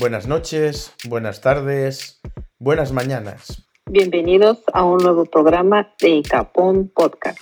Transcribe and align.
Buenas 0.00 0.28
noches, 0.28 0.92
buenas 1.08 1.40
tardes, 1.40 2.20
buenas 2.60 2.92
mañanas. 2.92 3.66
Bienvenidos 3.86 4.58
a 4.72 4.84
un 4.84 4.98
nuevo 4.98 5.24
programa 5.24 5.92
de 6.00 6.10
Icapón 6.10 6.88
Podcast. 6.94 7.40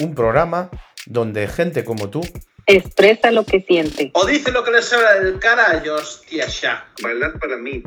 Un 0.00 0.14
programa 0.14 0.70
donde 1.06 1.48
gente 1.48 1.86
como 1.86 2.10
tú 2.10 2.20
expresa 2.66 3.30
lo 3.30 3.46
que 3.46 3.62
siente. 3.62 4.10
O 4.12 4.26
dice 4.26 4.52
lo 4.52 4.62
que 4.62 4.72
le 4.72 4.82
sobra 4.82 5.18
del 5.20 5.38
carallo, 5.38 5.94
hostia, 5.94 6.46
ya. 6.48 6.86
Bailar 7.02 7.38
para 7.38 7.56
mí. 7.56 7.82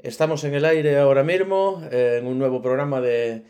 Estamos 0.00 0.44
en 0.44 0.54
el 0.54 0.66
aire 0.66 0.98
ahora 0.98 1.22
mismo 1.24 1.82
en 1.90 2.26
un 2.26 2.38
nuevo 2.38 2.60
programa 2.60 3.00
de 3.00 3.44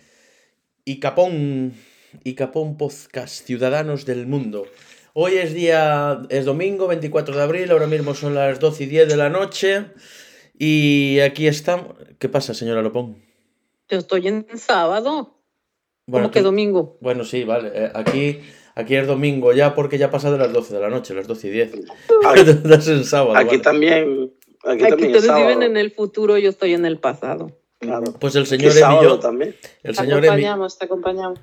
Icapón, 0.85 1.75
Icapón 2.23 2.77
Podcast, 2.77 3.45
Ciudadanos 3.45 4.07
del 4.07 4.29
Mundo. 4.29 4.67
Hoy 5.13 5.35
es 5.35 5.55
día, 5.55 6.23
es 6.29 6.45
domingo 6.45 6.87
24 6.87 7.35
de 7.37 7.43
abril, 7.43 7.71
ahora 7.71 7.87
mismo 7.87 8.15
son 8.15 8.35
las 8.35 8.61
12 8.61 8.85
y 8.85 8.87
10 8.87 9.09
de 9.09 9.17
la 9.17 9.29
noche 9.29 9.87
y 10.57 11.19
aquí 11.21 11.47
estamos. 11.49 11.95
¿Qué 12.19 12.29
pasa, 12.29 12.55
señora 12.55 12.81
Lopón? 12.83 13.17
Yo 13.89 13.99
estoy 13.99 14.29
en 14.29 14.47
sábado. 14.57 15.37
Bueno, 16.07 16.27
¿Cómo 16.27 16.33
que 16.33 16.43
domingo? 16.43 16.99
Bueno, 17.01 17.25
sí, 17.25 17.45
vale. 17.45 17.71
eh, 17.75 17.91
aquí, 17.95 18.41
aquí 18.75 18.95
es 18.95 19.07
domingo 19.07 19.53
ya 19.53 19.75
porque 19.75 19.99
ya 19.99 20.11
pasa 20.11 20.31
de 20.31 20.39
las 20.39 20.53
12 20.53 20.75
de 20.75 20.81
la 20.81 20.91
noche, 20.91 21.15
las 21.15 21.27
12 21.27 21.49
y 21.49 21.51
10. 21.51 21.73
Aquí, 22.27 22.41
Estás 22.51 22.89
en 22.89 23.05
sábado. 23.05 23.37
aquí 23.37 23.47
vale. 23.49 23.59
también. 23.61 24.33
Aquí, 24.65 24.85
Aquí 24.85 24.91
también 24.91 25.11
es 25.15 25.17
ustedes 25.23 25.37
viven 25.37 25.63
en 25.63 25.77
el 25.77 25.91
futuro, 25.93 26.37
yo 26.39 26.51
estoy 26.51 26.75
en 26.75 26.85
el 26.87 26.99
pasado. 26.99 27.51
Claro. 27.79 28.13
Pues 28.21 28.37
el 28.37 28.47
señor 28.47 28.69
es 28.69 28.77
Emi 28.77 28.79
y 28.79 28.83
sábado 28.83 29.03
yo, 29.03 29.19
también. 29.19 29.57
el 29.83 29.97
Te 29.97 30.03
señor 30.03 30.19
Emi, 30.19 30.27
acompañamos, 30.29 30.79
te 30.79 30.85
acompañamos. 30.85 31.39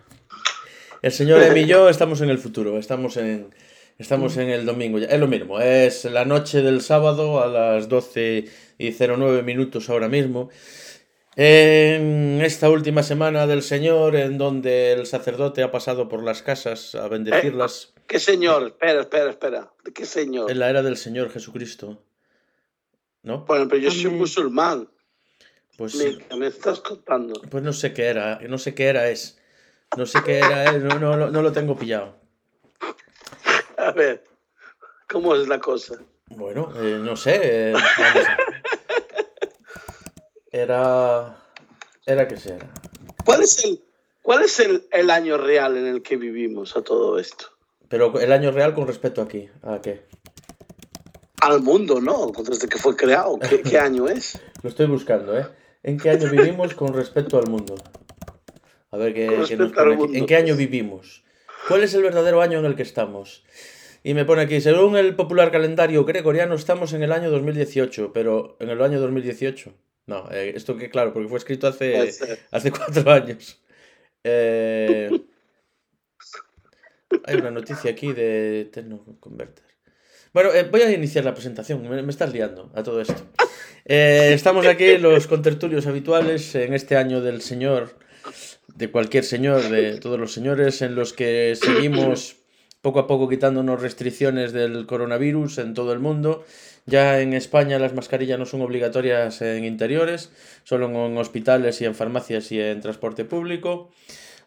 El 1.02 1.12
señor 1.12 1.42
Emi 1.44 1.62
y 1.62 1.66
yo 1.66 1.90
estamos 1.90 2.22
en 2.22 2.30
el 2.30 2.38
futuro, 2.38 2.78
estamos 2.78 3.18
en, 3.18 3.54
estamos 3.98 4.38
en 4.38 4.50
el 4.50 4.66
domingo. 4.66 5.00
ya. 5.00 5.08
Es 5.08 5.20
lo 5.20 5.28
mismo, 5.28 5.60
es 5.60 6.06
la 6.06 6.26
noche 6.26 6.62
del 6.62 6.82
sábado 6.82 7.42
a 7.42 7.48
las 7.48 7.90
12 7.90 8.46
y 8.78 8.92
09 8.92 9.44
minutos 9.44 9.90
ahora 9.90 10.08
mismo. 10.08 10.50
En 11.36 12.42
esta 12.42 12.68
última 12.70 13.04
semana 13.04 13.46
del 13.46 13.62
Señor, 13.62 14.16
en 14.16 14.40
donde 14.40 14.94
el 14.94 15.06
sacerdote 15.06 15.62
ha 15.62 15.72
pasado 15.72 16.10
por 16.10 16.24
las 16.24 16.42
casas 16.42 16.96
a 16.96 17.08
bendecirlas, 17.08 17.94
¿Qué 18.08 18.20
señor? 18.20 18.64
Espera, 18.68 19.02
espera, 19.02 19.30
espera. 19.30 19.74
¿De 19.84 19.92
qué 19.92 20.06
señor? 20.06 20.50
en 20.50 20.60
la 20.60 20.70
era 20.70 20.82
del 20.82 20.96
Señor 20.96 21.30
Jesucristo. 21.30 22.02
¿No? 23.22 23.46
Bueno, 23.46 23.68
pero 23.68 23.82
yo 23.82 23.92
soy 23.92 24.10
musulmán. 24.12 24.90
Pues, 25.78 25.96
Me, 25.96 26.18
¿qué 26.18 26.36
me 26.38 26.48
estás 26.48 26.80
contando? 26.80 27.40
pues 27.52 27.64
no 27.64 27.74
sé 27.74 27.94
qué 27.94 28.06
era, 28.06 28.40
no 28.48 28.58
sé 28.58 28.74
qué 28.74 28.86
era 28.86 29.10
es. 29.10 29.37
No 29.96 30.06
sé 30.06 30.20
qué 30.24 30.40
era, 30.40 30.66
es, 30.66 30.84
no, 30.84 31.00
no, 31.00 31.16
no 31.30 31.42
lo 31.42 31.52
tengo 31.52 31.78
pillado. 31.78 32.16
A 33.78 33.92
ver, 33.92 34.24
¿cómo 35.08 35.36
es 35.36 35.48
la 35.48 35.60
cosa? 35.60 35.96
Bueno, 36.30 36.72
eh, 36.76 37.00
no 37.02 37.16
sé. 37.16 37.72
eh, 37.72 37.74
Era. 40.52 41.38
Era 42.06 42.28
que 42.28 42.38
será. 42.38 42.68
¿Cuál 43.26 43.44
es 43.44 43.64
el, 43.66 43.84
cuál 44.22 44.44
es 44.44 44.60
el, 44.60 44.88
el 44.92 45.10
año 45.10 45.38
real 45.38 45.78
en 45.78 45.86
el 45.86 46.02
que 46.02 46.16
vivimos 46.18 46.76
a 46.78 46.82
todo 46.82 47.20
esto? 47.20 47.46
Pero 47.90 48.20
el 48.20 48.32
año 48.32 48.52
real 48.52 48.74
con 48.74 48.88
respecto 48.88 49.22
aquí. 49.22 49.50
¿A 49.64 49.80
qué? 49.82 50.06
Al 51.42 51.62
mundo, 51.62 52.02
¿no? 52.02 52.32
Desde 52.44 52.68
que 52.68 52.78
fue 52.78 52.96
creado. 52.96 53.38
¿Qué, 53.40 53.62
qué 53.62 53.78
año 53.80 54.08
es? 54.08 54.40
Lo 54.64 54.70
estoy 54.70 54.88
buscando, 54.88 55.38
¿eh? 55.38 55.48
¿En 55.84 55.98
qué 55.98 56.10
año 56.10 56.30
vivimos 56.30 56.74
con 56.74 56.94
respecto 56.94 57.38
al 57.38 57.48
mundo? 57.48 57.76
A 58.92 58.98
ver 58.98 59.14
qué, 59.14 59.28
nos 59.58 59.72
pone 59.74 59.96
aquí. 59.96 60.18
¿En 60.18 60.26
qué 60.26 60.36
año 60.36 60.56
vivimos? 60.56 61.24
¿Cuál 61.68 61.84
es 61.84 61.94
el 61.94 62.04
verdadero 62.04 62.42
año 62.42 62.60
en 62.60 62.66
el 62.66 62.76
que 62.76 62.84
estamos? 62.84 63.44
Y 64.04 64.14
me 64.14 64.24
pone 64.24 64.44
aquí, 64.44 64.62
según 64.62 64.96
el 64.96 65.16
popular 65.16 65.52
calendario 65.52 66.06
gregoriano, 66.06 66.56
estamos 66.56 66.94
en 66.94 67.04
el 67.04 67.12
año 67.12 67.30
2018, 67.30 68.14
pero 68.14 68.56
en 68.60 68.70
el 68.70 68.82
año 68.82 69.02
2018. 69.02 69.74
No, 70.06 70.30
eh, 70.32 70.54
esto 70.56 70.78
que 70.78 70.90
claro, 70.90 71.12
porque 71.12 71.28
fue 71.28 71.38
escrito 71.38 71.68
hace, 71.68 72.14
hace 72.52 72.72
cuatro 72.72 73.12
años. 73.12 73.62
Eh, 74.24 75.10
hay 77.26 77.36
una 77.36 77.52
noticia 77.52 77.92
aquí 77.92 78.14
de 78.14 78.70
Tecnoconverter. 78.72 79.66
Bueno, 80.32 80.54
eh, 80.54 80.64
voy 80.64 80.82
a 80.84 80.92
iniciar 80.92 81.26
la 81.26 81.34
presentación, 81.34 81.82
me, 81.90 82.02
me 82.02 82.12
estás 82.12 82.32
liando 82.32 82.72
a 82.74 82.84
todo 82.84 83.02
esto. 83.02 83.22
Estamos 83.84 84.66
aquí 84.68 84.98
los 84.98 85.28
contertulios 85.28 85.88
habituales 85.88 86.56
en 86.56 86.74
este 86.74 86.96
año 86.96 87.22
del 87.22 87.42
Señor, 87.42 87.98
de 88.78 88.92
cualquier 88.92 89.24
señor, 89.24 89.70
de 89.70 89.98
todos 90.00 90.20
los 90.20 90.34
señores, 90.34 90.82
en 90.82 90.96
los 90.96 91.14
que 91.14 91.58
seguimos 91.60 92.38
poco 92.82 93.00
a 93.00 93.08
poco 93.08 93.28
quitándonos 93.28 93.82
restricciones 93.82 94.54
del 94.54 94.86
coronavirus 94.86 95.58
en 95.58 95.74
todo 95.74 95.94
el 95.94 96.00
mundo. 96.00 96.46
Ya 96.86 97.20
en 97.20 97.34
España 97.34 97.80
las 97.80 97.94
mascarillas 97.94 98.40
no 98.40 98.46
son 98.46 98.62
obligatorias 98.62 99.42
en 99.42 99.66
interiores, 99.66 100.32
solo 100.64 100.86
en 100.86 101.18
hospitales 101.18 101.82
y 101.82 101.86
en 101.86 101.96
farmacias 101.96 102.52
y 102.52 102.62
en 102.62 102.80
transporte 102.80 103.26
público, 103.26 103.90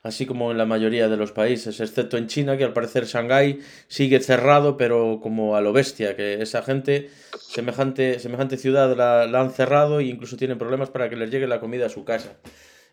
así 0.02 0.24
como 0.24 0.50
en 0.52 0.56
la 0.56 0.64
mayoría 0.64 1.08
de 1.08 1.18
los 1.18 1.32
países, 1.32 1.80
excepto 1.80 2.16
en 2.16 2.28
China, 2.28 2.56
que 2.56 2.64
al 2.64 2.72
parecer 2.72 3.04
Shanghái 3.04 3.58
sigue 3.88 4.20
cerrado, 4.20 4.78
pero 4.78 5.20
como 5.20 5.56
a 5.56 5.60
lo 5.60 5.74
bestia, 5.74 6.16
que 6.16 6.40
esa 6.40 6.62
gente, 6.62 7.10
semejante, 7.38 8.20
semejante 8.20 8.56
ciudad 8.56 8.96
la, 8.96 9.26
la 9.26 9.40
han 9.40 9.50
cerrado 9.50 10.00
e 10.00 10.04
incluso 10.04 10.38
tienen 10.38 10.56
problemas 10.56 10.88
para 10.88 11.10
que 11.10 11.16
les 11.16 11.30
llegue 11.30 11.46
la 11.46 11.60
comida 11.60 11.86
a 11.86 11.90
su 11.90 12.04
casa. 12.04 12.36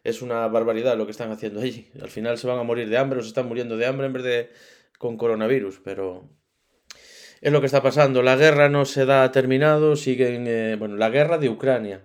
Es 0.03 0.21
una 0.21 0.47
barbaridad 0.47 0.97
lo 0.97 1.05
que 1.05 1.11
están 1.11 1.31
haciendo 1.31 1.59
allí. 1.59 1.89
Al 2.01 2.09
final 2.09 2.37
se 2.37 2.47
van 2.47 2.59
a 2.59 2.63
morir 2.63 2.89
de 2.89 2.97
hambre 2.97 3.19
o 3.19 3.21
se 3.21 3.29
están 3.29 3.47
muriendo 3.47 3.77
de 3.77 3.85
hambre 3.85 4.07
en 4.07 4.13
vez 4.13 4.23
de 4.23 4.49
con 4.97 5.17
coronavirus, 5.17 5.79
pero 5.83 6.29
es 7.41 7.51
lo 7.51 7.59
que 7.59 7.67
está 7.67 7.81
pasando. 7.81 8.21
La 8.23 8.35
guerra 8.35 8.69
no 8.69 8.85
se 8.85 9.05
da 9.05 9.31
terminado, 9.31 9.95
siguen, 9.95 10.45
eh, 10.47 10.75
bueno, 10.77 10.95
la 10.95 11.09
guerra 11.09 11.37
de 11.37 11.49
Ucrania. 11.49 12.01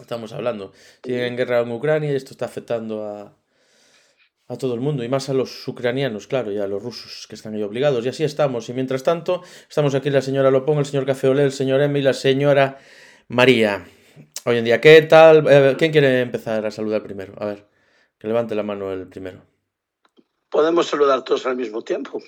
Estamos 0.00 0.32
hablando. 0.32 0.72
Siguen 1.02 1.24
en 1.24 1.36
guerra 1.36 1.60
en 1.60 1.70
Ucrania 1.70 2.12
y 2.12 2.16
esto 2.16 2.32
está 2.32 2.46
afectando 2.46 3.04
a, 3.04 3.36
a 4.48 4.56
todo 4.56 4.74
el 4.74 4.80
mundo 4.80 5.04
y 5.04 5.08
más 5.08 5.28
a 5.28 5.34
los 5.34 5.66
ucranianos, 5.66 6.26
claro, 6.26 6.52
y 6.52 6.58
a 6.58 6.66
los 6.66 6.82
rusos 6.82 7.26
que 7.26 7.34
están 7.34 7.54
ahí 7.54 7.62
obligados. 7.62 8.04
Y 8.04 8.08
así 8.08 8.24
estamos. 8.24 8.68
Y 8.68 8.72
mientras 8.72 9.02
tanto, 9.02 9.42
estamos 9.68 9.94
aquí 9.94 10.10
la 10.10 10.22
señora 10.22 10.50
Lopón, 10.50 10.78
el 10.78 10.86
señor 10.86 11.06
Cafeolé, 11.06 11.44
el 11.44 11.52
señor 11.52 11.80
Emi 11.80 12.00
y 12.00 12.02
la 12.02 12.12
señora 12.12 12.78
María. 13.28 13.86
Hoy 14.48 14.58
en 14.58 14.64
día, 14.64 14.80
¿qué 14.80 15.02
tal? 15.02 15.44
Eh, 15.50 15.74
¿Quién 15.76 15.90
quiere 15.90 16.20
empezar 16.20 16.64
a 16.64 16.70
saludar 16.70 17.02
primero? 17.02 17.34
A 17.38 17.46
ver, 17.46 17.66
que 18.16 18.28
levante 18.28 18.54
la 18.54 18.62
mano 18.62 18.92
el 18.92 19.08
primero. 19.08 19.42
Podemos 20.48 20.86
saludar 20.86 21.24
todos 21.24 21.46
al 21.46 21.56
mismo 21.56 21.82
tiempo. 21.82 22.22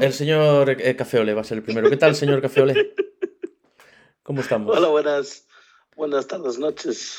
El 0.00 0.14
señor 0.14 0.70
eh, 0.70 0.96
Cafeolé 0.96 1.34
va 1.34 1.42
a 1.42 1.44
ser 1.44 1.58
el 1.58 1.62
primero. 1.62 1.90
¿Qué 1.90 1.98
tal, 1.98 2.14
señor 2.16 2.40
Cafeolé? 2.40 2.94
¿Cómo 4.22 4.40
estamos? 4.40 4.74
Hola, 4.74 4.88
buenas, 4.88 5.46
buenas 5.94 6.26
tardes, 6.26 6.58
noches. 6.58 7.18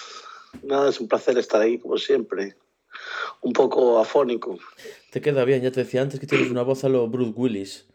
Nada, 0.64 0.90
es 0.90 1.00
un 1.00 1.08
placer 1.08 1.38
estar 1.38 1.62
ahí, 1.62 1.78
como 1.78 2.00
siempre. 2.00 2.56
Un 3.42 3.54
poco 3.54 4.00
afónico. 4.00 4.58
Te 5.12 5.22
queda 5.22 5.46
bien, 5.46 5.62
ya 5.62 5.70
te 5.70 5.82
decía 5.82 6.02
antes 6.02 6.20
que 6.20 6.26
tienes 6.26 6.50
una 6.50 6.64
voz 6.64 6.84
a 6.84 6.90
lo 6.90 7.08
Bruce 7.08 7.34
Willis. 7.36 7.86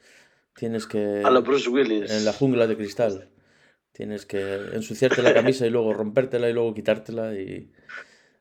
Tienes 0.54 0.86
que... 0.86 1.22
A 1.24 1.30
lo 1.30 1.42
Bruce 1.42 1.68
Willis. 1.68 2.12
En 2.12 2.24
la 2.24 2.32
jungla 2.32 2.68
de 2.68 2.76
cristal. 2.76 3.28
Tienes 3.92 4.24
que 4.24 4.40
ensuciarte 4.72 5.22
la 5.22 5.34
camisa 5.34 5.66
y 5.66 5.70
luego 5.70 5.92
rompértela 5.92 6.48
y 6.48 6.52
luego 6.52 6.74
quitártela 6.74 7.34
y, 7.34 7.70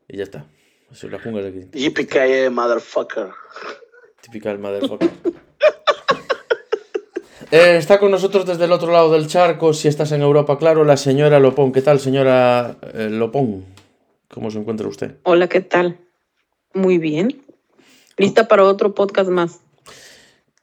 y 0.07 0.17
ya 0.17 0.23
está. 0.23 0.45
Eso 0.91 1.07
es 1.07 1.13
la 1.13 1.19
jungla 1.19 1.41
de 1.41 1.51
cristal. 1.51 1.81
Yippee 1.81 2.49
motherfucker. 2.49 3.29
Motherfucker. 4.59 5.09
Eh, 7.53 7.75
está 7.75 7.99
con 7.99 8.11
nosotros 8.11 8.45
desde 8.45 8.63
el 8.63 8.71
otro 8.71 8.93
lado 8.93 9.11
del 9.11 9.27
charco, 9.27 9.73
si 9.73 9.89
estás 9.89 10.13
en 10.13 10.21
Europa, 10.21 10.57
claro, 10.57 10.85
la 10.85 10.95
señora 10.95 11.37
Lopón. 11.37 11.73
¿Qué 11.73 11.81
tal, 11.81 11.99
señora 11.99 12.77
eh, 12.93 13.09
Lopón? 13.11 13.65
¿Cómo 14.29 14.49
se 14.49 14.59
encuentra 14.59 14.87
usted? 14.87 15.17
Hola, 15.23 15.49
¿qué 15.49 15.59
tal? 15.59 15.99
Muy 16.73 16.97
bien. 16.97 17.43
Lista 18.15 18.47
para 18.47 18.63
otro 18.63 18.95
podcast 18.95 19.29
más. 19.29 19.59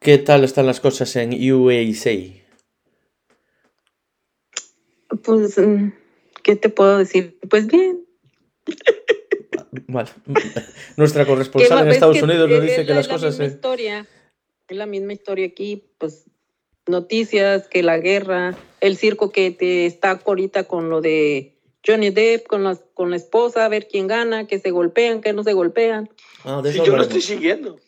¿Qué 0.01 0.17
tal 0.17 0.45
están 0.45 0.65
las 0.65 0.81
cosas 0.81 1.15
en 1.17 1.35
USA? 1.53 2.15
Pues, 5.23 5.59
mm, 5.59 5.91
¿qué 6.43 6.57
te 6.57 6.69
puedo 6.69 6.99
decir? 6.99 7.39
Pues 7.49 7.67
bien. 7.67 8.05
Vale. 9.87 10.11
Nuestra 10.97 11.27
corresponsal 11.27 11.69
¿Qué 11.69 11.75
va- 11.75 11.81
en 11.83 11.89
Estados 11.89 12.23
Unidos 12.23 12.49
nos 12.49 12.59
es 12.59 12.65
dice 12.65 12.83
que 12.87 12.91
la- 12.91 12.95
las 12.97 13.07
es 13.07 13.09
la 13.09 13.15
cosas... 13.15 13.31
misma 13.33 13.45
en- 13.45 13.51
historia. 13.53 14.07
Es 14.69 14.77
la 14.77 14.87
misma 14.87 15.13
historia 15.15 15.47
aquí, 15.47 15.85
pues 15.99 16.25
noticias, 16.87 17.69
que 17.69 17.83
la 17.83 17.99
guerra, 17.99 18.55
el 18.81 18.97
circo 18.97 19.31
que 19.31 19.51
te 19.51 19.87
está 19.87 20.21
ahorita 20.25 20.65
con 20.65 20.91
lo 20.91 21.01
de 21.01 21.55
Johnny 21.87 22.11
Depp, 22.11 22.47
con, 22.47 22.65
las, 22.65 22.83
con 22.95 23.11
la 23.11 23.17
esposa, 23.17 23.65
a 23.65 23.69
ver 23.69 23.89
quién 23.89 24.07
gana, 24.07 24.47
que 24.47 24.59
se 24.59 24.71
golpean, 24.71 25.21
que 25.21 25.33
no 25.33 25.43
se 25.43 25.53
golpean. 25.55 26.11
Ah, 26.45 26.61
de 26.63 26.73
Sí, 26.73 26.81
yo 26.85 26.97
lo 26.97 27.03
estoy 27.03 27.21
siguiendo. 27.23 27.79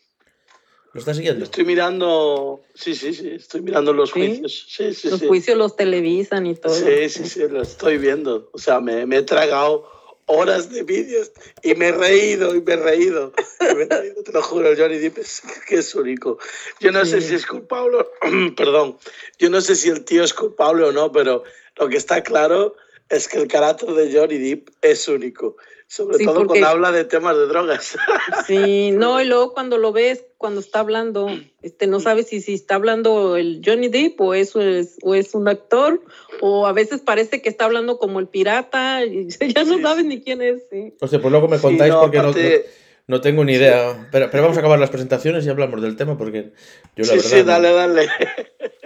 ¿Lo 0.93 0.99
está 0.99 1.13
siguiendo? 1.13 1.45
Estoy 1.45 1.63
mirando. 1.65 2.61
Sí, 2.75 2.95
sí, 2.95 3.13
sí. 3.13 3.29
Estoy 3.29 3.61
mirando 3.61 3.93
los 3.93 4.09
¿Sí? 4.09 4.19
juicios. 4.19 4.65
Sí, 4.69 4.93
sí, 4.93 5.09
Los 5.09 5.19
sí. 5.21 5.27
juicios 5.27 5.57
los 5.57 5.75
televisan 5.75 6.45
y 6.47 6.55
todo. 6.55 6.73
Sí, 6.75 7.07
sí, 7.09 7.25
sí, 7.27 7.41
lo 7.49 7.61
estoy 7.61 7.97
viendo. 7.97 8.49
O 8.51 8.57
sea, 8.57 8.81
me, 8.81 9.05
me 9.05 9.17
he 9.17 9.21
tragado 9.23 9.89
horas 10.25 10.69
de 10.69 10.83
vídeos 10.83 11.31
y 11.63 11.75
me 11.75 11.87
he 11.89 11.91
reído 11.93 12.55
y 12.55 12.61
me 12.61 12.73
he 12.73 12.77
reído. 12.77 13.33
Y 13.61 13.75
me 13.75 13.83
he 13.83 13.87
reído, 13.87 14.23
te 14.23 14.31
lo 14.33 14.41
juro, 14.41 14.67
el 14.69 14.77
Johnny 14.77 14.97
Depp 14.97 15.17
es 15.19 15.41
que 15.67 15.75
es 15.75 15.95
único. 15.95 16.37
Yo 16.81 16.91
no 16.91 17.05
sé 17.05 17.21
si 17.21 17.35
es 17.35 17.45
culpable, 17.45 18.05
perdón, 18.57 18.97
yo 19.39 19.49
no 19.49 19.61
sé 19.61 19.75
si 19.75 19.89
el 19.89 20.03
tío 20.03 20.23
es 20.23 20.33
culpable 20.33 20.83
o 20.85 20.91
no, 20.91 21.11
pero 21.11 21.43
lo 21.77 21.87
que 21.89 21.97
está 21.97 22.21
claro 22.21 22.75
es 23.09 23.27
que 23.27 23.37
el 23.39 23.47
carácter 23.47 23.89
de 23.93 24.11
Johnny 24.17 24.37
Depp 24.37 24.69
es 24.81 25.07
único. 25.07 25.55
Sobre 25.87 26.17
Sí, 26.19 26.23
todo 26.25 26.35
porque- 26.35 26.47
cuando 26.47 26.67
habla 26.67 26.91
de 26.93 27.03
temas 27.03 27.35
de 27.35 27.47
drogas. 27.47 27.97
Sí, 28.47 28.91
no, 28.91 29.21
y 29.21 29.25
luego 29.25 29.53
cuando 29.53 29.77
lo 29.77 29.91
ves, 29.91 30.23
cuando 30.41 30.59
está 30.59 30.79
hablando, 30.81 31.27
este, 31.61 31.87
no 31.87 32.01
sabes 32.01 32.27
si, 32.27 32.41
si 32.41 32.53
está 32.55 32.75
hablando 32.75 33.37
el 33.37 33.61
Johnny 33.65 33.87
Depp 33.87 34.19
o 34.19 34.33
eso 34.33 34.59
es, 34.59 34.97
o 35.03 35.15
es 35.15 35.33
un 35.35 35.47
actor, 35.47 36.01
o 36.41 36.67
a 36.67 36.73
veces 36.73 36.99
parece 36.99 37.41
que 37.41 37.47
está 37.47 37.63
hablando 37.65 37.97
como 37.99 38.19
el 38.19 38.27
pirata, 38.27 39.05
y 39.05 39.27
ya 39.55 39.63
no 39.63 39.77
Sí, 39.77 39.81
sabes 39.81 40.01
sí. 40.03 40.07
ni 40.09 40.21
quién 40.21 40.41
es. 40.41 40.63
Sí. 40.69 40.93
O 40.99 41.07
sea, 41.07 41.21
pues 41.21 41.31
luego 41.31 41.47
me 41.47 41.55
Sí, 41.57 41.61
contáis 41.61 41.93
no, 41.93 42.01
porque 42.01 42.17
no, 42.17 42.23
aparte- 42.29 42.65
no- 42.67 42.81
no 43.07 43.19
tengo 43.19 43.43
ni 43.43 43.53
idea. 43.53 44.07
Pero, 44.11 44.29
pero 44.31 44.43
vamos 44.43 44.57
a 44.57 44.61
acabar 44.61 44.79
las 44.79 44.89
presentaciones 44.89 45.45
y 45.45 45.49
hablamos 45.49 45.81
del 45.81 45.95
tema 45.95 46.17
porque 46.17 46.51
yo 46.95 47.03
la 47.03 47.05
sí, 47.05 47.15
verdad. 47.15 47.29
sí, 47.29 47.35
no- 47.37 47.43
dale, 47.45 47.71
dale. 47.73 48.09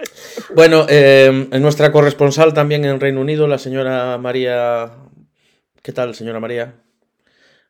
Bueno, 0.54 0.86
eh, 0.88 1.48
en 1.50 1.62
nuestra 1.62 1.90
corresponsal 1.92 2.54
también 2.54 2.84
en 2.84 3.00
Reino 3.00 3.20
Unido, 3.20 3.46
la 3.48 3.58
señora 3.58 4.16
María. 4.18 4.92
¿Qué 5.82 5.92
tal, 5.92 6.14
señora 6.14 6.40
María? 6.40 6.74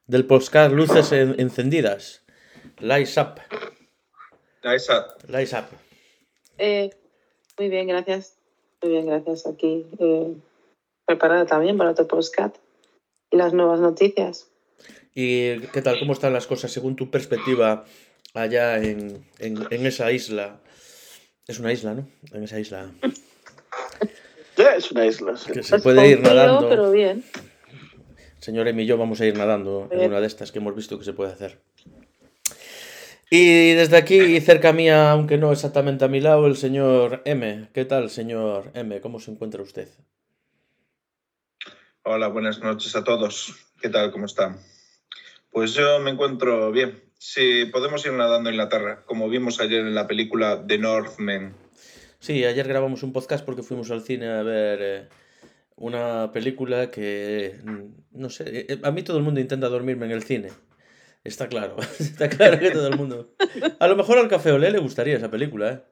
Del 0.06 0.24
podcast 0.24 0.72
Luces 0.72 1.12
en- 1.12 1.34
Encendidas. 1.38 2.22
Lights 2.78 3.16
Up. 3.16 3.40
Lights 5.28 5.52
Up. 5.52 5.64
Eh, 6.58 6.90
muy 7.58 7.68
bien, 7.68 7.86
gracias. 7.86 8.36
Muy 8.82 8.90
bien, 8.92 9.06
gracias. 9.06 9.46
Aquí 9.46 9.86
eh, 10.00 10.34
preparada 11.06 11.46
también 11.46 11.78
para 11.78 11.90
otro 11.90 12.08
postcat 12.08 12.56
y 13.30 13.36
las 13.36 13.52
nuevas 13.52 13.78
noticias. 13.78 14.48
¿Y 15.14 15.60
qué 15.72 15.82
tal? 15.82 15.98
¿Cómo 16.00 16.12
están 16.12 16.32
las 16.32 16.46
cosas 16.48 16.72
según 16.72 16.96
tu 16.96 17.10
perspectiva 17.10 17.84
allá 18.34 18.76
en, 18.82 19.24
en- 19.38 19.66
en 19.70 19.86
esa 19.86 20.10
isla? 20.10 20.60
Es 21.46 21.60
una 21.60 21.72
isla, 21.72 21.94
¿no? 21.94 22.08
En 22.32 22.42
esa 22.42 22.58
isla. 22.58 22.90
Ya, 24.58 24.74
es 24.74 24.90
una 24.90 25.04
isla. 25.04 25.36
sí. 25.36 25.52
Que 25.52 25.62
se 25.62 25.78
puede 25.80 26.08
ir 26.08 26.20
nadando. 26.20 26.66
pero 26.70 26.90
bien. 26.90 27.22
Señor 28.40 28.66
Emi 28.68 28.84
y 28.84 28.86
yo 28.86 28.96
vamos 28.96 29.20
a 29.20 29.26
ir 29.26 29.36
nadando 29.36 29.86
en 29.90 30.06
una 30.08 30.18
de 30.18 30.26
estas 30.26 30.50
que 30.50 30.60
hemos 30.60 30.74
visto 30.74 30.98
que 30.98 31.04
se 31.04 31.12
puede 31.12 31.30
hacer. 31.30 31.58
Y 33.28 33.72
desde 33.74 33.96
aquí, 33.96 34.40
cerca 34.40 34.72
mía, 34.72 35.10
aunque 35.10 35.36
no 35.36 35.50
exactamente 35.50 36.04
a 36.04 36.08
mi 36.08 36.20
lado, 36.20 36.46
el 36.46 36.56
señor 36.56 37.22
M. 37.24 37.68
¿Qué 37.72 37.84
tal, 37.84 38.08
señor 38.08 38.70
M? 38.74 39.00
¿Cómo 39.00 39.18
se 39.18 39.32
encuentra 39.32 39.62
usted? 39.62 39.88
hola, 42.08 42.28
buenas 42.28 42.60
noches 42.60 42.94
a 42.94 43.02
todos. 43.02 43.52
¿Qué 43.80 43.88
tal? 43.88 44.12
¿Cómo 44.12 44.26
están? 44.26 44.60
Pues 45.50 45.74
yo 45.74 45.98
me 45.98 46.12
encuentro 46.12 46.70
bien. 46.70 47.02
Sí, 47.18 47.64
podemos 47.72 48.06
ir 48.06 48.12
nadando 48.12 48.48
en 48.48 48.56
la 48.56 48.68
tierra, 48.68 49.04
como 49.06 49.28
vimos 49.28 49.58
ayer 49.58 49.80
en 49.80 49.94
la 49.94 50.06
película 50.06 50.64
The 50.64 50.78
Northman. 50.78 51.54
Sí, 52.20 52.44
ayer 52.44 52.68
grabamos 52.68 53.02
un 53.02 53.12
podcast 53.12 53.44
porque 53.44 53.64
fuimos 53.64 53.90
al 53.90 54.02
cine 54.02 54.28
a 54.28 54.42
ver 54.42 54.78
eh, 54.82 55.08
una 55.74 56.30
película 56.32 56.90
que, 56.92 57.58
mm, 57.64 58.20
no 58.20 58.30
sé, 58.30 58.44
eh, 58.60 58.66
eh, 58.68 58.80
a 58.84 58.92
mí 58.92 59.02
todo 59.02 59.18
el 59.18 59.24
mundo 59.24 59.40
intenta 59.40 59.68
dormirme 59.68 60.06
en 60.06 60.12
el 60.12 60.22
cine. 60.22 60.50
Está 61.26 61.48
claro, 61.48 61.76
está 61.98 62.28
claro 62.28 62.58
que 62.58 62.70
todo 62.70 62.86
el 62.86 62.96
mundo... 62.96 63.34
A 63.80 63.88
lo 63.88 63.96
mejor 63.96 64.18
al 64.18 64.28
Café 64.28 64.52
Olé 64.52 64.70
le 64.70 64.78
gustaría 64.78 65.16
esa 65.16 65.30
película, 65.30 65.72
¿eh? 65.72 65.82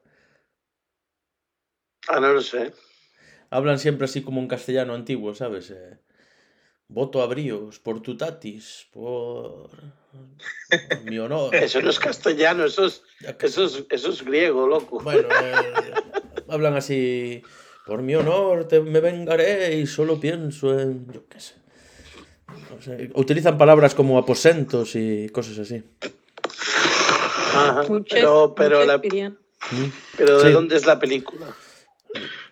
Ah, 2.08 2.20
no 2.20 2.32
lo 2.32 2.40
sé. 2.40 2.72
Hablan 3.50 3.80
siempre 3.80 4.04
así 4.04 4.22
como 4.22 4.40
un 4.40 4.46
castellano 4.46 4.94
antiguo, 4.94 5.34
¿sabes? 5.34 5.70
Eh, 5.70 5.98
voto 6.86 7.20
a 7.20 7.26
bríos 7.26 7.80
por 7.80 8.00
tu 8.00 8.16
tatis, 8.16 8.86
por 8.92 9.70
mi 11.04 11.18
honor. 11.18 11.52
Eso 11.52 11.82
no 11.82 11.90
es 11.90 11.98
castellano, 11.98 12.64
eso 12.66 12.86
es, 12.86 13.02
eso 13.40 13.64
es, 13.64 13.84
eso 13.90 14.10
es 14.10 14.24
griego, 14.24 14.68
loco. 14.68 15.00
Bueno, 15.00 15.28
eh, 15.42 15.92
hablan 16.48 16.76
así, 16.76 17.42
por 17.86 18.02
mi 18.02 18.14
honor 18.14 18.68
te, 18.68 18.80
me 18.80 19.00
vengaré 19.00 19.74
y 19.78 19.86
solo 19.88 20.20
pienso 20.20 20.78
en, 20.78 21.10
yo 21.12 21.26
qué 21.26 21.40
sé. 21.40 21.63
No 22.70 22.82
sé, 22.82 23.10
Utilizan 23.14 23.56
palabras 23.58 23.94
como 23.94 24.18
aposentos 24.18 24.94
y 24.96 25.28
cosas 25.30 25.58
así. 25.58 25.82
Ajá, 27.54 27.82
Pero, 28.10 28.54
pero, 28.56 28.84
la-. 28.84 28.98
Mm. 28.98 29.90
pero 30.16 30.38
¿de 30.38 30.46
Sí. 30.48 30.52
dónde 30.52 30.76
es 30.76 30.86
la 30.86 30.98
película? 30.98 31.46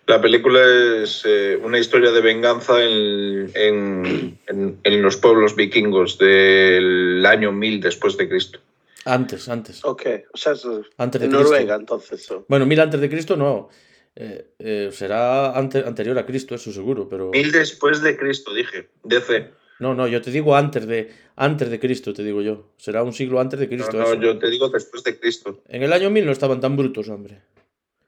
La 0.07 0.19
película 0.21 0.59
es 1.03 1.21
eh, 1.25 1.57
una 1.63 1.79
historia 1.79 2.11
de 2.11 2.19
venganza 2.21 2.83
en, 2.83 3.49
en- 3.53 4.39
en- 4.47 4.79
en 4.83 5.01
los 5.01 5.15
pueblos 5.17 5.55
vikingos 5.55 6.17
del 6.17 7.25
año 7.25 7.51
1000 7.51 7.79
después 7.79 8.17
de 8.17 8.27
Cristo. 8.27 8.59
Antes, 9.05 9.47
antes. 9.49 9.83
Ok, 9.83 10.03
o 10.33 10.37
sea, 10.37 10.53
es 10.53 10.65
Antes 10.97 11.21
de 11.21 11.27
en 11.27 11.31
Cristo. 11.31 11.49
Noruega, 11.51 11.75
entonces. 11.75 12.29
o- 12.31 12.45
Bueno, 12.47 12.65
mil 12.65 12.79
antes 12.79 12.99
de 12.99 13.09
Cristo 13.09 13.35
no. 13.37 13.69
Eh, 14.15 14.45
eh, 14.59 14.89
será 14.91 15.57
ante- 15.57 15.83
anterior 15.85 16.17
a 16.19 16.25
Cristo, 16.25 16.53
eso 16.55 16.71
seguro, 16.71 17.07
pero... 17.09 17.29
1000 17.31 17.51
después 17.51 18.01
de 18.01 18.15
Cristo, 18.17 18.53
dije. 18.53 18.89
DC. 19.03 19.49
No, 19.79 19.93
no, 19.95 20.07
yo 20.07 20.21
te 20.21 20.31
digo 20.31 20.55
antes 20.55 20.85
de, 20.87 21.11
antes 21.35 21.69
de 21.69 21.79
Cristo, 21.79 22.13
te 22.13 22.23
digo 22.23 22.41
yo. 22.41 22.69
Será 22.77 23.03
un 23.03 23.13
siglo 23.13 23.39
antes 23.39 23.59
de 23.59 23.65
No, 23.65 23.69
Cristo. 23.71 23.97
no, 23.97 24.03
eso. 24.03 24.15
yo 24.15 24.37
te 24.37 24.49
digo 24.49 24.69
después 24.69 25.03
de 25.03 25.19
Cristo. 25.19 25.61
En 25.67 25.83
el 25.83 25.91
año 25.93 26.09
1000 26.09 26.25
no 26.25 26.31
estaban 26.31 26.59
tan 26.61 26.77
brutos, 26.77 27.09
hombre. 27.09 27.41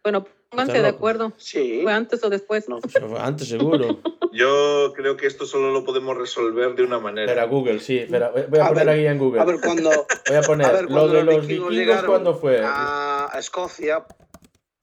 Bueno, 0.03 0.25
pónganse 0.49 0.81
de 0.81 0.87
acuerdo. 0.87 1.33
Sí. 1.37 1.79
¿Fue 1.81 1.91
antes 1.91 2.23
o 2.23 2.29
después? 2.29 2.69
No. 2.69 2.79
Fue 2.79 3.19
Antes 3.19 3.47
seguro. 3.47 3.99
Yo 4.31 4.91
creo 4.95 5.15
que 5.17 5.25
esto 5.27 5.45
solo 5.45 5.71
lo 5.71 5.83
podemos 5.85 6.15
resolver 6.17 6.75
de 6.75 6.83
una 6.83 6.99
manera. 6.99 7.31
Espera, 7.31 7.45
Google, 7.47 7.79
sí. 7.79 7.99
Espera, 7.99 8.29
voy 8.31 8.59
a 8.59 8.65
A 8.65 8.67
poner 8.69 8.85
ver, 8.85 8.89
aquí 8.95 9.07
en 9.07 9.17
Google. 9.17 9.41
A 9.41 9.45
ver, 9.45 9.59
cuando, 9.63 9.89
Voy 10.27 10.37
a 10.37 10.41
poner 10.41 10.67
a 10.67 10.71
ver, 10.73 10.83
lo 10.83 10.89
cuando 10.89 11.07
de 11.07 11.23
los 11.23 11.35
los 11.35 11.47
vikingos, 11.47 11.69
vikingos 11.69 11.73
llegaron 11.73 12.05
¿cuándo 12.11 12.35
fue? 12.35 12.59
a 12.63 13.31
Escocia, 13.39 14.05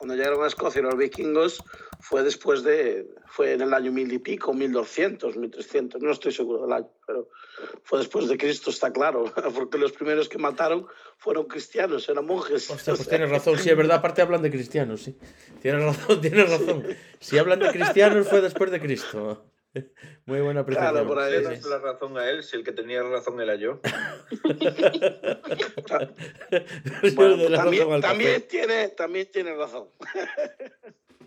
cuando 0.02 0.16
llegaron 0.16 0.42
a 0.42 0.48
Escocia 0.48 0.82
los 0.82 0.96
vikingos, 0.96 1.62
fue 2.00 2.24
después 2.24 2.64
de, 2.64 3.06
fue 3.24 3.52
en 3.52 3.60
el 3.60 3.72
año 3.72 3.92
mil 3.92 4.12
y 4.12 4.18
pico, 4.18 4.52
1200, 4.52 5.36
1300, 5.36 6.02
no 6.02 6.10
estoy 6.10 6.32
seguro 6.32 6.62
del 6.62 6.72
año, 6.72 6.88
pero 7.06 7.28
fue 7.84 8.00
después 8.00 8.26
de 8.26 8.36
Cristo, 8.36 8.70
está 8.70 8.92
claro, 8.92 9.32
porque 9.54 9.78
los 9.78 9.92
primeros 9.92 10.28
que 10.28 10.38
mataron 10.38 10.88
fueron 11.18 11.46
cristianos, 11.46 12.08
eran 12.08 12.26
monjes. 12.26 12.68
Hostia, 12.68 12.96
pues 12.96 13.06
tienes 13.06 13.30
razón, 13.30 13.56
sí, 13.60 13.70
es 13.70 13.76
verdad, 13.76 13.98
aparte 13.98 14.22
hablan 14.22 14.42
de 14.42 14.50
cristianos, 14.50 15.02
sí. 15.02 15.16
Tienes 15.60 15.84
razón, 15.84 16.20
tienes 16.20 16.50
razón. 16.50 16.84
Si 17.20 17.38
hablan 17.38 17.60
de 17.60 17.70
cristianos 17.70 18.26
fue 18.26 18.40
después 18.40 18.72
de 18.72 18.80
Cristo. 18.80 19.51
Muy 20.26 20.40
buena 20.40 20.60
apreciación. 20.60 20.92
Claro, 20.92 21.08
por 21.08 21.18
ahí 21.18 21.32
sí, 21.32 21.38
Le 21.38 21.44
sí. 21.56 21.62
das 21.62 21.70
la 21.70 21.78
razón 21.78 22.18
a 22.18 22.28
él 22.28 22.42
si 22.42 22.56
el 22.56 22.64
que 22.64 22.72
tenía 22.72 23.02
razón 23.02 23.40
era 23.40 23.54
yo. 23.56 23.80
Bueno, 27.14 27.48
también, 27.56 28.00
también 28.00 28.46
tiene, 28.48 28.88
también 28.90 29.28
tiene 29.32 29.54
razón. 29.54 29.88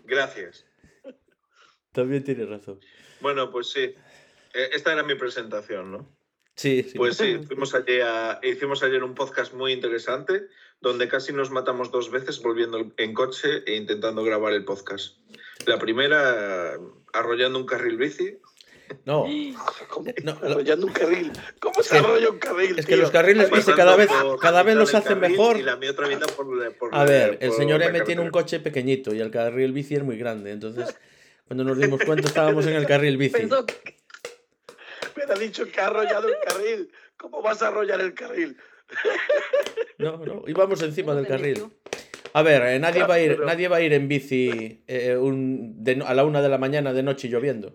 Gracias. 0.04 0.64
También 1.92 2.24
tienes 2.24 2.48
razón. 2.48 2.80
Bueno, 3.20 3.50
pues 3.50 3.70
sí. 3.70 3.94
Eh, 4.54 4.70
Esta 4.74 4.92
era 4.92 5.02
mi 5.02 5.14
presentación, 5.14 5.92
¿no? 5.92 6.16
Sí, 6.54 6.82
sí. 6.84 6.96
Pues 6.96 7.16
sí, 7.18 7.38
fuimos 7.46 7.74
ayer 7.74 8.02
a- 8.02 8.40
hicimos 8.42 8.82
ayer 8.82 9.02
un 9.02 9.14
podcast 9.14 9.52
muy 9.52 9.72
interesante 9.72 10.46
donde 10.80 11.08
casi 11.08 11.32
nos 11.32 11.50
matamos 11.50 11.90
dos 11.90 12.10
veces 12.10 12.40
volviendo 12.40 12.92
en 12.96 13.14
coche 13.14 13.62
e 13.66 13.76
intentando 13.76 14.24
grabar 14.24 14.52
el 14.54 14.64
podcast. 14.64 15.16
La 15.66 15.78
primera 15.78 16.78
arrollando 17.18 17.58
un 17.58 17.66
carril 17.66 17.96
bici. 17.96 18.38
No, 19.04 19.24
¿Cómo? 19.88 20.12
no, 20.22 20.38
lo- 20.40 20.46
Arrollando 20.52 20.86
un 20.86 20.92
carril. 20.92 21.32
¿Cómo 21.60 21.82
se 21.82 21.98
arrolla 21.98 22.30
un 22.30 22.38
carril? 22.38 22.78
es 22.78 22.86
que 22.86 22.92
tío? 22.94 23.02
los 23.02 23.10
carriles 23.10 23.50
bici 23.50 23.72
cada 23.72 23.96
vez, 23.96 24.08
cada 24.40 24.62
vez 24.62 24.76
los 24.76 24.94
hacen 24.94 25.18
mejor. 25.18 25.56
Y 25.58 25.62
la 25.62 25.74
otra 25.90 26.06
mitad 26.06 26.26
por, 26.34 26.74
por 26.76 26.94
A 26.94 27.04
ver, 27.04 27.38
el 27.40 27.52
señor 27.52 27.82
M 27.82 28.00
tiene 28.02 28.20
un 28.22 28.30
coche 28.30 28.60
pequeñito 28.60 29.14
y 29.14 29.20
el 29.20 29.30
carril 29.30 29.72
bici 29.72 29.96
es 29.96 30.02
muy 30.02 30.16
grande. 30.18 30.52
Entonces, 30.52 30.96
cuando 31.46 31.64
nos 31.64 31.78
dimos 31.78 32.00
cuenta 32.04 32.28
estábamos 32.28 32.66
en 32.66 32.74
el 32.74 32.86
carril 32.86 33.16
bici. 33.16 33.32
Pensó 33.38 33.66
que- 33.66 33.96
Me 35.16 35.24
ha 35.32 35.36
dicho 35.36 35.66
que 35.66 35.80
ha 35.80 35.86
arrollado 35.86 36.28
el 36.28 36.36
carril. 36.46 36.90
¿Cómo 37.16 37.42
vas 37.42 37.62
a 37.62 37.68
arrollar 37.68 38.00
el 38.00 38.14
carril? 38.14 38.56
No, 39.98 40.18
no, 40.24 40.44
íbamos 40.46 40.80
encima 40.82 41.08
¿cómo 41.12 41.16
del 41.16 41.26
carril. 41.26 41.66
A 42.36 42.42
ver, 42.42 42.60
eh, 42.66 42.78
nadie 42.78 43.02
va 43.04 43.14
a 43.14 43.20
ir, 43.20 43.30
Pero- 43.30 43.46
nadie 43.46 43.68
va 43.68 43.76
a 43.76 43.80
ir 43.80 43.94
en 43.94 44.08
bici 44.08 44.82
eh, 44.86 45.16
un- 45.16 45.82
de 45.82 45.96
no- 45.96 46.06
a 46.06 46.12
la 46.12 46.22
una 46.24 46.42
de 46.42 46.50
la 46.50 46.58
mañana 46.58 46.92
de 46.92 47.02
noche 47.02 47.28
lloviendo. 47.28 47.74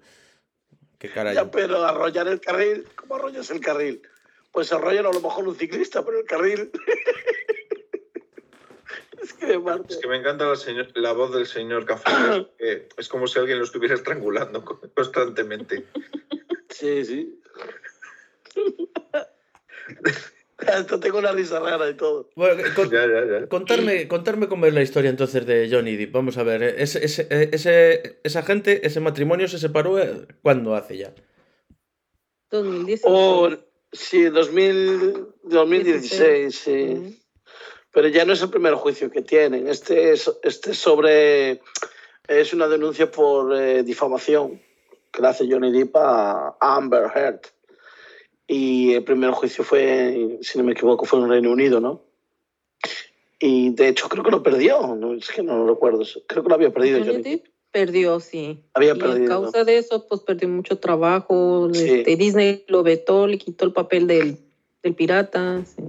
Qué 0.99 1.09
caray. 1.09 1.33
Ya, 1.33 1.49
pero 1.49 1.83
arrollar 1.83 2.27
el 2.27 2.39
carril, 2.39 2.85
¿cómo 2.95 3.15
arrollas 3.15 3.49
el 3.49 3.59
carril? 3.59 4.03
Pues 4.51 4.71
arrollan 4.71 5.07
a 5.07 5.11
lo 5.11 5.19
mejor 5.19 5.47
un 5.47 5.55
ciclista, 5.55 6.05
pero 6.05 6.19
el 6.19 6.25
carril. 6.25 6.69
es 9.23 9.33
que 9.33 9.47
me 9.47 9.59
parte. 9.61 9.93
Es 9.95 9.99
que 9.99 10.07
me 10.07 10.17
encanta 10.17 10.45
la, 10.45 10.55
señor- 10.55 10.91
la 10.93 11.13
voz 11.13 11.33
del 11.33 11.47
señor 11.47 11.85
Café. 11.85 12.11
que 12.59 12.87
es 12.97 13.09
como 13.09 13.25
si 13.25 13.39
alguien 13.39 13.57
lo 13.57 13.63
estuviera 13.65 13.95
estrangulando 13.95 14.63
constantemente. 14.93 15.85
Sí, 16.69 17.03
sí. 17.03 17.41
Hasta 20.67 20.99
tengo 20.99 21.19
una 21.19 21.31
risa 21.31 21.59
rara 21.59 21.89
y 21.89 21.93
todo. 21.95 22.29
Bueno, 22.35 22.61
con- 22.75 22.89
Ya, 22.91 23.05
ya, 23.07 23.39
ya. 23.41 23.47
contarme, 23.47 24.07
contarme 24.07 24.47
cómo 24.47 24.65
es 24.65 24.73
la 24.73 24.81
historia 24.81 25.09
entonces 25.09 25.45
de 25.45 25.69
Johnny 25.71 25.95
Depp. 25.95 26.11
Vamos 26.13 26.37
a 26.37 26.43
ver, 26.43 26.63
eh, 26.63 26.75
ese, 26.77 27.03
ese, 27.05 27.27
ese- 27.51 28.19
esa 28.23 28.43
gente, 28.43 28.85
ese 28.85 28.99
matrimonio 28.99 29.47
se 29.47 29.57
separó 29.59 29.99
eh, 29.99 30.27
¿cuándo 30.41 30.75
hace 30.75 30.97
ya? 30.97 31.13
2016. 32.51 33.01
O, 33.05 33.49
sí, 33.91 34.23
2000, 34.25 35.27
2016, 35.43 36.55
sí. 36.55 37.17
Pero 37.93 38.07
ya 38.07 38.23
no 38.25 38.33
es 38.33 38.41
el 38.41 38.49
primer 38.49 38.73
juicio 38.75 39.09
que 39.11 39.21
tienen. 39.21 39.67
Este 39.67 40.11
es, 40.11 40.31
este 40.43 40.71
es 40.71 40.77
sobre. 40.77 41.61
Es 42.27 42.53
una 42.53 42.67
denuncia 42.67 43.11
por 43.11 43.53
eh, 43.55 43.83
difamación 43.83 44.61
que 45.11 45.21
le 45.21 45.27
hace 45.27 45.45
Johnny 45.49 45.71
Depp 45.77 45.95
a 45.97 46.55
a 46.59 46.75
Amber 46.77 47.09
Heard. 47.13 47.41
Y 48.53 48.95
el 48.95 49.05
primer 49.05 49.31
juicio 49.31 49.63
fue, 49.63 50.37
si 50.41 50.57
no 50.57 50.65
me 50.65 50.73
equivoco, 50.73 51.05
fue 51.05 51.19
en 51.19 51.29
Reino 51.29 51.51
Unido, 51.51 51.79
¿no? 51.79 52.01
Y 53.39 53.69
de 53.69 53.87
hecho 53.87 54.09
creo 54.09 54.25
que 54.25 54.31
lo 54.31 54.43
perdió. 54.43 54.93
No, 54.93 55.13
es 55.13 55.29
que 55.29 55.41
no 55.41 55.59
lo 55.59 55.67
recuerdo. 55.73 56.03
Creo 56.27 56.43
que 56.43 56.49
lo 56.49 56.55
había 56.55 56.73
perdido 56.73 56.99
Johnny 56.99 57.21
Depp. 57.21 57.45
Perdió, 57.71 58.19
sí. 58.19 58.59
Había 58.73 58.93
y 58.93 58.99
perdido. 58.99 59.25
a 59.25 59.27
causa 59.39 59.63
de 59.63 59.77
eso, 59.77 60.05
pues 60.05 60.19
perdió 60.19 60.49
mucho 60.49 60.79
trabajo. 60.79 61.69
Sí. 61.71 61.89
Este, 61.89 62.17
Disney 62.17 62.65
lo 62.67 62.83
vetó, 62.83 63.25
le 63.25 63.37
quitó 63.37 63.63
el 63.63 63.71
papel 63.71 64.05
del, 64.07 64.37
del 64.83 64.95
pirata. 64.95 65.63
sí. 65.63 65.81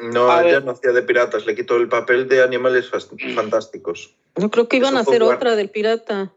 No, 0.00 0.28
A 0.28 0.42
ya 0.42 0.54
ver. 0.54 0.64
no 0.64 0.72
hacía 0.72 0.90
de 0.90 1.02
piratas, 1.02 1.46
le 1.46 1.54
quitó 1.54 1.76
el 1.76 1.88
papel 1.88 2.28
de 2.28 2.42
animales 2.42 2.90
fantásticos. 3.36 4.12
Yo 4.34 4.50
creo 4.50 4.66
que 4.66 4.78
iban 4.78 4.94
Eso 4.94 4.98
a 4.98 5.02
hacer 5.02 5.22
otra 5.22 5.54
del 5.54 5.70
pirata. 5.70 6.32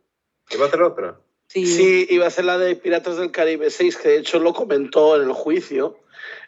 ¿Iba 0.51 0.65
a 0.65 0.67
hacer 0.67 0.83
otra? 0.83 1.19
Sí. 1.47 1.65
Sí, 1.65 2.07
iba 2.09 2.27
a 2.27 2.31
ser 2.31 2.45
la 2.45 2.57
de 2.57 2.75
Piratas 2.75 3.17
del 3.17 3.31
Caribe 3.31 3.69
6, 3.69 3.97
que 3.97 4.09
de 4.09 4.17
hecho 4.17 4.39
lo 4.39 4.53
comentó 4.53 5.15
en 5.15 5.23
el 5.23 5.33
juicio. 5.33 5.97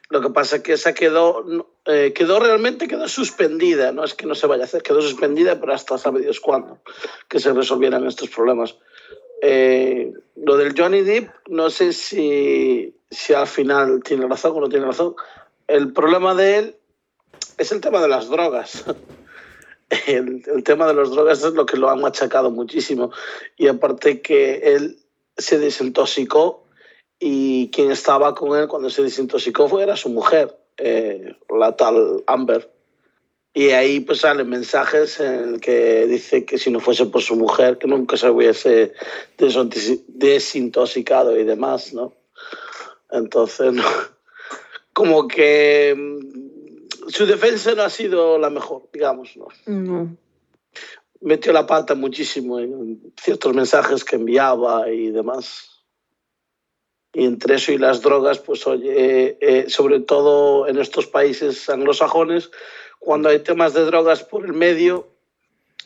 Lo 0.09 0.21
que 0.21 0.29
pasa 0.31 0.57
es 0.57 0.63
que 0.63 0.73
esa 0.73 0.93
quedó, 0.93 1.45
eh, 1.85 2.13
quedó 2.13 2.39
realmente 2.39 2.87
quedó 2.87 3.07
suspendida, 3.07 3.91
no 3.91 4.03
es 4.03 4.15
que 4.15 4.25
no 4.25 4.33
se 4.33 4.47
vaya 4.47 4.63
a 4.63 4.65
hacer, 4.65 4.81
quedó 4.81 5.01
suspendida, 5.01 5.59
pero 5.59 5.73
hasta 5.73 5.99
sabe 5.99 6.21
Dios 6.21 6.39
cuándo 6.39 6.79
que 7.27 7.39
se 7.39 7.53
resolvieran 7.53 8.07
estos 8.07 8.29
problemas. 8.29 8.75
Eh, 9.41 10.11
lo 10.35 10.57
del 10.57 10.73
Johnny 10.77 11.01
Depp, 11.01 11.29
no 11.47 11.69
sé 11.69 11.93
si, 11.93 12.95
si 13.09 13.33
al 13.33 13.47
final 13.47 14.01
tiene 14.03 14.27
razón 14.27 14.53
o 14.55 14.61
no 14.61 14.69
tiene 14.69 14.87
razón. 14.87 15.15
El 15.67 15.93
problema 15.93 16.33
de 16.33 16.57
él 16.57 16.75
es 17.59 17.71
el 17.71 17.79
tema 17.79 18.01
de 18.01 18.07
las 18.07 18.29
drogas. 18.29 18.83
El, 20.07 20.43
el 20.45 20.63
tema 20.63 20.87
de 20.87 20.93
las 20.93 21.09
drogas 21.09 21.43
es 21.43 21.53
lo 21.53 21.65
que 21.65 21.77
lo 21.77 21.89
han 21.89 22.01
machacado 22.01 22.51
muchísimo. 22.51 23.11
Y 23.57 23.67
aparte 23.67 24.21
que 24.21 24.75
él 24.75 24.99
se 25.37 25.57
desintoxicó 25.57 26.63
y 27.19 27.69
quien 27.71 27.91
estaba 27.91 28.35
con 28.35 28.57
él 28.57 28.67
cuando 28.67 28.89
se 28.89 29.03
desintoxicó 29.03 29.67
fue 29.67 29.83
era 29.83 29.95
su 29.97 30.09
mujer, 30.09 30.55
eh, 30.77 31.35
la 31.49 31.75
tal 31.75 32.23
Amber. 32.27 32.71
Y 33.53 33.69
ahí 33.71 33.99
pues 34.01 34.19
salen 34.19 34.47
mensajes 34.47 35.19
en 35.19 35.55
el 35.55 35.59
que 35.59 36.05
dice 36.05 36.45
que 36.45 36.59
si 36.59 36.69
no 36.69 36.79
fuese 36.79 37.07
por 37.07 37.21
su 37.21 37.35
mujer, 37.35 37.79
que 37.79 37.87
nunca 37.87 38.15
se 38.15 38.29
hubiese 38.29 38.93
desintoxi- 39.37 40.03
desintoxicado 40.07 41.37
y 41.37 41.43
demás, 41.43 41.93
¿no? 41.93 42.13
Entonces, 43.11 43.73
no. 43.73 43.83
como 44.93 45.27
que 45.27 45.95
su 47.09 47.25
defensa 47.25 47.73
no 47.75 47.83
ha 47.83 47.89
sido 47.89 48.37
la 48.37 48.49
mejor, 48.49 48.83
digamos, 48.93 49.35
¿no? 49.37 49.47
No. 49.65 50.15
metió 51.21 51.51
la 51.51 51.67
pata 51.67 51.95
muchísimo 51.95 52.59
en 52.59 53.13
ciertos 53.21 53.53
mensajes 53.53 54.05
que 54.05 54.15
enviaba 54.15 54.89
y 54.89 55.11
demás. 55.11 55.83
Y 57.11 57.25
entre 57.25 57.55
eso 57.55 57.71
y 57.71 57.77
las 57.77 58.01
drogas, 58.01 58.39
pues 58.39 58.65
oye, 58.67 58.93
eh, 58.95 59.37
eh, 59.41 59.65
sobre 59.69 59.99
todo 59.99 60.67
en 60.67 60.77
estos 60.77 61.07
países 61.07 61.69
anglosajones, 61.69 62.51
cuando 62.99 63.29
hay 63.29 63.39
temas 63.39 63.73
de 63.73 63.83
drogas 63.85 64.23
por 64.23 64.45
el 64.45 64.53
medio, 64.53 65.07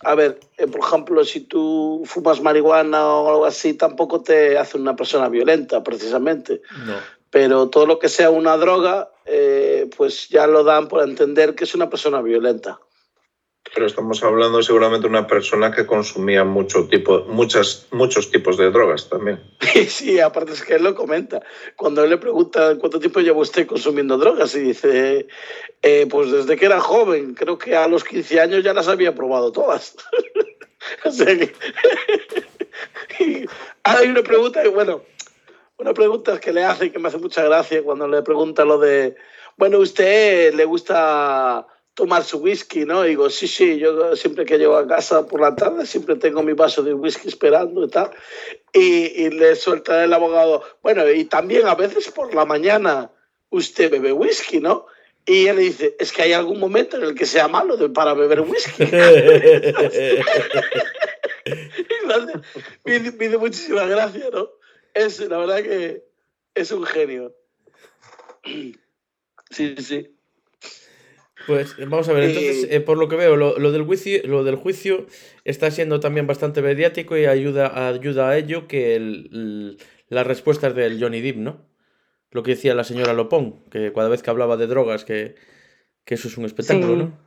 a 0.01 0.15
ver, 0.15 0.39
eh, 0.57 0.67
por 0.67 0.81
ejemplo, 0.81 1.23
si 1.23 1.39
tú 1.39 2.03
fumas 2.05 2.41
marihuana 2.41 3.07
o 3.07 3.29
algo 3.29 3.45
así, 3.45 3.73
tampoco 3.73 4.21
te 4.21 4.57
hace 4.57 4.77
una 4.77 4.95
persona 4.95 5.29
violenta, 5.29 5.81
precisamente 5.81 6.61
No. 6.85 6.95
pero 7.29 7.69
todo 7.69 7.85
lo 7.85 7.99
que 7.99 8.09
sea 8.09 8.29
una 8.29 8.57
droga, 8.57 9.12
eh, 9.25 9.89
pues 9.95 10.29
ya 10.29 10.47
lo 10.47 10.63
dan 10.63 10.87
por 10.87 11.03
entender 11.03 11.55
que 11.55 11.63
es 11.63 11.75
una 11.75 11.89
persona 11.89 12.21
violenta. 12.21 12.79
Pero 13.73 13.87
estamos 13.87 14.21
hablando 14.23 14.61
seguramente 14.61 15.03
de 15.03 15.09
una 15.09 15.25
persona 15.25 15.71
que 15.71 15.85
consumía 15.85 16.43
mucho 16.43 16.87
tipo, 16.87 17.23
muchas, 17.25 17.87
muchos 17.91 18.29
tipos 18.29 18.57
de 18.57 18.69
drogas 18.69 19.09
también. 19.09 19.41
Sí, 19.87 20.19
aparte 20.19 20.51
es 20.51 20.61
que 20.61 20.75
él 20.75 20.83
lo 20.83 20.93
comenta. 20.93 21.41
Cuando 21.75 22.03
él 22.03 22.09
le 22.09 22.17
pregunta 22.17 22.77
cuánto 22.77 22.99
tiempo 22.99 23.21
lleva 23.21 23.39
usted 23.39 23.65
consumiendo 23.65 24.17
drogas, 24.17 24.53
y 24.55 24.59
dice, 24.59 25.27
eh, 25.81 26.07
pues 26.09 26.31
desde 26.31 26.57
que 26.57 26.65
era 26.65 26.79
joven, 26.79 27.33
creo 27.33 27.57
que 27.57 27.75
a 27.75 27.87
los 27.87 28.03
15 28.03 28.41
años 28.41 28.63
ya 28.63 28.73
las 28.73 28.87
había 28.87 29.15
probado 29.15 29.51
todas. 29.51 29.95
o 31.05 31.11
sea 31.11 31.37
que... 31.37 31.53
y 33.23 33.45
ahora 33.83 33.99
hay 33.99 34.09
una 34.09 34.23
pregunta, 34.23 34.61
que, 34.61 34.69
bueno, 34.69 35.03
una 35.83 35.93
pregunta 35.93 36.39
que 36.39 36.51
le 36.53 36.63
hace 36.63 36.91
que 36.91 36.99
me 36.99 37.09
hace 37.09 37.17
mucha 37.17 37.43
gracia 37.43 37.83
cuando 37.83 38.07
le 38.07 38.21
pregunta 38.23 38.63
lo 38.65 38.77
de, 38.79 39.15
bueno, 39.57 39.77
¿usted 39.79 40.53
le 40.53 40.65
gusta 40.65 41.67
tomar 41.93 42.23
su 42.23 42.37
whisky, 42.39 42.85
¿no? 42.85 43.05
Y 43.05 43.09
digo, 43.09 43.29
sí, 43.29 43.47
sí, 43.47 43.77
yo 43.77 44.15
siempre 44.15 44.45
que 44.45 44.57
llego 44.57 44.75
a 44.77 44.87
casa 44.87 45.27
por 45.27 45.41
la 45.41 45.55
tarde 45.55 45.85
siempre 45.85 46.15
tengo 46.15 46.41
mi 46.41 46.53
vaso 46.53 46.81
de 46.83 46.93
whisky 46.93 47.27
esperando 47.27 47.83
y 47.83 47.89
tal. 47.89 48.09
Y, 48.73 49.23
y 49.25 49.29
le 49.29 49.55
suelta 49.55 50.03
el 50.03 50.11
abogado, 50.13 50.63
bueno, 50.81 51.07
y 51.11 51.25
también 51.25 51.67
a 51.67 51.75
veces 51.75 52.09
por 52.11 52.33
la 52.33 52.45
mañana 52.45 53.11
usted 53.51 53.91
bebe 53.91 54.11
whisky, 54.11 54.59
¿no? 54.59 54.87
Y 55.25 55.47
él 55.47 55.57
dice, 55.57 55.95
es 55.99 56.11
que 56.11 56.23
hay 56.23 56.33
algún 56.33 56.59
momento 56.59 56.97
en 56.97 57.03
el 57.03 57.13
que 57.15 57.25
sea 57.25 57.47
malo 57.47 57.77
de- 57.77 57.89
para 57.89 58.13
beber 58.13 58.41
whisky. 58.41 58.83
Y 61.45 62.07
me, 62.07 62.13
hace- 62.13 62.39
me 62.85 63.29
me 63.29 63.37
muchísima 63.37 63.83
gracia, 63.85 64.29
¿no? 64.31 64.49
Es, 64.93 65.19
la 65.19 65.37
verdad 65.37 65.61
que 65.63 66.03
es 66.55 66.71
un 66.71 66.83
genio. 66.85 67.35
Sí, 69.49 69.75
sí. 69.77 70.15
Pues 71.45 71.75
eh, 71.77 71.85
vamos 71.85 72.09
a 72.09 72.13
ver, 72.13 72.23
entonces, 72.23 72.63
Y- 72.63 72.73
eh, 72.75 72.79
por 72.81 72.97
lo 72.97 73.07
que 73.07 73.15
veo, 73.15 73.35
lo, 73.35 73.59
lo 73.59 73.71
del 73.71 73.83
juicio, 73.83 74.19
lo 74.25 74.43
del 74.43 74.55
juicio 74.55 75.05
está 75.43 75.69
siendo 75.69 75.99
también 75.99 76.25
bastante 76.25 76.63
mediático 76.63 77.15
y 77.17 77.25
ayuda, 77.25 77.87
ayuda 77.89 78.29
a 78.29 78.37
ello 78.37 78.67
que 78.67 78.95
el- 78.95 79.29
el- 79.31 79.77
las 80.09 80.25
respuestas 80.25 80.73
del 80.73 80.99
Johnny 80.99 81.21
Depp, 81.21 81.37
¿no? 81.37 81.67
Lo 82.31 82.41
que 82.41 82.51
decía 82.51 82.73
la 82.73 82.83
señora 82.83 83.13
Lopón, 83.13 83.63
que 83.69 83.93
cada 83.93 84.09
vez 84.09 84.23
que 84.23 84.29
hablaba 84.31 84.57
de 84.57 84.65
drogas, 84.65 85.05
que, 85.05 85.35
que 86.05 86.15
eso 86.15 86.27
es 86.29 86.37
un 86.37 86.45
espectáculo, 86.45 86.93
Sí. 86.93 86.99
¿no? 86.99 87.19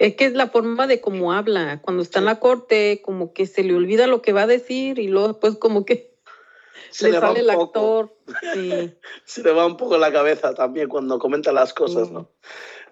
Es 0.00 0.16
que 0.16 0.24
es 0.24 0.32
la 0.32 0.48
forma 0.48 0.86
de 0.86 1.02
cómo 1.02 1.34
habla. 1.34 1.82
Cuando 1.82 2.02
está 2.02 2.20
en 2.20 2.24
la 2.24 2.40
corte, 2.40 3.02
como 3.04 3.34
que 3.34 3.46
se 3.46 3.62
le 3.62 3.74
olvida 3.74 4.06
lo 4.06 4.22
que 4.22 4.32
va 4.32 4.42
a 4.42 4.46
decir 4.46 4.98
y 4.98 5.08
luego 5.08 5.28
después 5.28 5.56
como 5.58 5.84
que 5.84 6.16
Se 6.90 7.08
le 7.08 7.12
le 7.12 7.20
sale 7.20 7.40
el 7.40 7.50
actor. 7.50 8.10
Sí. 8.54 8.94
Se 9.26 9.42
le 9.42 9.52
va 9.52 9.66
un 9.66 9.76
poco 9.76 9.98
la 9.98 10.10
cabeza 10.10 10.54
también 10.54 10.88
cuando 10.88 11.18
comenta 11.18 11.52
las 11.52 11.74
cosas, 11.74 12.10
¿no? 12.10 12.30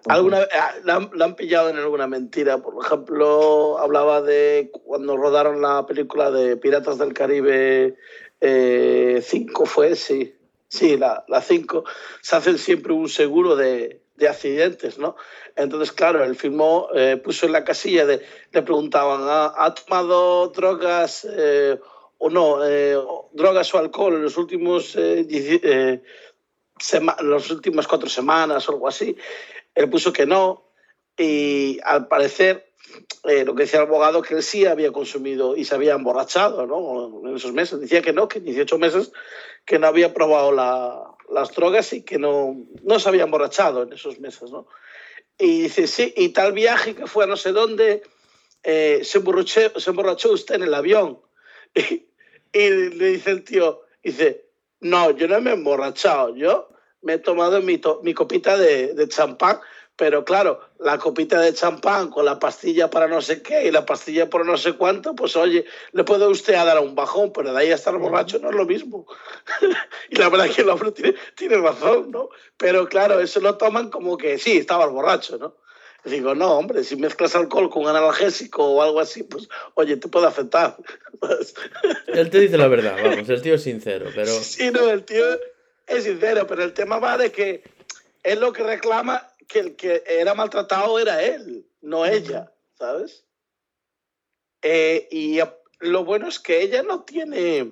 ¿Alguna, 0.07 0.47
ah, 0.53 0.75
la, 0.83 0.95
han, 0.97 1.09
la 1.15 1.25
han 1.25 1.35
pillado 1.35 1.69
en 1.69 1.77
alguna 1.77 2.05
mentira. 2.05 2.59
Por 2.59 2.75
ejemplo, 2.85 3.79
hablaba 3.79 4.21
de 4.21 4.69
cuando 4.85 5.17
rodaron 5.17 5.63
la 5.63 5.87
película 5.87 6.29
de 6.29 6.57
Piratas 6.57 6.99
del 6.99 7.13
Caribe 7.13 7.97
5, 8.39 9.65
fue, 9.65 9.95
sí. 9.95 10.35
Sí, 10.67 10.95
la 10.95 11.25
5. 11.41 11.83
Se 12.21 12.35
hacen 12.35 12.59
siempre 12.59 12.93
un 12.93 13.09
seguro 13.09 13.55
de, 13.55 13.99
de 14.19 14.27
accidentes, 14.27 14.99
¿no? 14.99 15.15
Entonces, 15.59 15.91
claro, 15.91 16.23
él 16.23 16.35
firmó, 16.35 16.87
eh, 16.95 17.17
puso 17.17 17.45
en 17.45 17.51
la 17.51 17.65
casilla 17.65 18.05
de, 18.05 18.21
le 18.51 18.61
preguntaban, 18.61 19.21
¿ha, 19.23 19.53
ha 19.57 19.73
tomado 19.73 20.47
drogas 20.47 21.27
eh, 21.29 21.77
o 22.17 22.29
no, 22.29 22.65
eh, 22.65 22.97
drogas 23.33 23.73
o 23.73 23.77
alcohol 23.77 24.13
en 24.15 24.23
los 24.23 24.37
últimos 24.37 24.95
eh, 24.95 25.27
eh, 25.29 26.01
las 27.21 27.51
últimas 27.51 27.87
cuatro 27.87 28.07
semanas 28.09 28.69
o 28.69 28.71
algo 28.71 28.87
así? 28.87 29.15
Él 29.75 29.89
puso 29.89 30.13
que 30.13 30.25
no 30.25 30.71
y 31.17 31.79
al 31.83 32.07
parecer 32.07 32.71
eh, 33.25 33.43
lo 33.43 33.53
que 33.53 33.63
decía 33.63 33.79
el 33.81 33.87
abogado 33.87 34.21
que 34.21 34.35
él 34.35 34.43
sí 34.43 34.65
había 34.65 34.91
consumido 34.93 35.57
y 35.57 35.65
se 35.65 35.75
había 35.75 35.93
emborrachado 35.93 36.65
¿no? 36.65 37.27
en 37.29 37.35
esos 37.35 37.51
meses. 37.51 37.81
Decía 37.81 38.01
que 38.01 38.13
no, 38.13 38.29
que 38.29 38.37
en 38.39 38.45
18 38.45 38.77
meses 38.77 39.11
que 39.65 39.77
no 39.77 39.87
había 39.87 40.13
probado 40.13 40.53
la- 40.53 41.03
las 41.31 41.53
drogas 41.53 41.93
y 41.93 42.01
que 42.01 42.17
no, 42.17 42.55
no 42.81 42.97
se 42.97 43.09
había 43.09 43.23
emborrachado 43.23 43.83
en 43.83 43.93
esos 43.93 44.19
meses. 44.19 44.49
¿no? 44.51 44.65
Y 45.39 45.61
dice, 45.63 45.87
sí, 45.87 46.13
y 46.17 46.29
tal 46.29 46.51
viaje 46.53 46.93
que 46.95 47.07
fue 47.07 47.23
a 47.23 47.27
no 47.27 47.37
sé 47.37 47.51
dónde, 47.53 48.03
eh, 48.63 48.99
se, 49.03 49.19
emborrachó, 49.19 49.79
se 49.79 49.89
emborrachó 49.89 50.31
usted 50.33 50.55
en 50.55 50.63
el 50.63 50.73
avión. 50.73 51.19
Y, 52.51 52.59
y 52.59 52.69
le 52.89 53.09
dice 53.11 53.29
el 53.29 53.43
tío, 53.43 53.81
dice, 54.03 54.49
no, 54.79 55.11
yo 55.11 55.27
no 55.27 55.39
me 55.39 55.51
he 55.51 55.53
emborrachado, 55.53 56.35
yo 56.35 56.67
me 57.03 57.13
he 57.13 57.17
tomado 57.19 57.61
mi, 57.61 57.77
to- 57.77 58.01
mi 58.03 58.13
copita 58.15 58.57
de, 58.57 58.95
de 58.95 59.07
champán, 59.07 59.59
pero 59.95 60.25
claro, 60.25 60.59
la 60.79 60.97
copita 60.97 61.39
de 61.39 61.53
champán 61.53 62.09
con 62.09 62.25
la 62.25 62.39
pastilla 62.39 62.89
para 62.89 63.07
no 63.07 63.21
sé 63.21 63.41
qué 63.41 63.67
y 63.67 63.71
la 63.71 63.85
pastilla 63.85 64.29
por 64.29 64.45
no 64.45 64.57
sé 64.57 64.73
cuánto, 64.73 65.13
pues 65.13 65.35
oye, 65.35 65.65
le 65.91 66.03
puede 66.03 66.25
usted 66.27 66.53
a 66.53 66.65
dar 66.65 66.79
un 66.79 66.95
bajón, 66.95 67.33
pero 67.33 67.53
de 67.53 67.59
ahí 67.59 67.71
a 67.71 67.75
estar 67.75 67.97
borracho 67.97 68.39
no 68.39 68.49
es 68.49 68.55
lo 68.55 68.65
mismo. 68.65 69.05
y 70.09 70.15
la 70.15 70.29
verdad 70.29 70.47
es 70.47 70.55
que 70.55 70.61
el 70.61 70.69
hombre 70.69 70.91
tiene, 70.91 71.15
tiene 71.35 71.57
razón, 71.57 72.11
¿no? 72.11 72.29
Pero 72.57 72.87
claro, 72.87 73.19
eso 73.19 73.39
lo 73.41 73.57
toman 73.57 73.89
como 73.89 74.17
que 74.17 74.37
sí, 74.37 74.57
estaba 74.57 74.85
borracho, 74.87 75.37
¿no? 75.37 75.55
Digo, 76.05 76.33
no, 76.33 76.53
hombre, 76.53 76.85
si 76.85 76.95
mezclas 76.95 77.35
alcohol 77.35 77.69
con 77.69 77.85
analgésico 77.85 78.63
o 78.63 78.81
algo 78.81 79.01
así, 79.01 79.23
pues, 79.23 79.49
oye, 79.73 79.97
te 79.97 80.07
puede 80.07 80.27
afectar. 80.27 80.77
Él 82.07 82.29
te 82.29 82.39
dice 82.39 82.57
la 82.57 82.69
verdad, 82.69 82.95
vamos, 83.03 83.27
el 83.27 83.41
tío 83.41 83.55
es 83.55 83.63
sincero, 83.63 84.09
pero... 84.15 84.31
Sí, 84.31 84.71
no, 84.71 84.89
el 84.89 85.03
tío 85.03 85.25
es 85.87 86.05
sincero, 86.05 86.47
pero 86.47 86.63
el 86.63 86.73
tema 86.73 86.99
va 86.99 87.17
de 87.17 87.33
que 87.33 87.63
él 88.23 88.39
lo 88.39 88.53
que 88.53 88.63
reclama 88.63 89.27
que 89.49 89.59
el 89.59 89.75
que 89.75 90.03
era 90.07 90.35
maltratado 90.35 90.99
era 90.99 91.21
él, 91.21 91.67
no 91.81 92.05
ella, 92.05 92.53
¿sabes? 92.75 93.25
Eh, 94.61 95.07
y 95.11 95.39
lo 95.79 96.05
bueno 96.05 96.27
es 96.27 96.39
que 96.39 96.61
ella 96.61 96.83
no 96.83 97.03
tiene, 97.03 97.71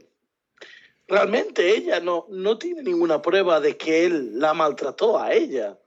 realmente 1.07 1.69
ella 1.69 1.99
no, 1.99 2.25
no 2.29 2.57
tiene 2.57 2.81
ninguna 2.81 3.21
prueba 3.21 3.61
de 3.61 3.77
que 3.77 4.05
él 4.05 4.39
la 4.39 4.55
maltrató 4.55 5.19
a 5.19 5.33
ella, 5.33 5.77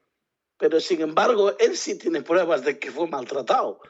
pero 0.56 0.78
sin 0.78 1.00
embargo 1.00 1.56
él 1.58 1.76
sí 1.76 1.98
tiene 1.98 2.22
pruebas 2.22 2.64
de 2.64 2.78
que 2.78 2.92
fue 2.92 3.08
maltratado. 3.08 3.80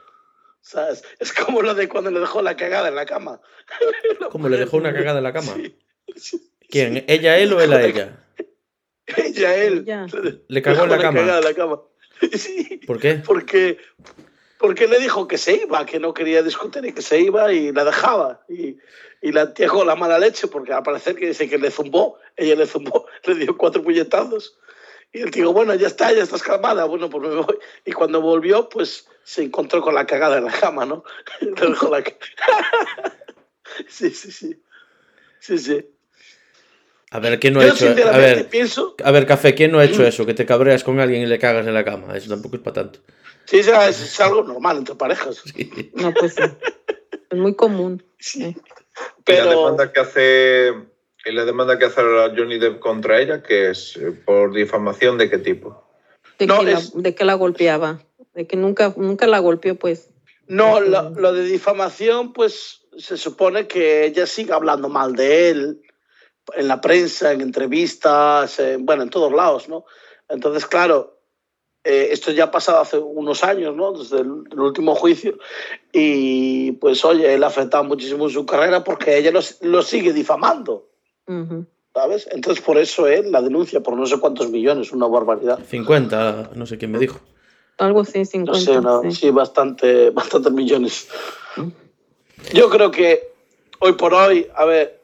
¿Sabes? 0.63 1.03
Es 1.19 1.33
como 1.33 1.61
lo 1.63 1.73
de 1.73 1.89
cuando 1.89 2.11
le 2.11 2.19
dejó 2.19 2.41
la 2.41 2.55
cagada 2.55 2.87
en 2.87 2.95
la 2.95 3.05
cama. 3.05 3.41
¿Cómo 4.31 4.47
le 4.47 4.57
dejó 4.57 4.77
una 4.77 4.93
cagada 4.93 5.17
en 5.17 5.23
la 5.23 5.33
cama? 5.33 5.53
Sí, 5.55 5.75
sí. 6.15 6.51
¿Quién? 6.69 7.03
¿Ella, 7.07 7.37
él 7.39 7.51
o 7.53 7.61
él 7.61 7.73
a 7.73 7.81
ella? 7.85 8.25
Ella, 9.17 9.55
él. 9.55 9.79
Ella. 9.79 10.05
Le 10.47 10.61
cagó 10.61 10.83
en 10.83 10.89
la 10.89 10.97
dejó 10.97 11.07
cama. 11.09 11.19
cagada 11.19 11.39
en 11.39 11.43
la 11.45 11.53
cama. 11.53 11.81
Sí. 12.37 12.79
¿Por 12.85 12.99
qué? 12.99 13.15
porque, 13.25 13.77
porque 14.57 14.87
le 14.87 14.99
dijo 14.99 15.27
que 15.27 15.37
se 15.37 15.63
iba, 15.63 15.85
que 15.85 15.99
no 15.99 16.13
quería 16.13 16.43
discutir 16.43 16.85
y 16.85 16.93
que 16.93 17.01
se 17.01 17.19
iba 17.19 17.51
y 17.51 17.71
la 17.71 17.83
dejaba. 17.83 18.41
Y, 18.47 18.77
y 19.21 19.31
la 19.31 19.53
tía 19.53 19.67
con 19.67 19.87
la 19.87 19.95
mala 19.95 20.19
leche, 20.19 20.47
porque 20.47 20.73
al 20.73 20.83
parecer 20.83 21.15
que 21.15 21.27
dice 21.27 21.49
que 21.49 21.57
le 21.57 21.71
zumbó, 21.71 22.17
ella 22.35 22.55
le 22.55 22.67
zumbó, 22.67 23.05
le 23.25 23.35
dio 23.35 23.57
cuatro 23.57 23.83
puñetazos. 23.83 24.57
Y 25.13 25.21
el 25.21 25.31
tío, 25.31 25.51
bueno, 25.51 25.75
ya 25.75 25.87
está, 25.87 26.13
ya 26.13 26.23
estás 26.23 26.41
calmada, 26.41 26.85
bueno, 26.85 27.09
pues 27.09 27.27
me 27.27 27.35
voy. 27.35 27.57
Y 27.85 27.91
cuando 27.91 28.21
volvió, 28.21 28.69
pues 28.69 29.07
se 29.23 29.43
encontró 29.43 29.81
con 29.81 29.93
la 29.93 30.05
cagada 30.05 30.37
en 30.37 30.45
la 30.45 30.51
cama, 30.51 30.85
¿no? 30.85 31.03
Le 31.41 31.51
dejó 31.51 31.89
la 31.89 32.03
Sí, 33.87 34.09
sí, 34.09 34.31
sí. 34.31 34.61
Sí, 35.39 35.57
sí. 35.57 35.85
A 37.13 37.19
ver, 37.19 37.39
¿quién 37.39 37.53
no 37.53 37.59
ha 37.59 37.65
Yo 37.67 37.73
hecho? 37.73 37.87
A 38.09 38.17
ver, 38.17 38.47
pienso, 38.47 38.95
a 39.03 39.11
ver, 39.11 39.25
Café, 39.25 39.53
¿quién 39.53 39.71
no 39.71 39.79
ha 39.79 39.83
hecho 39.85 40.05
eso? 40.05 40.25
Que 40.25 40.33
te 40.33 40.45
cabreas 40.45 40.83
con 40.85 40.99
alguien 41.01 41.21
y 41.21 41.25
le 41.25 41.39
cagas 41.39 41.67
en 41.67 41.73
la 41.73 41.83
cama. 41.83 42.15
Eso 42.15 42.29
tampoco 42.29 42.55
es 42.55 42.61
para 42.61 42.75
tanto. 42.75 42.99
sí, 43.45 43.59
es, 43.59 43.67
es 43.67 44.19
algo 44.21 44.43
normal 44.43 44.77
entre 44.77 44.95
parejas. 44.95 45.41
Sí. 45.53 45.91
No, 45.95 46.13
pues 46.13 46.35
sí. 46.35 46.41
Es 47.29 47.37
muy 47.37 47.53
común. 47.55 48.01
Sí. 48.17 48.43
Y 48.43 48.53
la 48.53 49.13
Pero, 49.25 49.49
demanda 49.49 49.91
que 49.91 49.99
hace 49.99 50.73
y 51.25 51.31
la 51.33 51.43
demanda 51.45 51.77
que 51.77 51.85
hace 51.85 52.01
Johnny 52.01 52.57
Depp 52.59 52.79
contra 52.79 53.19
ella, 53.19 53.43
que 53.43 53.69
es 53.71 53.97
eh, 53.97 54.11
por 54.25 54.53
difamación 54.53 55.17
de 55.17 55.29
qué 55.29 55.37
tipo. 55.37 55.83
De, 56.39 56.47
No, 56.47 56.61
que, 56.61 56.71
es- 56.71 56.95
la, 56.95 57.01
de 57.01 57.13
que 57.15 57.25
la 57.25 57.33
golpeaba. 57.33 57.99
De 58.33 58.47
que 58.47 58.55
nunca, 58.55 58.93
nunca 58.95 59.27
la 59.27 59.39
golpeó, 59.39 59.75
pues. 59.75 60.09
No, 60.47 60.79
lo, 60.79 61.09
lo 61.09 61.33
de 61.33 61.43
difamación, 61.43 62.31
pues 62.31 62.81
se 62.97 63.17
supone 63.17 63.67
que 63.67 64.05
ella 64.05 64.25
sigue 64.25 64.53
hablando 64.53 64.87
mal 64.89 65.13
de 65.15 65.49
él 65.49 65.81
en 66.55 66.67
la 66.67 66.79
prensa, 66.81 67.31
en 67.31 67.41
entrevistas, 67.41 68.59
en- 68.59 68.85
bueno, 68.85 69.03
en 69.03 69.09
todos 69.09 69.31
lados, 69.31 69.67
¿no? 69.69 69.85
Entonces, 70.29 70.65
claro, 70.65 71.17
eh, 71.83 72.09
esto 72.11 72.31
ya 72.31 72.45
ha 72.45 72.51
pasado 72.51 72.79
hace 72.79 72.97
unos 72.97 73.43
años, 73.43 73.75
¿no? 73.75 73.91
Desde 73.93 74.19
el, 74.19 74.43
el 74.51 74.59
último 74.59 74.95
juicio. 74.95 75.37
Y 75.91 76.73
pues, 76.73 77.03
oye, 77.03 77.33
él 77.33 77.43
ha 77.43 77.47
afectado 77.47 77.83
muchísimo 77.83 78.29
su 78.29 78.45
carrera 78.45 78.83
porque 78.83 79.17
ella 79.17 79.31
lo, 79.31 79.41
lo 79.61 79.81
sigue 79.81 80.13
difamando, 80.13 80.87
Ujú. 81.27 81.65
¿sabes? 81.93 82.27
Entonces, 82.31 82.63
por 82.63 82.77
eso 82.77 83.07
él 83.07 83.31
la 83.31 83.41
denuncia 83.41 83.81
por 83.81 83.97
no 83.97 84.05
sé 84.05 84.19
cuántos 84.19 84.49
millones, 84.49 84.91
una 84.91 85.07
barbaridad. 85.07 85.59
50, 85.67 86.51
no 86.55 86.65
sé 86.65 86.77
quién 86.77 86.91
me 86.91 86.99
dijo. 86.99 87.19
Algo 87.77 88.01
así, 88.01 88.19
No 88.19 88.25
50. 88.53 88.59
sé, 88.59 88.79
no, 88.81 89.01
sí. 89.01 89.11
sí, 89.11 89.29
bastante, 89.31 90.11
bastantes 90.11 90.51
millones. 90.51 91.07
Yo 92.53 92.69
creo 92.69 92.91
que 92.91 93.31
hoy 93.79 93.93
por 93.93 94.13
hoy, 94.13 94.47
a 94.55 94.65
ver, 94.65 95.01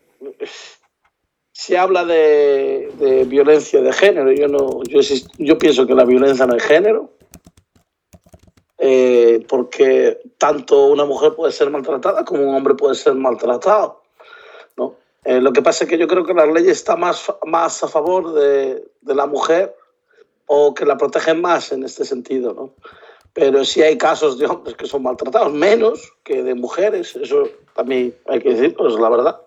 se 1.57 1.75
habla 1.75 2.05
de, 2.05 2.91
de 2.99 3.23
violencia 3.23 3.81
de 3.81 3.91
género. 3.91 4.31
Yo 4.31 4.47
no, 4.47 4.83
yo, 4.83 4.99
yo 5.39 5.57
pienso 5.57 5.87
que 5.87 5.95
la 5.95 6.05
violencia 6.05 6.45
no 6.45 6.55
es 6.55 6.61
género, 6.61 7.09
eh, 8.77 9.43
porque 9.49 10.19
tanto 10.37 10.85
una 10.85 11.03
mujer 11.03 11.33
puede 11.33 11.51
ser 11.51 11.71
maltratada 11.71 12.23
como 12.25 12.43
un 12.43 12.53
hombre 12.53 12.75
puede 12.75 12.93
ser 12.93 13.15
maltratado. 13.15 14.03
¿no? 14.77 14.97
Eh, 15.23 15.41
lo 15.41 15.51
que 15.51 15.63
pasa 15.63 15.85
es 15.85 15.89
que 15.89 15.97
yo 15.97 16.07
creo 16.07 16.23
que 16.27 16.35
la 16.35 16.45
ley 16.45 16.69
está 16.69 16.95
más, 16.95 17.33
más 17.47 17.83
a 17.83 17.87
favor 17.87 18.33
de, 18.33 18.87
de 19.01 19.15
la 19.15 19.25
mujer 19.25 19.75
o 20.45 20.75
que 20.75 20.85
la 20.85 20.95
protegen 20.95 21.41
más 21.41 21.71
en 21.71 21.83
este 21.83 22.05
sentido, 22.05 22.53
¿no? 22.53 22.73
Pero 23.33 23.65
sí 23.65 23.81
hay 23.81 23.97
casos 23.97 24.37
de 24.37 24.45
hombres 24.45 24.75
que 24.75 24.85
son 24.85 25.01
maltratados, 25.01 25.51
menos 25.51 26.13
que 26.23 26.43
de 26.43 26.53
mujeres, 26.53 27.15
eso 27.15 27.49
también 27.73 28.15
hay 28.27 28.41
que 28.41 28.53
decirlo, 28.53 28.87
es 28.87 28.99
la 28.99 29.09
verdad. 29.09 29.46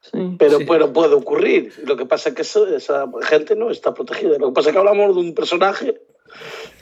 Sí. 0.00 0.36
Pero, 0.38 0.58
Sí. 0.58 0.64
pero 0.66 0.92
puede 0.92 1.14
ocurrir. 1.14 1.72
Lo 1.84 1.96
que 1.96 2.06
pasa 2.06 2.30
es 2.30 2.34
que 2.34 2.42
eso- 2.42 2.66
esa 2.74 3.06
gente 3.22 3.54
no 3.54 3.70
está 3.70 3.92
protegida. 3.92 4.38
Lo 4.38 4.48
que 4.48 4.54
pasa 4.54 4.70
es 4.70 4.72
que 4.72 4.78
hablamos 4.78 5.14
de 5.14 5.20
un 5.20 5.34
personaje 5.34 6.00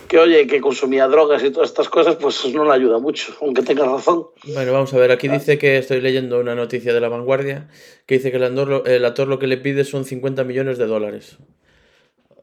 que, 0.07 0.19
oye, 0.19 0.47
que 0.47 0.61
consumía 0.61 1.07
drogas 1.09 1.43
y 1.43 1.51
todas 1.51 1.71
estas 1.71 1.89
cosas, 1.89 2.17
pues 2.17 2.45
no 2.55 2.65
le 2.65 2.73
ayuda 2.73 2.99
mucho, 2.99 3.35
aunque 3.41 3.63
tenga 3.63 3.85
razón. 3.87 4.27
Bueno, 4.55 4.73
vamos 4.73 4.95
a 4.95 4.99
ver, 4.99 5.11
aquí 5.11 5.27
dice 5.29 5.59
que 5.59 5.79
estoy 5.79 6.01
leyendo 6.01 6.39
una 6.39 6.55
noticia 6.55 6.95
de 6.95 7.01
la 7.01 7.09
vanguardia 7.09 7.69
que 8.07 8.15
dice 8.17 8.31
que 8.31 8.37
el 8.37 8.45
actor, 8.45 8.69
lo- 8.69 8.85
el 8.87 9.05
actor 9.05 9.27
lo 9.29 9.39
que 9.39 9.47
le 9.49 9.57
pide 9.59 9.85
son 9.85 10.05
50 10.05 10.45
millones 10.45 10.79
de 10.79 10.87
dólares. 10.87 11.39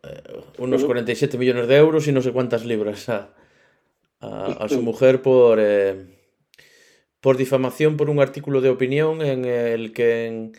Eh, 0.04 0.22
unos 0.60 0.82
Ujú. 0.82 0.88
47 0.88 1.38
millones 1.38 1.68
de 1.68 1.78
euros 1.78 2.08
y 2.08 2.12
no 2.12 2.22
sé 2.22 2.32
cuántas 2.32 2.66
libras 2.66 3.08
a, 3.10 3.30
a- 4.20 4.58
a 4.60 4.70
su 4.70 4.82
mujer 4.82 5.22
por, 5.22 5.58
eh, 5.62 5.96
por 7.26 7.38
difamación 7.38 7.98
por 7.98 8.12
un 8.12 8.20
artículo 8.20 8.62
de 8.62 8.70
opinión 8.70 9.24
en 9.24 9.46
el 9.46 9.94
que 9.94 10.28
en, 10.28 10.56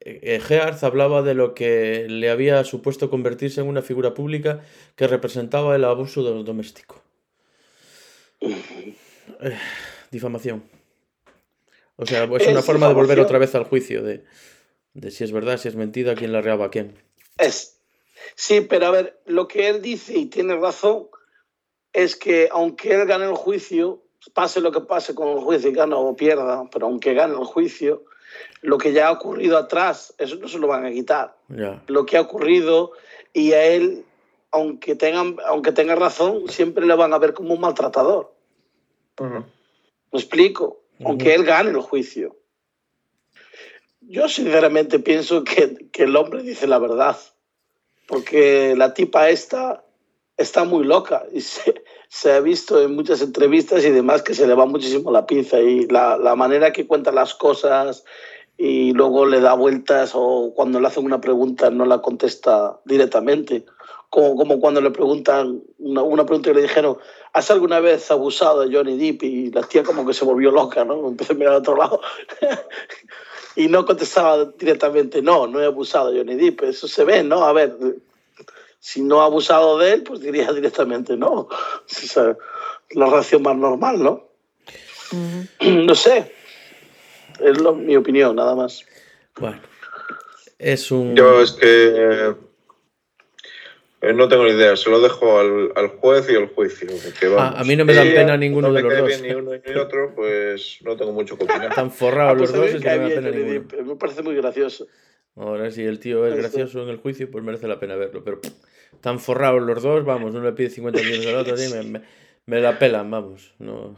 eh, 0.00 0.40
hablaba 0.82 1.22
de 1.22 1.34
lo 1.34 1.54
que 1.54 2.08
le 2.08 2.28
había 2.28 2.64
supuesto 2.64 3.08
convertirse 3.08 3.60
en 3.60 3.68
una 3.68 3.82
figura 3.82 4.12
pública 4.12 4.64
que 4.96 5.06
representaba 5.06 5.76
el 5.76 5.84
abuso 5.84 6.24
do- 6.24 6.42
doméstico. 6.42 7.00
Eh, 8.40 9.56
difamación. 10.10 10.64
O 11.94 12.04
sea, 12.04 12.24
es 12.24 12.48
una 12.48 12.58
Es 12.58 12.64
forma 12.64 12.88
de 12.88 12.94
volver 12.94 13.20
otra 13.20 13.38
vez 13.38 13.54
al 13.54 13.62
juicio 13.62 14.02
de, 14.02 14.24
de 14.94 15.12
si 15.12 15.22
es 15.22 15.30
verdad, 15.30 15.56
si 15.56 15.68
es 15.68 15.76
mentira, 15.76 16.16
quién 16.16 16.32
la 16.32 16.40
reaba 16.40 16.64
a 16.64 16.70
quién. 16.70 16.96
Es. 17.38 17.78
Sí, 18.34 18.62
pero 18.62 18.86
a 18.86 18.90
ver, 18.90 19.20
lo 19.26 19.46
que 19.46 19.68
él 19.68 19.80
dice, 19.80 20.18
y 20.18 20.26
tiene 20.26 20.56
razón, 20.56 21.06
es 21.92 22.16
que 22.16 22.48
aunque 22.50 22.92
él 22.92 23.06
gane 23.06 23.26
el 23.26 23.36
juicio, 23.36 24.01
pase 24.30 24.60
lo 24.60 24.72
que 24.72 24.80
pase 24.80 25.14
con 25.14 25.28
el 25.28 25.40
juicio, 25.40 25.70
y 25.70 25.74
gane 25.74 25.94
o 25.94 26.14
pierda, 26.16 26.64
pero 26.70 26.86
aunque 26.86 27.14
gane 27.14 27.34
el 27.34 27.44
juicio, 27.44 28.04
lo 28.60 28.78
que 28.78 28.92
ya 28.92 29.08
ha 29.08 29.12
ocurrido 29.12 29.58
atrás, 29.58 30.14
eso 30.18 30.36
no 30.36 30.48
se 30.48 30.58
lo 30.58 30.68
van 30.68 30.86
a 30.86 30.92
quitar. 30.92 31.36
Lo 31.86 32.06
que 32.06 32.16
ha 32.16 32.20
ocurrido, 32.20 32.92
y 33.32 33.52
a 33.52 33.64
él, 33.64 34.04
aunque, 34.50 34.94
tengan, 34.94 35.36
aunque 35.46 35.72
tenga 35.72 35.94
razón, 35.94 36.48
siempre 36.48 36.86
le 36.86 36.94
van 36.94 37.12
a 37.12 37.18
ver 37.18 37.34
como 37.34 37.54
un 37.54 37.60
maltratador. 37.60 38.32
¿Me 39.18 40.18
explico? 40.18 40.82
Aunque 41.04 41.34
él 41.34 41.44
gane 41.44 41.70
el 41.70 41.80
juicio. 41.80 42.36
Yo 44.00 44.28
sinceramente 44.28 44.98
pienso 44.98 45.42
que, 45.44 45.88
que 45.90 46.04
el 46.04 46.16
hombre 46.16 46.42
dice 46.42 46.66
la 46.66 46.78
verdad. 46.78 47.16
Porque 48.06 48.74
la 48.76 48.94
tipa 48.94 49.30
esta 49.30 49.84
está 50.42 50.64
muy 50.64 50.84
loca 50.84 51.24
y 51.32 51.40
se, 51.40 51.82
se 52.08 52.32
ha 52.32 52.40
visto 52.40 52.80
en 52.82 52.94
muchas 52.94 53.22
entrevistas 53.22 53.84
y 53.84 53.90
demás 53.90 54.22
que 54.22 54.34
se 54.34 54.46
le 54.46 54.54
va 54.54 54.66
muchísimo 54.66 55.10
la 55.10 55.26
pinza 55.26 55.60
y 55.60 55.86
la, 55.86 56.16
la 56.16 56.34
manera 56.36 56.72
que 56.72 56.86
cuenta 56.86 57.10
las 57.12 57.34
cosas 57.34 58.04
y 58.58 58.92
luego 58.92 59.26
le 59.26 59.40
da 59.40 59.54
vueltas 59.54 60.12
o 60.14 60.52
cuando 60.54 60.78
le 60.78 60.86
hacen 60.86 61.04
una 61.04 61.20
pregunta 61.20 61.70
no 61.70 61.84
la 61.84 62.02
contesta 62.02 62.78
directamente. 62.84 63.64
Como, 64.10 64.36
como 64.36 64.60
cuando 64.60 64.82
le 64.82 64.90
preguntan 64.90 65.62
una, 65.78 66.02
una 66.02 66.26
pregunta 66.26 66.50
que 66.50 66.56
le 66.56 66.62
dijeron, 66.62 66.98
¿has 67.32 67.50
alguna 67.50 67.80
vez 67.80 68.10
abusado 68.10 68.60
de 68.60 68.76
Johnny 68.76 68.98
Depp? 68.98 69.22
Y 69.22 69.50
la 69.50 69.62
tía 69.62 69.82
como 69.82 70.06
que 70.06 70.12
se 70.12 70.26
volvió 70.26 70.50
loca, 70.50 70.84
¿no? 70.84 71.08
Empezó 71.08 71.32
a 71.32 71.36
mirar 71.36 71.54
a 71.54 71.58
otro 71.58 71.76
lado. 71.76 72.00
y 73.56 73.68
no 73.68 73.86
contestaba 73.86 74.44
directamente, 74.44 75.22
no, 75.22 75.46
no 75.46 75.62
he 75.62 75.64
abusado 75.64 76.10
de 76.10 76.18
Johnny 76.18 76.34
Depp. 76.34 76.64
Eso 76.64 76.86
se 76.88 77.04
ve, 77.04 77.22
¿no? 77.24 77.42
A 77.44 77.54
ver, 77.54 77.74
si 78.84 79.00
no 79.00 79.22
ha 79.22 79.26
abusado 79.26 79.78
de 79.78 79.92
él, 79.92 80.02
pues 80.02 80.20
diría 80.20 80.52
directamente 80.52 81.16
no. 81.16 81.48
Sea, 81.86 82.36
la 82.90 83.06
reacción 83.06 83.40
más 83.42 83.56
normal, 83.56 84.02
¿no? 84.02 84.28
No 85.60 85.94
sé. 85.94 86.32
Es 87.38 87.60
lo- 87.60 87.74
mi 87.76 87.94
opinión, 87.96 88.34
nada 88.34 88.56
más. 88.56 88.84
Bueno. 89.38 89.60
Es 90.58 90.90
un. 90.90 91.14
Yo 91.14 91.40
es 91.42 91.52
que 91.52 92.34
eh, 94.00 94.12
no 94.14 94.28
tengo 94.28 94.44
ni 94.44 94.50
idea, 94.50 94.76
se 94.76 94.90
lo 94.90 95.00
dejo 95.00 95.38
al, 95.38 95.72
al 95.76 95.88
juez 95.98 96.28
y 96.28 96.34
al 96.34 96.48
juicio. 96.48 96.88
porque, 96.88 97.26
Ah, 97.26 97.30
vamos, 97.36 97.60
a 97.60 97.64
mí 97.64 97.76
no 97.76 97.84
me 97.84 97.94
dan 97.94 98.08
pena 98.08 98.36
ninguno 98.36 98.68
no 98.68 98.74
de 98.74 98.82
los 98.82 98.96
dos. 98.98 99.06
bien 99.06 99.22
ni 99.22 99.32
uno 99.32 99.52
ni 99.52 99.74
otro, 99.76 100.12
pues 100.16 100.78
no 100.82 100.96
tengo 100.96 101.12
mucho 101.12 101.36
que 101.38 101.44
opinar. 101.44 101.68
Están 101.68 101.92
forrados 101.92 102.32
Ah, 102.32 102.36
pues 102.36 102.50
los 102.50 102.60
dos 102.60 102.72
me 102.72 102.80
que 102.80 102.98
no 102.98 103.08
pena 103.08 103.30
ninguno. 103.30 103.96
Parece 103.98 104.22
muy 104.22 104.34
gracioso. 104.34 104.86
Ahora, 105.36 105.70
si 105.70 105.82
el 105.84 105.98
tío 106.00 106.26
es 106.26 106.36
gracioso 106.36 106.82
en 106.82 106.88
el 106.90 106.96
juicio, 106.98 107.30
pues 107.30 107.42
merece 107.44 107.66
la 107.68 107.78
pena 107.80 107.96
verlo. 107.96 108.22
Pero 108.24 108.40
tan 109.02 109.20
forrados 109.20 109.60
los 109.62 109.82
dos, 109.82 110.04
vamos, 110.04 110.34
uno 110.34 110.42
le 110.44 110.52
pide 110.52 110.70
50 110.70 111.02
millones 111.02 111.26
al 111.26 111.34
otro, 111.36 111.56
sí, 111.56 111.68
me, 111.74 111.82
me- 111.82 112.02
Me 112.46 112.60
la 112.60 112.78
pelan, 112.78 113.08
vamos. 113.10 113.54
No. 113.58 113.94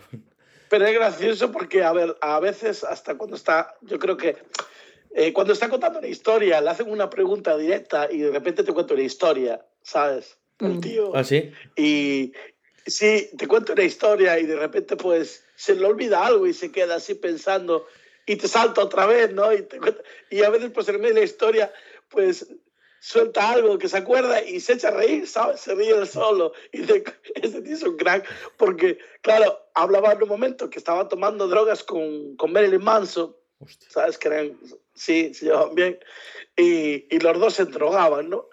Pero 0.68 0.86
es 0.86 0.92
gracioso 0.94 1.50
porque, 1.52 1.82
a 1.82 1.92
ver, 1.92 2.16
a 2.20 2.40
veces 2.40 2.84
hasta 2.84 3.16
cuando 3.16 3.36
está, 3.36 3.74
yo 3.82 3.98
creo 3.98 4.16
que 4.16 4.36
eh, 5.14 5.32
cuando 5.32 5.52
está 5.52 5.68
contando 5.70 5.98
una 6.00 6.08
historia, 6.08 6.60
le 6.60 6.68
hacen 6.70 6.90
una 6.90 7.08
pregunta 7.08 7.56
directa 7.56 8.08
y 8.10 8.18
de 8.18 8.30
repente 8.30 8.64
te 8.64 8.72
cuenta 8.72 8.92
una 8.94 9.02
historia, 9.02 9.64
¿sabes? 9.82 10.36
El 10.58 10.74
Mm. 10.74 10.80
tío. 10.80 11.16
¿Ah, 11.16 11.24
sí? 11.24 11.52
Y 11.76 12.32
sí, 12.86 13.30
te 13.38 13.46
cuento 13.46 13.72
una 13.72 13.84
historia 13.84 14.38
y 14.38 14.44
de 14.46 14.56
repente 14.56 14.96
pues 14.96 15.44
se 15.56 15.74
le 15.74 15.86
olvida 15.86 16.26
algo 16.26 16.46
y 16.46 16.52
se 16.52 16.70
queda 16.72 16.96
así 16.96 17.14
pensando 17.14 17.86
y 18.26 18.36
te 18.36 18.48
salta 18.48 18.82
otra 18.82 19.06
vez, 19.06 19.32
¿no? 19.32 19.52
Y, 19.52 19.62
te 19.62 19.78
y 20.30 20.42
a 20.42 20.50
veces 20.50 20.70
pues 20.74 20.88
en 20.88 20.96
medio 21.00 21.14
de 21.14 21.20
la 21.20 21.24
historia 21.24 21.72
pues 22.08 22.46
suelta 23.06 23.50
algo 23.50 23.76
que 23.78 23.88
se 23.88 23.98
acuerda 23.98 24.42
y 24.42 24.60
se 24.60 24.72
echa 24.74 24.88
a 24.88 24.92
reír, 24.92 25.26
¿sabes? 25.26 25.60
Se 25.60 25.74
ríe 25.74 25.90
él 25.90 26.08
solo 26.08 26.52
y 26.72 26.78
dice, 26.78 27.04
este 27.34 27.60
tío 27.60 27.74
es 27.74 27.82
un 27.82 27.96
crack 27.98 28.26
porque, 28.56 28.98
claro, 29.20 29.58
hablaba 29.74 30.12
en 30.12 30.22
un 30.22 30.28
momento 30.30 30.70
que 30.70 30.78
estaba 30.78 31.06
tomando 31.08 31.46
drogas 31.46 31.84
con, 31.84 32.34
con 32.36 32.52
Marilyn 32.52 32.82
Manson, 32.82 33.36
Hostia. 33.58 33.88
¿sabes? 33.90 34.16
Que 34.16 34.28
eran, 34.28 34.58
sí, 34.94 35.34
se 35.34 35.46
llevaban 35.46 35.74
bien. 35.74 35.98
Y, 36.56 37.06
y 37.14 37.18
los 37.20 37.38
dos 37.38 37.54
se 37.54 37.66
drogaban, 37.66 38.30
¿no? 38.30 38.48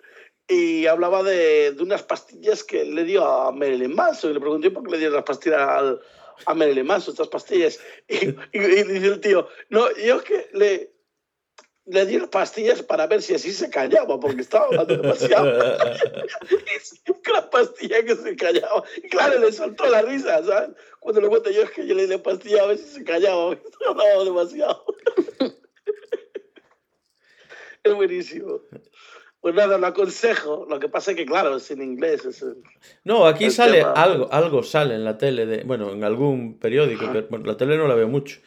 Y 0.50 0.86
hablaba 0.86 1.24
de, 1.24 1.72
de 1.72 1.82
unas 1.84 2.04
pastillas 2.04 2.64
que 2.66 2.84
le 2.84 3.06
dio 3.06 3.26
a 3.26 3.52
Marilyn 3.54 3.96
Manson. 3.96 4.32
Y 4.32 4.34
le 4.34 4.40
pregunté 4.42 4.70
por 4.70 4.84
qué 4.84 4.92
le 4.92 4.98
dio 4.98 5.10
las 5.12 5.24
pastillas 5.24 5.62
al- 5.62 6.02
a 6.46 6.54
Marilyn 6.54 6.86
Manson, 6.86 7.14
estas 7.14 7.30
pastillas. 7.30 7.80
Y, 8.10 8.28
y- 8.28 8.36
y 8.54 8.84
dice 8.84 9.08
el 9.08 9.22
tío, 9.22 9.48
no, 9.70 9.90
yo 9.96 10.18
es 10.18 10.24
que 10.24 10.50
le, 10.54 10.91
le 11.86 12.06
di 12.06 12.18
las 12.20 12.30
pastillas 12.30 12.84
para 12.84 13.08
ver 13.08 13.22
si 13.22 13.34
así 13.34 13.52
se 13.52 13.70
callaba, 13.70 14.20
porque 14.20 14.42
estaba 14.42 14.66
hablando 14.66 14.98
demasiado. 14.98 15.76
La 17.34 17.50
pastilla 17.50 18.04
que 18.04 18.16
se 18.16 18.36
callaba. 18.36 18.84
Y 18.98 19.08
claro, 19.08 19.40
le 19.40 19.52
soltó 19.54 19.88
la 19.90 20.02
risa, 20.02 20.44
¿sabes? 20.44 20.72
Cuando 21.00 21.22
le 21.22 21.30
cuento 21.30 21.50
yo 21.50 21.62
es 21.62 21.72
que 21.72 21.88
yo 21.88 21.96
le 21.96 22.04
di 22.04 22.10
la 22.10 22.22
pastilla 22.22 22.64
a 22.64 22.68
ver 22.68 22.78
si 22.78 22.86
se 22.90 23.04
callaba, 23.06 23.46
porque 23.52 23.68
estaba 23.70 23.92
hablando 24.02 24.26
demasiado. 24.26 24.86
Es 27.84 27.96
buenísimo. 27.96 28.62
Pues 29.40 29.56
nada, 29.56 29.78
lo 29.80 29.88
aconsejo. 29.88 30.68
Lo 30.70 30.80
que 30.80 30.88
pasa 30.88 31.12
es 31.12 31.18
que, 31.18 31.26
claro, 31.26 31.56
es 31.56 31.72
en 31.72 31.82
inglés. 31.82 32.26
Es 32.26 32.44
el- 32.44 32.62
No, 33.04 33.26
aquí 33.26 33.50
sale 33.50 33.80
tema- 33.80 33.94
algo, 33.94 34.32
algo 34.32 34.62
sale 34.62 34.94
en 34.96 35.04
la 35.04 35.18
tele, 35.18 35.48
de, 35.48 35.64
bueno, 35.64 35.92
en 35.92 36.04
algún 36.04 36.60
periódico, 36.60 37.10
pero, 37.12 37.28
bueno, 37.30 37.46
la 37.48 37.58
tele 37.58 37.78
no 37.78 37.88
la 37.88 37.96
veo 37.96 38.08
mucho, 38.08 38.40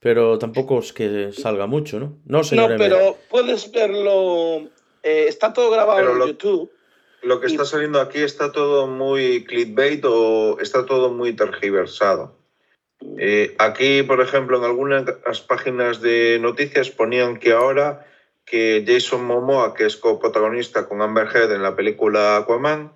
pero 0.00 0.38
tampoco 0.38 0.78
es 0.78 0.92
que 0.92 1.32
salga 1.32 1.66
mucho, 1.66 1.98
¿no? 2.00 2.18
No, 2.24 2.44
señor 2.44 2.70
No, 2.70 2.74
M. 2.76 2.84
pero 2.88 3.16
puedes 3.30 3.70
verlo. 3.72 4.68
eh, 5.02 5.26
está 5.28 5.52
todo 5.52 5.70
grabado 5.70 5.98
Pero 5.98 6.12
en 6.12 6.18
lo- 6.18 6.26
YouTube. 6.26 6.70
Lo 7.22 7.40
que 7.40 7.48
Y- 7.48 7.52
está 7.52 7.64
saliendo 7.64 8.00
aquí 8.00 8.18
está 8.18 8.52
todo 8.52 8.86
muy 8.86 9.44
clickbait 9.44 10.04
o 10.04 10.58
está 10.60 10.86
todo 10.86 11.10
muy 11.12 11.32
tergiversado. 11.34 12.36
Eh, 13.16 13.54
aquí, 13.58 14.02
por 14.02 14.20
ejemplo, 14.20 14.58
en 14.58 14.64
algunas 14.64 15.04
páginas 15.48 16.00
de 16.00 16.38
noticias 16.40 16.90
ponían 16.90 17.38
que 17.38 17.52
ahora 17.52 18.04
que 18.44 18.84
Jason 18.86 19.24
Momoa, 19.24 19.74
que 19.74 19.86
es 19.86 19.96
coprotagonista 19.96 20.88
con 20.88 21.02
Amber 21.02 21.28
Heard 21.34 21.52
en 21.52 21.62
la 21.62 21.76
película 21.76 22.36
Aquaman, 22.38 22.92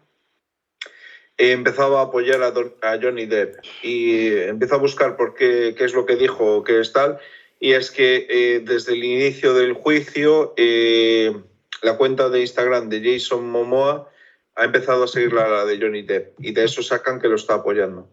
empezaba 1.51 2.01
a 2.01 2.05
apoyar 2.05 2.43
a, 2.43 2.99
Johnny 3.01 3.27
Depp 3.27 3.57
y 3.83 4.29
empezó 4.29 4.77
a 4.77 4.79
buscar 4.79 5.17
por 5.17 5.35
qué, 5.35 5.75
qué 5.77 5.85
es 5.85 5.95
lo 5.95 6.07
que 6.07 6.17
dijo 6.17 6.63
qué 6.63 6.79
es 6.79 6.93
tal. 6.93 7.19
Y 7.59 7.73
es 7.73 7.91
que 7.91 8.27
eh, 8.29 8.61
desde 8.61 8.93
el 8.93 9.03
inicio 9.05 9.55
del 9.55 9.73
juicio, 9.73 10.55
eh, 10.57 11.35
la 11.83 11.97
cuenta 11.97 12.29
de 12.29 12.41
Instagram 12.41 12.89
de 12.89 13.03
Jason 13.03 13.49
Momoa 13.49 14.09
ha 14.55 14.65
empezado 14.65 15.05
a 15.05 15.09
seguir 15.09 15.33
la, 15.33 15.49
la 15.49 15.65
de 15.65 15.81
Johnny 15.81 16.03
Depp 16.03 16.39
y 16.39 16.53
de 16.53 16.65
eso 16.65 16.83
sacan 16.83 17.21
que 17.21 17.29
lo 17.29 17.37
está 17.37 17.55
apoyando. 17.55 18.09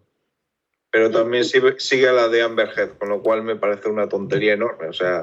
Pero 0.90 1.10
también 1.10 1.44
sigue, 1.44 1.78
sigue 1.78 2.08
a 2.08 2.12
la 2.12 2.28
de 2.28 2.42
Amber 2.42 2.70
Heard, 2.76 2.98
con 2.98 3.08
lo 3.08 3.22
cual 3.22 3.42
me 3.42 3.56
parece 3.56 3.88
una 3.88 4.08
tontería 4.08 4.54
enorme. 4.54 4.88
O 4.88 4.92
sea, 4.92 5.22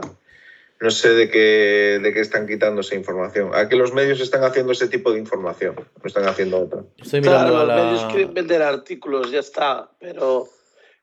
no 0.79 0.91
sé 0.91 1.09
de 1.09 1.29
qué, 1.29 1.99
de 2.01 2.13
qué 2.13 2.19
están 2.19 2.45
quitando 2.47 2.81
esa 2.81 2.95
información. 2.95 3.51
Aquí 3.55 3.75
los 3.75 3.93
medios 3.93 4.19
están 4.19 4.43
haciendo 4.43 4.71
ese 4.73 4.87
tipo 4.87 5.11
de 5.11 5.19
información, 5.19 5.75
no 5.75 6.03
están 6.05 6.27
haciendo 6.27 6.59
otra. 6.61 6.83
Estoy 6.97 7.21
mirando 7.21 7.51
Claro, 7.53 7.57
a 7.59 7.65
los 7.65 7.85
medios 7.85 8.01
la... 8.03 8.07
quieren 8.09 8.33
vender 8.33 8.61
artículos, 8.61 9.31
ya 9.31 9.39
está. 9.39 9.89
Pero, 9.99 10.47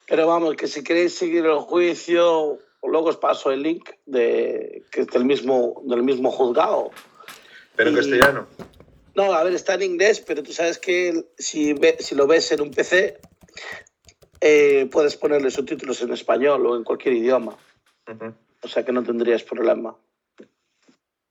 pero 0.07 0.27
vamos, 0.27 0.55
que 0.57 0.67
si 0.69 0.85
queréis 0.85 1.15
seguir 1.17 1.45
el 1.47 1.59
juicio, 1.59 2.59
luego 2.83 3.09
os 3.09 3.17
paso 3.17 3.51
el 3.51 3.63
link 3.63 3.91
de, 4.07 4.85
que 4.93 5.01
es 5.03 5.07
del 5.09 5.25
mismo, 5.25 5.83
del 5.87 6.03
mismo 6.03 6.31
juzgado. 6.31 6.91
Pero 7.77 7.91
en 7.91 7.95
Y- 7.97 7.99
castellano. 7.99 8.47
No, 9.17 9.33
a 9.33 9.45
ver, 9.45 9.55
está 9.55 9.75
en 9.75 9.83
inglés, 9.83 10.21
pero 10.21 10.43
tú 10.43 10.53
sabes 10.53 10.79
que 10.79 11.25
si, 11.39 11.73
ve- 11.73 11.97
si 12.01 12.15
lo 12.17 12.27
ves 12.27 12.51
en 12.53 12.61
un 12.61 12.71
PC, 12.73 13.19
eh, 14.41 14.89
puedes 14.91 15.17
ponerle 15.17 15.51
subtítulos 15.51 16.03
en 16.03 16.13
español 16.13 16.67
o 16.67 16.77
en 16.77 16.85
cualquier 16.85 17.15
idioma. 17.15 17.57
Ujú. 18.09 18.35
O 18.65 18.69
sea 18.69 18.85
que 18.85 18.93
no 18.93 19.03
tendrías 19.03 19.43
problema. 19.43 19.97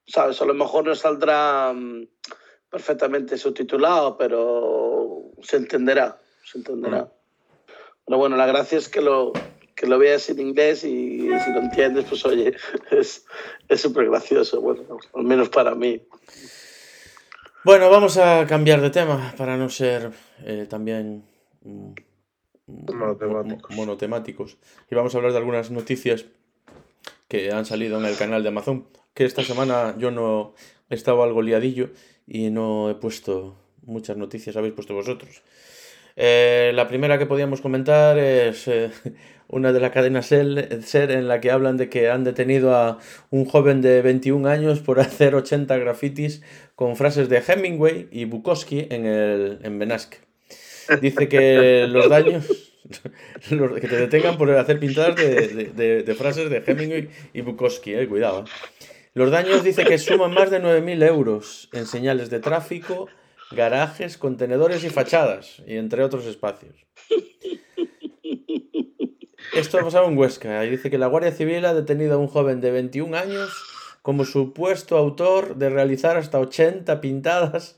¿Sabes? 0.06 0.42
A 0.42 0.46
lo 0.46 0.54
mejor 0.54 0.86
no 0.86 0.96
saldrá 0.96 1.74
mm, 1.74 2.08
perfectamente 2.70 3.38
subtitulado, 3.38 4.18
pero 4.18 5.32
se 5.42 5.58
entenderá. 5.58 6.20
Se 6.46 6.58
entenderá. 6.60 7.12
Pero 8.06 8.18
bueno, 8.18 8.36
la 8.36 8.46
gracia 8.46 8.78
es 8.78 8.90
que 8.90 9.02
lo, 9.02 9.32
que 9.76 9.88
lo 9.88 9.98
veas 9.98 10.30
en 10.30 10.40
inglés 10.42 10.84
y 10.84 11.20
si 11.22 11.52
lo 11.54 11.62
entiendes, 11.62 12.06
pues 12.06 12.26
oye, 12.26 12.54
es 12.92 13.26
es 13.70 13.82
súper 13.82 14.10
gracioso. 14.10 14.62
Bueno, 14.62 15.00
al 15.14 15.24
menos 15.24 15.50
para 15.50 15.74
mí. 15.74 16.02
Bueno, 17.64 17.90
vamos 17.90 18.18
a 18.18 18.46
cambiar 18.46 18.82
de 18.82 18.90
tema 18.90 19.34
para 19.38 19.56
no 19.56 19.70
ser 19.70 20.12
eh, 20.44 20.68
también 20.70 21.24
mm, 21.62 21.94
Monotemáticos. 22.68 23.70
mo- 23.72 23.76
monotemáticos. 23.78 24.58
Y 24.92 24.96
vamos 24.96 25.16
a 25.16 25.18
hablar 25.18 25.32
de 25.32 25.38
algunas 25.38 25.72
noticias 25.72 26.26
que 27.34 27.52
han 27.52 27.66
salido 27.66 27.98
en 27.98 28.06
el 28.06 28.16
canal 28.16 28.44
de 28.44 28.50
Amazon. 28.50 28.86
Que 29.16 29.26
esta 29.26 29.44
semana 29.44 29.96
yo 29.98 30.12
no 30.12 30.54
he 30.92 30.94
estado 30.94 31.24
algo 31.24 31.42
liadillo 31.42 31.90
y 32.28 32.52
no 32.52 32.92
he 32.92 32.94
puesto 32.94 33.56
muchas 33.82 34.18
noticias, 34.18 34.56
habéis 34.56 34.76
puesto 34.76 34.94
vosotros. 34.94 35.42
Eh, 36.16 36.72
la 36.76 36.88
primera 36.88 37.18
que 37.18 37.26
podíamos 37.26 37.60
comentar 37.60 38.20
es 38.20 38.68
eh, 38.68 38.92
una 39.48 39.74
de 39.74 39.80
la 39.80 39.90
cadena 39.90 40.22
Ser 40.22 41.10
en 41.10 41.28
la 41.28 41.42
que 41.42 41.50
hablan 41.50 41.76
de 41.76 41.90
que 41.90 42.12
han 42.12 42.24
detenido 42.24 42.76
a 42.76 43.00
un 43.32 43.46
joven 43.46 43.82
de 43.82 44.04
21 44.04 44.48
años 44.48 44.82
por 44.82 45.00
hacer 45.00 45.34
80 45.34 45.76
grafitis 45.78 46.44
con 46.76 46.96
frases 46.96 47.30
de 47.30 47.42
Hemingway 47.48 48.10
y 48.12 48.26
Bukowski 48.26 48.86
en, 48.92 49.08
el, 49.08 49.58
en 49.64 49.80
Benasque. 49.80 50.20
Dice 51.02 51.28
que 51.28 51.88
los 51.90 52.10
daños, 52.10 52.73
los- 53.52 53.80
que 53.80 53.88
te 53.88 53.96
detengan 53.98 54.38
por 54.38 54.52
hacer 54.52 54.80
pintadas 54.80 55.16
de, 55.16 56.04
de- 56.06 56.16
frases 56.16 56.50
de 56.50 56.64
Hemingway 56.66 57.10
y 57.34 57.42
Bukowski, 57.42 57.94
eh, 57.94 58.08
cuidado. 58.08 58.42
eh. 58.46 58.88
Los 59.16 59.30
daños 59.32 59.64
dice 59.64 59.84
que 59.86 59.98
suman 60.00 60.34
más 60.34 60.50
de 60.50 60.60
9.000 60.62 61.08
euros 61.08 61.70
en 61.72 61.86
señales 61.86 62.30
de 62.32 62.40
tráfico, 62.40 63.08
garajes, 63.52 64.18
contenedores 64.18 64.84
y 64.84 64.90
fachadas, 64.90 65.62
y 65.68 65.76
entre 65.78 66.04
otros 66.04 66.26
espacios. 66.26 66.74
Esto 69.54 69.78
ha 69.78 69.84
pasado 69.84 70.08
en 70.08 70.18
Huesca 70.18 70.66
y 70.66 70.70
dice 70.72 70.90
que 70.90 70.98
la 70.98 71.08
Guardia 71.08 71.32
Civil 71.32 71.64
ha 71.66 71.74
detenido 71.76 72.16
a 72.16 72.18
un 72.18 72.28
joven 72.28 72.60
de 72.60 72.72
21 72.72 73.16
años 73.16 73.52
como 74.02 74.26
supuesto 74.26 74.98
autor 74.98 75.58
de 75.58 75.70
realizar 75.70 76.18
hasta 76.18 76.40
80 76.40 77.00
pintadas 77.00 77.78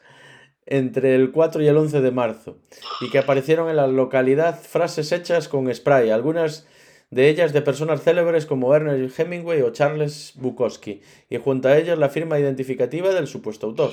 entre 0.65 1.15
el 1.15 1.31
4 1.31 1.61
y 1.61 1.67
el 1.67 1.77
11 1.77 2.01
de 2.01 2.11
marzo 2.11 2.57
y 3.01 3.09
que 3.09 3.19
aparecieron 3.19 3.69
en 3.69 3.75
la 3.75 3.87
localidad 3.87 4.59
frases 4.59 5.11
hechas 5.11 5.47
con 5.47 5.73
spray, 5.73 6.09
algunas 6.09 6.67
de 7.11 7.29
ellas 7.29 7.53
de 7.53 7.61
personas 7.61 8.01
célebres 8.01 8.45
como 8.45 8.73
Ernest 8.75 9.19
Hemingway 9.19 9.61
o 9.61 9.71
Charles 9.71 10.33
Bukowski, 10.35 11.01
y 11.29 11.37
junto 11.37 11.67
a 11.67 11.77
ellas 11.77 11.97
la 11.97 12.09
firma 12.09 12.39
identificativa 12.39 13.13
del 13.13 13.27
supuesto 13.27 13.67
autor. 13.67 13.91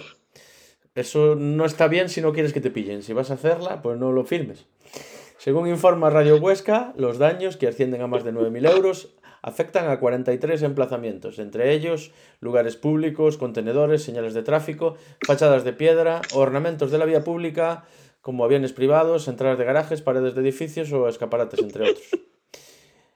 Eso 0.94 1.36
no 1.36 1.64
está 1.64 1.88
bien 1.88 2.08
si 2.08 2.20
no 2.20 2.32
quieres 2.32 2.52
que 2.52 2.60
te 2.60 2.70
pillen. 2.70 3.02
Si 3.02 3.12
vas 3.12 3.30
a 3.30 3.34
hacerla, 3.34 3.80
pues 3.80 3.98
no 3.98 4.12
lo 4.12 4.24
firmes. 4.24 4.66
Según 5.38 5.66
informa 5.68 6.10
Radio 6.10 6.36
Huesca, 6.36 6.92
los 6.96 7.18
daños, 7.18 7.56
que 7.56 7.66
ascienden 7.66 8.02
a 8.02 8.06
más 8.06 8.24
de 8.24 8.32
9.000 8.32 8.70
euros, 8.70 9.14
afectan 9.42 9.90
a 9.90 9.98
43 9.98 10.62
emplazamientos, 10.62 11.38
entre 11.38 11.72
ellos 11.72 12.12
lugares 12.40 12.76
públicos, 12.76 13.36
contenedores, 13.36 14.02
señales 14.02 14.34
de 14.34 14.42
tráfico, 14.42 14.96
fachadas 15.26 15.64
de 15.64 15.72
piedra, 15.72 16.22
ornamentos 16.32 16.90
de 16.90 16.98
la 16.98 17.04
vía 17.04 17.24
pública, 17.24 17.84
como 18.20 18.44
aviones 18.44 18.72
privados, 18.72 19.26
entradas 19.26 19.58
de 19.58 19.64
garajes, 19.64 20.00
paredes 20.00 20.34
de 20.34 20.40
edificios 20.42 20.92
o 20.92 21.08
escaparates, 21.08 21.60
entre 21.60 21.90
otros. 21.90 22.08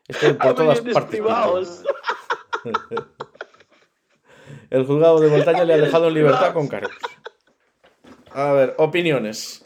Esto 0.09 0.37
por 0.39 0.55
todas 0.55 0.81
partes. 0.81 1.21
El 4.71 4.85
juzgado 4.85 5.21
de 5.21 5.29
Montaña 5.29 5.65
le 5.65 5.75
ha 5.75 5.79
dejado 5.79 6.09
en 6.09 6.15
libertad 6.15 6.53
con 6.53 6.67
cargos. 6.69 6.97
A 8.33 8.53
ver, 8.53 8.75
opiniones. 8.79 9.65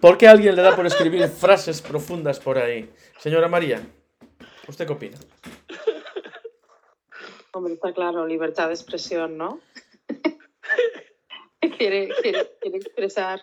¿Por 0.00 0.18
qué 0.18 0.28
alguien 0.28 0.56
le 0.56 0.62
da 0.62 0.74
por 0.76 0.86
escribir 0.86 1.26
frases 1.28 1.80
profundas 1.80 2.40
por 2.40 2.58
ahí? 2.58 2.90
Señora 3.18 3.48
María, 3.48 3.80
¿usted 4.68 4.86
qué 4.86 4.92
opina? 4.92 5.16
Hombre, 7.56 7.72
está 7.72 7.94
claro, 7.94 8.26
libertad 8.26 8.68
de 8.68 8.74
expresión, 8.74 9.38
¿no? 9.38 9.60
quiere, 11.78 12.10
quiere, 12.20 12.50
quiere 12.60 12.76
expresar 12.76 13.40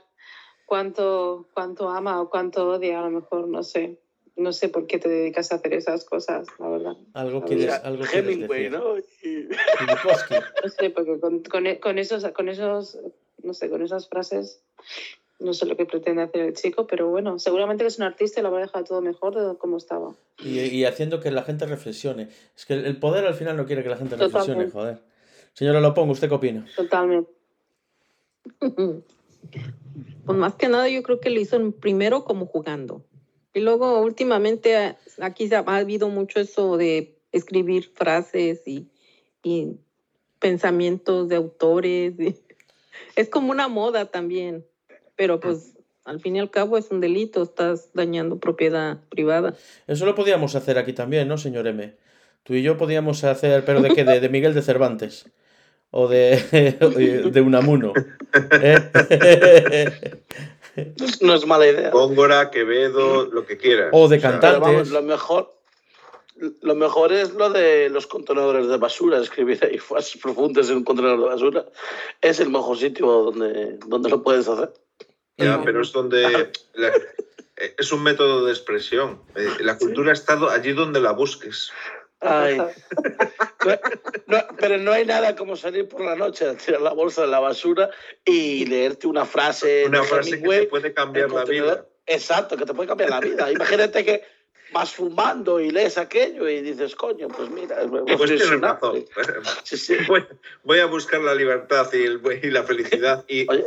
cuánto, 0.68 1.50
cuánto 1.52 1.90
ama 1.90 2.22
o 2.22 2.30
cuánto 2.30 2.70
odia, 2.70 3.00
a 3.00 3.04
lo 3.06 3.10
mejor, 3.10 3.48
no 3.48 3.64
sé. 3.64 4.00
No 4.36 4.54
sé 4.54 4.70
por 4.70 4.86
qué 4.86 5.00
te 5.00 5.10
dedicas 5.10 5.52
a 5.52 5.56
hacer 5.56 5.74
esas 5.74 6.06
cosas, 6.06 6.48
la 6.60 6.70
verdad. 6.70 6.96
Algo 7.16 7.40
O 7.40 7.44
quieres, 7.44 7.72
algo 7.84 8.04
quieres 8.04 8.36
Hemingway, 8.36 8.70
decir. 8.70 9.50
¿no? 9.50 9.60
No 10.64 10.70
sé, 10.70 10.92
porque 10.92 11.20
con, 11.20 11.42
con, 11.42 11.76
con 11.78 11.98
esos, 11.98 12.24
con 12.34 12.50
esos, 12.50 13.00
no 13.42 13.56
sé, 13.56 13.68
con 13.68 13.82
esas 13.82 14.08
frases, 14.10 14.64
no 15.40 15.54
sé 15.54 15.66
lo 15.66 15.76
que 15.76 15.86
pretende 15.86 16.22
hacer 16.22 16.42
el 16.42 16.54
chico, 16.54 16.88
pero 16.88 17.10
bueno, 17.10 17.40
seguramente 17.40 17.84
que 17.84 17.90
es 17.90 17.98
un 17.98 18.04
artista 18.06 18.40
y 18.40 18.44
lo 18.44 18.52
va 18.52 18.60
a 18.60 18.62
dejar 18.62 18.84
todo 18.84 19.02
mejor 19.02 19.36
de 19.36 19.58
como 19.58 19.78
estaba. 19.78 20.16
Y, 20.40 20.60
y 20.60 20.86
haciendo 20.86 21.20
que 21.20 21.32
la 21.32 21.44
gente 21.44 21.66
reflexione. 21.66 22.30
Es 22.56 22.66
que 22.66 22.74
el 22.74 22.98
poder 22.98 23.26
al 23.26 23.34
final 23.34 23.58
no 23.58 23.66
quiere 23.66 23.84
que 23.84 23.90
la 23.90 23.98
gente 23.98 24.16
reflexione, 24.16 24.66
Totalmente. 24.66 24.72
joder. 24.72 25.14
Señora 25.54 25.82
Lopongo, 25.82 26.14
¿usted 26.14 26.30
qué 26.30 26.36
opina? 26.36 26.66
Totalmente. 26.76 27.32
Pues 30.26 30.38
más 30.38 30.56
que 30.56 30.70
nada 30.70 30.88
yo 30.88 31.04
creo 31.04 31.20
que 31.20 31.30
lo 31.30 31.40
hizo 31.40 31.72
primero 31.72 32.24
como 32.24 32.46
jugando. 32.46 33.04
Y 33.54 33.60
luego 33.60 34.00
últimamente 34.00 34.96
aquí 35.20 35.50
se 35.50 35.56
ha, 35.58 35.64
ha 35.68 35.78
habido 35.78 36.08
mucho 36.08 36.40
eso 36.40 36.78
de 36.78 37.20
escribir 37.34 37.92
frases 37.94 38.62
y, 38.66 38.90
y 39.44 39.78
pensamientos 40.40 41.28
de 41.28 41.36
autores. 41.36 42.14
es 43.16 43.30
como 43.30 43.52
una 43.52 43.68
moda 43.68 44.06
también. 44.06 44.66
Pero 45.16 45.40
pues 45.40 45.76
al 46.06 46.20
fin 46.20 46.36
y 46.36 46.40
al 46.40 46.50
cabo 46.52 46.78
es 46.78 46.92
un 46.92 47.00
delito, 47.00 47.44
estás 47.44 47.92
dañando 47.94 48.40
propiedad 48.40 49.00
privada. 49.10 49.56
Eso 49.88 50.06
lo 50.06 50.16
podíamos 50.16 50.56
hacer 50.56 50.78
aquí 50.78 50.94
también, 50.94 51.28
¿no, 51.28 51.38
señor 51.38 51.68
M? 51.68 51.96
Tú 52.44 52.54
y 52.54 52.62
yo 52.62 52.78
podíamos 52.78 53.24
hacer, 53.24 53.64
pero 53.66 53.82
¿de 53.82 53.90
qué? 53.92 54.04
De, 54.04 54.20
de 54.20 54.30
Miguel 54.30 54.54
de 54.54 54.62
Cervantes. 54.62 55.30
O 55.92 56.08
de, 56.08 56.38
de 57.32 57.42
Unamuno. 57.42 57.94
¿Eh? 58.52 59.92
No 61.22 61.34
es 61.36 61.46
mala 61.46 61.68
idea. 61.68 61.90
Góngora, 61.92 62.50
Quevedo, 62.52 63.26
lo 63.26 63.46
que 63.46 63.58
quieras. 63.58 63.90
O 63.92 64.08
de 64.08 64.20
cantar. 64.20 64.54
Pero 64.54 64.62
vamos, 64.62 64.90
Cantantes. 64.90 64.92
lo 64.92 65.02
mejor, 65.04 65.56
lo 66.62 66.76
mejor 66.76 67.14
es 67.14 67.34
lo 67.34 67.50
de 67.50 67.90
los 67.90 68.08
contenedores 68.08 68.68
de 68.68 68.78
basura, 68.78 69.20
escribir 69.20 69.64
ahí 69.64 69.78
frases 69.80 70.20
profundas 70.22 70.70
en 70.70 70.78
un 70.78 70.84
contenedor 70.84 71.20
de 71.20 71.26
basura. 71.26 71.66
Es 72.22 72.40
el 72.40 72.50
mejor 72.50 72.78
sitio 72.78 73.06
donde, 73.08 73.78
donde 73.88 74.10
lo 74.10 74.24
puedes 74.24 74.48
hacer. 74.48 74.74
Ya, 75.38 75.62
pero 75.64 75.82
es 75.82 75.92
donde. 75.92 76.52
la- 76.74 76.88
eh, 77.58 77.76
es 77.78 77.92
un 77.92 78.04
método 78.04 78.46
de 78.46 78.52
expresión. 78.52 79.22
Eh, 79.36 79.48
La 79.60 79.78
cultura 79.78 80.10
ha 80.12 80.14
estado 80.14 80.50
allí 80.50 80.74
donde 80.74 81.00
la 81.00 81.12
busques. 81.12 81.72
Ay. 82.20 82.58
No- 83.66 83.80
no- 84.28 84.44
pero 84.60 84.78
no 84.78 84.92
hay 84.92 85.06
nada 85.06 85.38
como 85.38 85.56
salir 85.56 85.88
por 85.88 86.02
la 86.02 86.16
noche 86.16 86.46
a 86.50 86.56
tirar 86.56 86.82
la 86.82 86.92
bolsa 86.92 87.22
de 87.22 87.28
la 87.28 87.40
basura 87.40 87.90
y 88.26 88.66
leerte 88.66 89.08
una 89.08 89.26
frase 89.26 89.86
Una 89.86 90.02
de 90.02 90.08
frase 90.08 90.30
que 90.32 90.36
Hemingway 90.36 90.60
te 90.62 90.68
puede 90.68 90.94
cambiar 90.94 91.32
la 91.32 91.46
vida. 91.46 91.86
Exacto, 92.06 92.58
que 92.58 92.66
te 92.66 92.74
puede 92.74 92.90
cambiar 92.90 93.10
la 93.12 93.22
vida. 93.22 93.50
Imagínate 93.52 94.04
que 94.04 94.22
vas 94.74 94.92
fumando 94.92 95.62
y 95.62 95.72
lees 95.72 95.98
aquello 95.98 96.50
y 96.50 96.60
dices, 96.62 96.94
coño, 96.96 97.30
pues 97.30 97.50
mira, 97.52 97.82
es 97.84 97.88
Pues 97.90 98.32
tienes 98.32 98.60
razón. 98.60 99.06
Sí, 99.64 99.78
sí. 99.78 99.96
Voy, 100.08 100.26
voy 100.64 100.80
a 100.80 100.88
buscar 100.88 101.22
la 101.22 101.34
libertad 101.36 101.88
y, 101.94 102.04
el- 102.04 102.22
y 102.44 102.50
la 102.50 102.64
felicidad 102.64 103.24
y, 103.30 103.50
Oye, 103.50 103.64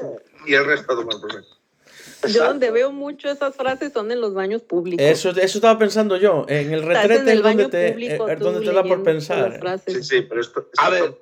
y 0.47 0.53
el 0.55 0.65
resto 0.67 0.93
a 0.93 0.97
tomar 0.97 1.19
por. 1.21 1.31
Yo 2.29 2.45
donde 2.45 2.71
veo 2.71 2.93
mucho 2.93 3.29
esas 3.31 3.55
frases 3.55 3.93
son 3.93 4.11
en 4.11 4.21
los 4.21 4.35
baños 4.35 4.63
públicos. 4.63 5.05
Eso, 5.05 5.31
eso 5.31 5.59
estaba 5.59 5.79
pensando 5.79 6.17
yo. 6.17 6.45
En 6.49 6.73
el 6.73 6.83
retrete 6.83 7.21
en 7.23 7.29
el 7.29 7.43
donde 7.43 7.65
baño 7.65 7.71
te, 7.71 7.93
público, 7.93 8.29
eh, 8.29 8.37
tú 8.37 8.45
donde 8.45 8.67
te 8.67 8.73
da 8.73 8.83
por 8.83 9.03
pensar. 9.03 9.81
Sí, 9.87 10.03
sí, 10.03 10.23
pero 10.23 10.41
esto. 10.41 10.69
A 10.79 10.89
esto- 10.89 10.91
ver, 11.05 11.15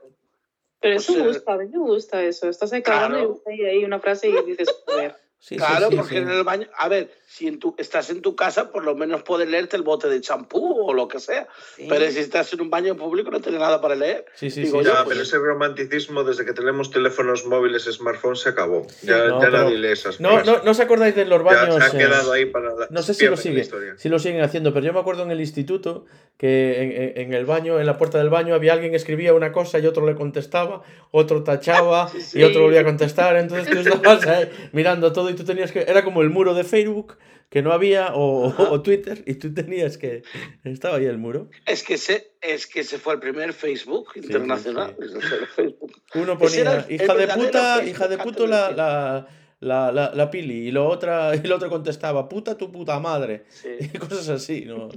Pero 0.80 0.96
eso 0.96 1.12
Pues, 1.14 1.24
eh, 1.24 1.28
gusta, 1.28 1.52
a 1.54 1.56
mí 1.58 1.66
me 1.68 1.78
gusta 1.78 2.22
eso. 2.22 2.48
Estás 2.48 2.72
ahí 2.74 2.82
cagando 2.82 3.40
Claro. 3.42 3.56
y 3.56 3.64
ahí 3.64 3.84
una 3.84 3.98
frase 4.00 4.28
y 4.28 4.32
dices, 4.44 4.68
joder. 4.86 5.14
Sí, 5.38 5.54
sí, 5.54 5.56
Claro, 5.56 5.88
sí, 5.90 5.96
porque 5.96 6.10
sí. 6.10 6.16
en 6.20 6.28
el 6.30 6.44
baño, 6.44 6.68
a 6.76 6.88
ver, 6.88 7.10
si 7.36 7.48
en 7.48 7.58
tu, 7.58 7.74
estás 7.78 8.10
en 8.10 8.22
tu 8.22 8.36
casa, 8.36 8.70
por 8.70 8.84
lo 8.84 8.94
menos 8.94 9.24
puedes 9.24 9.48
leerte 9.48 9.74
el 9.76 9.82
bote 9.82 10.08
de 10.08 10.20
champú 10.20 10.88
o 10.88 10.94
lo 10.94 11.08
que 11.08 11.18
sea. 11.18 11.48
Sí. 11.74 11.86
Pero 11.88 12.08
si 12.08 12.20
estás 12.20 12.52
en 12.52 12.60
un 12.60 12.70
baño 12.70 12.94
público 12.96 13.28
no 13.32 13.40
tienes 13.40 13.60
nada 13.60 13.80
para 13.80 13.96
leer. 13.96 14.24
Sí, 14.36 14.50
sí, 14.50 14.60
Digo 14.62 14.78
sí. 14.78 14.84
yo, 14.86 14.92
Ya, 14.92 14.98
pues- 15.02 15.08
pero 15.08 15.22
ese 15.22 15.38
romanticismo 15.38 16.22
desde 16.22 16.44
que 16.44 16.52
tenemos 16.52 16.92
teléfonos 16.92 17.44
móviles, 17.44 17.86
smartphones, 17.90 18.38
se 18.38 18.50
acabó. 18.50 18.86
Ya, 19.02 19.18
No, 19.24 19.40
ya 19.40 19.46
pero- 19.50 19.64
nadie 19.64 19.78
lee 19.78 19.88
esas 19.88 20.20
No, 20.20 20.44
no, 20.44 20.62
no 20.62 20.70
os 20.70 20.78
acordáis 20.78 21.16
de 21.16 21.24
los 21.24 21.38
Ya 21.40 21.44
baños. 21.44 21.74
se 21.74 21.82
ha 21.82 21.88
eh, 21.88 22.04
quedado 22.06 22.30
ahí 22.32 22.46
para 22.46 22.72
la 22.72 22.86
No 22.90 23.02
sé 23.02 23.14
si 23.14 23.26
lo 23.26 23.36
sigue, 23.36 23.68
si 23.96 24.08
lo 24.08 24.18
siguen 24.20 24.40
haciendo, 24.42 24.72
pero 24.72 24.86
yo 24.86 24.92
me 24.92 25.00
acuerdo 25.00 25.24
en 25.24 25.32
el 25.32 25.40
instituto 25.40 26.04
que 26.38 26.82
en, 26.82 27.18
en- 27.20 27.34
el 27.34 27.46
baño, 27.46 27.80
en 27.80 27.86
la 27.86 27.98
puerta 27.98 28.18
del 28.18 28.28
baño, 28.30 28.54
había 28.54 28.74
alguien 28.74 28.92
que 28.92 28.96
escribía 28.96 29.34
una 29.34 29.50
cosa 29.50 29.80
y 29.80 29.86
otro 29.86 30.06
le 30.06 30.14
contestaba, 30.14 30.82
otro 31.10 31.42
tachaba 31.42 32.10
y 32.32 32.44
otro 32.44 32.62
volvía 32.62 32.82
a 32.82 32.84
contestar. 32.84 33.36
Entonces 33.36 33.68
tú 33.72 33.78
estabas 33.80 34.24
ahí 34.28 34.50
mirando 34.72 35.12
todo 35.12 35.30
y 35.30 35.34
tú 35.34 35.42
tenías 35.44 35.72
que. 35.72 35.80
Era 35.82 36.04
como 36.04 36.22
el 36.22 36.30
muro 36.30 36.54
de 36.54 36.62
Facebook 36.62 37.16
que 37.50 37.62
no 37.62 37.72
había 37.72 38.14
o, 38.14 38.46
o 38.72 38.82
Twitter 38.82 39.22
y 39.26 39.34
tú 39.34 39.52
tenías 39.54 39.96
que. 39.98 40.22
Estaba 40.64 40.96
ahí 40.96 41.06
el 41.06 41.18
muro. 41.18 41.48
Es 41.66 41.82
que 41.84 41.94
ese, 41.94 42.32
es 42.40 42.66
que 42.66 42.80
ese 42.80 42.98
fue 42.98 43.14
el 43.14 43.20
primer 43.20 43.52
Facebook 43.52 44.08
sí, 44.14 44.20
internacional. 44.20 44.96
sí. 45.00 45.06
Facebook. 45.56 45.92
Uno 46.14 46.32
era 46.32 46.38
ponía 46.38 46.84
el- 46.88 46.94
hija 46.94 47.12
el 47.12 47.18
de 47.18 47.28
puta, 47.28 47.74
Facebook 47.76 47.90
hija 47.90 48.08
de 48.08 48.18
puto 48.18 48.46
la, 48.46 48.70
la, 48.72 49.26
la, 49.60 49.92
la, 49.92 50.12
la 50.14 50.30
pili 50.30 50.68
y 50.68 50.70
lo 50.72 50.86
otra 50.88 51.34
y 51.36 51.40
el 51.44 51.52
otro 51.52 51.68
contestaba 51.70 52.28
puta 52.28 52.56
tu 52.58 52.72
puta 52.72 52.98
madre 52.98 53.44
Sí. 53.48 53.68
y 53.80 53.98
cosas 53.98 54.28
así, 54.28 54.64
¿no? 54.66 54.88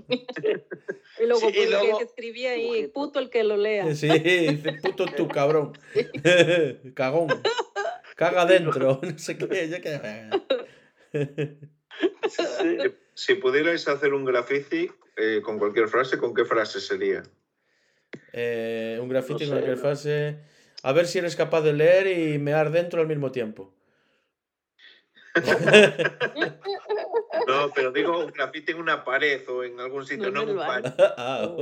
Y 1.19 1.25
luego, 1.25 1.39
Sí, 1.39 1.47
y 1.49 1.51
pues, 1.53 1.69
luego- 1.69 1.97
que 1.99 2.03
escribía 2.05 2.51
ahí, 2.51 2.87
puto 2.87 3.19
el 3.19 3.29
que 3.29 3.43
lo 3.43 3.57
lea. 3.57 3.95
Sí, 3.95 4.07
dice, 4.07 4.73
puto 4.83 5.05
tú, 5.05 5.27
cabrón. 5.27 5.73
Cagón. 6.95 7.27
Caga 8.15 8.45
dentro. 8.47 8.99
No 9.03 9.17
sé 9.19 9.37
qué. 9.37 9.69
Yo 9.69 9.81
qué... 9.81 11.59
Sí. 12.29 12.77
Si 13.17 13.33
pudierais 13.33 13.87
hacer 13.87 14.13
un 14.13 14.25
graffiti 14.25 14.91
eh, 15.15 15.41
con 15.43 15.57
cualquier 15.57 15.87
frase, 15.87 16.19
¿con 16.19 16.35
qué 16.35 16.45
frase 16.45 16.79
sería? 16.79 17.23
Eh, 18.31 18.99
un 19.01 19.09
graffiti 19.09 19.33
No 19.33 19.39
con 19.39 19.47
sé, 19.47 19.51
cualquier 19.53 19.75
no. 19.77 19.81
frase. 19.81 20.39
A 20.83 20.91
ver 20.93 21.07
si 21.07 21.17
eres 21.17 21.35
capaz 21.35 21.61
de 21.61 21.73
leer 21.73 22.05
y 22.05 22.37
mear 22.37 22.69
dentro 22.71 23.01
al 23.01 23.07
mismo 23.07 23.31
tiempo. 23.31 23.73
No, 27.47 27.71
pero 27.73 27.91
digo 27.91 28.19
un 28.19 28.31
graffiti 28.31 28.71
en 28.73 28.79
una 28.79 29.03
pared 29.03 29.47
o 29.49 29.63
en 29.63 29.79
algún 29.79 30.05
sitio, 30.05 30.29
No 30.31 30.43
no, 30.43 30.43
en 30.43 30.49
un 30.49 30.57
baño. 30.57 30.83
baño. 30.83 30.95
Ah, 31.17 31.55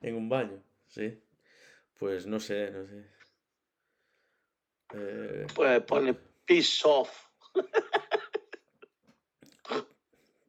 en 0.00 0.14
un 0.14 0.28
baño, 0.28 0.62
sí. 0.88 1.22
Pues 1.98 2.26
no 2.26 2.40
sé, 2.40 2.70
no 2.72 2.86
sé. 2.86 3.06
Eh, 4.94 5.46
Pues 5.54 5.82
pone 5.84 6.14
peace 6.44 6.82
off. 6.84 7.10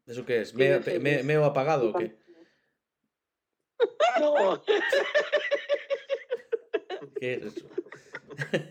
¿Eso 0.06 0.26
qué 0.26 0.42
es? 0.42 0.54
¿Meo, 0.54 0.82
me- 1.00 1.36
apagado 1.46 1.89
o 1.89 1.94
qué? 1.94 2.16
No. 4.20 4.62
¿Qué 7.20 7.34
es 7.36 7.44
eso? 7.44 7.68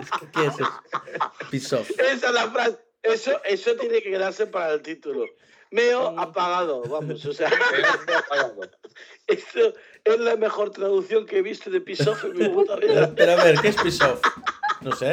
Es 0.00 0.10
que, 0.10 0.26
¿Qué 0.30 0.46
es 0.46 0.54
eso? 0.54 0.82
Piss 1.50 1.72
off. 1.72 1.90
Esa 1.98 2.28
es 2.28 2.32
la 2.32 2.50
frase. 2.50 2.78
Eso, 3.02 3.40
eso 3.44 3.76
tiene 3.76 4.00
que 4.02 4.10
quedarse 4.10 4.46
para 4.46 4.72
el 4.72 4.82
título. 4.82 5.26
Meo 5.70 6.10
Sí. 6.10 6.14
apagado, 6.18 6.82
vamos, 6.82 7.24
o 7.24 7.32
sea, 7.32 7.48
esto 9.26 9.74
es 10.04 10.18
la 10.20 10.36
mejor 10.36 10.70
traducción 10.70 11.24
que 11.26 11.38
he 11.38 11.42
visto 11.42 11.70
de 11.70 11.80
Peace 11.80 12.08
Off 12.08 12.24
en 12.24 12.36
mi 12.36 12.48
puta 12.48 12.76
Pero, 12.76 12.92
vida. 12.92 13.12
pero 13.16 13.32
a 13.32 13.44
ver, 13.44 13.58
¿qué 13.60 13.68
es 13.68 13.76
piss 13.82 14.00
off? 14.02 14.20
No 14.82 14.92
sé. 14.94 15.12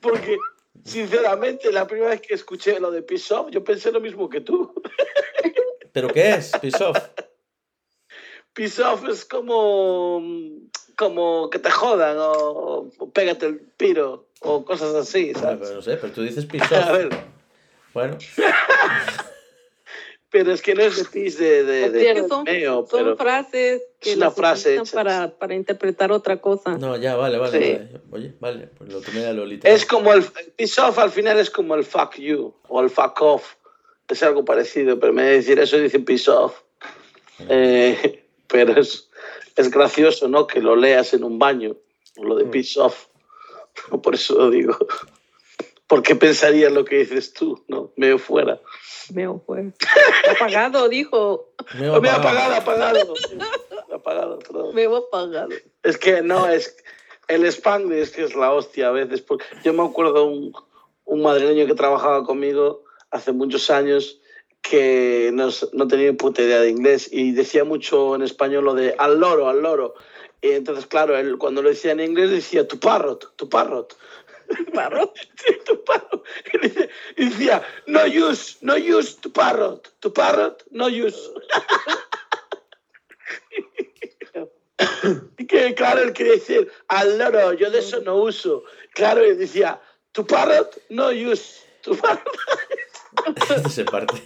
Porque, 0.00 0.36
sinceramente, 0.84 1.70
la 1.72 1.86
primera 1.86 2.10
vez 2.10 2.20
que 2.20 2.34
escuché 2.34 2.78
lo 2.80 2.90
de 2.90 3.02
Peace 3.02 3.32
Off, 3.34 3.50
yo 3.50 3.62
pensé 3.64 3.92
lo 3.92 4.00
mismo 4.00 4.28
que 4.28 4.40
tú. 4.40 4.72
¿Pero 5.92 6.08
qué 6.08 6.30
es? 6.34 6.52
Piss 6.60 6.80
off. 6.80 6.98
Peace 8.54 8.82
Off 8.82 9.04
es 9.08 9.24
como, 9.24 10.22
como 10.96 11.48
que 11.50 11.58
te 11.58 11.70
jodan 11.70 12.16
o, 12.18 12.90
o 12.98 13.10
pégate 13.10 13.46
el 13.46 13.60
piro 13.60 14.28
o 14.40 14.64
cosas 14.64 14.94
así, 14.94 15.32
Bueno, 15.32 15.40
¿sabes? 15.40 15.58
pero 15.60 15.74
no 15.76 15.82
sé, 15.82 15.96
pero 15.96 16.12
tú 16.12 16.22
dices 16.22 16.44
piss 16.46 16.62
A 16.72 16.80
off. 16.80 16.92
ver, 16.92 17.10
Bueno, 17.94 18.18
pero 20.32 20.50
es 20.52 20.62
que 20.62 20.74
no 20.74 20.82
es 20.82 21.12
de 21.12 21.20
de, 21.20 21.62
de, 21.64 21.90
de 21.90 22.10
Es 22.10 22.22
que 22.22 22.28
son, 22.28 22.44
meo, 22.44 22.86
son 22.90 22.98
pero 23.04 23.16
frases 23.16 23.82
que 24.00 24.10
es 24.12 24.16
una 24.16 24.30
frase 24.30 24.76
hecha. 24.76 24.92
para, 24.94 25.30
para 25.38 25.54
interpretar 25.54 26.10
otra 26.10 26.38
cosa. 26.40 26.76
no, 26.78 26.96
ya, 26.96 27.14
vale, 27.16 27.38
vale. 27.38 27.52
Sí. 27.58 27.72
vale. 27.74 28.00
Oye, 28.10 28.34
vale, 28.40 28.68
pues 28.78 28.92
lo 28.92 29.00
tomé 29.00 29.26
a 29.26 29.32
lo 29.32 29.44
literal. 29.44 29.76
es 29.76 29.84
como 29.86 30.12
el, 30.12 30.24
el 30.40 30.52
peace 30.56 30.80
off 30.80 30.98
al 30.98 31.10
final 31.10 31.38
es 31.38 31.50
como 31.50 31.74
el 31.74 31.84
fuck 31.84 32.16
you 32.16 32.52
o 32.68 32.80
el 32.80 32.90
fuck 32.90 33.20
off. 33.20 33.54
Es 34.08 34.22
algo 34.22 34.44
parecido, 34.44 34.98
pero 34.98 35.12
me 35.12 35.22
de 35.22 35.30
decir 35.36 35.58
eso 35.58 35.78
dice 35.78 35.98
peace 36.00 36.30
off. 36.30 36.60
Eh, 37.48 38.24
pero 38.48 38.78
es, 38.80 39.08
es 39.56 39.70
gracioso, 39.70 40.28
¿no? 40.28 40.46
Que 40.46 40.60
lo 40.60 40.76
leas 40.76 41.14
en 41.14 41.24
un 41.24 41.38
baño, 41.38 41.76
lo 42.16 42.36
de 42.36 42.44
Mm. 42.44 42.50
peace 42.50 42.80
off. 42.80 43.06
Por 44.02 44.14
eso 44.14 44.34
lo 44.36 44.50
digo. 44.50 44.76
Porque 45.92 46.16
pensaría 46.16 46.70
lo 46.70 46.86
que 46.86 47.00
dices 47.00 47.34
tú, 47.34 47.62
¿no? 47.68 47.92
Medio 47.96 48.18
fuera. 48.18 48.58
Meo 49.12 49.42
fue. 49.46 49.74
Apagado, 50.30 50.88
dijo. 50.88 51.50
Meo 51.78 52.00
Me 52.00 52.08
ha 52.08 52.14
apagado. 52.14 52.54
apagado, 52.54 53.12
apagado. 53.12 53.14
Me 53.88 53.92
ha 53.92 53.96
apagado, 53.98 54.38
perdón. 54.38 54.74
Meo 54.74 54.96
apagado. 54.96 55.50
Es 55.82 55.98
que 55.98 56.22
no, 56.22 56.48
es 56.48 56.78
el 57.28 57.44
Spanglish 57.44 58.10
que 58.12 58.22
es 58.24 58.34
la 58.34 58.54
hostia 58.54 58.88
a 58.88 58.92
veces. 58.92 59.20
porque 59.20 59.44
Yo 59.64 59.74
me 59.74 59.82
acuerdo 59.84 60.24
un, 60.24 60.54
un 61.04 61.20
madrileño 61.20 61.66
que 61.66 61.74
trabajaba 61.74 62.24
conmigo 62.24 62.84
hace 63.10 63.32
muchos 63.32 63.68
años 63.68 64.18
que 64.62 65.28
no, 65.34 65.50
no 65.74 65.88
tenía 65.88 66.10
ni 66.10 66.16
puta 66.16 66.40
idea 66.40 66.60
de 66.60 66.70
inglés 66.70 67.10
y 67.12 67.32
decía 67.32 67.64
mucho 67.64 68.14
en 68.14 68.22
español 68.22 68.64
lo 68.64 68.72
de 68.72 68.94
al 68.96 69.20
loro, 69.20 69.46
al 69.50 69.60
loro. 69.60 69.92
Y 70.40 70.52
entonces, 70.52 70.86
claro, 70.86 71.18
él 71.18 71.36
cuando 71.36 71.60
lo 71.60 71.68
decía 71.68 71.92
en 71.92 72.00
inglés 72.00 72.30
decía 72.30 72.66
tu 72.66 72.80
parrot, 72.80 73.36
tu 73.36 73.50
parrot. 73.50 73.94
Parrot. 74.74 75.14
Sí, 75.36 75.58
tu 75.64 75.84
parrot. 75.84 76.24
Y 77.16 77.28
decía, 77.28 77.62
no 77.86 78.04
use, 78.04 78.58
no 78.60 78.76
use 78.76 79.16
tu 79.20 79.32
parrot, 79.32 79.92
tu 80.00 80.12
parrot, 80.12 80.64
no 80.70 80.86
use. 80.86 81.18
Y 85.38 85.46
que 85.46 85.74
claro, 85.74 86.02
él 86.02 86.12
quería 86.12 86.34
decir, 86.34 86.70
al 86.88 87.18
loro, 87.18 87.52
yo 87.52 87.70
de 87.70 87.80
eso 87.80 88.00
no 88.00 88.16
uso. 88.16 88.64
Claro, 88.94 89.26
y 89.26 89.34
decía, 89.34 89.80
tu 90.12 90.26
parrot, 90.26 90.80
no 90.90 91.10
use, 91.10 91.60
tu 91.82 91.96
parrot. 91.96 92.22
Se 93.70 93.84
parte. 93.84 94.22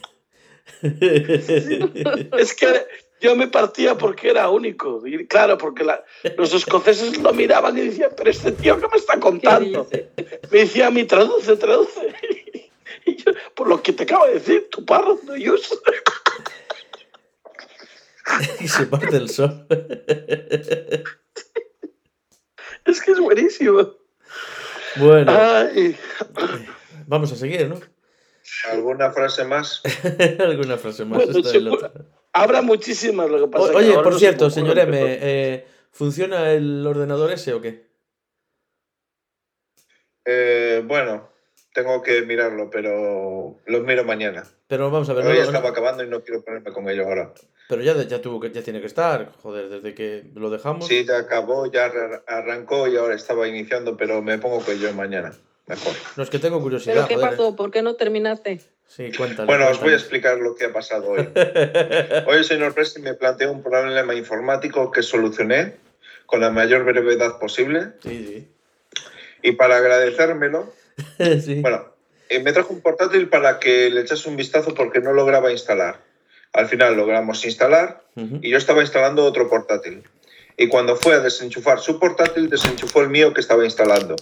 Es 0.83 2.55
que 2.55 2.87
yo 3.21 3.35
me 3.37 3.49
partía 3.49 3.97
porque 3.97 4.31
era 4.31 4.49
único. 4.51 5.07
Y 5.07 5.27
claro, 5.27 5.57
porque 5.59 5.85
la- 5.85 6.05
los 6.37 6.53
escoceses 6.53 7.19
lo 7.19 7.33
miraban 7.33 7.77
y 7.79 7.83
decían, 7.83 8.11
pero 8.17 8.31
este 8.31 8.53
tío 8.53 8.79
que 8.81 8.89
me 8.89 8.97
está 8.97 9.15
¿Qué 9.15 9.21
contando. 9.21 9.85
dice? 9.85 10.11
Me 10.51 10.59
decía 10.61 10.89
a 10.89 10.91
mí, 10.91 11.05
traduce, 11.05 11.57
traduce. 11.57 12.15
Y 13.05 13.17
yo, 13.17 13.33
por 13.55 13.69
lo 13.69 13.83
que 13.83 13.93
te 13.93 14.03
acabo 14.03 14.27
de 14.27 14.35
decir, 14.35 14.69
tu 14.71 14.85
parrot, 14.85 15.23
no 15.23 15.35
use. 15.35 15.77
y 18.61 18.67
se 18.69 18.87
parte 18.87 19.17
el 19.17 19.29
sol. 19.31 19.67
Es 22.85 23.01
que 23.01 23.13
es 23.13 23.21
buenísimo. 23.21 23.95
bueno, 24.97 25.33
Ay, 25.33 25.97
vamos 27.07 27.33
a 27.33 27.37
seguir, 27.37 27.69
¿no? 27.69 27.81
¿Alguna 28.71 29.13
frase 29.13 29.45
más? 29.45 29.83
Alguna 30.41 30.77
frase 30.77 31.05
más. 31.05 31.25
Bueno, 31.27 31.43
habrá 32.43 32.63
muchísimas 32.63 33.29
lo 33.31 33.39
que 33.41 33.49
pasa. 33.49 33.73
O- 33.73 33.77
Oye, 33.77 33.95
por 33.95 34.07
no 34.07 34.13
se 34.13 34.19
cierto, 34.19 34.49
me 34.87 35.19
eh, 35.21 35.67
¿funciona 35.91 36.53
el 36.53 36.87
ordenador 36.87 37.33
ese 37.33 37.53
o 37.55 37.61
qué? 37.61 37.87
Eh, 40.25 40.83
bueno, 40.85 41.29
tengo 41.73 42.03
que 42.03 42.23
mirarlo, 42.23 42.69
pero 42.71 43.59
lo 43.67 43.81
miro 43.81 44.05
mañana. 44.05 44.45
Pero 44.67 44.91
vamos 44.91 45.09
a 45.09 45.13
ver, 45.15 45.27
Hoy 45.27 45.39
estaba 45.39 45.61
no- 45.61 45.69
acabando 45.69 46.03
y 46.03 46.09
no 46.09 46.23
quiero 46.23 46.43
ponerme 46.43 46.73
con 46.73 46.89
ello 46.89 47.05
ahora. 47.05 47.33
pero 47.69 47.83
ya, 47.83 47.95
ya 48.03 48.21
tuvo 48.21 48.41
que, 48.41 48.51
ya 48.51 48.63
tiene 48.63 48.81
que 48.81 48.87
estar, 48.87 49.33
joder, 49.43 49.69
desde 49.69 49.95
que 49.95 50.25
lo 50.35 50.51
dejamos. 50.51 50.87
Sí, 50.89 51.05
ya 51.05 51.19
acabó, 51.19 51.71
ya 51.71 51.87
arra- 51.87 52.25
arrancó 52.27 52.89
y 52.89 52.97
ahora 52.97 53.15
estaba 53.15 53.47
iniciando, 53.47 53.97
pero 53.97 54.23
me 54.23 54.39
pongo 54.39 54.61
con 54.61 54.75
ello 54.75 54.93
mañana. 54.93 55.33
Mejor. 55.69 55.95
No 56.17 56.23
es 56.23 56.31
que 56.31 56.39
tengo 56.39 56.61
curiosidad. 56.61 56.95
¿Pero 56.95 57.09
qué 57.09 57.15
joder. 57.17 57.31
pasó? 57.31 57.57
¿Por 57.57 57.71
qué 57.73 57.83
no 57.83 57.95
terminaste? 57.97 58.61
Sí, 58.89 59.11
cuéntale. 59.17 59.47
Bueno, 59.47 59.69
os 59.69 59.81
voy 59.81 59.93
a 59.93 59.97
explicar 59.97 60.39
lo 60.39 60.55
que 60.55 60.65
ha 60.67 60.73
pasado 60.73 61.11
hoy. 61.11 61.29
Hoy 62.27 62.37
el 62.39 62.45
señor 62.45 62.73
Presti 62.75 63.01
me 63.03 63.15
planteó 63.15 63.51
un 63.53 63.63
problema 63.63 64.15
informático 64.15 64.91
que 64.91 65.03
solucioné 65.03 65.75
con 66.25 66.41
la 66.41 66.51
mayor 66.51 66.85
brevedad 66.85 67.39
posible 67.39 67.89
Sí, 68.03 68.49
y 69.43 69.53
para 69.53 69.77
agradecérmelo, 69.77 70.73
sí. 71.45 71.61
bueno, 71.61 71.85
eh, 72.31 72.41
me 72.43 72.53
trajo 72.53 72.73
un 72.73 72.81
portátil 72.81 73.29
para 73.29 73.59
que 73.61 73.91
le 73.91 74.01
echase 74.01 74.29
un 74.29 74.37
vistazo 74.37 74.73
porque 74.75 75.01
no 75.01 75.13
lograba 75.13 75.53
instalar. 75.53 76.01
Al 76.53 76.67
final 76.67 76.97
logramos 76.97 77.45
instalar 77.45 78.03
y 78.41 78.49
yo 78.51 78.57
estaba 78.57 78.81
instalando 78.81 79.25
otro 79.25 79.49
portátil. 79.51 80.05
Y 80.57 80.69
cuando 80.69 80.97
fue 80.97 81.15
a 81.15 81.21
desenchufar 81.21 81.81
su 81.81 82.01
portátil, 82.01 82.49
desenchufó 82.49 83.03
el 83.03 83.11
mío 83.11 83.35
que 83.35 83.43
estaba 83.43 83.63
instalando. 83.65 84.17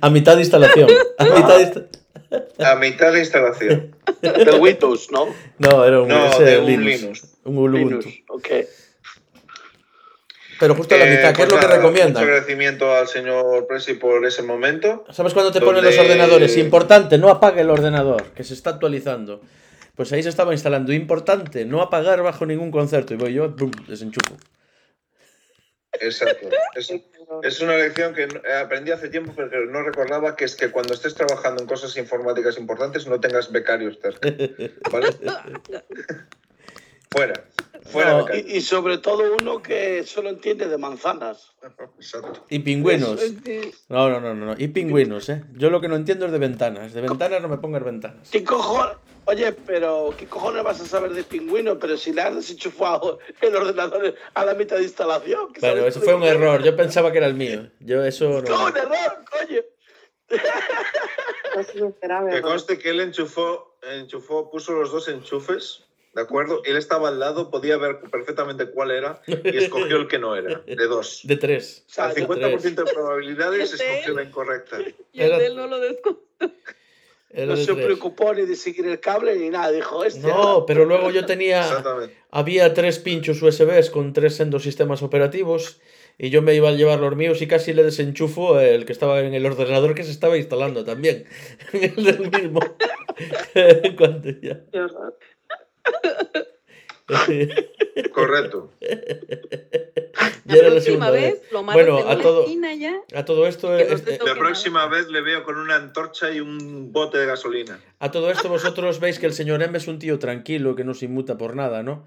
A 0.00 0.08
mitad 0.08 0.36
de 0.36 0.42
instalación. 0.42 0.88
A 1.18 1.24
mitad 1.36 1.58
de 1.58 1.62
insta- 1.64 1.88
A 2.58 2.76
mitad 2.76 3.12
de 3.12 3.20
instalación. 3.20 3.96
Del 4.22 4.60
Windows, 4.60 5.10
¿no? 5.10 5.26
No, 5.58 5.84
era 5.84 6.00
un, 6.00 6.08
No, 6.08 6.38
de 6.38 6.58
un 6.58 6.66
Linux. 6.66 7.00
Linux. 7.02 7.36
Un 7.44 7.58
Ubuntu. 7.58 7.76
Linux, 7.78 8.06
ok. 8.28 8.48
Pero 10.60 10.74
justo 10.76 10.94
a 10.94 10.98
la 10.98 11.06
Eh, 11.06 11.16
mitad, 11.16 11.30
¿qué 11.30 11.36
pues 11.36 11.48
es 11.48 11.52
lo 11.54 11.60
que 11.60 11.66
nada, 11.66 11.76
recomiendan? 11.76 12.12
Mucho 12.12 12.24
agradecimiento 12.32 12.94
al 12.94 13.08
señor 13.08 13.66
Presi 13.66 13.94
por 13.94 14.24
ese 14.24 14.42
momento. 14.42 15.04
¿Sabes 15.10 15.34
cuándo 15.34 15.50
te 15.50 15.58
Donde- 15.58 15.80
ponen 15.80 15.84
los 15.84 15.98
ordenadores? 15.98 16.56
Importante, 16.56 17.18
no 17.18 17.28
apague 17.28 17.60
el 17.62 17.70
ordenador, 17.70 18.22
que 18.34 18.44
se 18.44 18.54
está 18.54 18.70
actualizando. 18.70 19.40
Pues 19.96 20.12
ahí 20.12 20.22
se 20.22 20.28
estaba 20.28 20.52
instalando. 20.52 20.92
Importante, 20.92 21.64
no 21.64 21.82
apagar 21.82 22.22
bajo 22.22 22.46
ningún 22.46 22.70
concepto. 22.70 23.14
Y 23.14 23.16
voy 23.16 23.32
yo, 23.34 23.48
¡bum! 23.50 23.70
desenchufo. 23.88 24.36
Exacto. 26.00 26.48
Es, 26.74 26.92
es 27.42 27.60
una 27.60 27.76
lección 27.76 28.14
que 28.14 28.26
no- 28.26 28.40
aprendí 28.62 28.90
hace 28.90 29.08
tiempo, 29.08 29.32
pero 29.36 29.66
no 29.66 29.82
recordaba 29.82 30.36
que 30.36 30.44
es 30.44 30.56
que 30.56 30.70
cuando 30.70 30.94
estés 30.94 31.14
trabajando 31.14 31.62
en 31.62 31.68
cosas 31.68 31.96
informáticas 31.96 32.58
importantes 32.58 33.06
no 33.06 33.20
tengas 33.20 33.50
becarios 33.50 33.98
cerca. 34.00 34.28
¿Vale? 34.90 35.08
Fuera. 37.10 37.44
Fuera 37.84 38.18
No. 38.18 38.34
Y, 38.34 38.56
y 38.56 38.60
sobre 38.60 38.98
todo 38.98 39.22
uno 39.40 39.62
que 39.62 40.04
solo 40.04 40.30
entiende 40.30 40.68
de 40.68 40.78
manzanas. 40.78 41.52
Exacto. 41.98 42.44
Y 42.48 42.60
pingüinos. 42.60 43.20
No, 43.88 44.08
no, 44.08 44.20
no, 44.20 44.34
no. 44.34 44.46
no. 44.46 44.54
Y 44.56 44.68
pingüinos, 44.68 45.28
¿eh? 45.28 45.44
Yo 45.54 45.70
lo 45.70 45.80
que 45.80 45.88
no 45.88 45.96
entiendo 45.96 46.26
es 46.26 46.32
de 46.32 46.38
ventanas. 46.38 46.92
De 46.94 47.00
ventanas 47.00 47.42
no 47.42 47.48
me 47.48 47.58
pongas 47.58 47.84
ventanas. 47.84 48.30
¿Qué 48.30 48.42
cojones? 48.42 48.96
Oye, 49.26 49.52
pero 49.52 50.14
¿qué 50.18 50.26
cojones 50.26 50.62
vas 50.62 50.80
a 50.80 50.86
saber 50.86 51.14
de 51.14 51.24
pingüino? 51.24 51.78
Pero 51.78 51.96
si 51.96 52.12
le 52.12 52.20
has 52.22 52.34
desenchufado 52.34 53.18
el 53.40 53.56
ordenador 53.56 54.14
a 54.34 54.44
la 54.44 54.54
mitad 54.54 54.76
de 54.76 54.82
instalación. 54.82 55.52
¿qué 55.52 55.60
Bueno, 55.60 55.76
sabes 55.76 55.96
eso 55.96 56.04
fue 56.04 56.14
un 56.14 56.24
error. 56.24 56.62
Yo 56.62 56.76
pensaba 56.76 57.10
que 57.10 57.18
era 57.18 57.26
el 57.26 57.34
mío. 57.34 57.70
Yo 57.80 58.04
eso 58.04 58.42
No, 58.42 58.42
no. 58.42 58.66
un 58.66 58.76
error, 58.76 59.24
coño. 59.30 59.60
Que 62.30 62.42
conste 62.42 62.78
que 62.78 62.90
él 62.90 63.00
enchufó, 63.00 63.76
enchufó, 63.82 64.50
puso 64.50 64.72
los 64.72 64.90
dos 64.90 65.08
enchufes, 65.08 65.84
¿de 66.14 66.22
acuerdo? 66.22 66.62
Él 66.64 66.76
estaba 66.76 67.08
al 67.08 67.18
lado, 67.18 67.50
podía 67.50 67.76
ver 67.76 68.00
perfectamente 68.10 68.66
cuál 68.70 68.90
era 68.90 69.20
y 69.26 69.56
escogió 69.58 69.96
el 69.96 70.08
que 70.08 70.18
no 70.18 70.36
era, 70.36 70.60
de 70.60 70.86
dos. 70.86 71.20
De 71.24 71.36
tres. 71.36 71.84
O 71.88 71.92
sea, 71.92 72.04
Al 72.06 72.16
yo- 72.16 72.26
50% 72.28 72.62
de 72.84 72.92
probabilidades 72.92 73.72
escogió 73.74 74.14
la 74.14 74.22
incorrecta. 74.22 74.78
Y 75.12 75.20
el 75.20 75.38
de 75.38 75.46
él 75.46 75.56
no 75.56 75.66
lo. 75.66 75.76
Era 77.36 77.46
no 77.46 77.56
se 77.56 77.72
tres. 77.72 77.84
preocupó 77.86 78.32
ni 78.32 78.42
de 78.42 78.54
seguir 78.54 78.86
el 78.86 79.00
cable 79.00 79.34
ni 79.34 79.50
nada. 79.50 79.72
Dijo, 79.72 80.04
este. 80.04 80.28
No, 80.28 80.64
pero 80.66 80.84
luego 80.84 81.10
yo 81.10 81.26
tenía. 81.26 81.62
Exactamente. 81.62 82.16
Había 82.30 82.72
tres 82.74 83.00
pinchos 83.00 83.42
USBs 83.42 83.90
con 83.90 84.12
tres 84.12 84.36
sendos 84.36 84.62
sistemas 84.62 85.02
operativos 85.02 85.80
y 86.16 86.30
yo 86.30 86.42
me 86.42 86.54
iba 86.54 86.68
a 86.68 86.72
llevar 86.72 87.00
los 87.00 87.16
míos 87.16 87.42
y 87.42 87.48
casi 87.48 87.72
le 87.72 87.82
desenchufo 87.82 88.60
el 88.60 88.84
que 88.86 88.92
estaba 88.92 89.18
en 89.18 89.34
el 89.34 89.44
ordenador 89.46 89.96
que 89.96 90.04
se 90.04 90.12
estaba 90.12 90.36
instalando 90.36 90.84
también. 90.84 91.26
el 91.72 92.04
del 92.04 92.30
mismo. 92.30 92.60
Cuando 93.98 94.30
ya. 94.40 94.60
Correcto. 98.12 98.72
Ya 100.46 100.56
la 100.56 100.70
próxima 100.70 101.10
vez, 101.10 101.40
vez. 101.40 101.52
lo 101.52 101.62
mandas 101.62 101.86
Bueno, 101.86 102.00
en 102.00 102.18
a 102.18 102.22
todo- 102.22 102.42
esquina 102.44 102.74
ya. 102.74 102.94
A 103.14 103.24
todo 103.24 103.46
esto, 103.46 103.76
este- 103.78 104.18
La 104.24 104.34
próxima 104.34 104.86
vez 104.86 105.08
le 105.08 105.20
veo 105.20 105.44
con 105.44 105.56
una 105.58 105.76
antorcha 105.76 106.30
y 106.30 106.40
un 106.40 106.92
bote 106.92 107.18
de 107.18 107.26
gasolina. 107.26 107.78
a 107.98 108.10
todo 108.10 108.30
esto 108.30 108.48
vosotros 108.48 109.00
veis 109.00 109.18
que 109.18 109.26
el 109.26 109.32
señor 109.34 109.62
M 109.62 109.76
es 109.76 109.86
un 109.88 109.98
tío 109.98 110.18
tranquilo 110.18 110.74
que 110.76 110.84
no 110.84 110.94
se 110.94 111.04
inmuta 111.06 111.36
por 111.36 111.54
nada, 111.56 111.82
¿no? 111.82 112.06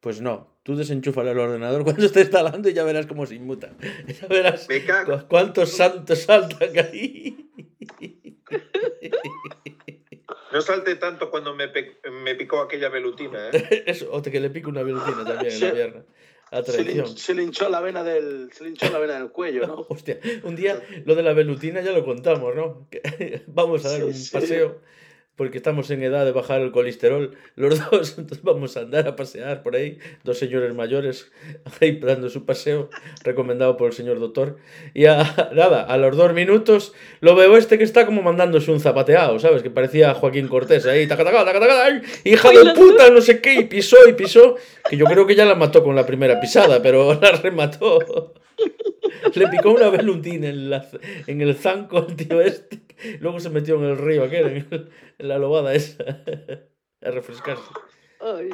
Pues 0.00 0.20
no, 0.20 0.54
tú 0.62 0.76
desenchúfale 0.76 1.30
el 1.30 1.38
ordenador 1.38 1.84
cuando 1.84 2.04
esté 2.04 2.20
instalando 2.20 2.68
y 2.68 2.74
ya 2.74 2.84
verás 2.84 3.06
cómo 3.06 3.24
se 3.26 3.36
inmuta. 3.36 3.72
Ya 4.20 4.26
verás 4.28 4.68
Me 4.68 4.84
cago. 4.84 5.22
cuántos 5.28 5.70
santos 5.70 6.18
saltan 6.20 6.78
ahí. 6.78 7.48
No 10.54 10.60
salte 10.62 10.94
tanto 10.94 11.30
cuando 11.30 11.52
me, 11.54 11.68
me 12.22 12.36
picó 12.36 12.60
aquella 12.60 12.88
velutina, 12.88 13.50
¿eh? 13.50 13.82
Eso, 13.86 14.08
o 14.12 14.22
te 14.22 14.30
que 14.30 14.38
le 14.38 14.50
pique 14.50 14.68
una 14.68 14.84
velutina 14.84 15.24
también 15.26 15.52
en 15.52 15.60
la 15.60 15.72
pierna. 15.72 16.04
A 16.52 16.62
Se 16.62 16.84
le, 16.84 17.06
se 17.08 17.34
le 17.34 17.42
hinchó 17.42 17.68
la 17.68 17.80
vena 17.80 18.04
del, 18.04 18.52
se 18.52 18.62
le 18.62 18.70
hinchó 18.70 18.88
la 18.90 19.00
vena 19.00 19.14
del 19.14 19.30
cuello, 19.30 19.66
¿no? 19.66 19.74
Hostia, 19.88 20.20
un 20.44 20.54
día 20.54 20.80
lo 21.04 21.16
de 21.16 21.24
la 21.24 21.32
velutina 21.32 21.80
ya 21.80 21.90
lo 21.90 22.04
contamos, 22.04 22.54
¿no? 22.54 22.86
Vamos 23.48 23.84
a 23.84 23.88
dar 23.88 23.98
Sí, 23.98 24.04
un 24.04 24.14
sí. 24.14 24.30
paseo 24.32 24.80
porque 25.36 25.58
estamos 25.58 25.90
en 25.90 26.02
edad 26.02 26.24
de 26.24 26.32
bajar 26.32 26.60
el 26.60 26.70
colesterol 26.70 27.36
los 27.56 27.78
dos, 27.90 28.18
entonces 28.18 28.44
vamos 28.44 28.76
a 28.76 28.80
andar 28.80 29.08
a 29.08 29.16
pasear 29.16 29.62
por 29.62 29.76
ahí, 29.76 29.98
dos 30.22 30.38
señores 30.38 30.74
mayores 30.74 31.30
ahí 31.80 31.98
dando 31.98 32.28
su 32.28 32.44
paseo, 32.44 32.90
recomendado 33.22 33.76
por 33.76 33.88
el 33.88 33.92
señor 33.92 34.20
doctor. 34.20 34.56
Y 34.92 35.06
a, 35.06 35.50
nada, 35.54 35.82
a 35.82 35.96
los 35.96 36.16
dos 36.16 36.32
minutos 36.32 36.92
lo 37.20 37.34
veo 37.34 37.56
este 37.56 37.78
que 37.78 37.84
está 37.84 38.06
como 38.06 38.22
mandándose 38.22 38.70
un 38.70 38.80
zapateado, 38.80 39.38
¿sabes? 39.38 39.62
Que 39.62 39.70
parecía 39.70 40.14
Joaquín 40.14 40.48
Cortés 40.48 40.86
ahí, 40.86 41.06
taca, 41.06 41.24
taca, 41.24 41.44
taca, 41.44 41.60
taca, 41.60 42.02
hija 42.24 42.50
de 42.50 42.74
puta, 42.74 43.10
no 43.10 43.20
sé 43.20 43.40
qué, 43.40 43.54
y 43.54 43.64
pisó 43.64 43.96
y 44.08 44.12
pisó, 44.12 44.56
que 44.88 44.96
yo 44.96 45.06
creo 45.06 45.26
que 45.26 45.34
ya 45.34 45.44
la 45.44 45.54
mató 45.54 45.82
con 45.82 45.96
la 45.96 46.06
primera 46.06 46.40
pisada, 46.40 46.82
pero 46.82 47.14
la 47.20 47.32
remató. 47.32 48.34
Le 49.34 49.48
picó 49.48 49.70
una 49.72 49.88
velutina 49.90 50.48
en, 50.48 50.70
la- 50.70 50.88
en 51.26 51.40
el 51.40 51.54
zanco 51.56 51.98
al 51.98 52.14
tío 52.16 52.40
este. 52.40 52.82
Luego 53.20 53.40
se 53.40 53.50
metió 53.50 53.76
en 53.76 53.84
el 53.84 53.98
río 53.98 54.24
aquel, 54.24 54.46
en, 54.46 54.66
el- 54.70 54.90
en 55.18 55.28
la 55.28 55.38
lobada 55.38 55.74
esa. 55.74 56.02
A 57.02 57.10
refrescarse. 57.10 57.62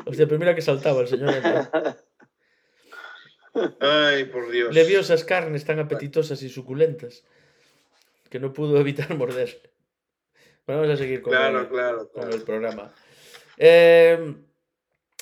Hostia, 0.06 0.26
pero 0.26 0.38
mira 0.40 0.54
que 0.54 0.62
saltaba 0.62 1.00
el 1.02 1.08
señor. 1.08 1.30
este. 1.30 1.68
Ay, 3.80 4.24
por 4.24 4.50
Dios. 4.50 4.74
Le 4.74 4.84
vio 4.84 5.00
esas 5.00 5.24
carnes 5.24 5.64
tan 5.64 5.78
apetitosas 5.78 6.42
y 6.42 6.48
suculentas 6.48 7.24
que 8.28 8.38
no 8.40 8.52
pudo 8.52 8.78
evitar 8.80 9.14
morder. 9.16 9.70
Vamos 10.66 10.88
a 10.88 10.96
seguir 10.96 11.20
con, 11.22 11.32
Claro, 11.32 11.60
el, 11.62 11.68
claro, 11.68 12.08
con 12.10 12.22
claro. 12.22 12.36
el 12.36 12.42
programa. 12.42 12.94
Eh, 13.56 14.34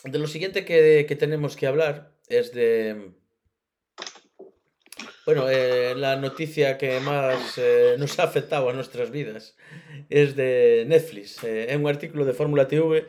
de 0.04 0.18
lo 0.18 0.26
siguiente 0.26 0.64
que, 0.64 1.06
que 1.08 1.16
tenemos 1.16 1.56
que 1.56 1.66
hablar 1.66 2.12
es 2.28 2.52
de. 2.52 3.10
Bueno, 5.28 5.50
eh, 5.50 5.92
la 5.94 6.16
noticia 6.16 6.78
que 6.78 7.00
más 7.00 7.58
eh, 7.58 7.96
nos 7.98 8.18
ha 8.18 8.22
afectado 8.22 8.70
a 8.70 8.72
nuestras 8.72 9.10
vidas 9.10 9.54
es 10.08 10.36
de 10.36 10.86
Netflix. 10.88 11.44
Eh, 11.44 11.66
en 11.68 11.82
un 11.82 11.90
artículo 11.90 12.24
de 12.24 12.32
Fórmula 12.32 12.66
TV 12.66 13.04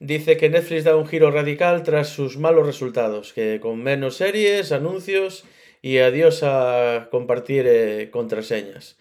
dice 0.00 0.36
que 0.36 0.50
Netflix 0.50 0.82
da 0.82 0.96
un 0.96 1.06
giro 1.06 1.30
radical 1.30 1.84
tras 1.84 2.08
sus 2.08 2.38
malos 2.38 2.66
resultados, 2.66 3.32
que 3.32 3.60
con 3.60 3.80
menos 3.80 4.16
series, 4.16 4.72
anuncios 4.72 5.44
y 5.80 5.98
adiós 5.98 6.42
a 6.42 7.06
compartir 7.12 7.66
eh, 7.68 8.08
contraseñas. 8.10 8.96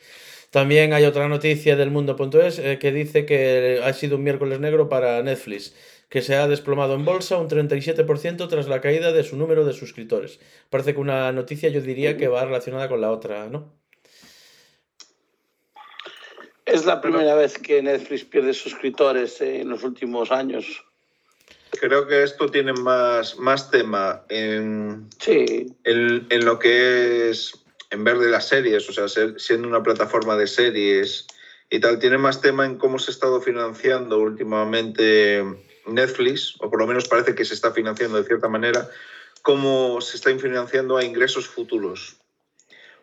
También 0.51 0.93
hay 0.93 1.05
otra 1.05 1.27
noticia 1.27 1.75
del 1.75 1.89
mundo.es 1.89 2.61
que 2.77 2.91
dice 2.91 3.25
que 3.25 3.81
ha 3.83 3.93
sido 3.93 4.17
un 4.17 4.23
miércoles 4.23 4.59
negro 4.59 4.89
para 4.89 5.23
Netflix, 5.23 5.73
que 6.13 6.21
se 6.21 6.35
ha 6.35 6.47
desplomado 6.47 6.93
en 6.93 7.05
bolsa 7.05 7.37
un 7.37 7.49
37% 7.49 8.47
tras 8.47 8.67
la 8.67 8.81
caída 8.81 9.11
de 9.11 9.23
su 9.23 9.35
número 9.35 9.65
de 9.65 9.73
suscriptores. 9.73 10.39
Parece 10.69 10.93
que 10.93 10.99
una 10.99 11.31
noticia 11.31 11.69
yo 11.69 11.81
diría 11.81 12.17
que 12.17 12.27
va 12.27 12.45
relacionada 12.45 12.87
con 12.87 13.01
la 13.01 13.09
otra, 13.09 13.47
¿no? 13.49 13.73
Es 16.67 16.85
la 16.85 17.01
primera 17.01 17.33
vez 17.33 17.57
que 17.57 17.81
Netflix 17.81 18.25
pierde 18.25 18.53
suscriptores 18.53 19.41
en 19.41 19.67
los 19.69 19.83
últimos 19.83 20.29
años. 20.31 20.85
Creo 21.81 22.05
que 22.05 22.21
esto 22.21 22.47
tiene 22.47 22.73
más, 22.73 23.39
más 23.39 23.71
tema 23.71 24.23
en, 24.29 25.07
Sí, 25.19 25.65
en, 25.83 26.27
en 26.29 26.45
lo 26.45 26.59
que 26.59 27.31
es 27.31 27.59
en 27.89 28.03
ver 28.03 28.19
de 28.19 28.29
las 28.29 28.47
series, 28.49 28.87
o 28.87 28.93
sea, 28.93 29.07
ser- 29.07 29.39
siendo 29.39 29.67
una 29.67 29.81
plataforma 29.81 30.37
de 30.37 30.45
series 30.45 31.25
y 31.71 31.79
tal, 31.79 31.97
tiene 31.97 32.19
más 32.19 32.39
tema 32.39 32.67
en 32.67 32.77
cómo 32.77 32.99
se 32.99 33.09
ha 33.09 33.15
estado 33.15 33.41
financiando 33.41 34.19
últimamente 34.19 35.43
Netflix, 35.85 36.55
o 36.59 36.69
por 36.69 36.79
lo 36.79 36.87
menos 36.87 37.07
parece 37.07 37.35
que 37.35 37.45
se 37.45 37.53
está 37.53 37.71
financiando 37.71 38.17
de 38.17 38.27
cierta 38.27 38.47
manera, 38.47 38.89
cómo 39.41 40.01
se 40.01 40.17
está 40.17 40.35
financiando 40.37 40.97
a 40.97 41.03
ingresos 41.03 41.47
futuros. 41.47 42.17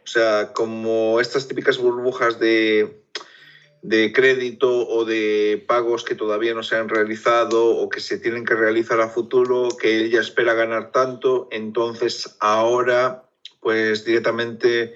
O 0.04 0.06
sea, 0.06 0.52
como 0.52 1.20
estas 1.20 1.46
típicas 1.46 1.78
burbujas 1.78 2.40
de, 2.40 3.04
de 3.82 4.12
crédito 4.12 4.88
o 4.88 5.04
de 5.04 5.62
pagos 5.66 6.04
que 6.04 6.14
todavía 6.14 6.54
no 6.54 6.62
se 6.62 6.76
han 6.76 6.88
realizado 6.88 7.66
o 7.66 7.88
que 7.88 8.00
se 8.00 8.18
tienen 8.18 8.44
que 8.44 8.54
realizar 8.54 9.00
a 9.00 9.08
futuro, 9.08 9.68
que 9.78 10.04
ella 10.04 10.20
espera 10.20 10.54
ganar 10.54 10.90
tanto, 10.92 11.48
entonces 11.50 12.36
ahora, 12.40 13.24
pues 13.60 14.04
directamente, 14.04 14.94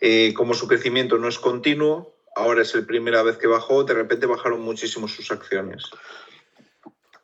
eh, 0.00 0.32
como 0.34 0.54
su 0.54 0.68
crecimiento 0.68 1.18
no 1.18 1.28
es 1.28 1.38
continuo, 1.38 2.14
ahora 2.36 2.62
es 2.62 2.74
la 2.74 2.86
primera 2.86 3.22
vez 3.22 3.38
que 3.38 3.46
bajó, 3.46 3.84
de 3.84 3.94
repente 3.94 4.26
bajaron 4.26 4.60
muchísimo 4.60 5.08
sus 5.08 5.30
acciones. 5.30 5.84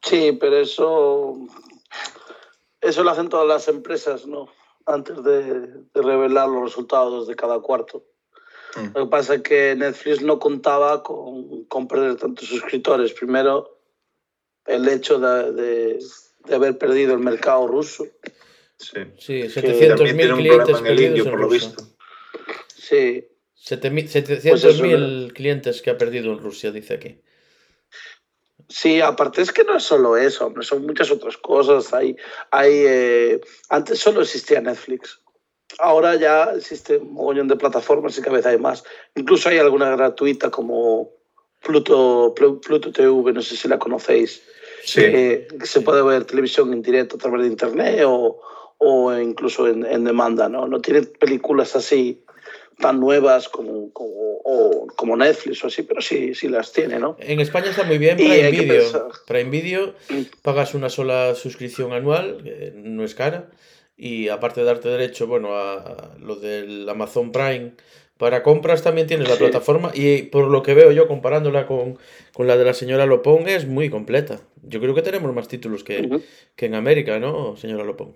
Sí, 0.03 0.33
pero 0.41 0.59
eso, 0.59 1.39
eso 2.81 3.03
lo 3.05 3.11
hacen 3.11 3.29
todas 3.29 3.47
las 3.47 3.69
empresas, 3.69 4.27
¿no? 4.27 4.49
Antes 4.87 5.23
de, 5.23 5.45
de 5.95 6.03
revelar 6.03 6.49
los 6.49 6.65
resultados 6.65 7.27
de 7.29 7.37
cada 7.37 7.61
cuarto. 7.61 8.05
Mm. 8.77 8.97
Lo 8.99 9.05
que 9.05 9.11
pasa 9.11 9.35
es 9.37 9.43
que 9.43 9.75
Netflix 9.77 10.23
no 10.23 10.39
contaba 10.39 11.03
con, 11.03 11.65
con 11.65 11.87
perder 11.87 12.17
tantos 12.17 12.49
suscriptores. 12.49 13.13
Primero, 13.13 13.79
el 14.67 14.89
hecho 14.89 15.19
de, 15.19 15.53
de- 15.53 15.99
de 16.45 16.55
haber 16.57 16.77
perdido 16.77 17.13
el 17.15 17.21
mercado 17.21 17.69
ruso. 17.69 18.05
Sí. 18.77 18.99
Sí, 19.17 19.43
también 19.55 19.99
700.000 19.99 20.17
tiene 20.17 20.33
un 20.33 20.39
clientes 20.41 20.79
en 20.81 20.87
el 20.87 20.97
perdidos 20.97 21.09
indio, 21.11 21.25
en 21.25 21.31
por 21.31 21.41
lo 21.41 21.47
Rusia. 21.49 21.69
visto. 21.69 21.85
Sí, 22.75 23.29
700.000 23.55 24.51
Pues 24.51 24.65
eso, 24.65 24.85
700.000 24.85 25.33
clientes 25.35 25.83
que 25.83 25.91
ha 25.91 25.97
perdido 25.99 26.33
en 26.33 26.39
Rusia, 26.41 26.73
dice 26.73 26.95
aquí. 26.95 27.21
Sí, 28.69 29.01
aparte 29.01 29.43
es 29.43 29.53
que 29.53 29.65
no 29.65 29.77
es 29.77 29.83
solo 29.83 30.17
eso, 30.17 30.47
hombre, 30.47 30.65
son 30.65 30.87
muchas 30.87 31.11
otras 31.11 31.37
cosas. 31.37 31.93
Hay, 31.93 32.17
hay, 32.51 32.73
eh, 32.87 33.41
antes 33.69 33.99
solo 33.99 34.23
existía 34.23 34.61
Netflix. 34.61 35.21
Ahora 35.79 36.17
ya 36.17 36.53
existe 36.57 36.99
un 36.99 37.15
mogollón 37.15 37.49
de 37.49 37.57
plataformas 37.57 38.17
y 38.19 38.23
cada 38.23 38.37
vez 38.37 38.47
hay 38.47 38.59
más. 38.59 38.85
Incluso 39.15 39.49
hay 39.49 39.59
alguna 39.59 39.91
gratuita 39.97 40.51
como 40.51 41.11
Pluto, 41.61 42.35
Plu- 42.35 42.61
Pluto 42.61 42.93
TV, 42.93 43.33
no 43.33 43.43
sé 43.43 43.57
si 43.57 43.69
la 43.69 43.79
conocéis. 43.79 44.43
Sí. 44.85 45.01
eh, 45.05 45.49
se 45.65 45.81
puede 45.81 46.03
ver 46.03 46.25
televisión 46.25 46.73
en 46.73 46.83
directo 46.83 47.17
a 47.17 47.19
través 47.19 47.43
de 47.43 47.49
internet 47.49 48.03
o, 48.07 48.41
o 48.79 49.15
incluso 49.17 49.69
en, 49.69 49.87
en 49.87 50.05
demanda, 50.05 50.49
¿no? 50.49 50.67
No 50.67 50.81
tiene 50.81 51.03
películas 51.03 51.77
así 51.77 52.25
tan 52.79 52.99
nuevas 53.01 53.49
como, 53.49 53.93
como, 53.93 54.11
o- 54.45 54.87
como 54.97 55.17
Netflix 55.17 55.63
o 55.65 55.67
así, 55.69 55.83
pero 55.83 56.01
sí, 56.01 56.35
sí 56.35 56.49
las 56.49 56.73
tiene, 56.73 56.99
¿no? 56.99 57.17
En 57.21 57.41
España 57.41 57.71
está 57.71 57.85
muy 57.85 57.99
bien 57.99 58.17
Prime 58.17 58.51
Video. 58.51 59.09
Prime 59.27 59.51
Video 59.51 59.95
pagas 60.43 60.75
una 60.75 60.89
sola 60.89 61.35
suscripción 61.35 61.93
anual, 61.93 62.73
no 62.75 63.05
es 63.05 63.15
cara, 63.15 63.51
y 63.97 64.29
aparte 64.29 64.61
de 64.61 64.67
darte 64.67 64.89
derecho, 64.89 65.27
bueno, 65.27 65.55
a, 65.57 65.75
a 65.81 66.19
lo 66.19 66.37
del 66.37 66.89
Amazon 66.89 67.31
Prime 67.33 67.73
para 68.19 68.43
compras 68.45 68.83
también 68.83 69.07
tienes 69.09 69.29
la 69.29 69.35
Sí. 69.35 69.41
plataforma 69.41 69.91
y 69.95 70.23
por 70.23 70.47
lo 70.49 70.63
que 70.63 70.75
veo 70.75 70.93
yo 70.93 71.09
comparándola 71.09 71.67
con, 71.67 71.99
con 72.33 72.47
la 72.47 72.57
de 72.57 72.65
la 72.65 72.73
señora 72.75 73.05
Lopón 73.07 73.49
es 73.49 73.67
muy 73.67 73.91
completa. 73.91 74.41
Yo 74.63 74.81
creo 74.81 74.95
que 74.95 75.03
tenemos 75.03 75.35
más 75.35 75.49
títulos 75.49 75.83
que, 75.83 76.21
que 76.55 76.67
en 76.67 76.75
América, 76.75 77.19
¿no, 77.19 77.57
señora 77.57 77.83
Lopón? 77.85 78.15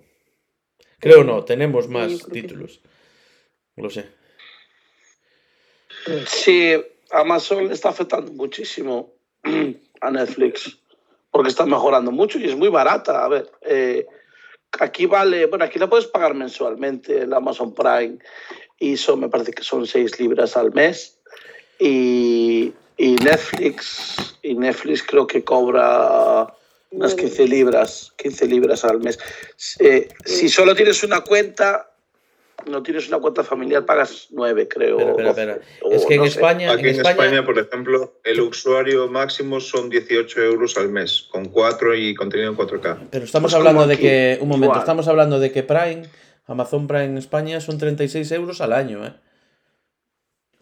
Creo 0.99 1.23
no, 1.25 1.43
tenemos 1.43 1.89
más 1.89 2.07
creo 2.23 2.27
que 2.27 2.41
títulos. 2.41 2.81
Lo 3.75 3.89
sé. 3.89 4.05
Sí, 6.27 6.73
Amazon 7.11 7.67
le 7.67 7.73
está 7.73 7.89
afectando 7.89 8.31
muchísimo 8.33 9.13
a 10.01 10.11
Netflix 10.11 10.77
porque 11.31 11.49
está 11.49 11.65
mejorando 11.65 12.11
mucho 12.11 12.39
y 12.39 12.45
es 12.45 12.55
muy 12.55 12.69
barata. 12.69 13.23
A 13.23 13.27
ver, 13.27 13.51
eh, 13.61 14.05
aquí 14.79 15.05
vale, 15.05 15.45
bueno, 15.45 15.65
aquí 15.65 15.79
la 15.79 15.89
puedes 15.89 16.07
pagar 16.07 16.33
mensualmente, 16.33 17.21
el 17.21 17.33
Amazon 17.33 17.73
Prime, 17.73 18.17
y 18.79 18.97
son, 18.97 19.19
me 19.19 19.29
parece 19.29 19.51
que 19.51 19.63
son 19.63 19.85
6 19.85 20.19
libras 20.19 20.57
al 20.57 20.73
mes. 20.73 21.19
Y, 21.79 22.73
y 22.97 23.15
Netflix, 23.17 24.35
y 24.41 24.55
Netflix 24.55 25.03
creo 25.03 25.27
que 25.27 25.43
cobra 25.43 26.47
unas 26.91 27.13
15 27.13 27.47
libras, 27.47 28.13
15 28.17 28.47
libras 28.47 28.83
al 28.83 28.99
mes. 28.99 29.19
Eh, 29.79 30.09
si 30.25 30.49
solo 30.49 30.73
tienes 30.75 31.03
una 31.03 31.21
cuenta, 31.21 31.91
no 32.69 32.83
tienes 32.83 33.07
una 33.07 33.19
cuenta 33.19 33.43
familiar, 33.43 33.85
pagas 33.85 34.27
9, 34.31 34.67
creo. 34.67 34.99
Espera, 34.99 35.29
espera, 35.29 35.53
12, 35.53 35.59
espera. 35.59 35.59
o 35.83 35.91
Es 35.91 36.05
que 36.05 36.13
en 36.15 36.19
no. 36.21 36.25
España, 36.25 36.71
Aquí 36.71 36.81
en 36.81 36.87
en 36.87 36.95
España, 36.95 37.11
España, 37.25 37.45
por 37.45 37.59
ejemplo, 37.59 38.13
el 38.23 38.41
usuario 38.41 39.07
máximo 39.07 39.59
son 39.59 39.89
18 39.89 40.41
euros 40.43 40.77
al 40.77 40.89
mes, 40.89 41.27
con 41.31 41.45
4 41.45 41.95
y 41.95 42.15
contenido 42.15 42.49
en 42.51 42.57
4K. 42.57 43.07
pero 43.11 43.25
estamos 43.25 43.51
Pues 43.51 43.55
hablando 43.59 43.87
de 43.87 43.93
aquí, 43.93 44.03
que, 44.03 44.37
un 44.41 44.47
momento, 44.47 44.65
igual. 44.67 44.79
estamos 44.79 45.07
hablando 45.07 45.39
de 45.39 45.51
que 45.51 45.63
Prime, 45.63 46.03
Amazon 46.45 46.87
Prime 46.87 47.05
en 47.05 47.17
España 47.17 47.59
son 47.61 47.77
36 47.77 48.31
euros 48.31 48.61
al 48.61 48.73
año, 48.73 49.05
¿eh? 49.05 49.13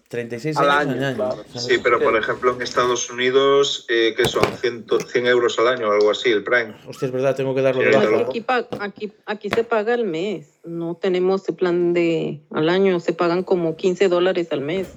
36 0.08 0.56
Al 0.58 0.64
euros 0.66 0.78
año, 0.80 0.91
al 0.91 1.03
año. 1.03 1.16
claro. 1.16 1.43
¿sabes? 1.47 1.64
Sí, 1.64 1.78
pero 1.82 1.99
por 1.99 2.16
ejemplo 2.16 2.53
en 2.56 2.62
Estados 2.62 3.10
Unidos, 3.10 3.86
eh, 3.89 4.14
que 4.16 4.26
son 4.26 4.43
100, 4.58 4.86
100 5.12 5.26
euros 5.28 5.58
al 5.60 5.68
año 5.68 5.89
o 5.89 5.91
algo 5.91 6.12
así, 6.12 6.30
el 6.32 6.43
Prime. 6.43 6.76
Hostia, 6.88 7.08
es 7.08 7.12
verdad, 7.12 7.36
tengo 7.36 7.56
que 7.56 7.62
darlo 7.62 7.82
Sí, 7.82 7.88
de 7.89 7.97
aquí, 8.22 8.45
aquí, 8.80 9.12
aquí 9.26 9.49
se 9.49 9.64
paga 9.64 9.93
al 9.95 10.06
mes. 10.06 10.60
No 10.64 10.95
tenemos 10.95 11.47
el 11.49 11.56
plan 11.56 11.93
de 11.93 12.41
al 12.51 12.70
año. 12.70 12.99
Se 12.99 13.14
pagan 13.14 13.43
como 13.43 13.76
15 13.76 14.08
dólares 14.10 14.47
al 14.51 14.62
mes. 14.62 14.89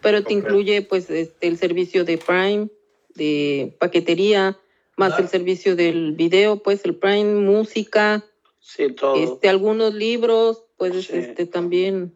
Pero 0.00 0.22
te 0.22 0.32
incluye 0.32 0.82
pues 0.82 1.10
este, 1.10 1.46
el 1.48 1.58
servicio 1.58 2.04
de 2.04 2.18
Prime, 2.18 2.68
de 3.14 3.76
paquetería, 3.78 4.58
más 4.96 5.18
el 5.18 5.28
servicio 5.28 5.74
del 5.76 6.12
video, 6.12 6.62
pues 6.62 6.84
el 6.84 6.94
Prime, 6.96 7.34
música, 7.40 8.24
Sí, 8.60 8.92
todo. 8.92 9.16
este, 9.16 9.48
algunos 9.48 9.94
libros, 9.94 10.64
puedes 10.76 11.06
Sí. 11.06 11.16
este, 11.16 11.46
también. 11.46 12.14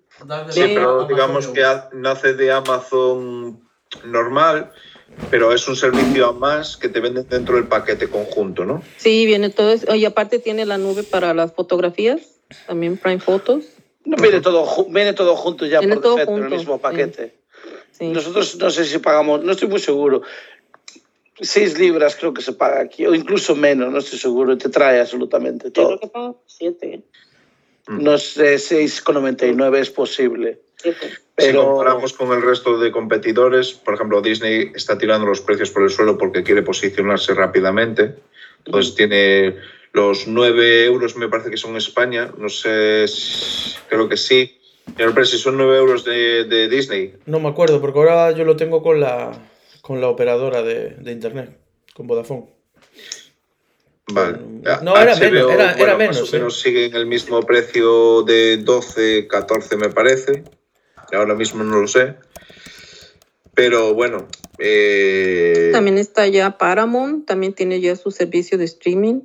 Sí, 0.51 0.63
Sí. 0.63 0.73
pero 0.75 1.05
digamos 1.07 1.49
que 1.49 1.63
nace 1.93 2.35
de 2.35 2.51
Amazon 2.53 3.61
normal, 4.05 4.73
pero 5.31 5.53
es 5.53 5.67
un 5.69 5.77
servicio 5.77 6.27
a 6.29 6.33
más 6.33 6.77
que 6.77 6.89
te 6.89 7.01
venden 7.01 7.29
dentro 7.29 7.57
del 7.57 7.69
paquete 7.69 8.09
conjunto, 8.09 8.65
¿no? 8.65 8.83
Sí, 8.97 9.27
viene 9.27 9.51
todo 9.51 9.71
eso. 9.73 9.95
Y 9.95 10.05
aparte 10.05 10.39
tiene 10.39 10.67
la 10.67 10.79
nube 10.79 11.03
para 11.03 11.35
las 11.35 11.53
fotografías, 11.53 12.41
también 12.67 12.97
Prime 12.97 13.21
Fotos. 13.21 13.65
No, 14.05 14.17
viene, 14.17 14.41
todo, 14.41 14.87
viene 14.89 15.13
todo 15.15 15.35
junto 15.37 15.67
ya 15.67 15.81
Viene 15.81 15.95
por 15.95 16.03
todo 16.03 16.13
defecto, 16.17 16.33
en 16.33 16.37
el 16.39 16.43
junto, 16.45 16.57
mismo 16.59 16.79
paquete. 16.79 17.39
Sí. 17.91 18.09
Nosotros 18.09 18.57
no 18.57 18.71
sé 18.71 18.85
si 18.85 18.99
pagamos, 18.99 19.43
no 19.43 19.53
estoy 19.53 19.69
muy 19.69 19.81
seguro. 19.81 20.23
6 21.41 21.79
libras 21.79 22.17
creo 22.17 22.33
que 22.33 22.41
se 22.41 22.53
paga 22.53 22.81
aquí, 22.81 23.07
o 23.07 23.15
incluso 23.15 23.55
menos, 23.55 23.93
no 23.93 23.99
estoy 23.99 24.19
seguro, 24.19 24.57
te 24.57 24.69
trae 24.71 25.01
absolutamente 25.01 25.67
Yo 25.67 25.73
creo 25.73 25.87
todo. 25.89 26.01
que 26.01 26.07
pago 26.09 26.43
7. 26.47 27.03
Mm. 27.89 28.03
No 28.03 28.19
sé, 28.19 28.57
6,99 28.57 29.79
es 29.79 29.91
posible. 29.91 30.61
Si 30.83 30.91
Pero 31.37 31.67
comparamos 31.67 32.13
con 32.13 32.33
el 32.33 32.43
resto 32.43 32.79
de 32.79 32.91
competidores, 32.91 33.73
por 33.73 33.95
ejemplo, 33.95 34.21
Disney 34.23 34.73
está 34.75 34.97
tirando 34.99 35.27
los 35.27 35.41
precios 35.41 35.71
por 35.71 35.83
el 35.83 35.91
suelo 35.91 36.17
porque 36.19 36.43
quiere 36.43 36.63
posicionarse 36.63 37.35
rápidamente. 37.35 38.15
Entonces 38.65 38.95
tiene 38.95 39.57
los 39.93 40.27
9 40.27 40.85
euros, 40.85 41.17
me 41.17 41.29
parece 41.29 41.51
que 41.51 41.57
son 41.57 41.73
en 41.73 41.77
España, 41.79 42.33
no 42.37 42.49
sé, 42.49 43.07
si- 43.09 43.75
creo 43.89 44.09
que 44.09 44.17
sí. 44.17 44.59
Pero, 44.97 45.13
pero 45.15 45.27
si 45.27 45.39
son 45.39 45.57
9 45.57 45.79
euros 45.79 46.05
de, 46.05 46.45
de 46.45 46.69
Disney, 46.69 47.15
No 47.27 47.41
me 47.41 47.49
acuerdo, 47.49 47.81
porque 47.81 47.99
ahora 47.99 48.31
yo 48.33 48.45
lo 48.45 48.57
tengo 48.57 48.83
con 48.83 49.01
la 49.01 49.33
con 49.81 50.01
la 50.01 50.09
operadora 50.09 50.63
de, 50.63 50.91
de 50.99 51.13
internet, 51.13 51.57
con 51.95 52.07
Vodafone. 52.09 52.47
Vale. 54.09 54.39
No, 54.83 54.97
era 54.97 55.17
menos, 55.17 55.51
era- 55.53 55.73
era 55.73 55.77
bueno, 55.77 55.99
menos, 55.99 56.21
Más 56.21 56.33
o 56.35 56.47
¿eh? 56.47 56.51
sigue 56.51 56.85
en 56.87 56.95
el 56.95 57.07
mismo 57.07 57.41
precio 57.43 58.23
de 58.23 58.59
12, 58.59 59.27
14 59.27 59.77
me 59.77 59.89
parece. 59.91 60.45
Ahora 61.13 61.35
mismo 61.35 61.65
no 61.65 61.81
lo 61.81 61.89
sé. 61.89 62.15
Pero 63.55 63.95
bueno. 63.95 64.29
eh, 64.59 65.71
También 65.73 65.99
está 65.99 66.27
ya 66.27 66.57
Paramount, 66.59 67.27
también 67.27 67.53
tiene 67.53 67.81
ya 67.81 67.97
su 67.97 68.11
servicio 68.11 68.59
de 68.59 68.65
streaming. 68.65 69.23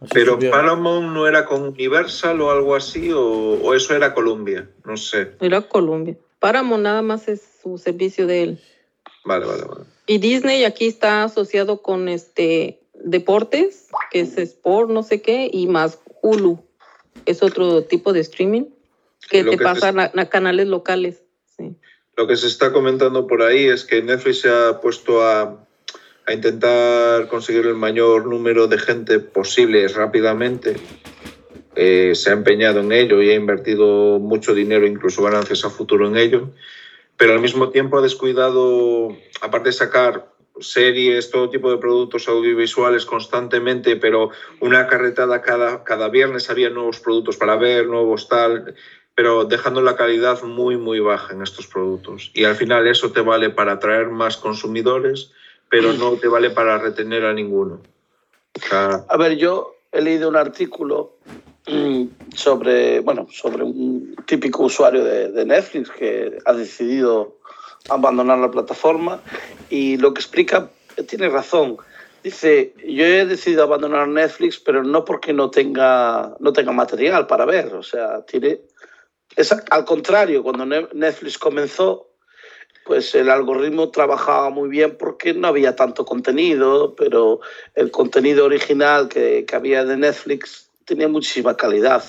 Así 0.00 0.10
pero 0.12 0.34
subió. 0.34 0.50
Paramount 0.50 1.12
no 1.12 1.26
era 1.26 1.44
con 1.44 1.62
Universal 1.62 2.40
o 2.40 2.50
algo 2.50 2.76
así, 2.76 3.10
o, 3.12 3.20
o 3.22 3.74
eso 3.74 3.94
era 3.96 4.14
Columbia. 4.14 4.68
No 4.84 4.96
sé. 4.96 5.32
Era 5.40 5.62
Colombia. 5.62 6.16
Paramount 6.38 6.82
nada 6.84 7.02
más 7.02 7.28
es 7.28 7.42
su 7.62 7.78
servicio 7.78 8.26
de 8.26 8.42
él. 8.42 8.60
Vale, 9.24 9.46
vale, 9.46 9.62
vale. 9.64 9.84
Y 10.06 10.18
Disney 10.18 10.64
aquí 10.64 10.86
está 10.86 11.24
asociado 11.24 11.82
con 11.82 12.08
este 12.08 12.78
deportes, 12.94 13.87
que 14.10 14.20
es 14.20 14.38
Sport, 14.38 14.90
no 14.90 15.02
sé 15.02 15.22
qué, 15.22 15.50
y 15.52 15.66
más 15.66 15.98
Hulu. 16.22 16.64
Es 17.26 17.42
otro 17.42 17.82
tipo 17.84 18.12
de 18.12 18.20
streaming 18.20 18.66
que 19.28 19.42
Lo 19.42 19.50
te 19.50 19.58
que 19.58 19.64
pasa 19.64 19.88
a, 19.88 20.20
a 20.20 20.28
canales 20.28 20.68
locales. 20.68 21.22
Sí. 21.56 21.74
Lo 22.16 22.26
que 22.26 22.36
se 22.36 22.46
está 22.46 22.72
comentando 22.72 23.26
por 23.26 23.42
ahí 23.42 23.64
es 23.64 23.84
que 23.84 24.02
Netflix 24.02 24.40
se 24.40 24.50
ha 24.50 24.80
puesto 24.80 25.22
a, 25.22 25.64
a 26.26 26.32
intentar 26.32 27.28
conseguir 27.28 27.66
el 27.66 27.74
mayor 27.74 28.26
número 28.26 28.66
de 28.66 28.78
gente 28.78 29.18
posible 29.18 29.86
rápidamente. 29.88 30.76
Eh, 31.76 32.14
se 32.16 32.30
ha 32.30 32.32
empeñado 32.32 32.80
en 32.80 32.90
ello 32.90 33.22
y 33.22 33.30
ha 33.30 33.34
invertido 33.34 34.18
mucho 34.18 34.52
dinero, 34.52 34.84
incluso 34.84 35.22
ganancias 35.22 35.64
a 35.64 35.70
futuro 35.70 36.08
en 36.08 36.16
ello. 36.16 36.50
Pero 37.16 37.34
al 37.34 37.40
mismo 37.40 37.70
tiempo 37.70 37.98
ha 37.98 38.02
descuidado, 38.02 39.16
aparte 39.40 39.68
de 39.68 39.72
sacar 39.72 40.32
series, 40.60 41.30
todo 41.30 41.50
tipo 41.50 41.70
de 41.70 41.78
productos 41.78 42.28
audiovisuales 42.28 43.04
constantemente, 43.06 43.96
pero 43.96 44.30
una 44.60 44.86
carretada 44.86 45.42
cada, 45.42 45.84
cada 45.84 46.08
viernes 46.08 46.50
había 46.50 46.70
nuevos 46.70 47.00
productos 47.00 47.36
para 47.36 47.56
ver, 47.56 47.86
nuevos 47.86 48.28
tal, 48.28 48.74
pero 49.14 49.44
dejando 49.44 49.82
la 49.82 49.96
calidad 49.96 50.42
muy, 50.42 50.76
muy 50.76 51.00
baja 51.00 51.34
en 51.34 51.42
estos 51.42 51.66
productos. 51.66 52.30
Y 52.34 52.44
al 52.44 52.54
final 52.54 52.86
eso 52.86 53.10
te 53.10 53.20
vale 53.20 53.50
para 53.50 53.72
atraer 53.72 54.08
más 54.08 54.36
consumidores, 54.36 55.32
pero 55.68 55.92
no 55.92 56.12
te 56.12 56.28
vale 56.28 56.50
para 56.50 56.78
retener 56.78 57.24
a 57.24 57.32
ninguno. 57.32 57.80
O 58.72 59.04
A 59.08 59.16
ver, 59.16 59.36
yo 59.36 59.74
he 59.92 60.00
leído 60.00 60.28
un 60.28 60.36
artículo 60.36 61.16
mm, 61.66 62.04
sobre, 62.34 63.00
bueno, 63.00 63.26
sobre 63.30 63.64
un 63.64 64.14
típico 64.26 64.64
usuario 64.64 65.04
de, 65.04 65.32
de 65.32 65.44
Netflix 65.44 65.90
que 65.90 66.38
ha 66.44 66.52
decidido 66.52 67.38
abandonar 67.88 68.38
la 68.38 68.50
plataforma 68.50 69.20
y 69.70 69.96
lo 69.96 70.14
que 70.14 70.20
explica 70.20 70.70
eh, 70.96 71.02
tiene 71.02 71.28
razón. 71.28 71.76
Dice, 72.22 72.74
yo 72.84 73.04
he 73.04 73.26
decidido 73.26 73.62
abandonar 73.62 74.08
Netflix, 74.08 74.58
pero 74.58 74.82
no 74.82 75.04
porque 75.04 75.32
no 75.32 75.50
tenga, 75.50 76.34
no 76.40 76.52
tenga 76.52 76.72
material 76.72 77.26
para 77.26 77.44
ver. 77.44 77.74
O 77.74 77.82
sea, 77.82 78.22
tiene... 78.22 78.60
Es 79.36 79.52
al 79.52 79.84
contrario, 79.84 80.42
cuando 80.42 80.66
Ne- 80.66 80.88
Netflix 80.94 81.38
comenzó, 81.38 82.08
pues 82.84 83.14
el 83.14 83.30
algoritmo 83.30 83.90
trabajaba 83.90 84.50
muy 84.50 84.68
bien 84.68 84.96
porque 84.98 85.32
no 85.34 85.48
había 85.48 85.76
tanto 85.76 86.04
contenido, 86.04 86.96
pero 86.96 87.40
el 87.74 87.90
contenido 87.90 88.46
original 88.46 89.08
que, 89.08 89.44
que 89.46 89.54
había 89.56 89.84
de 89.84 89.96
Netflix 89.96 90.70
tenía 90.86 91.06
muchísima 91.06 91.56
calidad. 91.56 92.02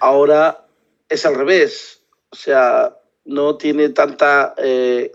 Ahora 0.00 0.64
es 1.08 1.26
al 1.26 1.34
revés, 1.34 2.00
o 2.30 2.36
sea, 2.36 2.96
no 3.24 3.56
tiene 3.56 3.90
tanta 3.90 4.54
eh, 4.58 5.12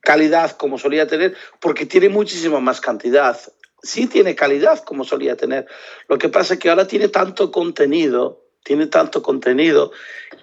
calidad 0.00 0.52
como 0.52 0.78
solía 0.78 1.06
tener 1.06 1.36
porque 1.60 1.86
tiene 1.86 2.08
muchísima 2.08 2.60
más 2.60 2.80
cantidad. 2.80 3.38
Sí 3.82 4.06
tiene 4.06 4.34
calidad 4.34 4.82
como 4.84 5.04
solía 5.04 5.36
tener. 5.36 5.66
Lo 6.08 6.18
que 6.18 6.28
pasa 6.28 6.54
es 6.54 6.60
que 6.60 6.70
ahora 6.70 6.86
tiene 6.86 7.08
tanto 7.08 7.50
contenido, 7.50 8.44
tiene 8.64 8.86
tanto 8.86 9.22
contenido, 9.22 9.92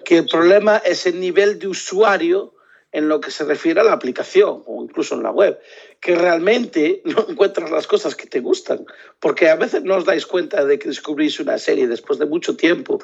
que 0.04 0.18
el 0.18 0.26
problema 0.26 0.78
es 0.78 1.06
el 1.06 1.20
nivel 1.20 1.58
de 1.58 1.68
usuario 1.68 2.54
en 2.92 3.08
lo 3.08 3.20
que 3.20 3.30
se 3.30 3.44
refiere 3.44 3.80
a 3.80 3.84
la 3.84 3.92
aplicación 3.92 4.62
o 4.64 4.82
incluso 4.82 5.14
en 5.14 5.22
la 5.22 5.30
web, 5.30 5.60
que 6.00 6.14
realmente 6.14 7.02
no 7.04 7.26
encuentras 7.28 7.70
las 7.70 7.86
cosas 7.86 8.14
que 8.14 8.26
te 8.26 8.40
gustan, 8.40 8.86
porque 9.20 9.50
a 9.50 9.56
veces 9.56 9.82
no 9.82 9.96
os 9.96 10.06
dais 10.06 10.24
cuenta 10.24 10.64
de 10.64 10.78
que 10.78 10.88
descubrís 10.88 11.38
una 11.38 11.58
serie 11.58 11.88
después 11.88 12.18
de 12.18 12.24
mucho 12.24 12.56
tiempo, 12.56 12.98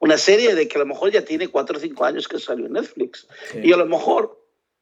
una 0.00 0.16
serie 0.18 0.54
de 0.54 0.68
que 0.68 0.76
a 0.76 0.80
lo 0.80 0.86
mejor 0.86 1.10
ya 1.10 1.22
tiene 1.24 1.48
cuatro 1.48 1.76
o 1.76 1.80
cinco 1.80 2.04
años 2.04 2.28
que 2.28 2.38
salió 2.38 2.66
en 2.66 2.72
Netflix, 2.74 3.26
Sí. 3.52 3.60
y 3.64 3.72
a 3.72 3.76
lo 3.76 3.86
mejor 3.86 4.40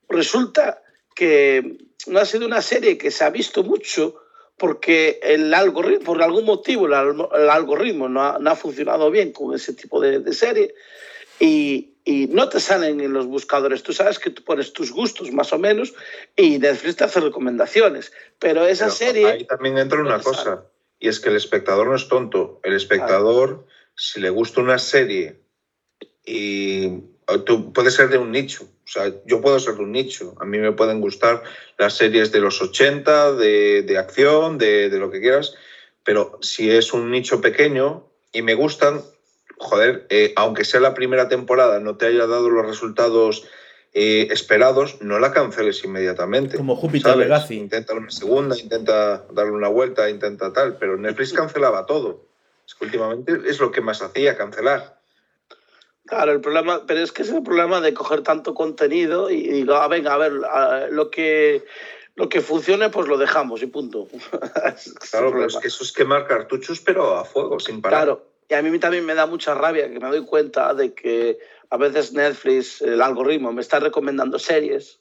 resulta 0.08 0.82
que 1.14 1.78
no 2.06 2.18
ha 2.18 2.24
sido 2.24 2.46
una 2.46 2.62
serie 2.62 2.98
que 2.98 3.10
se 3.10 3.24
ha 3.24 3.30
visto 3.30 3.62
mucho 3.64 4.20
porque 4.58 5.18
el 5.22 5.52
algoritmo, 5.52 6.04
por 6.04 6.22
algún 6.22 6.44
motivo, 6.44 6.86
el, 6.86 6.94
algoritmo 6.94 8.08
no 8.08 8.22
ha, 8.22 8.38
no 8.38 8.50
ha 8.50 8.56
funcionado 8.56 9.10
bien 9.10 9.32
con 9.32 9.54
ese 9.54 9.74
tipo 9.74 10.00
de, 10.00 10.20
de 10.20 10.32
serie 10.32 10.74
y, 11.38 11.94
y 12.04 12.28
no 12.28 12.48
te 12.48 12.60
salen 12.60 13.00
en 13.00 13.12
los 13.12 13.26
buscadores. 13.26 13.82
Tú 13.82 13.92
sabes 13.92 14.18
que 14.18 14.30
tú 14.30 14.42
pones 14.44 14.72
tus 14.72 14.92
gustos 14.92 15.30
más 15.32 15.52
o 15.52 15.58
menos 15.58 15.92
y 16.36 16.58
Netflix 16.58 16.96
te 16.96 17.04
hace 17.04 17.20
recomendaciones, 17.20 18.12
pero 18.38 18.66
esa 18.66 18.86
Pero 18.86 18.96
serie... 18.96 19.26
Ahí 19.26 19.44
también 19.46 19.76
entra 19.76 20.00
una 20.00 20.22
sale. 20.22 20.24
cosa, 20.24 20.64
y 20.98 21.08
es 21.08 21.20
que 21.20 21.28
el 21.28 21.36
espectador 21.36 21.88
no 21.88 21.96
es 21.96 22.08
tonto. 22.08 22.60
El 22.62 22.74
espectador, 22.74 23.66
si 23.96 24.20
le 24.20 24.30
gusta 24.30 24.60
una 24.60 24.78
serie 24.78 25.40
y 26.24 27.00
tú 27.44 27.72
puedes 27.72 27.94
ser 27.94 28.08
de 28.08 28.18
un 28.18 28.30
nicho, 28.30 28.64
o 28.64 28.88
sea, 28.88 29.12
yo 29.24 29.40
puedo 29.40 29.58
ser 29.58 29.74
de 29.74 29.82
un 29.82 29.92
nicho. 29.92 30.34
A 30.40 30.44
mí 30.44 30.58
me 30.58 30.72
pueden 30.72 31.00
gustar 31.00 31.42
las 31.78 31.94
series 31.94 32.30
de 32.30 32.40
los 32.40 32.62
80, 32.62 33.32
de, 33.32 33.82
de 33.82 33.98
acción, 33.98 34.58
de, 34.58 34.90
de 34.90 34.98
lo 34.98 35.10
que 35.10 35.20
quieras, 35.20 35.54
pero 36.04 36.38
si 36.40 36.70
es 36.70 36.92
un 36.92 37.10
nicho 37.10 37.40
pequeño 37.40 38.06
y 38.32 38.42
me 38.42 38.54
gustan, 38.54 39.02
joder, 39.58 40.06
eh, 40.10 40.32
aunque 40.36 40.64
sea 40.64 40.80
la 40.80 40.94
primera 40.94 41.28
temporada, 41.28 41.80
no 41.80 41.96
te 41.96 42.06
haya 42.06 42.26
dado 42.26 42.48
los 42.48 42.64
resultados 42.64 43.48
eh, 43.92 44.28
esperados, 44.30 44.98
no 45.00 45.18
la 45.18 45.32
canceles 45.32 45.82
inmediatamente. 45.82 46.58
Como 46.58 46.76
Júpiter 46.76 47.12
¿sabes? 47.12 47.26
Legacy. 47.26 47.54
Intenta 47.56 47.94
una 47.94 48.10
segunda, 48.10 48.56
intenta 48.58 49.24
darle 49.32 49.52
una 49.52 49.68
vuelta, 49.68 50.10
intenta 50.10 50.52
tal, 50.52 50.76
pero 50.76 50.96
Netflix 50.96 51.32
cancelaba 51.32 51.86
todo. 51.86 52.25
Es 52.66 52.74
que 52.74 52.84
últimamente 52.86 53.40
es 53.46 53.60
lo 53.60 53.70
que 53.70 53.80
más 53.80 54.02
hacía, 54.02 54.36
cancelar. 54.36 54.98
Claro, 56.06 56.32
el 56.32 56.40
problema, 56.40 56.84
pero 56.86 57.00
es 57.00 57.12
que 57.12 57.22
es 57.22 57.30
el 57.30 57.42
problema 57.42 57.80
de 57.80 57.94
coger 57.94 58.22
tanto 58.22 58.54
contenido 58.54 59.30
y 59.30 59.42
digo, 59.48 59.74
ah, 59.74 59.88
venga, 59.88 60.14
a 60.14 60.18
ver, 60.18 60.32
a- 60.44 60.86
lo 60.88 61.10
que 61.10 61.64
lo 62.14 62.30
que 62.30 62.40
funcione, 62.40 62.88
pues 62.88 63.08
lo 63.08 63.18
dejamos 63.18 63.62
y 63.62 63.66
punto. 63.66 64.08
Claro, 65.10 65.32
pero 65.32 65.46
es 65.46 65.56
que 65.58 65.68
eso 65.68 65.84
es 65.84 65.92
quemar 65.92 66.26
cartuchos, 66.26 66.80
pero 66.80 67.16
a 67.16 67.24
fuego, 67.24 67.60
sin 67.60 67.82
parar. 67.82 68.04
Claro, 68.04 68.26
y 68.48 68.54
a 68.54 68.62
mí 68.62 68.78
también 68.78 69.04
me 69.04 69.14
da 69.14 69.26
mucha 69.26 69.54
rabia 69.54 69.90
que 69.90 70.00
me 70.00 70.08
doy 70.08 70.24
cuenta 70.24 70.72
de 70.74 70.94
que 70.94 71.38
a 71.70 71.76
veces 71.76 72.12
Netflix, 72.12 72.80
el 72.80 73.02
algoritmo, 73.02 73.52
me 73.52 73.60
está 73.60 73.80
recomendando 73.80 74.38
series 74.38 75.00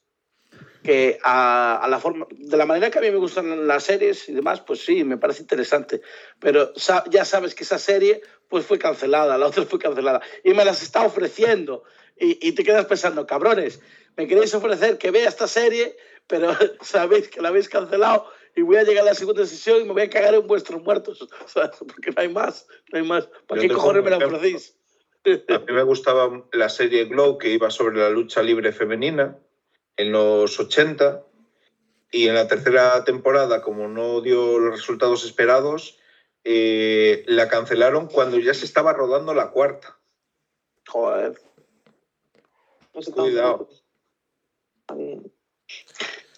que 0.86 1.18
a, 1.24 1.78
a 1.78 1.88
la 1.88 2.00
forma, 2.00 2.28
de 2.30 2.58
la 2.58 2.68
manera 2.68 2.92
que 2.92 3.00
a 3.00 3.02
mí 3.02 3.10
me 3.10 3.18
gustan 3.18 3.66
las 3.68 3.84
series 3.86 4.30
y 4.30 4.34
demás, 4.34 4.62
pues 4.62 4.86
sí, 4.86 5.04
me 5.04 5.18
parece 5.18 5.42
interesante. 5.42 6.02
Pero 6.40 6.72
sa- 6.76 7.04
ya 7.10 7.26
sabes 7.26 7.56
que 7.56 7.64
esa 7.64 7.80
serie 7.80 8.22
pues 8.48 8.68
fue 8.68 8.78
cancelada, 8.78 9.36
la 9.40 9.48
otra 9.48 9.64
fue 9.66 9.80
cancelada. 9.80 10.22
Y 10.44 10.54
me 10.54 10.64
las 10.64 10.84
está 10.84 11.04
ofreciendo. 11.04 11.84
Y, 12.18 12.38
y 12.48 12.52
te 12.52 12.64
quedas 12.64 12.86
pensando, 12.86 13.26
cabrones, 13.26 13.82
me 14.16 14.28
queréis 14.28 14.54
ofrecer 14.54 15.00
que 15.00 15.10
vea 15.10 15.28
esta 15.28 15.48
serie, 15.48 15.98
pero 16.28 16.56
sabéis 16.82 17.30
que 17.30 17.42
la 17.42 17.50
habéis 17.50 17.68
cancelado 17.68 18.28
y 18.56 18.62
voy 18.62 18.78
a 18.78 18.84
llegar 18.84 19.02
a 19.02 19.08
la 19.08 19.16
segunda 19.16 19.44
sesión 19.48 19.82
y 19.82 19.86
me 19.86 19.94
voy 19.94 20.04
a 20.04 20.10
cagar 20.12 20.36
en 20.36 20.46
vuestros 20.46 20.84
muertos. 20.84 21.28
¿sabes? 21.48 21.72
Porque 21.80 22.12
no 22.12 22.22
hay 22.22 22.30
más, 22.30 22.68
no 22.92 23.00
hay 23.00 23.06
más. 23.08 23.28
¿Para 23.48 23.60
Yo 23.60 23.70
qué 23.70 23.74
cojones 23.74 24.04
me 24.04 24.12
la 24.12 24.18
ofrecéis? 24.18 24.78
A 25.50 25.58
mí 25.58 25.74
me 25.74 25.82
gustaba 25.82 26.48
la 26.54 26.70
serie 26.70 27.06
Glow 27.06 27.40
que 27.40 27.50
iba 27.50 27.72
sobre 27.72 27.98
la 27.98 28.12
lucha 28.12 28.44
libre 28.44 28.72
femenina 28.72 29.40
en 29.98 30.12
los 30.12 30.60
80 30.60 31.24
y 32.12 32.28
en 32.28 32.36
la 32.36 32.48
tercera 32.48 33.04
temporada, 33.04 33.62
como 33.62 33.88
no 33.88 34.22
dio 34.22 34.60
los 34.60 34.76
resultados 34.76 35.26
esperados, 35.26 36.00
eh, 36.44 37.24
la 37.28 37.48
cancelaron 37.48 38.08
cuando 38.08 38.38
ya 38.38 38.54
se 38.54 38.66
estaba 38.66 38.94
rodando 38.94 39.34
la 39.34 39.52
cuarta. 39.52 39.98
Joder. 40.88 41.42
No 42.94 43.02
sé 43.02 43.12
Cuidado. 43.12 43.68
Bien. 44.94 45.32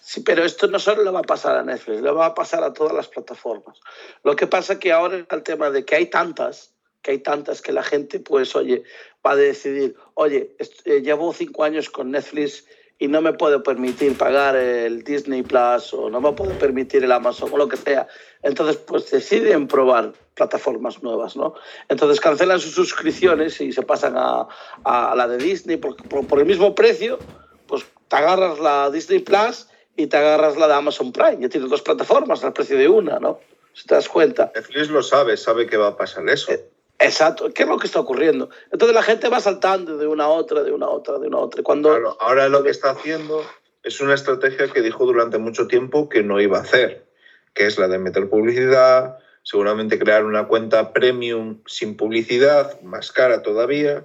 Sí, 0.00 0.20
pero 0.20 0.42
esto 0.42 0.66
no 0.68 0.78
solo 0.78 1.04
le 1.04 1.10
va 1.10 1.20
a 1.20 1.22
pasar 1.22 1.56
a 1.56 1.62
Netflix, 1.62 2.00
le 2.00 2.10
va 2.10 2.26
a 2.26 2.34
pasar 2.34 2.64
a 2.64 2.72
todas 2.72 2.94
las 2.94 3.08
plataformas. 3.08 3.78
Lo 4.24 4.34
que 4.36 4.46
pasa 4.46 4.78
que 4.78 4.90
ahora 4.90 5.18
está 5.18 5.36
el 5.36 5.42
tema 5.42 5.70
de 5.70 5.84
que 5.84 5.96
hay 5.96 6.06
tantas, 6.06 6.72
que 7.02 7.10
hay 7.10 7.18
tantas 7.18 7.60
que 7.60 7.72
la 7.72 7.82
gente, 7.82 8.18
pues, 8.18 8.56
oye, 8.56 8.84
va 9.24 9.32
a 9.32 9.36
decidir, 9.36 9.96
oye, 10.14 10.56
eh, 10.86 11.02
llevo 11.02 11.34
cinco 11.34 11.62
años 11.62 11.90
con 11.90 12.10
Netflix 12.10 12.64
y 12.98 13.08
no 13.08 13.20
me 13.20 13.32
puedo 13.32 13.62
permitir 13.62 14.16
pagar 14.18 14.56
el 14.56 15.04
Disney 15.04 15.42
Plus 15.42 15.94
o 15.94 16.10
no 16.10 16.20
me 16.20 16.32
puedo 16.32 16.58
permitir 16.58 17.04
el 17.04 17.12
Amazon 17.12 17.50
o 17.52 17.56
lo 17.56 17.68
que 17.68 17.76
sea. 17.76 18.08
Entonces, 18.42 18.76
pues 18.76 19.10
deciden 19.10 19.68
probar 19.68 20.12
plataformas 20.34 21.02
nuevas, 21.02 21.36
¿no? 21.36 21.54
Entonces 21.88 22.20
cancelan 22.20 22.60
sus 22.60 22.72
suscripciones 22.74 23.60
y 23.60 23.72
se 23.72 23.82
pasan 23.82 24.14
a, 24.16 24.46
a 24.84 25.14
la 25.16 25.28
de 25.28 25.38
Disney 25.38 25.76
por, 25.76 25.96
por- 26.08 26.26
por 26.26 26.38
el 26.40 26.46
mismo 26.46 26.74
precio, 26.74 27.20
pues 27.66 27.84
te 28.08 28.16
agarras 28.16 28.58
la 28.58 28.90
Disney 28.90 29.20
Plus 29.20 29.68
y 29.96 30.06
te 30.06 30.16
agarras 30.16 30.56
la 30.56 30.66
de 30.68 30.74
Amazon 30.74 31.12
Prime. 31.12 31.38
Ya 31.40 31.48
tienes 31.48 31.70
dos 31.70 31.82
plataformas 31.82 32.42
al 32.44 32.52
precio 32.52 32.76
de 32.78 32.88
una, 32.88 33.18
¿no? 33.18 33.40
Si 33.74 33.86
te 33.86 33.94
das 33.94 34.08
cuenta. 34.08 34.50
Netflix 34.54 34.88
lo 34.90 35.02
sabe, 35.02 35.36
sabe 35.36 35.66
que 35.66 35.76
va 35.76 35.88
a 35.88 35.96
pasar 35.96 36.28
eso. 36.28 36.50
Eh, 36.52 36.68
Exacto, 36.98 37.52
¿qué 37.54 37.62
es 37.62 37.68
lo 37.68 37.78
que 37.78 37.86
está 37.86 38.00
ocurriendo? 38.00 38.50
Entonces 38.72 38.94
la 38.94 39.02
gente 39.02 39.28
va 39.28 39.40
saltando 39.40 39.96
de 39.98 40.06
una 40.06 40.24
a 40.24 40.28
otra, 40.28 40.62
de 40.64 40.72
una 40.72 40.86
a 40.86 40.90
otra, 40.90 41.18
de 41.18 41.28
una 41.28 41.38
a 41.38 41.42
otra. 41.42 41.62
Cuando 41.62 41.90
Claro, 41.90 42.16
ahora 42.20 42.48
lo 42.48 42.64
que 42.64 42.70
está 42.70 42.90
haciendo 42.90 43.44
es 43.84 44.00
una 44.00 44.14
estrategia 44.14 44.68
que 44.68 44.82
dijo 44.82 45.06
durante 45.06 45.38
mucho 45.38 45.68
tiempo 45.68 46.08
que 46.08 46.22
no 46.24 46.40
iba 46.40 46.58
a 46.58 46.62
hacer, 46.62 47.06
que 47.54 47.66
es 47.66 47.78
la 47.78 47.86
de 47.86 47.98
meter 47.98 48.28
publicidad, 48.28 49.18
seguramente 49.42 49.98
crear 49.98 50.24
una 50.24 50.48
cuenta 50.48 50.92
premium 50.92 51.60
sin 51.66 51.96
publicidad, 51.96 52.80
más 52.82 53.12
cara 53.12 53.42
todavía, 53.42 54.04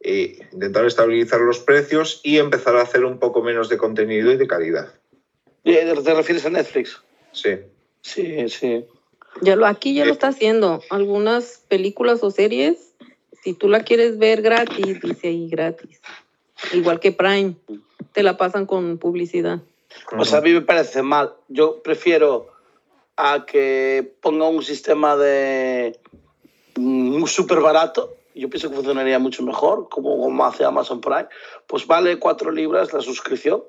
e 0.00 0.46
intentar 0.52 0.84
estabilizar 0.84 1.40
los 1.40 1.60
precios 1.60 2.20
y 2.22 2.38
empezar 2.38 2.76
a 2.76 2.82
hacer 2.82 3.04
un 3.04 3.18
poco 3.18 3.42
menos 3.42 3.70
de 3.70 3.78
contenido 3.78 4.30
y 4.30 4.36
de 4.36 4.46
calidad. 4.46 4.88
eh, 5.64 5.94
te 6.04 6.14
refieres 6.14 6.44
a 6.44 6.50
Netflix. 6.50 7.00
Sí. 7.32 7.56
Sí, 8.02 8.48
sí. 8.50 8.86
Ya 9.40 9.56
lo, 9.56 9.66
aquí 9.66 9.94
ya 9.94 10.04
lo 10.04 10.10
Eh. 10.10 10.14
está 10.14 10.28
haciendo. 10.28 10.80
Algunas 10.90 11.62
películas 11.68 12.22
o 12.22 12.30
series, 12.30 12.92
si 13.42 13.52
tú 13.52 13.68
la 13.68 13.80
quieres 13.84 14.18
ver 14.18 14.42
gratis, 14.42 15.00
dice 15.00 15.28
ahí 15.28 15.48
gratis. 15.48 16.00
Igual 16.72 17.00
que 17.00 17.12
Prime, 17.12 17.54
te 18.12 18.22
la 18.22 18.36
pasan 18.36 18.66
con 18.66 18.98
publicidad. 18.98 19.60
Pues 20.10 20.32
a 20.32 20.40
mí 20.40 20.52
me 20.52 20.62
parece 20.62 21.02
mal. 21.02 21.34
Yo 21.48 21.82
prefiero 21.82 22.48
a 23.16 23.44
que 23.46 24.14
ponga 24.20 24.48
un 24.48 24.62
sistema 24.62 25.16
de 25.16 25.98
mm, 26.76 27.24
súper 27.26 27.60
barato. 27.60 28.16
Yo 28.34 28.50
pienso 28.50 28.68
que 28.68 28.76
funcionaría 28.76 29.18
mucho 29.18 29.44
mejor, 29.44 29.88
como, 29.88 30.18
como 30.18 30.44
hace 30.44 30.64
Amazon 30.64 31.00
Prime. 31.00 31.28
Pues 31.66 31.86
vale 31.86 32.18
cuatro 32.18 32.50
libras 32.50 32.92
la 32.92 33.00
suscripción 33.00 33.62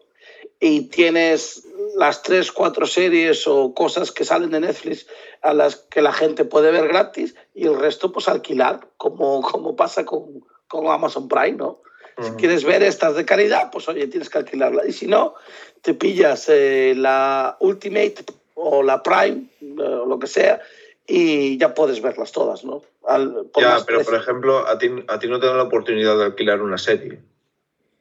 y 0.59 0.87
tienes 0.89 1.67
las 1.95 2.21
tres, 2.23 2.51
cuatro 2.51 2.85
series 2.85 3.47
o 3.47 3.73
cosas 3.73 4.11
que 4.11 4.25
salen 4.25 4.51
de 4.51 4.59
Netflix 4.59 5.07
a 5.41 5.53
las 5.53 5.75
que 5.75 6.01
la 6.01 6.11
gente 6.11 6.45
puede 6.45 6.71
ver 6.71 6.87
gratis 6.87 7.35
y 7.53 7.65
el 7.67 7.79
resto 7.79 8.11
pues 8.11 8.27
alquilar, 8.27 8.87
como, 8.97 9.41
como 9.41 9.75
pasa 9.75 10.05
con, 10.05 10.43
con 10.67 10.87
Amazon 10.87 11.27
Prime, 11.27 11.53
¿no? 11.57 11.81
Si 12.21 12.31
quieres 12.37 12.63
ver 12.63 12.81
estas 12.81 13.15
de 13.15 13.25
calidad, 13.25 13.71
pues 13.71 13.89
oye, 13.89 14.07
tienes 14.07 14.29
que 14.29 14.37
alquilarla. 14.37 14.87
Y 14.87 14.93
si 14.93 15.05
no, 15.05 15.35
te 15.81 15.93
pillas 15.93 16.47
eh, 16.47 16.93
la 16.95 17.57
Ultimate 17.59 18.23
o 18.53 18.83
la 18.83 19.03
Prime, 19.03 19.47
eh, 19.61 19.81
o 19.81 20.05
lo 20.05 20.17
que 20.17 20.27
sea, 20.27 20.61
y 21.05 21.57
ya 21.57 21.73
puedes 21.73 22.01
verlas 22.01 22.31
todas, 22.31 22.63
¿no? 22.63 22.83
Al- 23.05 23.47
por 23.51 23.61
Ya, 23.61 23.79
pero 23.85 24.01
por 24.03 24.15
ejemplo, 24.15 24.65
a 24.65 24.77
ti, 24.77 24.89
a 25.09 25.19
ti 25.19 25.27
no 25.27 25.41
te 25.41 25.47
dan 25.47 25.57
la 25.57 25.63
oportunidad 25.63 26.17
de 26.17 26.23
alquilar 26.23 26.61
una 26.61 26.77
serie. 26.77 27.19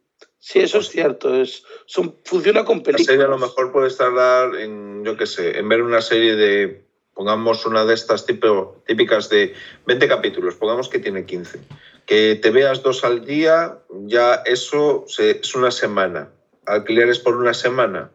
Sí, 0.47 0.59
eso 0.59 0.77
es 0.77 0.89
cierto. 0.89 1.41
Es, 1.41 1.63
son, 1.87 2.15
funciona 2.23 2.63
con 2.63 2.77
La 2.77 2.83
películas. 2.83 3.07
serie 3.07 3.25
a 3.25 3.29
lo 3.29 3.39
mejor 3.39 3.71
puedes 3.71 3.97
tardar 3.97 4.53
en, 4.55 5.03
yo 5.03 5.17
qué 5.17 5.25
sé, 5.25 5.57
en 5.57 5.67
ver 5.67 5.81
una 5.81 6.01
serie 6.01 6.35
de, 6.35 6.85
pongamos 7.15 7.65
una 7.65 7.83
de 7.83 7.95
estas 7.95 8.27
tipo, 8.27 8.83
típicas 8.85 9.27
de 9.29 9.55
20 9.87 10.07
capítulos, 10.07 10.53
pongamos 10.53 10.87
que 10.87 10.99
tiene 10.99 11.25
15. 11.25 11.61
Que 12.05 12.35
te 12.35 12.51
veas 12.51 12.83
dos 12.83 13.03
al 13.03 13.25
día, 13.25 13.79
ya 13.89 14.35
eso 14.45 15.05
se- 15.07 15.39
es 15.39 15.55
una 15.55 15.71
semana. 15.71 16.29
¿Alquileres 16.67 17.17
por 17.17 17.35
una 17.37 17.55
semana? 17.55 18.11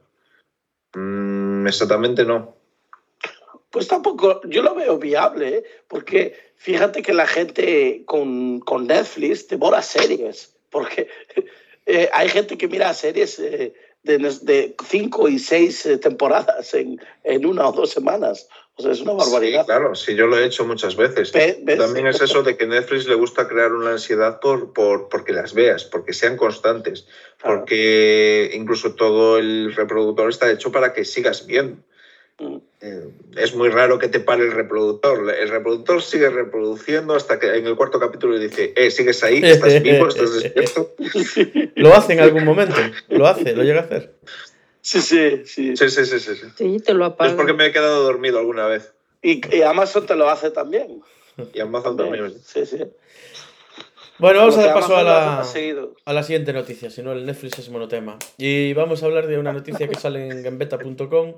Mm, 0.94 1.66
exactamente 1.66 2.24
no. 2.24 2.56
Pues 3.70 3.88
tampoco, 3.88 4.40
yo 4.44 4.62
lo 4.62 4.76
veo 4.76 4.98
viable, 4.98 5.48
¿eh? 5.48 5.64
porque 5.88 6.36
fíjate 6.54 7.02
que 7.02 7.12
la 7.12 7.26
gente 7.26 8.04
con, 8.06 8.60
con 8.60 8.86
Netflix 8.86 9.48
devora 9.48 9.82
series, 9.82 10.54
porque 10.70 11.08
eh, 11.90 12.08
hay 12.12 12.28
gente 12.28 12.56
que 12.56 12.68
mira 12.68 12.92
series 12.94 13.38
eh, 13.38 13.72
de, 14.02 14.18
de 14.42 14.74
cinco 14.88 15.28
y 15.28 15.38
seis 15.38 15.84
eh, 15.86 15.98
temporadas 15.98 16.72
en, 16.74 17.00
en 17.24 17.44
una 17.46 17.68
o 17.68 17.72
dos 17.72 17.90
semanas. 17.90 18.48
O 18.76 18.82
sea, 18.82 18.92
es 18.92 19.00
una 19.02 19.12
barbaridad. 19.12 19.60
Sí, 19.62 19.66
claro, 19.66 19.94
sí, 19.94 20.14
yo 20.14 20.26
lo 20.26 20.38
he 20.38 20.44
hecho 20.46 20.64
muchas 20.64 20.96
veces. 20.96 21.32
Ve- 21.32 21.58
¿ves? 21.62 21.78
También 21.78 22.06
es 22.06 22.22
eso 22.22 22.42
de 22.42 22.56
que 22.56 22.66
Netflix 22.66 23.06
le 23.06 23.14
gusta 23.14 23.46
crear 23.46 23.72
una 23.72 23.90
ansiedad 23.90 24.40
por, 24.40 24.72
por, 24.72 25.08
porque 25.10 25.32
las 25.34 25.52
veas, 25.52 25.84
porque 25.84 26.14
sean 26.14 26.36
constantes, 26.38 27.06
Claro. 27.36 27.58
porque 27.58 28.50
incluso 28.54 28.94
todo 28.94 29.36
el 29.38 29.74
reproductor 29.74 30.30
está 30.30 30.50
hecho 30.50 30.72
para 30.72 30.94
que 30.94 31.04
sigas 31.04 31.46
viendo. 31.46 31.82
Eh, 32.80 33.08
Es 33.36 33.54
muy 33.54 33.68
raro 33.68 33.98
que 33.98 34.08
te 34.08 34.20
pare 34.20 34.44
el 34.44 34.52
reproductor. 34.52 35.28
El 35.34 35.48
reproductor 35.48 36.02
sigue 36.02 36.30
reproduciendo 36.30 37.14
hasta 37.14 37.38
que 37.38 37.54
en 37.56 37.66
el 37.66 37.76
cuarto 37.76 38.00
capítulo 38.00 38.38
dice, 38.38 38.72
eh, 38.76 38.90
sigues 38.90 39.22
ahí, 39.22 39.40
estás 39.44 39.82
vivo, 39.82 40.08
estás 40.08 40.32
despierto. 40.42 40.94
Lo 41.76 41.94
hace 41.94 42.14
en 42.14 42.20
algún 42.20 42.44
momento. 42.44 42.76
Lo 43.08 43.26
hace, 43.26 43.54
lo 43.54 43.62
llega 43.62 43.80
a 43.80 43.84
hacer. 43.84 44.14
Sí, 44.80 45.00
sí, 45.02 45.42
sí. 45.44 45.76
Sí, 45.76 45.90
sí, 45.90 46.04
sí, 46.06 46.18
sí. 46.18 46.78
te 46.80 46.94
lo 46.94 47.04
Es 47.06 47.12
apagan. 47.12 47.36
porque 47.36 47.52
me 47.52 47.66
he 47.66 47.72
quedado 47.72 48.02
dormido 48.02 48.38
alguna 48.38 48.66
vez. 48.66 48.92
Y, 49.22 49.42
y 49.54 49.60
Amazon 49.62 50.06
te 50.06 50.16
lo 50.16 50.30
hace 50.30 50.50
también. 50.50 51.02
Y 51.52 51.60
Amazon 51.60 51.96
también. 51.98 52.34
Sí, 52.42 52.64
sí. 52.64 52.78
Bueno, 54.18 54.40
vamos 54.40 54.56
a 54.58 54.64
dar 54.64 54.74
paso 54.74 54.96
a 54.96 55.02
la, 55.02 55.40
a 56.04 56.12
la 56.12 56.22
siguiente 56.22 56.52
noticia, 56.52 56.90
si 56.90 57.02
no 57.02 57.12
el 57.12 57.24
Netflix 57.24 57.58
es 57.58 57.68
monotema. 57.70 58.18
Y 58.36 58.72
vamos 58.74 59.02
a 59.02 59.06
hablar 59.06 59.26
de 59.26 59.38
una 59.38 59.52
noticia 59.52 59.88
que 59.88 59.94
sale 59.94 60.28
en 60.28 60.42
gambeta.com 60.42 61.34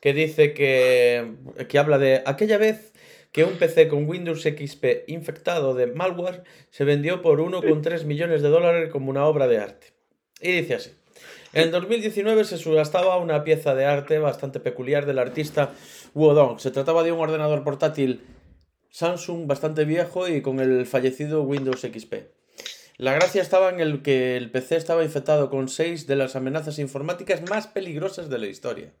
que 0.00 0.12
dice 0.12 0.54
que, 0.54 1.34
que 1.68 1.78
habla 1.78 1.98
de 1.98 2.22
aquella 2.24 2.58
vez 2.58 2.92
que 3.32 3.44
un 3.44 3.58
PC 3.58 3.88
con 3.88 4.08
Windows 4.08 4.42
XP 4.42 5.04
infectado 5.06 5.74
de 5.74 5.86
malware 5.86 6.44
se 6.70 6.84
vendió 6.84 7.22
por 7.22 7.40
1,3 7.40 8.04
millones 8.04 8.42
de 8.42 8.48
dólares 8.48 8.90
como 8.90 9.10
una 9.10 9.26
obra 9.26 9.46
de 9.48 9.58
arte. 9.58 9.88
Y 10.40 10.52
dice 10.52 10.74
así. 10.74 10.90
En 11.52 11.70
2019 11.70 12.44
se 12.44 12.58
subastaba 12.58 13.16
una 13.16 13.42
pieza 13.42 13.74
de 13.74 13.86
arte 13.86 14.18
bastante 14.18 14.60
peculiar 14.60 15.06
del 15.06 15.18
artista 15.18 15.72
Wodong. 16.14 16.58
Se 16.60 16.70
trataba 16.70 17.02
de 17.02 17.12
un 17.12 17.20
ordenador 17.20 17.64
portátil 17.64 18.22
Samsung 18.90 19.46
bastante 19.46 19.84
viejo 19.84 20.28
y 20.28 20.42
con 20.42 20.60
el 20.60 20.86
fallecido 20.86 21.42
Windows 21.42 21.80
XP. 21.80 22.14
La 22.96 23.12
gracia 23.12 23.40
estaba 23.40 23.70
en 23.70 23.80
el 23.80 24.02
que 24.02 24.36
el 24.36 24.50
PC 24.50 24.76
estaba 24.76 25.04
infectado 25.04 25.50
con 25.50 25.68
seis 25.68 26.06
de 26.06 26.16
las 26.16 26.34
amenazas 26.36 26.78
informáticas 26.78 27.48
más 27.48 27.68
peligrosas 27.68 28.28
de 28.28 28.38
la 28.38 28.46
historia. 28.46 28.92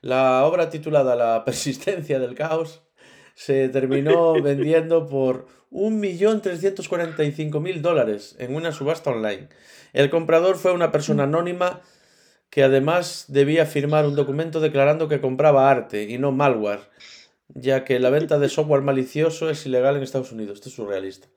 La 0.00 0.44
obra 0.44 0.70
titulada 0.70 1.14
La 1.14 1.44
persistencia 1.44 2.18
del 2.18 2.34
caos 2.34 2.82
se 3.34 3.68
terminó 3.68 4.32
vendiendo 4.42 5.06
por 5.06 5.46
1.345.000 5.70 7.80
dólares 7.80 8.34
en 8.38 8.54
una 8.54 8.72
subasta 8.72 9.10
online. 9.10 9.48
El 9.92 10.08
comprador 10.10 10.56
fue 10.56 10.72
una 10.72 10.90
persona 10.90 11.24
anónima 11.24 11.82
que 12.48 12.62
además 12.62 13.26
debía 13.28 13.66
firmar 13.66 14.06
un 14.06 14.16
documento 14.16 14.60
declarando 14.60 15.08
que 15.08 15.20
compraba 15.20 15.70
arte 15.70 16.04
y 16.04 16.16
no 16.18 16.32
malware, 16.32 16.80
ya 17.48 17.84
que 17.84 18.00
la 18.00 18.08
venta 18.10 18.38
de 18.38 18.48
software 18.48 18.82
malicioso 18.82 19.50
es 19.50 19.66
ilegal 19.66 19.96
en 19.96 20.02
Estados 20.02 20.32
Unidos. 20.32 20.54
Esto 20.56 20.70
es 20.70 20.74
surrealista. 20.74 21.28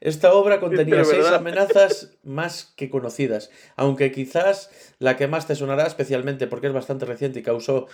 Esta 0.00 0.32
obra 0.32 0.60
contenía 0.60 1.04
seis 1.04 1.24
verdad. 1.24 1.34
amenazas 1.34 2.16
más 2.22 2.72
que 2.74 2.88
conocidas, 2.88 3.50
aunque 3.76 4.12
quizás 4.12 4.70
la 4.98 5.18
que 5.18 5.26
más 5.26 5.46
te 5.46 5.54
sonará 5.54 5.86
especialmente 5.86 6.46
porque 6.46 6.68
es 6.68 6.72
bastante 6.72 7.04
reciente 7.04 7.40
y 7.40 7.42
causó 7.42 7.86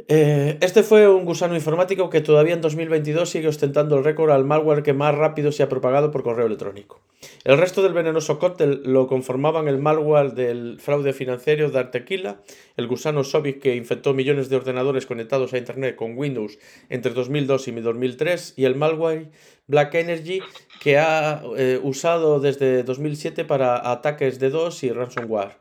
Eh, 0.08 0.58
este 0.60 0.82
fue 0.82 1.08
un 1.08 1.24
gusano 1.24 1.54
informático 1.54 2.10
que 2.10 2.20
todavía 2.20 2.54
en 2.54 2.60
2022 2.60 3.30
sigue 3.30 3.46
ostentando 3.46 3.96
el 3.96 4.02
récord 4.02 4.32
al 4.32 4.44
malware 4.44 4.82
que 4.82 4.92
más 4.92 5.14
rápido 5.14 5.52
se 5.52 5.62
ha 5.62 5.68
propagado 5.68 6.10
por 6.10 6.24
correo 6.24 6.46
electrónico. 6.46 7.00
El 7.44 7.58
resto 7.58 7.80
del 7.80 7.92
venenoso 7.92 8.40
cóctel 8.40 8.82
lo 8.84 9.06
conformaban 9.06 9.68
el 9.68 9.78
malware 9.78 10.32
del 10.32 10.80
fraude 10.80 11.12
financiero 11.12 11.70
de 11.70 12.44
el 12.76 12.86
gusano 12.88 13.22
Sovic 13.22 13.60
que 13.60 13.76
infectó 13.76 14.14
millones 14.14 14.48
de 14.48 14.56
ordenadores 14.56 15.06
conectados 15.06 15.52
a 15.52 15.58
Internet 15.58 15.94
con 15.94 16.18
Windows 16.18 16.58
entre 16.88 17.12
2002 17.12 17.68
y 17.68 17.72
2003 17.72 18.54
y 18.56 18.64
el 18.64 18.74
malware 18.74 19.30
Black 19.68 19.94
Energy 19.94 20.40
que 20.80 20.98
ha 20.98 21.42
eh, 21.56 21.78
usado 21.82 22.40
desde 22.40 22.82
2007 22.82 23.44
para 23.44 23.90
ataques 23.92 24.40
de 24.40 24.50
DOS 24.50 24.82
y 24.82 24.90
ransomware 24.90 25.56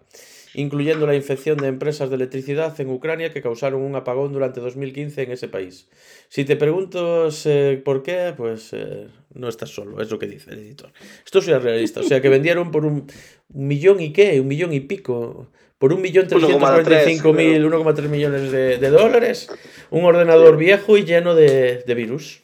incluyendo 0.54 1.08
la 1.08 1.16
infección 1.16 1.58
de 1.58 1.68
empresas 1.68 2.10
de 2.10 2.16
electricidad 2.16 2.80
en 2.80 2.90
Ucrania 2.90 3.32
que 3.32 3.42
causaron 3.42 3.82
un 3.82 3.96
apagón 3.96 4.34
durante 4.34 4.60
2015 4.62 5.24
en 5.24 5.32
ese 5.32 5.48
país. 5.48 5.90
Si 6.30 6.46
te 6.46 6.56
pregunto 6.56 7.30
eh, 7.46 7.82
por 7.84 8.04
qué, 8.04 8.34
pues 8.36 8.70
eh, 8.74 9.08
no 9.34 9.48
estás 9.48 9.70
solo, 9.70 10.02
es 10.02 10.10
lo 10.12 10.20
que 10.20 10.28
dice 10.28 10.52
el 10.52 10.60
editor. 10.60 10.92
Esto 11.26 11.40
es 11.40 11.48
realista, 11.48 12.02
o 12.02 12.04
sea 12.04 12.22
que 12.22 12.30
vendieron 12.30 12.72
por 12.72 12.86
un, 12.86 13.08
un 13.54 13.68
millón 13.68 14.00
y 14.00 14.14
qué, 14.14 14.40
un 14.40 14.48
millón 14.48 14.74
y 14.74 14.80
pico, 14.82 15.50
por 15.78 15.94
un 15.94 16.02
millón 16.02 16.28
trescientos 16.28 16.62
cuarenta 16.62 17.04
y 17.04 17.16
cinco 17.16 17.34
mil, 17.34 17.66
1,3 17.66 18.08
millones 18.08 18.52
de, 18.52 18.78
de 18.78 18.90
dólares, 18.90 19.50
un 19.90 20.06
ordenador 20.06 20.58
viejo 20.58 20.98
y 20.98 21.04
lleno 21.04 21.36
de, 21.36 21.84
de 21.86 21.96
virus. 21.96 22.44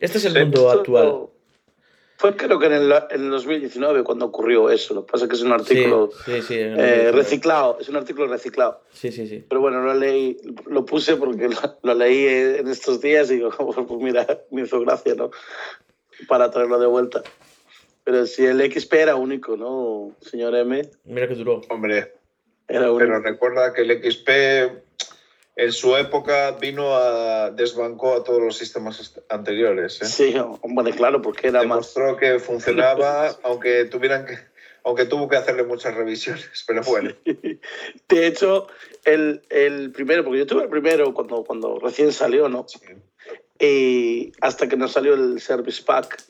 Este 0.00 0.18
es 0.18 0.24
el 0.24 0.38
mundo 0.38 0.70
actual. 0.70 1.28
Fue 2.18 2.34
creo 2.34 2.58
que 2.58 2.66
en 2.66 2.72
el, 2.72 2.92
en 3.10 3.24
el 3.24 3.30
2019 3.30 4.02
cuando 4.02 4.24
ocurrió 4.26 4.70
eso. 4.70 4.94
Lo 4.94 5.04
que 5.04 5.12
pasa 5.12 5.24
es 5.24 5.28
que 5.30 5.36
es 5.36 5.42
un 5.42 5.52
artículo 5.52 6.10
sí, 6.24 6.40
sí, 6.42 6.54
eh, 6.58 7.10
reciclado. 7.12 7.76
Es 7.80 7.88
un 7.88 7.96
artículo 7.96 8.26
reciclado. 8.26 8.80
Sí, 8.92 9.12
sí, 9.12 9.26
sí. 9.28 9.44
Pero 9.48 9.60
bueno, 9.60 9.82
lo 9.82 9.92
leí, 9.94 10.38
lo 10.66 10.86
puse 10.86 11.16
porque 11.16 11.48
lo, 11.48 11.56
lo 11.82 11.94
leí 11.94 12.26
en 12.58 12.68
estos 12.68 13.00
días 13.00 13.30
y 13.30 13.34
digo, 13.36 13.50
pues 13.88 14.00
mira, 14.00 14.26
me 14.50 14.62
hizo 14.62 14.80
gracia, 14.80 15.14
¿no? 15.14 15.30
Para 16.26 16.50
traerlo 16.50 16.78
de 16.78 16.86
vuelta. 16.86 17.22
Pero 18.04 18.24
si 18.24 18.46
el 18.46 18.60
XP 18.72 18.94
era 18.94 19.16
único, 19.16 19.56
¿no, 19.56 20.14
señor 20.20 20.54
M? 20.54 20.88
Mira 21.04 21.28
que 21.28 21.34
duró. 21.34 21.60
Hombre, 21.68 22.14
Era 22.68 22.90
único. 22.92 22.98
pero 22.98 23.20
recuerda 23.20 23.72
que 23.74 23.82
el 23.82 24.02
XP 24.02 24.28
en 25.56 25.72
su 25.72 25.96
época 25.96 26.52
vino 26.60 26.94
a 26.94 27.50
desbancó 27.50 28.14
a 28.14 28.24
todos 28.24 28.40
los 28.40 28.56
sistemas 28.56 29.18
anteriores. 29.30 30.00
¿eh? 30.02 30.04
Sí, 30.04 30.34
hombre, 30.60 30.92
claro, 30.92 31.22
porque 31.22 31.48
era 31.48 31.62
más. 31.64 31.94
Demostró 31.94 32.16
que 32.18 32.38
funcionaba, 32.38 33.34
aunque 33.42 33.86
tuvieran 33.86 34.26
que, 34.26 34.38
aunque 34.84 35.06
tuvo 35.06 35.28
que 35.28 35.36
hacerle 35.36 35.64
muchas 35.64 35.94
revisiones. 35.94 36.64
Pero 36.66 36.82
bueno, 36.82 37.10
De 38.08 38.26
hecho, 38.26 38.66
el, 39.04 39.42
el 39.48 39.92
primero, 39.92 40.24
porque 40.24 40.40
yo 40.40 40.46
tuve 40.46 40.64
el 40.64 40.68
primero 40.68 41.14
cuando, 41.14 41.42
cuando 41.42 41.78
recién 41.78 42.12
salió, 42.12 42.48
¿no? 42.48 42.66
sí. 42.68 42.78
Y 43.58 44.32
hasta 44.42 44.68
que 44.68 44.76
no 44.76 44.86
salió 44.86 45.14
el 45.14 45.40
Service 45.40 45.82
Pack. 45.82 46.22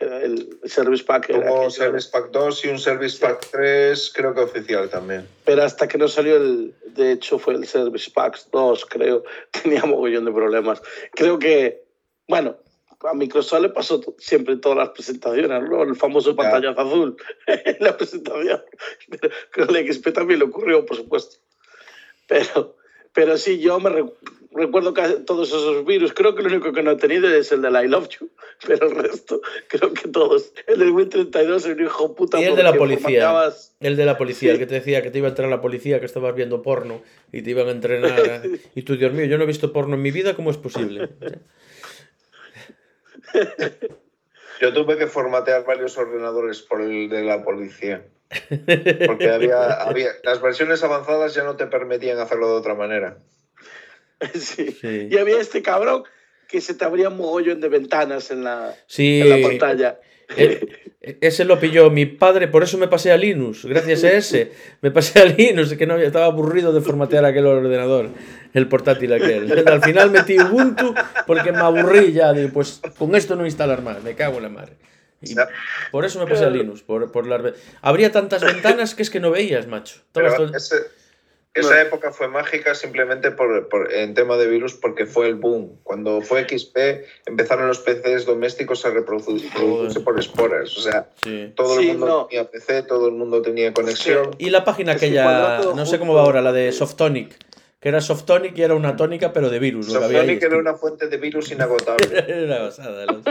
El 0.00 0.58
Service 0.64 1.04
Pack 1.04 1.28
tuvo 1.28 1.38
aquello- 1.40 1.70
Service 1.70 2.08
Pack 2.10 2.30
2 2.30 2.64
y 2.64 2.68
un 2.68 2.78
Service 2.78 3.18
Pack 3.18 3.46
3, 3.52 4.12
creo 4.14 4.34
que 4.34 4.40
oficial 4.40 4.88
también. 4.90 5.26
Pero 5.44 5.62
hasta 5.62 5.86
que 5.88 5.98
no 5.98 6.08
salió 6.08 6.36
el, 6.36 6.74
de 6.94 7.12
hecho 7.12 7.38
fue 7.38 7.54
el 7.54 7.66
Service 7.66 8.10
Pack 8.10 8.38
2, 8.52 8.84
creo, 8.86 9.24
tenía 9.62 9.84
mogollón 9.84 10.24
de 10.24 10.32
problemas. 10.32 10.82
Creo 11.14 11.38
que, 11.38 11.84
bueno, 12.26 12.56
a 13.00 13.14
Microsoft 13.14 13.62
le 13.62 13.68
pasó 13.68 14.00
siempre 14.18 14.54
en 14.54 14.60
todas 14.60 14.78
las 14.78 14.88
presentaciones, 14.90 15.62
¿no? 15.70 15.82
El 15.84 15.94
famoso 15.94 16.34
Claro. 16.34 16.50
pantallazo 16.52 16.80
azul 16.80 17.16
en 17.46 17.76
la 17.80 17.96
presentación. 17.96 18.62
Pero 19.08 19.34
con 19.54 19.76
el 19.76 19.92
XP 19.92 20.12
también 20.12 20.40
le 20.40 20.46
ocurrió, 20.46 20.84
por 20.84 20.96
supuesto. 20.96 21.36
Pero, 22.26 22.76
pero 23.14 23.38
sí, 23.38 23.58
yo 23.60 23.78
me 23.80 23.90
recuerdo 24.52 24.94
que 24.94 25.02
todos 25.26 25.48
esos 25.48 25.84
virus. 25.84 26.12
Creo 26.12 26.34
que 26.34 26.42
lo 26.42 26.48
único 26.48 26.72
que 26.72 26.82
no 26.82 26.92
he 26.92 26.96
tenido 26.96 27.28
es 27.28 27.52
el 27.52 27.62
del 27.62 27.74
I 27.74 27.88
Love 27.88 28.08
You, 28.08 28.30
pero 28.66 28.88
el 28.88 28.96
resto, 28.96 29.40
creo 29.68 29.92
que 29.92 30.08
todos. 30.08 30.52
El 30.66 30.78
del 30.80 30.92
Win32 30.92 31.64
era 31.64 31.74
un 31.74 31.80
hijo 31.84 32.14
puta. 32.14 32.40
Y 32.40 32.44
el 32.44 32.56
de 32.56 32.62
la 32.62 32.74
policía. 32.74 33.30
formateabas- 33.32 33.72
El 33.80 33.96
de 33.96 34.04
la 34.06 34.16
policía, 34.18 34.52
el 34.52 34.58
que 34.58 34.66
te 34.66 34.74
decía 34.74 35.02
que 35.02 35.10
te 35.10 35.18
iba 35.18 35.28
a 35.28 35.30
entrar 35.30 35.48
la 35.48 35.60
policía, 35.60 36.00
que 36.00 36.06
estabas 36.06 36.34
viendo 36.34 36.62
porno 36.62 37.02
y 37.32 37.42
te 37.42 37.50
iban 37.50 37.68
a 37.68 37.72
entrenar. 37.72 38.42
Y 38.74 38.82
tú, 38.82 38.96
Dios 38.96 39.12
mío, 39.12 39.24
yo 39.26 39.38
no 39.38 39.44
he 39.44 39.46
visto 39.46 39.72
porno 39.72 39.94
en 39.96 40.02
mi 40.02 40.10
vida, 40.10 40.34
¿cómo 40.34 40.50
es 40.50 40.56
posible? 40.56 41.08
Yo 44.60 44.72
tuve 44.72 44.96
que 44.98 45.06
formatear 45.06 45.64
varios 45.64 45.96
ordenadores 45.98 46.62
por 46.62 46.80
el 46.80 47.08
de 47.08 47.22
la 47.22 47.44
policía. 47.44 48.04
Porque 49.06 49.30
había, 49.30 49.74
había, 49.82 50.08
las 50.24 50.42
versiones 50.42 50.82
avanzadas 50.82 51.34
ya 51.34 51.44
no 51.44 51.56
te 51.56 51.66
permitían 51.66 52.18
hacerlo 52.18 52.48
de 52.48 52.54
otra 52.54 52.74
manera. 52.74 53.18
Sí. 54.34 54.72
Sí. 54.80 55.08
Y 55.10 55.16
había 55.16 55.40
este 55.40 55.62
cabrón 55.62 56.02
que 56.48 56.60
se 56.60 56.74
te 56.74 56.84
abría 56.84 57.08
un 57.10 57.16
mogollón 57.18 57.60
de 57.60 57.68
ventanas 57.68 58.30
en 58.30 58.44
la, 58.44 58.74
Sí, 58.86 59.20
en 59.20 59.28
la 59.42 59.48
pantalla. 59.48 60.00
e- 60.36 60.60
ese 61.20 61.44
lo 61.44 61.58
pilló 61.60 61.90
mi 61.90 62.04
padre, 62.06 62.48
por 62.48 62.62
eso 62.62 62.76
me 62.76 62.88
pasé 62.88 63.12
a 63.12 63.16
Linux, 63.16 63.64
gracias 63.64 64.04
a 64.04 64.12
ese. 64.12 64.52
Me 64.82 64.90
pasé 64.90 65.20
a 65.20 65.24
Linux, 65.24 65.74
que 65.74 65.86
no 65.86 65.96
estaba 65.96 66.26
aburrido 66.26 66.72
de 66.72 66.80
formatear 66.80 67.24
aquel 67.24 67.46
ordenador, 67.46 68.10
el 68.52 68.68
portátil 68.68 69.12
aquel. 69.12 69.66
Al 69.68 69.82
final 69.82 70.10
metí 70.10 70.38
Ubuntu 70.38 70.94
porque 71.26 71.52
me 71.52 71.58
aburrí 71.60 72.12
ya, 72.12 72.32
digo, 72.32 72.50
pues 72.52 72.80
con 72.98 73.14
esto 73.14 73.36
no 73.36 73.46
instalar 73.46 73.82
más, 73.82 74.02
me 74.02 74.14
cago 74.14 74.36
en 74.38 74.42
la 74.42 74.48
madre. 74.50 74.72
Y 75.22 75.34
por 75.90 76.04
eso 76.04 76.18
me 76.24 76.30
pasé 76.30 76.44
a 76.44 76.50
Linux, 76.50 76.82
por, 76.82 77.10
por 77.10 77.26
las 77.26 77.54
Habría 77.82 78.12
tantas 78.12 78.42
ventanas 78.44 78.94
que 78.94 79.02
es 79.02 79.10
que 79.10 79.20
no 79.20 79.30
veías, 79.30 79.66
macho. 79.66 80.00
Todo- 80.12 80.26
ese- 80.54 80.76
esa 81.60 81.80
época 81.80 82.12
fue 82.12 82.28
mágica 82.28 82.74
simplemente 82.74 83.30
por, 83.30 83.68
por- 83.68 83.92
en 83.92 84.14
tema 84.14 84.36
de 84.36 84.46
virus 84.46 84.74
porque 84.74 85.06
fue 85.06 85.26
el 85.28 85.34
boom. 85.36 85.78
Cuando 85.82 86.20
fue 86.20 86.46
XP 86.48 86.76
empezaron 87.26 87.66
los 87.68 87.78
PCs 87.80 88.26
domésticos 88.26 88.84
a 88.86 88.90
reproducirse 88.90 89.48
Joder. 89.58 90.04
por 90.04 90.18
esporas. 90.18 90.76
O 90.76 90.80
sea, 90.80 91.08
Sí. 91.22 91.52
todo 91.56 91.76
Sí, 91.78 91.90
el 91.90 91.98
mundo 91.98 92.06
no. 92.06 92.26
tenía 92.26 92.50
PC, 92.50 92.82
todo 92.84 93.08
el 93.08 93.14
mundo 93.14 93.42
tenía 93.42 93.72
conexión. 93.74 94.30
Y 94.38 94.50
la 94.50 94.64
página 94.64 94.92
Es 94.92 94.96
aquella, 94.98 95.60
no 95.74 95.86
sé 95.86 95.98
cómo 95.98 96.14
va 96.14 96.22
ahora, 96.22 96.40
la 96.42 96.52
de 96.52 96.72
Softonic, 96.72 97.36
que 97.80 97.88
era 97.88 98.00
Softonic 98.00 98.56
y 98.58 98.62
era 98.62 98.74
una 98.74 98.96
tónica 98.96 99.32
pero 99.32 99.50
de 99.50 99.58
virus. 99.58 99.86
Softonic 99.92 100.42
era 100.42 100.56
una 100.58 100.74
fuente 100.74 101.06
de 101.08 101.16
virus 101.16 101.50
inagotable. 101.52 102.24
Era 102.26 102.62
basada, 102.62 103.06
¿no? 103.06 103.22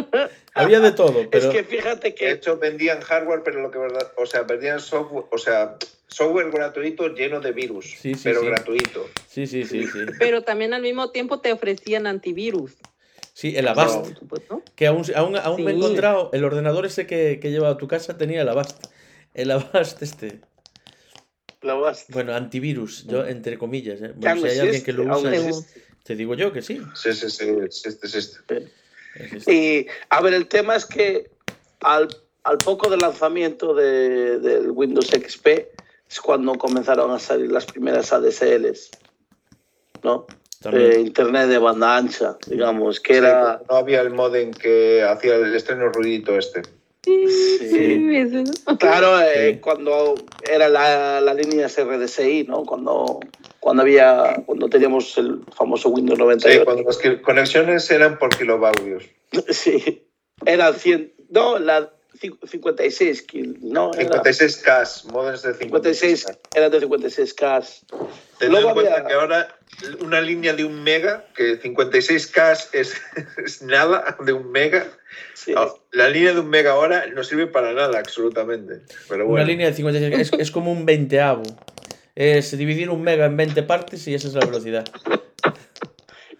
Había 0.54 0.80
de 0.80 0.92
todo, 0.94 1.22
Es 1.22 1.28
pero 1.30 1.52
que 1.52 1.64
fíjate 1.64 2.10
De 2.10 2.16
que 2.16 2.32
hecho, 2.32 2.58
vendían 2.58 3.02
hardware, 3.02 3.42
pero 3.44 3.62
lo 3.62 3.72
que 3.72 3.78
verdad, 3.80 4.12
o 4.16 4.26
sea, 4.26 4.44
vendían 4.44 4.80
software, 4.80 5.26
o 5.32 5.38
sea, 5.38 5.76
software 6.08 6.50
gratuito 6.52 7.10
lleno 7.10 7.42
de 7.42 7.52
virus, 7.52 7.86
Sí, 8.00 8.14
sí, 8.16 8.22
pero 8.24 8.40
sí. 8.42 8.46
gratuito. 8.48 9.06
sí, 9.28 9.48
sí, 9.48 9.66
sí, 9.66 9.86
sí. 9.86 10.00
Pero 10.18 10.42
también 10.44 10.74
al 10.74 10.82
mismo 10.82 11.12
tiempo 11.12 11.42
te 11.42 11.52
ofrecían 11.52 12.08
antivirus. 12.08 12.76
Sí, 13.34 13.54
el 13.56 13.68
Avast, 13.68 14.00
Por 14.08 14.16
supuesto. 14.18 14.64
que 14.76 14.88
aún, 14.88 15.04
aún, 15.16 15.36
aún 15.36 15.64
me 15.64 15.72
he 15.72 15.76
encontrado, 15.76 16.32
el 16.34 16.44
ordenador 16.44 16.86
ese 16.88 17.06
que, 17.06 17.40
que 17.40 17.52
lleva 17.52 17.70
a 17.70 17.78
tu 17.78 17.88
casa 17.88 18.18
tenía 18.18 18.42
el 18.42 18.50
Avast. 18.50 18.84
El 19.36 19.52
Avast 19.52 20.02
este. 20.02 20.40
Bueno, 22.10 22.34
antivirus, 22.36 23.06
yo 23.08 23.26
entre 23.26 23.58
comillas, 23.58 24.02
¿eh? 24.02 24.14
Bueno, 24.16 24.42
si 24.42 24.48
hay 24.48 24.60
alguien 24.60 24.84
que 24.84 24.94
lo 24.94 25.04
aún 25.14 25.28
usa, 25.28 25.66
te 26.04 26.16
digo 26.16 26.36
yo 26.36 26.52
que 26.54 26.62
sí. 26.62 26.82
Sí, 26.96 27.14
sí, 27.14 27.30
sí, 27.30 27.46
existe, 27.64 28.06
existe. 28.08 28.68
existe. 29.16 29.54
Y 29.54 29.88
a 30.10 30.22
ver, 30.22 30.34
el 30.34 30.48
tema 30.48 30.76
es 30.76 30.86
que 30.86 31.30
al, 31.82 32.08
al 32.44 32.58
poco 32.58 32.90
del 32.90 33.00
lanzamiento 33.02 33.74
de- 33.74 34.40
del 34.40 34.72
Windows 34.72 35.08
XP 35.08 35.48
es 36.10 36.22
cuando 36.22 36.54
comenzaron 36.56 37.12
a 37.12 37.20
salir 37.20 37.52
las 37.52 37.66
primeras 37.66 38.14
ADSLs, 38.14 38.90
¿no? 40.04 40.26
De 40.72 41.02
Internet 41.02 41.50
de 41.50 41.58
banda 41.60 41.98
ancha, 41.98 42.38
digamos, 42.48 43.00
que 43.00 43.18
era... 43.18 43.62
No 43.70 43.76
había 43.76 44.02
el 44.02 44.10
modem 44.12 44.52
que 44.52 45.04
hacía 45.04 45.36
el 45.36 45.54
estreno 45.54 45.90
ruidito 45.90 46.36
este. 46.38 46.62
Sí, 47.08 47.28
Sí. 47.60 48.30
sí. 48.30 48.44
Claro, 48.80 49.22
eh, 49.22 49.54
Sí. 49.54 49.60
cuando 49.62 50.16
era 50.52 50.68
la, 50.68 51.22
la 51.22 51.34
línea 51.34 51.70
SRDSI, 51.70 52.44
¿no? 52.50 52.64
Cuando, 52.66 53.22
cuando 53.62 53.84
había, 53.84 54.44
cuando 54.46 54.68
teníamos 54.68 55.18
el 55.18 55.42
famoso 55.56 55.90
Windows 55.90 56.18
Sí, 56.18 56.24
98. 56.24 56.66
cuando 56.66 56.84
las 56.84 56.98
conexiones 57.24 57.90
eran 57.92 58.18
por 58.20 58.30
kilobaudios. 58.36 59.06
Sí, 59.50 60.04
era 60.46 60.74
100, 60.74 61.14
no, 61.30 61.60
la 61.60 61.92
cin- 62.22 62.38
56 62.46 63.22
kil, 63.24 63.58
no, 63.62 63.92
era 63.94 64.22
56K, 64.22 65.12
modems 65.12 65.44
de 65.44 65.54
56, 65.54 66.26
56K. 66.26 66.38
era 66.56 66.70
de 66.70 66.82
56K. 66.82 67.66
Tened 68.40 68.52
Luego 68.52 68.68
en 68.70 68.74
cuenta 68.74 68.94
había- 68.96 69.08
que 69.08 69.14
ahora 69.14 69.58
una 70.02 70.20
línea 70.22 70.54
de 70.54 70.64
un 70.66 70.84
mega, 70.84 71.26
que 71.36 71.60
56K 71.62 72.70
es, 72.74 72.94
es 73.46 73.62
nada 73.62 74.18
de 74.26 74.34
un 74.34 74.52
mega, 74.52 74.88
Sí. 75.34 75.54
Ah, 75.56 75.68
la 75.92 76.10
línea 76.10 76.34
de 76.34 76.40
un 76.40 76.50
mega 76.50 76.72
ahora 76.72 77.06
no 77.08 77.24
sirve 77.24 77.48
para 77.48 77.74
nada, 77.74 78.00
absolutamente. 78.00 78.82
Pero 79.10 79.28
Una 79.28 79.44
línea 79.44 79.68
de 79.68 79.74
56, 79.74 80.34
es, 80.34 80.40
es 80.40 80.52
como 80.52 80.72
un 80.72 80.86
veinteavo. 80.86 81.44
Es 82.16 82.58
dividir 82.58 82.90
un 82.90 83.02
mega 83.04 83.26
en 83.26 83.38
20 83.38 83.64
partes 83.64 84.08
y 84.08 84.14
esa 84.16 84.28
es 84.28 84.34
la 84.34 84.46
velocidad. 84.46 84.86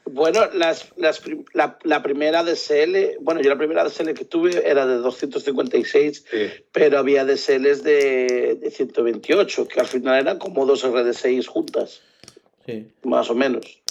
Bueno, 0.06 0.48
las, 0.54 0.88
las 0.96 1.22
la, 1.54 1.78
la 1.84 2.02
primera 2.02 2.44
DSL, 2.44 3.18
bueno, 3.20 3.42
yo 3.42 3.50
la 3.50 3.58
primera 3.58 3.84
DSL 3.84 4.14
que 4.14 4.26
tuve 4.26 4.68
era 4.68 4.88
de 4.88 4.96
256, 4.96 6.26
Sí. 6.32 6.50
pero 6.72 6.98
había 6.98 7.24
DSLs 7.26 7.84
de, 7.84 8.58
de 8.60 8.72
128, 8.72 9.68
que 9.68 9.80
al 9.80 9.86
final 9.86 10.20
eran 10.20 10.40
como 10.40 10.66
dos 10.66 10.84
RD6 10.86 11.46
juntas. 11.46 12.02
Sí. 12.66 12.88
más 13.04 13.30
o 13.30 13.36
menos. 13.36 13.82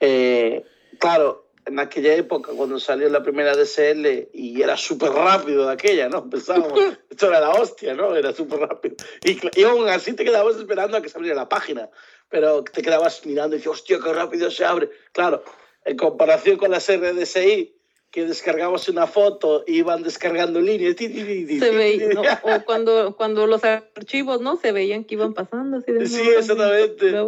Eh, 0.00 0.62
claro, 0.98 1.46
en 1.70 1.78
aquella 1.78 2.14
época, 2.14 2.52
cuando 2.54 2.78
salió 2.78 3.08
la 3.08 3.22
primera 3.22 3.56
DSL 3.56 4.28
y 4.32 4.60
era 4.60 4.76
súper 4.76 5.10
rápido 5.10 5.66
de 5.66 5.72
aquella, 5.72 6.08
¿no? 6.08 6.28
Pensábamos, 6.28 6.72
esto 7.10 7.28
era 7.28 7.40
la 7.40 7.50
hostia, 7.50 7.94
¿no? 7.94 8.14
Era 8.14 8.32
súper 8.32 8.60
rápido. 8.60 8.96
Y, 9.24 9.38
y 9.58 9.64
aún 9.64 9.88
así 9.88 10.12
te 10.12 10.24
quedabas 10.24 10.56
esperando 10.56 10.96
a 10.96 11.02
que 11.02 11.08
se 11.08 11.16
abriera 11.16 11.36
la 11.36 11.48
página, 11.48 11.88
pero 12.28 12.64
te 12.64 12.82
quedabas 12.82 13.24
mirando 13.24 13.56
y 13.56 13.58
dices, 13.58 13.72
hostia, 13.72 13.98
qué 14.02 14.12
rápido 14.12 14.50
se 14.50 14.64
abre. 14.64 14.90
Claro, 15.12 15.42
en 15.84 15.96
comparación 15.96 16.58
con 16.58 16.70
las 16.70 16.88
RDSI, 16.88 17.74
que 18.10 18.26
descargabas 18.26 18.88
una 18.88 19.06
foto 19.06 19.62
y 19.66 19.78
iban 19.78 20.02
descargando 20.02 20.60
líneas. 20.60 20.96
Se 20.96 21.70
veía, 21.70 22.08
no, 22.08 22.22
o 22.22 22.64
cuando, 22.64 23.16
cuando 23.16 23.46
los 23.46 23.62
archivos, 23.62 24.40
¿no? 24.40 24.56
Se 24.56 24.72
veían 24.72 25.04
que 25.04 25.14
iban 25.14 25.32
pasando 25.32 25.76
así 25.78 25.92
de 25.92 26.06
Sí, 26.06 26.28
exactamente. 26.28 27.12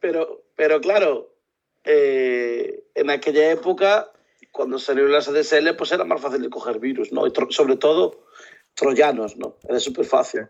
Pero, 0.00 0.42
pero 0.56 0.80
claro, 0.80 1.31
eh, 1.84 2.84
en 2.94 3.10
aquella 3.10 3.50
época, 3.50 4.10
cuando 4.50 4.78
salieron 4.78 5.12
las 5.12 5.28
ADSL, 5.28 5.76
pues 5.76 5.92
era 5.92 6.04
más 6.04 6.20
fácil 6.20 6.42
de 6.42 6.50
coger 6.50 6.78
virus, 6.78 7.12
¿no? 7.12 7.26
Y 7.26 7.32
sobre 7.50 7.76
todo 7.76 8.24
troyanos, 8.74 9.36
¿no? 9.36 9.56
Era 9.68 9.80
súper 9.80 10.04
fácil. 10.04 10.48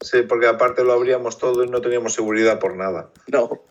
Sí, 0.00 0.22
porque 0.22 0.46
aparte 0.46 0.82
lo 0.84 0.92
abríamos 0.92 1.38
todo 1.38 1.64
y 1.64 1.68
no 1.68 1.80
teníamos 1.80 2.14
seguridad 2.14 2.58
por 2.58 2.76
nada. 2.76 3.10
No. 3.26 3.62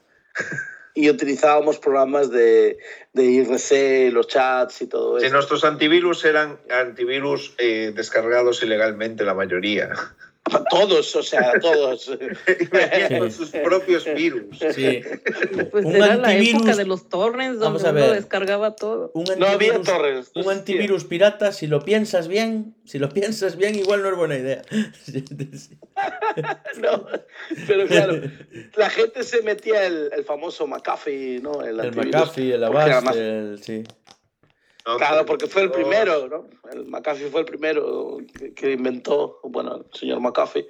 Y 0.94 1.10
utilizábamos 1.10 1.80
programas 1.80 2.30
de, 2.30 2.78
de 3.14 3.24
IRC, 3.24 4.12
los 4.12 4.28
chats 4.28 4.82
y 4.82 4.88
todo 4.88 5.18
eso. 5.18 5.30
nuestros 5.32 5.64
antivirus 5.64 6.26
eran 6.26 6.60
antivirus 6.70 7.56
eh, 7.58 7.94
descargados 7.96 8.62
ilegalmente, 8.64 9.24
la 9.24 9.34
mayoría. 9.34 9.92
Todos, 10.70 11.16
o 11.16 11.24
sea, 11.24 11.54
todos. 11.60 12.10
y 12.60 12.66
venían 12.66 13.20
con 13.20 13.32
sus 13.32 13.50
propios 13.50 14.06
virus. 14.14 14.58
Sí. 14.76 15.02
Pues 15.72 15.86
Un 15.86 15.96
era 15.96 16.16
la 16.18 16.28
antivirus- 16.30 16.56
época 16.56 16.76
de 16.76 16.86
los 16.86 17.10
torrents 17.10 17.60
donde 17.60 17.88
a 17.88 17.92
uno 17.92 18.12
descargaba 18.12 18.76
todo. 18.76 19.12
Un 19.14 19.24
No 19.38 19.46
había 19.48 19.74
antivirus, 19.74 19.86
torres. 19.88 20.32
un 20.36 20.50
antivirus 20.50 21.04
pirata, 21.06 21.52
si 21.52 21.68
lo 21.68 21.84
piensas 21.86 22.28
bien, 22.28 22.76
si 22.86 23.00
lo 23.00 23.10
piensas 23.10 23.56
bien, 23.58 23.76
igual 23.76 24.02
no 24.02 24.10
es 24.10 24.16
buena 24.16 24.38
idea. 24.38 24.62
No, 26.78 27.06
pero 27.68 27.86
claro, 27.88 28.22
la 28.78 28.90
gente 28.90 29.24
se 29.24 29.42
metía 29.42 29.86
el, 29.86 30.10
el 30.16 30.24
famoso 30.24 30.66
McAfee, 30.68 31.40
¿no? 31.42 31.62
El, 31.62 31.80
El 31.80 31.88
antivirus, 31.88 32.14
McAfee, 32.16 32.54
el 32.54 32.64
Avast, 32.64 33.16
el... 33.16 33.60
Sí. 33.62 33.84
¿No? 34.86 34.98
Claro, 34.98 35.26
porque 35.26 35.48
fue 35.48 35.64
el 35.64 35.70
Oh, 35.70 35.74
primero, 35.74 36.28
¿no? 36.28 36.50
El 36.72 36.86
McAfee 36.86 37.30
fue 37.30 37.42
el 37.42 37.46
primero 37.46 38.18
que, 38.38 38.54
que 38.54 38.72
inventó, 38.72 39.40
bueno, 39.44 39.76
el 39.92 40.00
señor 40.00 40.20
McAfee. 40.20 40.68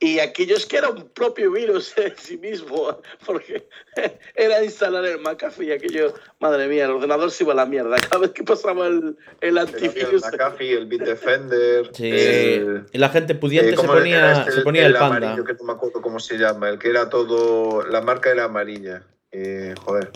Y 0.00 0.20
aquello 0.20 0.54
es 0.54 0.64
que 0.64 0.76
era 0.76 0.90
un 0.90 1.08
propio 1.08 1.50
virus 1.50 1.92
en 1.98 2.16
sí 2.16 2.36
mismo, 2.36 3.00
porque 3.26 3.66
era 4.36 4.62
instalar 4.62 5.04
el 5.04 5.18
McAfee 5.18 5.66
y 5.66 5.72
aquello, 5.72 6.14
madre 6.38 6.68
mía, 6.68 6.84
el 6.84 6.92
ordenador 6.92 7.32
se 7.32 7.42
iba 7.42 7.52
a 7.52 7.56
la 7.56 7.66
mierda. 7.66 7.96
Cada 8.08 8.18
vez 8.20 8.30
que 8.30 8.44
pasaba 8.44 8.86
el, 8.86 9.16
el 9.40 9.48
El 9.48 9.58
antivirus. 9.58 10.22
McAfee, 10.22 10.72
el 10.74 10.86
Bitdefender. 10.86 11.90
Sí. 11.94 12.10
el- 12.10 12.86
Y 12.92 12.98
la 12.98 13.08
gente 13.08 13.34
pudiente 13.34 13.70
eh, 13.70 13.76
se 13.76 13.76
¿cómo 13.76 13.92
era 13.94 14.00
ponía, 14.02 14.32
este? 14.40 14.52
se 14.52 14.60
ponía 14.60 14.86
el, 14.86 14.92
panda. 14.94 15.16
amarillo, 15.16 15.44
que 15.44 15.54
no 15.54 15.64
me 15.64 15.72
acuerdo 15.72 16.00
cómo 16.00 16.20
se 16.20 16.38
llama, 16.38 16.68
el 16.68 16.78
que 16.78 16.90
era 16.90 17.08
todo. 17.10 17.84
La 17.84 18.00
marca 18.00 18.30
era 18.30 18.44
amarilla. 18.44 19.02
Eh, 19.32 19.74
joder, 19.84 20.10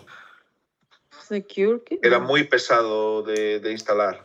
Secure, 1.26 1.80
¿qué? 1.84 1.98
era 2.02 2.18
muy 2.18 2.44
pesado 2.44 3.22
de, 3.22 3.60
de 3.60 3.72
instalar. 3.72 4.24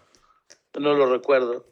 No 0.80 0.94
lo 0.94 1.06
recuerdo. 1.12 1.66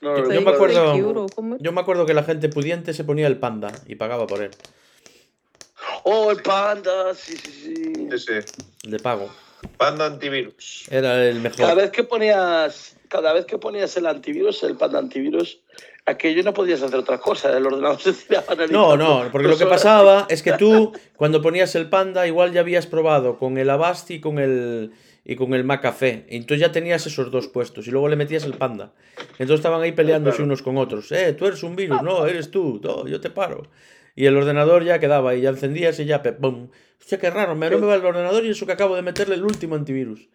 No 0.00 0.16
lo 0.16 0.32
Yo- 0.32 0.40
me 0.42 0.50
acuerdo-. 0.50 1.58
Yo 1.60 1.72
me 1.72 1.80
acuerdo 1.80 2.06
que 2.06 2.14
la 2.14 2.24
gente 2.24 2.48
pudiente 2.48 2.92
se 2.94 3.04
ponía 3.04 3.26
el 3.26 3.38
panda 3.38 3.70
y 3.86 3.94
pagaba 3.96 4.26
por 4.26 4.42
él, 4.42 4.50
Oh, 6.04 6.30
el 6.30 6.42
panda, 6.42 7.14
sí, 7.14 7.36
sí, 7.36 7.50
sí. 7.52 7.92
Sí, 8.10 8.18
sí. 8.18 8.62
el 8.84 8.90
de 8.90 8.98
pago. 8.98 9.30
Panda 9.76 10.06
antivirus. 10.06 10.86
Era 10.90 11.24
el 11.28 11.36
Cada 11.42 11.42
mejor. 11.68 11.76
vez 11.76 11.90
que 11.90 12.02
ponías, 12.02 12.96
cada 13.08 13.32
vez 13.32 13.44
que 13.46 13.58
ponías 13.58 13.96
el 13.96 14.06
antivirus, 14.06 14.62
el 14.64 14.76
panda 14.76 14.98
antivirus, 14.98 15.60
aquello 16.06 16.42
no 16.42 16.52
podías 16.52 16.82
hacer 16.82 16.98
otra 16.98 17.18
cosa, 17.18 17.56
el 17.56 17.66
ordenador 17.66 18.00
se 18.00 18.12
tiraba 18.12 18.54
en 18.54 18.60
el 18.62 18.72
No, 18.72 18.96
no, 18.96 19.28
porque 19.30 19.48
lo 19.48 19.56
que 19.56 19.66
pasaba 19.76 20.26
es 20.28 20.42
que 20.42 20.52
tú, 20.54 20.92
cuando 21.16 21.40
ponías 21.42 21.74
el 21.74 21.88
panda, 21.88 22.26
igual 22.26 22.52
ya 22.52 22.60
habías 22.60 22.86
probado 22.86 23.38
con 23.38 23.58
el 23.58 23.70
Avast 23.70 24.10
y 24.10 24.20
con 24.20 24.38
el, 24.38 24.92
y 25.24 25.36
con 25.36 25.54
el 25.54 25.64
Macafé. 25.64 26.26
Y 26.28 26.36
entonces 26.36 26.60
ya 26.66 26.72
tenías 26.72 27.06
esos 27.06 27.30
dos 27.30 27.48
puestos 27.48 27.86
y 27.86 27.90
luego 27.90 28.08
le 28.08 28.16
metías 28.16 28.44
el 28.44 28.54
panda. 28.54 28.92
Entonces 29.32 29.56
estaban 29.60 29.80
ahí 29.82 29.92
peleándose 29.92 30.36
Claro. 30.38 30.46
unos 30.46 30.62
con 30.62 30.76
otros. 30.78 31.10
Eh, 31.12 31.34
tú 31.34 31.46
eres 31.46 31.62
un 31.62 31.76
virus, 31.76 32.02
no, 32.02 32.26
eres 32.26 32.50
tú, 32.50 32.80
no, 32.82 33.06
yo 33.06 33.20
te 33.20 33.30
paro. 33.30 33.62
Y 34.14 34.26
el 34.26 34.36
ordenador 34.36 34.84
ya 34.84 34.98
quedaba 34.98 35.34
y 35.34 35.40
ya 35.40 35.50
encendías 35.50 35.98
y 36.00 36.04
ya, 36.04 36.22
pum. 36.22 36.68
Hostia, 37.00 37.18
qué 37.18 37.30
raro, 37.30 37.54
me, 37.54 37.70
no 37.70 37.78
me 37.78 37.86
va 37.86 37.94
el 37.94 38.04
ordenador 38.04 38.44
y 38.44 38.50
eso 38.50 38.66
que 38.66 38.72
acabo 38.72 38.94
de 38.94 39.02
meterle 39.02 39.34
el 39.36 39.42
último 39.44 39.74
antivirus. 39.74 40.28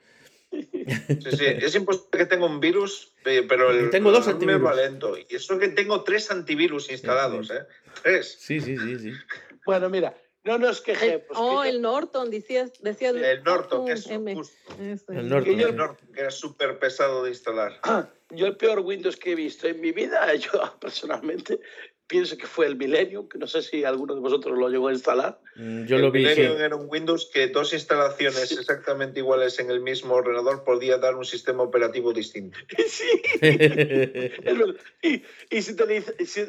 Sí, 0.51 1.31
sí. 1.37 1.45
Es 1.45 1.75
imposible 1.75 2.09
que 2.19 2.25
tenga 2.25 2.45
un 2.45 2.59
virus, 2.59 3.13
pero 3.23 3.71
el 3.71 3.89
Tengo 3.89 4.11
dos 4.11 4.27
ordenador 4.27 4.45
me 4.47 4.57
va 4.63 4.69
antivirus. 4.71 4.91
lento. 4.91 5.17
Y 5.29 5.35
eso 5.35 5.59
que 5.59 5.67
tengo 5.69 6.03
tres 6.03 6.31
antivirus 6.31 6.89
instalados, 6.91 7.49
¿eh? 7.51 7.65
Tres. 8.03 8.37
Sí, 8.39 8.59
sí, 8.61 8.77
sí, 8.77 8.97
sí. 8.99 9.11
Bueno, 9.65 9.89
mira, 9.89 10.15
no 10.45 10.57
nos 10.57 10.79
quejemos. 10.81 11.23
oh, 11.35 11.61
que 11.63 11.67
yo- 11.69 11.75
el 11.75 11.81
Norton, 11.81 12.31
decías, 12.31 12.71
decías 12.81 13.15
El 13.15 13.43
Norton, 13.43 13.89
eso, 13.89 14.09
M. 14.11 14.33
justo. 14.35 14.55
El 15.09 15.27
Norton. 15.29 15.43
Que 15.43 15.61
yo- 15.61 15.67
El 15.67 15.75
Norton, 15.75 16.07
que 16.13 16.21
era 16.21 16.31
súper 16.31 16.79
pesado 16.79 17.23
de 17.23 17.31
instalar. 17.31 17.79
Yo 18.29 18.45
el 18.45 18.57
peor 18.57 18.79
Windows 18.79 19.15
que 19.15 19.31
he 19.31 19.35
visto 19.35 19.67
en 19.67 19.79
mi 19.79 19.93
vida, 19.93 20.33
yo 20.35 20.51
personalmente 20.81 21.61
pienso 22.07 22.37
que 22.37 22.47
fue 22.47 22.65
el 22.67 22.77
Millennium, 22.77 23.27
que 23.27 23.37
no 23.37 23.47
sé 23.47 23.61
si 23.61 23.83
alguno 23.83 24.15
de 24.15 24.21
vosotros 24.21 24.57
lo 24.57 24.69
llegó 24.69 24.87
a 24.87 24.93
instalar. 24.93 25.39
Mm, 25.55 25.85
Yo 25.85 25.97
el 25.97 26.01
lo 26.03 26.11
vi, 26.11 26.23
sí. 26.23 26.29
Millennium 26.29 26.61
era 26.61 26.75
un 26.75 26.87
Windows 26.89 27.29
que 27.33 27.47
dos 27.47 27.73
instalaciones 27.73 28.51
exactamente 28.51 29.19
iguales 29.19 29.59
en 29.59 29.69
el 29.69 29.81
mismo 29.81 30.15
ordenador 30.15 30.63
podía 30.63 30.97
dar 30.97 31.15
un 31.15 31.25
sistema 31.25 31.63
operativo 31.63 32.13
distinto. 32.13 32.57
sí, 32.87 33.21
es 33.41 34.57
verdad. 34.57 34.75
Y, 35.01 35.21
y 35.49 35.61
si 35.61 35.75
te 35.75 36.25
si- 36.25 36.47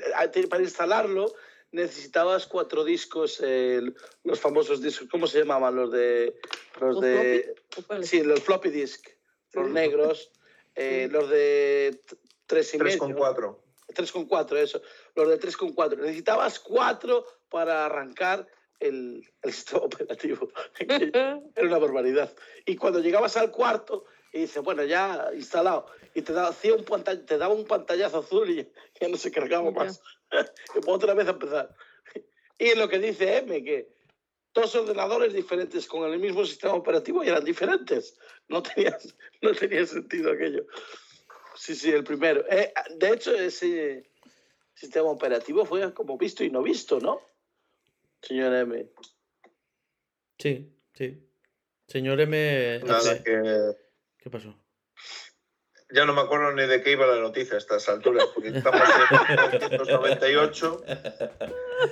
para 0.49 0.63
instalarlo 0.63 1.35
necesitabas 1.73 2.47
cuatro 2.47 2.85
discos, 2.85 3.43
eh, 3.45 3.83
los 4.25 4.41
famosos 4.41 4.81
discos, 4.81 5.09
¿cómo 5.11 5.27
se 5.27 5.41
llamaban? 5.41 5.75
Los 5.77 5.93
de... 5.93 6.35
Los 6.81 6.95
¿Los 6.95 7.01
de 7.03 7.55
sí, 8.03 8.23
los 8.23 8.41
floppy 8.41 8.71
disk, 8.71 9.09
los 9.53 9.67
Sí. 9.67 9.73
negros, 9.73 10.31
eh, 10.77 11.07
Sí. 11.09 11.13
los 11.13 11.29
de 11.29 12.01
tres 12.47 12.73
y 12.75 12.79
medio. 12.79 12.99
3,4. 12.99 13.59
3,4, 13.95 14.57
eso. 14.59 14.83
Los 15.19 15.29
de 15.29 15.41
3,4. 15.41 15.97
Necesitabas 15.99 16.61
cuatro 16.61 17.25
para 17.49 17.87
arrancar 17.87 18.47
el, 18.79 19.29
el 19.43 19.53
sistema 19.53 19.81
operativo. 19.83 20.49
Era 20.79 21.41
una 21.57 21.79
barbaridad. 21.79 22.33
Y 22.65 22.77
cuando 22.77 23.01
llegabas 23.01 23.37
al 23.37 23.51
cuarto 23.51 24.05
y 24.33 24.41
dices, 24.41 24.63
bueno, 24.63 24.85
ya 24.85 25.31
instalado, 25.35 25.87
y 26.15 26.23
te 26.23 26.33
daba, 26.33 26.51
un 26.51 26.85
pantall- 26.85 27.25
te 27.27 27.37
daba 27.37 27.53
un 27.55 27.65
pantallazo 27.65 28.19
azul 28.19 28.49
y 28.51 28.69
ya, 29.01 29.09
no 29.09 29.17
se 29.17 29.33
cargaba 29.33 29.71
más. 29.73 30.01
otra 30.87 31.15
vez 31.15 31.27
a 31.27 31.31
empezar. 31.31 31.75
Y 32.59 32.75
lo 32.77 32.89
que 32.89 32.99
dice 33.01 33.39
M, 33.39 33.65
que 33.65 33.89
dos 34.55 34.73
ordenadores 34.77 35.33
diferentes 35.33 35.87
con 35.89 36.11
el 36.13 36.19
mismo 36.21 36.45
sistema 36.45 36.75
operativo 36.75 37.25
y 37.25 37.29
eran 37.29 37.45
diferentes. 37.45 38.17
No 38.49 38.63
tenía, 38.63 38.97
no 39.43 39.53
tenía 39.53 39.85
sentido 39.85 40.31
aquello. 40.33 40.65
Sí, 41.57 41.75
sí, 41.75 41.91
el 41.91 42.05
primero. 42.05 42.45
Eh, 42.49 42.73
de 42.97 43.11
hecho, 43.13 43.35
ese 43.35 44.11
sistema 44.79 45.09
operativo 45.11 45.65
fue 45.65 45.93
como 45.93 46.17
visto 46.17 46.45
y 46.45 46.51
no 46.51 46.63
visto, 46.63 47.01
¿no? 47.01 47.21
Señor 48.23 48.55
M. 48.55 48.91
Sí, 50.39 50.73
sí. 50.95 51.29
Señor 51.87 52.21
M. 52.21 52.81
Nada, 52.85 53.23
que 53.23 53.75
¿Qué 54.19 54.31
pasó? 54.31 54.55
ya 55.91 56.05
no 56.05 56.13
me 56.13 56.21
acuerdo 56.21 56.53
ni 56.53 56.67
de 56.67 56.83
qué 56.83 56.93
iba 56.93 57.07
la 57.07 57.19
noticia 57.19 57.55
a 57.55 57.59
estas 57.59 57.89
alturas, 57.89 58.27
porque 58.35 58.49
estamos 58.51 58.81
en 58.81 59.59
1998. 59.71 60.85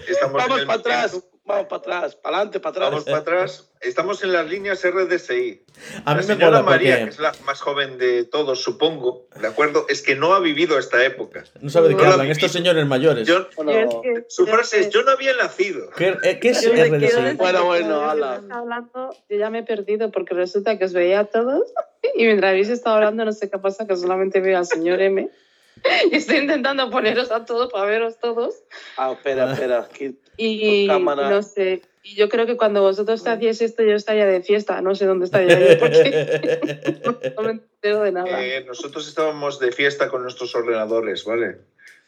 Estamos 0.07 0.43
en 0.43 0.49
Vamos 0.49 0.61
el 0.61 0.67
para 0.67 0.81
atrás, 0.81 1.25
vamos 1.47 1.67
para 1.69 1.79
atrás, 1.81 2.17
para 2.17 2.37
adelante, 2.37 2.61
para 2.61 2.71
atrás. 2.71 2.91
Vamos 2.91 3.05
para 3.05 3.19
atrás. 3.19 3.71
Estamos 3.81 4.23
en 4.25 4.33
las 4.33 4.49
líneas 4.49 4.83
RDSI. 4.85 5.63
A 6.05 6.11
la 6.11 6.17
mí 6.21 6.27
me 6.27 6.35
señora 6.35 6.47
mola 6.59 6.63
María, 6.63 6.91
porque 6.97 7.05
que 7.05 7.11
es 7.11 7.19
la 7.21 7.33
más 7.45 7.61
joven 7.61 7.99
de 7.99 8.25
todos, 8.25 8.63
supongo, 8.63 9.29
¿de 9.41 9.47
acuerdo? 9.47 9.87
Es 9.89 10.03
que 10.03 10.17
no 10.17 10.35
ha 10.35 10.41
vivido 10.41 10.79
esta 10.79 11.05
época. 11.05 11.45
no 11.61 11.71
sabe 11.71 11.89
de 11.89 11.95
qué 11.95 12.03
No 12.03 12.09
lo 12.09 12.13
hablan 12.15 12.31
estos 12.31 12.51
señores 12.53 12.85
mayores. 12.87 13.29
Yo- 13.29 13.47
Bueno, 13.57 13.73
Yo 13.73 13.79
es 13.79 13.95
que- 14.03 14.25
su 14.29 14.47
frase 14.47 14.81
es 14.81 14.87
es, 14.87 14.93
yo 14.93 15.03
no 15.03 15.11
había 15.13 15.35
nacido. 15.37 15.91
¿Qué, 15.97 16.17
eh, 16.23 16.39
qué 16.41 16.49
es 16.51 16.67
me 16.73 16.85
RDSI? 16.89 17.37
Bueno, 17.37 17.65
bueno, 17.65 18.01
ala. 18.11 18.43
hablando, 18.51 19.15
yo 19.29 19.37
ya 19.39 19.51
me 19.51 19.61
he 19.61 19.63
perdido 19.63 20.11
porque 20.11 20.35
resulta 20.35 20.79
que 20.79 20.85
os 20.87 20.93
veía 20.93 21.21
a 21.21 21.25
todos 21.27 21.63
y 22.17 22.25
mientras 22.25 22.51
habéis 22.51 22.71
estado 22.71 22.97
hablando 22.97 23.25
no 23.25 23.33
sé 23.33 23.49
qué 23.51 23.59
pasa 23.59 23.87
que 23.87 23.97
solamente 23.97 24.41
veo 24.41 24.59
al 24.59 24.67
señor 24.67 25.01
M 25.01 25.29
estoy 26.13 26.39
intentando 26.39 26.91
poneros 26.91 27.31
a 27.31 27.45
todos 27.45 27.73
para 27.73 27.87
veros 27.87 28.19
todos 28.19 28.55
ah, 28.97 29.13
espera, 29.13 29.53
espera. 29.53 29.81
aquí- 29.81 30.19
y 30.37 30.87
Cámara. 30.87 31.31
no 31.31 31.43
sé 31.43 31.83
y 32.03 32.15
yo 32.15 32.29
creo 32.29 32.47
que 32.47 32.57
cuando 32.57 32.83
vosotros 32.83 33.27
hacíais 33.27 33.61
esto 33.63 33.83
yo 33.83 33.95
estaría 33.95 34.27
de 34.27 34.43
fiesta 34.43 34.81
no 34.81 34.95
sé 34.95 35.07
dónde 35.07 35.25
estaría 35.27 35.59
yo 35.59 35.79
porque 35.79 37.01
no 37.37 37.43
me 37.43 37.51
entero 37.53 38.03
de 38.03 38.13
nada 38.13 38.45
Eh, 38.45 38.65
nosotros 38.67 39.09
estábamos 39.09 39.59
de 39.59 39.73
fiesta 39.73 40.09
con 40.09 40.23
nuestros 40.23 40.55
ordenadores, 40.55 41.25
¿vale? 41.25 41.59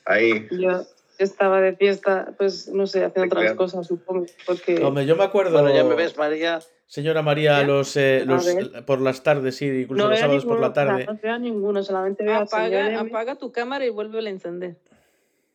Ahí. 0.04 0.46
yo 0.50 0.84
estaba 1.24 1.60
de 1.60 1.74
fiesta, 1.74 2.34
pues 2.38 2.68
no 2.68 2.86
sé, 2.86 3.04
haciendo 3.04 3.34
otras 3.34 3.54
cosas, 3.54 3.86
supongo. 3.86 4.26
Porque 4.46 4.82
Hombre, 4.84 5.06
yo 5.06 5.16
me 5.16 5.24
acuerdo. 5.24 5.52
Bueno, 5.52 5.74
ya 5.74 5.84
me 5.84 5.94
ves, 5.94 6.16
María. 6.16 6.60
Señora 6.86 7.20
María, 7.22 7.60
¿Ya? 7.60 7.66
los, 7.66 7.96
eh, 7.96 8.24
los- 8.24 8.46
ver. 8.46 8.84
por 8.86 9.00
las 9.00 9.22
tardes, 9.22 9.56
sí, 9.56 9.66
incluso 9.66 10.04
no 10.04 10.10
los 10.10 10.18
sábados 10.18 10.46
por 10.46 10.58
la 10.58 10.72
tarde. 10.72 11.04
no 11.06 11.18
veo 11.22 11.34
a 11.34 11.38
ninguno, 11.38 11.82
solamente 11.82 12.24
veo 12.24 12.38
Apaga, 12.38 13.00
apaga 13.00 13.34
tu 13.34 13.52
cámara 13.52 13.84
y 13.84 13.90
vuelve 13.90 14.18
a 14.26 14.30
encender. 14.30 14.76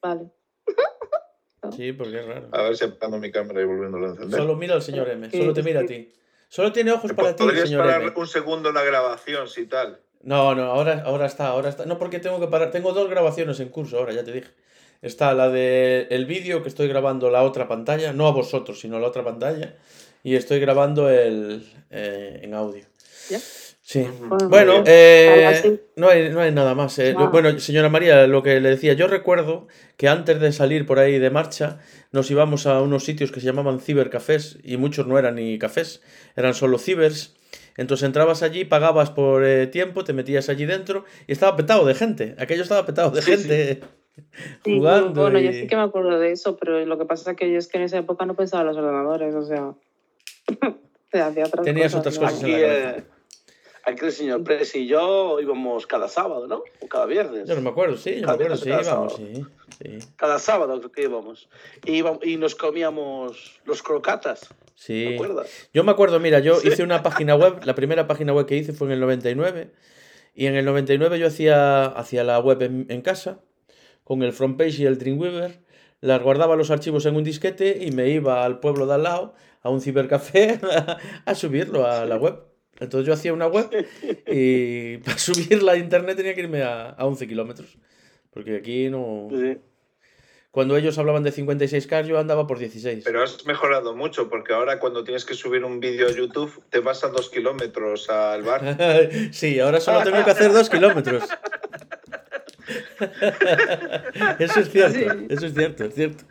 Vale. 0.01 0.29
Sí, 1.71 1.93
porque 1.93 2.19
es 2.19 2.25
raro. 2.25 2.49
A 2.51 2.63
ver 2.63 2.75
si 2.75 2.83
apagando 2.83 3.17
mi 3.19 3.31
cámara 3.31 3.61
y 3.61 3.63
volviéndolo 3.65 4.07
a 4.07 4.09
encender. 4.09 4.37
Solo 4.37 4.55
mira 4.57 4.73
al 4.75 4.81
señor 4.81 5.09
M, 5.09 5.31
solo 5.31 5.53
te 5.53 5.63
mira 5.63 5.79
a 5.79 5.85
ti. 5.85 6.11
Solo 6.49 6.71
tiene 6.73 6.91
ojos 6.91 7.13
para 7.13 7.35
ti, 7.35 7.43
¿Podrías 7.45 7.69
señor 7.69 7.85
parar 7.85 8.01
M. 8.01 8.11
un 8.15 8.27
segundo 8.27 8.71
la 8.73 8.83
grabación, 8.83 9.47
si 9.47 9.65
tal? 9.65 9.99
No, 10.21 10.53
no, 10.55 10.63
ahora, 10.65 11.01
ahora 11.05 11.25
está, 11.25 11.47
ahora 11.47 11.69
está. 11.69 11.85
No, 11.85 11.97
porque 11.97 12.19
tengo 12.19 12.39
que 12.39 12.47
parar. 12.47 12.69
Tengo 12.69 12.91
dos 12.93 13.09
grabaciones 13.09 13.59
en 13.59 13.69
curso 13.69 13.97
ahora, 13.97 14.13
ya 14.13 14.23
te 14.23 14.33
dije. 14.33 14.49
Está 15.03 15.33
la 15.33 15.49
de 15.49 16.07
el 16.09 16.25
vídeo 16.25 16.63
que 16.63 16.69
estoy 16.69 16.87
grabando 16.87 17.29
la 17.29 17.43
otra 17.43 17.67
pantalla, 17.67 18.13
no 18.13 18.25
a 18.27 18.31
vosotros, 18.31 18.79
sino 18.79 18.99
la 18.99 19.07
otra 19.07 19.23
pantalla. 19.23 19.75
Y 20.23 20.35
estoy 20.35 20.59
grabando 20.59 21.09
el 21.09 21.63
eh, 21.91 22.39
en 22.41 22.53
audio. 22.53 22.85
¿Ya? 23.29 23.39
Sí. 23.85 23.99
Ujú. 23.99 24.47
Bueno, 24.47 24.81
eh, 24.87 25.81
no, 25.97 26.07
hay, 26.07 26.29
no 26.29 26.39
hay 26.39 26.53
nada 26.53 26.73
más. 26.73 26.97
eh. 26.99 27.13
Bueno, 27.33 27.59
señora 27.59 27.89
María, 27.89 28.25
lo 28.27 28.41
que 28.41 28.61
le 28.61 28.69
decía, 28.69 28.93
yo 28.93 29.07
recuerdo 29.07 29.67
que 29.97 30.07
antes 30.07 30.39
de 30.39 30.53
salir 30.53 30.85
por 30.85 30.99
ahí 30.99 31.19
de 31.19 31.29
marcha, 31.29 31.79
nos 32.13 32.31
íbamos 32.31 32.65
a 32.65 32.79
unos 32.81 33.03
sitios 33.03 33.33
que 33.33 33.41
se 33.41 33.45
llamaban 33.47 33.81
cibercafés 33.81 34.57
y 34.63 34.77
muchos 34.77 35.05
no 35.05 35.19
eran 35.19 35.35
ni 35.35 35.59
cafés, 35.59 36.01
eran 36.37 36.53
solo 36.53 36.77
cibers. 36.77 37.35
Entonces 37.75 38.05
entrabas 38.05 38.41
allí, 38.41 38.63
pagabas 38.63 39.09
por 39.09 39.43
eh, 39.43 39.67
tiempo, 39.67 40.05
te 40.05 40.13
metías 40.13 40.47
allí 40.47 40.65
dentro 40.65 41.03
y 41.27 41.33
estaba 41.33 41.57
petado 41.57 41.85
de 41.85 41.93
gente. 41.95 42.35
Aquello 42.39 42.63
estaba 42.63 42.85
petado 42.85 43.11
de 43.11 43.21
Sí, 43.21 43.31
gente 43.31 43.79
Sí, 43.81 43.87
jugando. 44.63 45.21
bueno, 45.21 45.39
yo 45.39 45.51
y- 45.51 45.61
sí 45.61 45.67
que 45.67 45.75
me 45.75 45.81
acuerdo 45.83 46.19
de 46.19 46.31
eso, 46.31 46.57
pero 46.57 46.83
lo 46.85 46.97
que 46.97 47.05
pasa 47.05 47.31
es 47.31 47.37
que 47.37 47.51
yo 47.51 47.57
es 47.57 47.67
que 47.67 47.77
en 47.77 47.83
esa 47.83 47.97
época 47.97 48.25
no 48.25 48.35
pensaba 48.35 48.61
en 48.61 48.67
los 48.67 48.77
ordenadores, 48.77 49.33
o 49.35 49.43
sea. 49.45 49.73
hacía 51.13 51.45
otras 51.45 51.63
Tenías 51.65 51.93
cosas, 51.93 51.99
otras 51.99 52.15
¿no? 52.19 52.21
cosas 52.21 52.43
en 52.43 52.45
Aquí, 52.45 52.51
la 52.53 52.67
cabeza. 52.67 52.97
eh, 52.97 53.03
aquí 53.85 54.05
el 54.05 54.11
señor 54.11 54.43
Presi 54.43 54.79
y 54.79 54.87
yo 54.87 55.39
íbamos 55.39 55.85
cada 55.87 56.07
sábado, 56.07 56.47
¿no? 56.47 56.63
O 56.81 56.87
cada 56.87 57.05
viernes. 57.05 57.47
Yo 57.47 57.55
no 57.55 57.61
me 57.61 57.69
acuerdo, 57.69 57.97
sí, 57.97 58.15
yo 58.15 58.15
me 58.15 58.21
Cada 58.21 58.33
acuerdo, 58.33 58.55
viernes 58.55 58.61
o 58.61 58.63
sí, 58.63 58.69
cada 58.69 58.81
íbamos, 58.83 59.13
sábado. 59.13 59.33
sí. 59.35 59.45
Sí. 59.99 60.07
Cada 60.15 60.39
sábado 60.39 60.77
creo 60.79 60.91
que 60.91 61.03
íbamos. 61.03 61.49
Y, 61.85 61.93
íbamos- 62.01 62.23
y 62.25 62.37
nos 62.37 62.55
comíamos 62.55 63.59
los 63.65 63.81
crocatas, 63.83 64.41
¿te 64.41 64.55
sí. 64.75 65.13
acuerdas? 65.15 65.69
Yo 65.73 65.83
me 65.83 65.91
acuerdo, 65.91 66.19
mira, 66.19 66.39
yo 66.39 66.59
hice 66.63 66.83
una 66.83 67.01
página 67.03 67.35
web, 67.35 67.59
la 67.63 67.75
primera 67.75 68.07
página 68.07 68.33
web 68.33 68.45
que 68.45 68.55
hice 68.57 68.73
fue 68.73 68.87
en 68.87 68.93
el 68.93 68.99
99, 69.01 69.71
y 70.35 70.45
en 70.47 70.55
el 70.55 70.65
99 70.65 71.19
yo 71.19 71.27
hacía, 71.27 71.85
hacía 71.85 72.23
la 72.23 72.39
web 72.39 72.61
en, 72.63 72.85
en 72.89 73.01
casa, 73.01 73.39
con 74.03 74.23
el 74.23 74.33
frontpage 74.33 74.79
y 74.79 74.85
el 74.85 74.97
Dreamweaver, 74.97 75.59
las 76.01 76.21
guardaba 76.21 76.55
los 76.55 76.71
archivos 76.71 77.05
en 77.05 77.15
un 77.15 77.23
disquete 77.23 77.77
y 77.85 77.91
me 77.91 78.09
iba 78.09 78.43
al 78.43 78.59
pueblo 78.59 78.85
de 78.85 78.95
al 78.95 79.03
lado, 79.03 79.35
a 79.61 79.69
un 79.69 79.81
cibercafé, 79.81 80.59
a, 80.63 80.97
a 81.25 81.35
subirlo 81.35 81.87
a 81.87 82.05
la 82.05 82.17
web. 82.17 82.39
Entonces 82.79 83.07
yo 83.07 83.13
hacía 83.13 83.33
una 83.33 83.47
web 83.47 83.69
y 84.27 84.97
para 85.05 85.17
subirla 85.17 85.73
a 85.73 85.77
internet 85.77 86.17
tenía 86.17 86.33
que 86.33 86.41
irme 86.41 86.63
a, 86.63 86.89
a 86.89 87.05
11 87.05 87.27
kilómetros, 87.27 87.77
porque 88.31 88.57
aquí 88.57 88.89
no... 88.89 89.29
Sí. 89.31 89.57
Cuando 90.53 90.77
ellos 90.77 90.99
hablaban 90.99 91.23
de 91.23 91.33
56K 91.33 92.05
yo 92.05 92.19
andaba 92.19 92.45
por 92.45 92.59
16. 92.59 93.03
Pero 93.03 93.23
has 93.23 93.43
mejorado 93.47 93.95
mucho, 93.95 94.29
porque 94.29 94.53
ahora 94.53 94.77
cuando 94.77 95.03
tienes 95.03 95.25
que 95.25 95.33
subir 95.33 95.63
un 95.65 95.79
vídeo 95.79 96.07
a 96.07 96.11
YouTube, 96.11 96.63
te 96.69 96.79
vas 96.79 97.03
a 97.03 97.07
dos 97.07 97.31
kilómetros 97.31 98.07
al 98.11 98.43
bar. 98.43 98.77
sí, 99.31 99.59
ahora 99.59 99.79
solo 99.79 100.03
tengo 100.03 100.23
que 100.23 100.29
hacer 100.29 100.53
dos 100.53 100.69
kilómetros. 100.69 101.23
eso 104.39 104.59
es 104.59 104.69
cierto, 104.71 104.97
Sí. 104.99 105.05
eso 105.29 105.45
es 105.45 105.53
cierto, 105.53 105.85
es 105.85 105.93
cierto. 105.95 106.23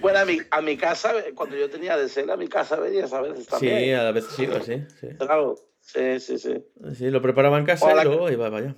Bueno, 0.00 0.18
a 0.20 0.24
mi, 0.24 0.38
a 0.50 0.60
mi 0.62 0.76
casa, 0.76 1.12
cuando 1.34 1.56
yo 1.56 1.68
tenía 1.68 1.96
de 1.96 2.08
ser, 2.08 2.30
a 2.30 2.36
mi 2.36 2.48
casa 2.48 2.76
venías 2.76 3.12
a 3.12 3.20
veces 3.20 3.44
Sí, 3.44 3.50
también. 3.50 3.96
a 3.98 4.10
veces 4.12 4.38
iba, 4.38 4.60
sí, 4.62 4.82
sí. 5.00 5.08
Claro. 5.18 5.56
Sí, 5.82 6.20
sí, 6.20 6.38
sí. 6.38 6.54
Sí, 6.94 7.10
lo 7.10 7.20
preparaba 7.20 7.58
en 7.58 7.64
casa 7.64 7.86
Hola. 7.86 8.02
y 8.02 8.04
luego 8.04 8.30
iba 8.30 8.48
para 8.50 8.62
allá. 8.64 8.74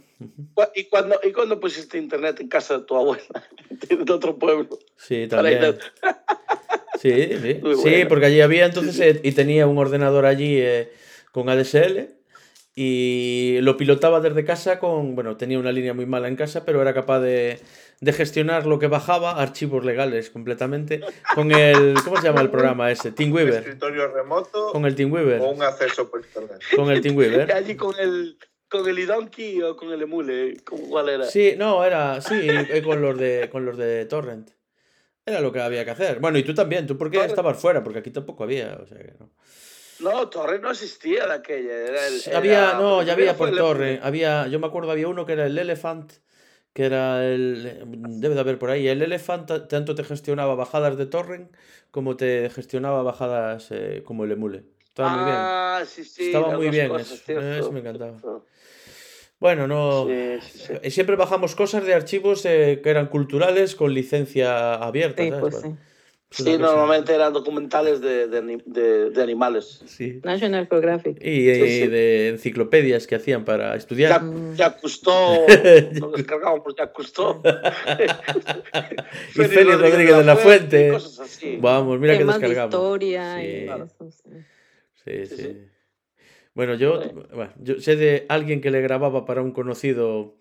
¿Y 0.74 0.84
cuando, 0.84 1.20
¿Y 1.22 1.32
cuando 1.32 1.60
pusiste 1.60 1.98
internet 1.98 2.40
en 2.40 2.48
casa 2.48 2.78
de 2.78 2.84
tu 2.84 2.96
abuela? 2.96 3.22
De 4.04 4.12
otro 4.12 4.38
pueblo. 4.38 4.78
Sí, 4.96 5.26
también. 5.28 5.76
Sí, 7.00 7.28
sí. 7.42 7.60
Sí, 7.82 8.04
porque 8.08 8.26
allí 8.26 8.40
había 8.40 8.64
entonces 8.66 8.98
eh, 9.00 9.20
y 9.24 9.32
tenía 9.32 9.66
un 9.66 9.76
ordenador 9.78 10.24
allí 10.24 10.56
eh, 10.58 10.92
con 11.32 11.48
ADSL 11.50 12.08
y 12.74 13.58
lo 13.60 13.76
pilotaba 13.76 14.20
desde 14.20 14.44
casa 14.44 14.78
con, 14.78 15.14
bueno, 15.14 15.36
tenía 15.36 15.58
una 15.58 15.72
línea 15.72 15.92
muy 15.94 16.06
mala 16.06 16.28
en 16.28 16.36
casa, 16.36 16.64
pero 16.64 16.80
era 16.80 16.94
capaz 16.94 17.20
de, 17.20 17.58
de 18.00 18.12
gestionar 18.12 18.66
lo 18.66 18.78
que 18.78 18.86
bajaba, 18.86 19.32
archivos 19.40 19.84
legales 19.84 20.30
completamente, 20.30 21.00
con 21.34 21.52
el, 21.52 21.94
¿cómo 22.02 22.16
se 22.16 22.22
llama 22.28 22.40
el 22.40 22.50
programa 22.50 22.90
ese? 22.90 23.12
TeamWeaver. 23.12 23.54
escritorio 23.62 24.08
remoto 24.08 24.72
Con 24.72 24.86
el 24.86 24.92
o 24.94 24.96
TeamWeaver. 24.96 25.40
un 25.42 25.62
acceso 25.62 26.10
por 26.10 26.20
internet. 26.24 26.60
Con 26.74 26.90
el 26.90 26.98
Y 26.98 27.00
TeamWeaver. 27.02 27.52
allí 27.52 27.76
con 27.76 27.94
el, 28.00 28.38
con 28.70 28.88
el 28.88 28.98
iDonkey 28.98 29.62
o 29.62 29.76
con 29.76 29.90
el 29.92 30.00
emule. 30.00 30.56
¿cómo- 30.64 30.88
¿Cuál 30.88 31.10
era? 31.10 31.24
Sí, 31.26 31.54
no, 31.58 31.84
era, 31.84 32.22
sí, 32.22 32.46
con 32.82 33.02
los 33.02 33.18
de, 33.18 33.48
con 33.52 33.66
los 33.66 33.76
de 33.76 34.06
Torrent. 34.06 34.50
Era 35.26 35.40
lo 35.40 35.52
que 35.52 35.60
había 35.60 35.84
que 35.84 35.90
hacer. 35.92 36.18
Bueno, 36.20 36.38
y 36.38 36.42
tú 36.42 36.52
también, 36.54 36.86
tú 36.86 36.96
porque 36.98 37.22
estabas 37.22 37.60
fuera, 37.60 37.84
porque 37.84 37.98
aquí 38.00 38.10
tampoco 38.10 38.42
había, 38.44 38.78
o 38.82 38.86
sea 38.86 38.98
que 38.98 39.12
no. 39.20 39.30
No, 40.02 40.28
Torre 40.28 40.58
no 40.58 40.70
existía 40.70 41.26
de 41.26 41.32
aquella. 41.34 41.72
Era 41.76 42.06
el, 42.08 42.20
era- 42.26 42.38
Había, 42.38 42.74
no, 42.74 43.02
ya 43.02 43.12
había 43.12 43.36
por 43.36 43.48
el 43.48 43.56
torre. 43.56 44.00
Había, 44.02 44.46
yo 44.48 44.58
me 44.58 44.66
acuerdo, 44.66 44.90
había 44.90 45.08
uno 45.08 45.24
que 45.26 45.32
era 45.34 45.46
el 45.46 45.56
Elephant, 45.56 46.12
que 46.72 46.84
era 46.86 47.24
el. 47.26 47.84
Debe 48.20 48.34
de 48.34 48.40
haber 48.40 48.58
por 48.58 48.70
ahí. 48.70 48.88
El 48.88 49.02
Elephant 49.02 49.46
ta- 49.46 49.68
tanto 49.68 49.94
te 49.94 50.04
gestionaba 50.04 50.54
bajadas 50.54 50.96
de 50.96 51.06
torrent 51.06 51.54
como 51.90 52.16
te 52.16 52.48
gestionaba 52.50 53.02
bajadas 53.02 53.68
eh, 53.70 54.02
como 54.04 54.24
el 54.24 54.32
emule. 54.32 54.64
Estaba 54.88 55.08
muy 55.10 55.24
bien. 55.24 55.36
Ah, 55.40 55.82
sí, 55.86 56.04
sí. 56.04 56.24
Estaba 56.26 56.56
muy 56.56 56.68
bien 56.70 56.88
cosas, 56.88 57.12
eso. 57.12 57.22
cierto, 57.24 57.48
Eso 57.60 57.72
me 57.72 57.80
encantaba. 57.80 58.10
cierto. 58.12 58.46
Bueno, 59.40 59.66
no. 59.66 60.06
Sí, 60.06 60.38
sí, 60.52 60.58
sí. 60.66 60.72
eh, 60.82 60.90
Siempre 60.90 61.16
bajamos 61.16 61.54
cosas 61.56 61.84
de 61.84 61.94
archivos 61.94 62.44
eh, 62.46 62.80
que 62.82 62.90
eran 62.90 63.08
culturales 63.08 63.74
con 63.74 63.92
licencia 63.92 64.74
abierta. 64.74 65.22
Sí, 65.22 65.30
¿sabes? 65.30 65.40
pues 65.40 65.62
Bueno, 65.62 65.78
sí. 66.32 66.58
normalmente 66.58 67.14
eran 67.14 67.32
documentales 67.32 68.00
de, 68.00 68.26
de, 68.28 68.62
de- 68.64 69.10
de 69.10 69.22
animales. 69.22 69.82
Sí. 69.86 70.20
National 70.24 70.66
Geographic. 70.68 71.16
Y, 71.24 71.54
Sí, 71.54 71.66
sí. 71.82 71.86
de 71.88 72.28
enciclopedias 72.30 73.06
que 73.06 73.14
hacían 73.16 73.44
para 73.44 73.74
estudiar. 73.76 74.22
Ya 74.54 74.76
Cousteau, 74.76 75.46
nos 76.00 76.12
descargábamos 76.12 76.74
ya 76.78 76.92
Cousteau. 76.92 77.42
Y 79.34 79.42
Félix 79.44 79.80
Rodríguez 79.80 80.16
de 80.16 80.24
la 80.24 80.36
Fuente. 80.36 80.88
y 80.88 80.90
cosas 80.90 81.20
así. 81.20 81.58
Vamos, 81.60 81.98
mira 82.00 82.14
que 82.18 82.24
de 82.24 82.32
descargamos. 82.32 82.74
historia 82.74 83.36
Sí. 83.38 83.46
y 83.46 83.68
sí. 84.10 84.30
Sí, 85.04 85.26
Sí, 85.26 85.26
sí. 85.26 85.42
sí. 85.42 85.56
Bueno, 86.54 86.74
yo, 86.74 87.00
bueno, 87.34 87.50
yo 87.60 87.80
sé 87.80 87.96
de 87.96 88.26
alguien 88.28 88.60
que 88.60 88.70
le 88.70 88.80
grababa 88.82 89.24
para 89.24 89.40
un 89.42 89.52
conocido 89.52 90.36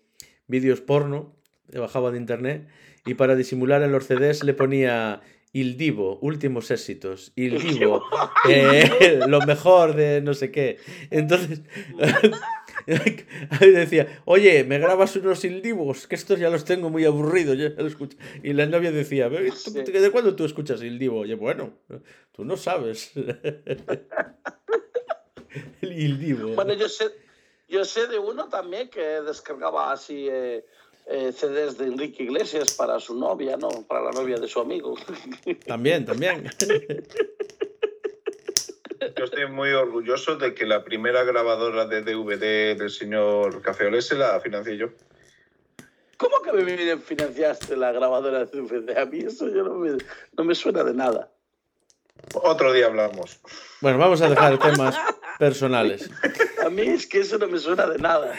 vídeos 0.46 0.80
porno, 0.82 1.34
le 1.68 1.80
bajaba 1.80 2.10
de 2.10 2.18
internet, 2.18 2.68
y 3.06 3.14
para 3.14 3.34
disimular 3.34 3.82
en 3.82 3.92
los 3.92 4.04
CDs 4.06 4.44
le 4.44 4.52
ponía 4.52 5.20
Il 5.54 5.76
Divo, 5.76 6.18
últimos 6.22 6.70
éxitos, 6.70 7.32
Il 7.36 7.58
Divo, 7.60 8.02
eh, 8.48 9.20
lo 9.28 9.40
mejor 9.42 9.94
de 9.94 10.22
no 10.22 10.32
sé 10.32 10.50
qué. 10.50 10.78
Entonces, 11.10 11.60
decía, 13.60 14.22
oye, 14.24 14.64
¿me 14.64 14.78
grabas 14.78 15.14
unos 15.16 15.44
Il 15.44 15.60
Divos? 15.60 16.06
Que 16.06 16.14
estos 16.14 16.38
ya 16.38 16.48
los 16.48 16.64
tengo 16.64 16.88
muy 16.88 17.04
aburridos. 17.04 17.58
ya 17.58 17.68
lo 17.68 17.86
escucho". 17.86 18.16
Y 18.42 18.54
la 18.54 18.64
novia 18.66 18.92
decía, 18.92 19.28
"¿Pero 19.28 19.44
¿tú- 19.52 19.56
Sí. 19.56 19.82
¿de 19.82 20.10
cuándo 20.10 20.34
tú 20.34 20.44
escuchas 20.46 20.82
Il 20.82 20.98
Divo? 20.98 21.18
Oye, 21.20 21.34
bueno, 21.34 21.74
tú 22.32 22.44
no 22.46 22.56
sabes. 22.56 23.12
El 25.82 25.92
Il 25.98 26.18
Divo. 26.18 26.54
Bueno, 26.54 26.72
yo 26.72 26.88
sé, 26.88 27.10
yo 27.68 27.84
sé 27.84 28.06
de 28.06 28.18
uno 28.18 28.48
también 28.48 28.88
que 28.88 29.00
descargaba 29.20 29.92
así 29.92 30.28
eh, 30.30 30.64
eh, 31.06 31.32
CDs 31.32 31.78
de 31.78 31.86
Enrique 31.86 32.22
Iglesias 32.22 32.74
para 32.74 33.00
su 33.00 33.18
novia, 33.18 33.56
¿no? 33.56 33.68
Para 33.88 34.02
la 34.02 34.10
novia 34.12 34.36
de 34.36 34.48
su 34.48 34.60
amigo. 34.60 34.94
También, 35.66 36.04
también. 36.04 36.48
Yo 39.16 39.24
estoy 39.24 39.46
muy 39.48 39.70
orgulloso 39.70 40.36
de 40.36 40.54
que 40.54 40.64
la 40.64 40.84
primera 40.84 41.24
grabadora 41.24 41.86
de 41.86 42.02
DVD 42.02 42.76
del 42.78 42.90
señor 42.90 43.60
Café 43.60 43.86
Olese 43.86 44.14
la 44.14 44.38
financié 44.40 44.76
yo. 44.76 44.90
¿Cómo 46.16 46.40
que 46.40 46.52
me 46.52 46.96
financiaste 46.98 47.76
la 47.76 47.90
grabadora 47.90 48.44
de 48.44 48.60
DVD? 48.60 48.96
A 48.96 49.06
mí 49.06 49.20
eso 49.20 49.48
yo 49.48 49.64
no 49.64 49.74
me, 49.74 49.98
no 50.36 50.44
me 50.44 50.54
suena 50.54 50.84
de 50.84 50.94
nada. 50.94 51.32
Otro 52.34 52.72
día 52.72 52.86
hablamos. 52.86 53.40
Bueno, 53.80 53.98
vamos 53.98 54.22
a 54.22 54.28
dejar 54.28 54.58
temas 54.58 54.96
personales. 55.38 56.08
A 56.64 56.70
mí 56.70 56.82
es 56.82 57.06
que 57.06 57.20
eso 57.20 57.38
no 57.38 57.48
me 57.48 57.58
suena 57.58 57.86
de 57.86 57.98
nada. 57.98 58.32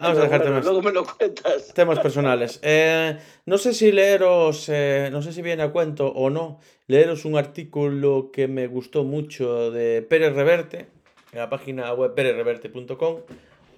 Vamos 0.00 0.18
a 0.18 0.22
dejar 0.22 0.38
bueno, 0.40 0.44
temas, 0.44 0.64
Luego 0.64 0.82
me 0.82 0.92
lo 0.92 1.04
cuentas. 1.04 1.72
temas 1.74 1.98
personales. 2.00 2.60
Eh, 2.62 3.18
no 3.46 3.58
sé 3.58 3.72
si 3.72 3.92
leeros, 3.92 4.68
eh, 4.68 5.08
no 5.12 5.22
sé 5.22 5.32
si 5.32 5.42
viene 5.42 5.62
a 5.62 5.70
cuento 5.72 6.08
o 6.08 6.30
no, 6.30 6.60
leeros 6.86 7.24
un 7.24 7.36
artículo 7.36 8.30
que 8.32 8.48
me 8.48 8.66
gustó 8.66 9.04
mucho 9.04 9.70
de 9.70 10.02
Pérez 10.02 10.34
Reverte, 10.34 10.88
en 11.32 11.38
la 11.38 11.48
página 11.50 11.92
web 11.94 12.14
perezreverte.com, 12.14 13.20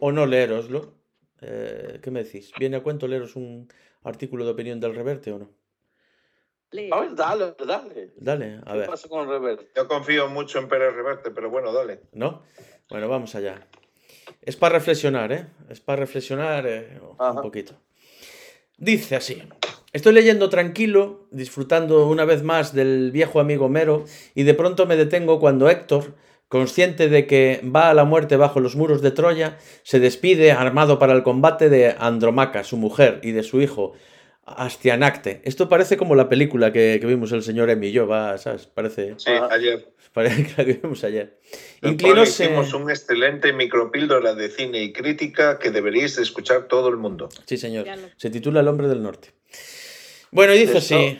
o 0.00 0.12
no 0.12 0.26
leeroslo. 0.26 0.94
Eh, 1.40 2.00
¿Qué 2.02 2.10
me 2.10 2.24
decís? 2.24 2.52
¿Viene 2.58 2.76
a 2.78 2.82
cuento 2.82 3.06
leeros 3.06 3.36
un 3.36 3.68
artículo 4.02 4.44
de 4.44 4.52
opinión 4.52 4.80
del 4.80 4.94
Reverte 4.94 5.32
o 5.32 5.38
no? 5.38 5.50
A 6.92 7.00
ver, 7.00 7.14
dale, 7.14 7.54
dale. 7.66 8.12
Dale, 8.16 8.60
a 8.66 8.72
¿Qué 8.72 8.78
ver. 8.78 8.86
pasa 8.88 9.08
con 9.08 9.28
Reverte? 9.28 9.68
Yo 9.74 9.88
confío 9.88 10.28
mucho 10.28 10.58
en 10.58 10.68
Pérez 10.68 10.94
Reverte, 10.94 11.30
pero 11.30 11.48
bueno, 11.50 11.72
dale. 11.72 12.00
¿No? 12.12 12.42
Bueno, 12.90 13.08
vamos 13.08 13.34
allá. 13.34 13.66
Es 14.42 14.56
para 14.56 14.74
reflexionar, 14.74 15.32
¿eh? 15.32 15.46
Es 15.68 15.80
para 15.80 16.00
reflexionar 16.00 16.66
eh, 16.66 16.98
un 17.18 17.42
poquito. 17.42 17.74
Dice 18.76 19.16
así. 19.16 19.42
Estoy 19.92 20.12
leyendo 20.12 20.50
tranquilo, 20.50 21.26
disfrutando 21.30 22.08
una 22.08 22.24
vez 22.24 22.42
más 22.42 22.74
del 22.74 23.10
viejo 23.10 23.40
amigo 23.40 23.66
Homero, 23.66 24.04
y 24.34 24.42
de 24.42 24.54
pronto 24.54 24.86
me 24.86 24.96
detengo 24.96 25.40
cuando 25.40 25.70
Héctor, 25.70 26.14
consciente 26.48 27.08
de 27.08 27.26
que 27.26 27.62
va 27.64 27.90
a 27.90 27.94
la 27.94 28.04
muerte 28.04 28.36
bajo 28.36 28.60
los 28.60 28.76
muros 28.76 29.00
de 29.00 29.10
Troya, 29.10 29.58
se 29.82 29.98
despide 29.98 30.52
armado 30.52 30.98
para 30.98 31.14
el 31.14 31.22
combate 31.22 31.70
de 31.70 31.96
Andromaca, 31.98 32.64
su 32.64 32.76
mujer, 32.76 33.20
y 33.22 33.32
de 33.32 33.42
su 33.42 33.62
hijo, 33.62 33.94
Astianacte. 34.44 35.40
Esto 35.44 35.68
parece 35.68 35.96
como 35.96 36.14
la 36.14 36.28
película 36.28 36.72
que, 36.72 36.98
que 37.00 37.06
vimos 37.06 37.32
el 37.32 37.42
señor 37.42 37.70
Emi 37.70 37.88
y 37.88 37.92
yo, 37.92 38.06
va, 38.06 38.38
¿sabes? 38.38 38.66
Parece, 38.66 39.14
Sí, 39.16 39.30
ayer. 39.50 39.88
Parece 40.18 40.42
que 40.44 40.52
la 40.56 40.64
que 40.64 40.72
vimos 40.82 41.04
ayer. 41.04 41.38
Inclinóse... 41.82 42.44
Hicimos 42.44 42.74
un 42.74 42.90
excelente 42.90 43.52
micropíldora 43.52 44.34
de 44.34 44.48
cine 44.50 44.82
y 44.82 44.92
crítica 44.92 45.58
que 45.58 45.70
deberíais 45.70 46.16
de 46.16 46.22
escuchar 46.22 46.66
todo 46.66 46.88
el 46.88 46.96
mundo. 46.96 47.28
Sí, 47.46 47.56
señor. 47.56 47.86
Se 48.16 48.30
titula 48.30 48.60
El 48.60 48.68
hombre 48.68 48.88
del 48.88 49.02
norte. 49.02 49.28
Bueno, 50.30 50.54
y 50.54 50.58
dice 50.58 50.78
Esto- 50.78 50.96
así, 50.96 51.18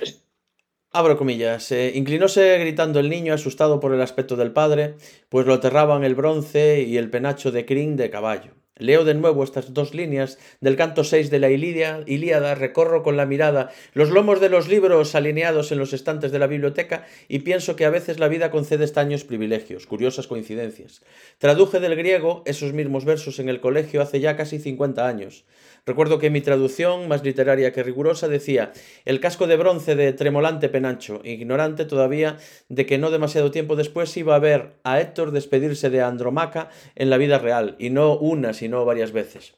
abro 0.91 1.17
comillas, 1.17 1.71
eh, 1.73 1.93
inclinóse 1.95 2.59
gritando 2.59 2.99
el 2.99 3.09
niño 3.09 3.35
asustado 3.35 3.79
por 3.79 3.95
el 3.95 4.01
aspecto 4.03 4.37
del 4.37 4.51
padre, 4.53 4.97
pues 5.29 5.47
lo 5.47 5.55
aterraban 5.55 6.03
el 6.03 6.15
bronce 6.15 6.83
y 6.83 6.97
el 6.97 7.09
penacho 7.09 7.53
de 7.53 7.65
crin 7.65 7.97
de 7.97 8.11
caballo. 8.11 8.53
Leo 8.79 9.05
de 9.05 9.15
nuevo 9.15 9.45
estas 9.45 9.75
dos 9.75 9.95
líneas 9.95 10.39
del 10.61 10.77
canto 10.77 11.05
6 11.05 11.31
de 11.31 11.39
la 11.39 11.51
Ilíada, 11.51 12.55
recorro 12.55 13.03
con 13.03 13.17
la 13.17 13.27
mirada 13.27 13.71
los 13.93 14.11
lomos 14.11 14.41
de 14.41 14.49
los 14.49 14.69
libros 14.69 15.15
alineados 15.15 15.73
en 15.73 15.79
los 15.79 15.93
estantes 15.93 16.33
de 16.33 16.39
la 16.39 16.47
biblioteca 16.47 17.05
y 17.29 17.41
pienso 17.41 17.77
que 17.77 17.85
a 17.85 17.91
veces 17.91 18.19
la 18.19 18.29
vida 18.29 18.51
concede 18.51 18.85
extraños 18.85 19.25
privilegios, 19.25 19.87
curiosas 19.87 20.27
coincidencias. 20.27 21.03
Traduje 21.39 21.81
del 21.81 21.97
griego 21.97 22.43
esos 22.47 22.73
mismos 22.73 23.05
versos 23.05 23.39
en 23.39 23.49
el 23.49 23.61
colegio 23.61 24.03
hace 24.03 24.21
ya 24.21 24.37
casi 24.37 24.59
50 24.59 25.07
años. 25.07 25.45
Recuerdo 25.87 26.19
que 26.19 26.29
mi 26.29 26.43
traducción, 26.43 27.09
más 27.09 27.25
literaria 27.25 27.73
que 27.73 27.83
rigurosa, 27.83 28.29
decía 28.29 28.73
el 29.07 29.21
casco 29.21 29.47
de 29.47 29.57
bronce 29.57 29.97
de 29.97 30.13
tremolante 30.13 30.69
penacho, 30.69 31.23
ignorante 31.25 31.87
todavía 31.87 32.37
de 32.69 32.85
que 32.85 32.99
no 32.99 33.11
demasiado 33.11 33.51
tiempo 33.51 33.75
después 33.75 34.15
iba 34.19 34.35
a 34.35 34.39
ver 34.39 34.75
a 34.85 35.01
Héctor 35.01 35.31
despedirse 35.31 35.89
de 35.89 36.03
Andromaca 36.03 36.69
en 36.95 37.09
la 37.09 37.17
vida 37.17 37.39
real, 37.39 37.75
y 37.79 37.89
no 37.89 38.19
una, 38.19 38.53
sino 38.53 38.68
varias 38.85 39.13
veces. 39.13 39.55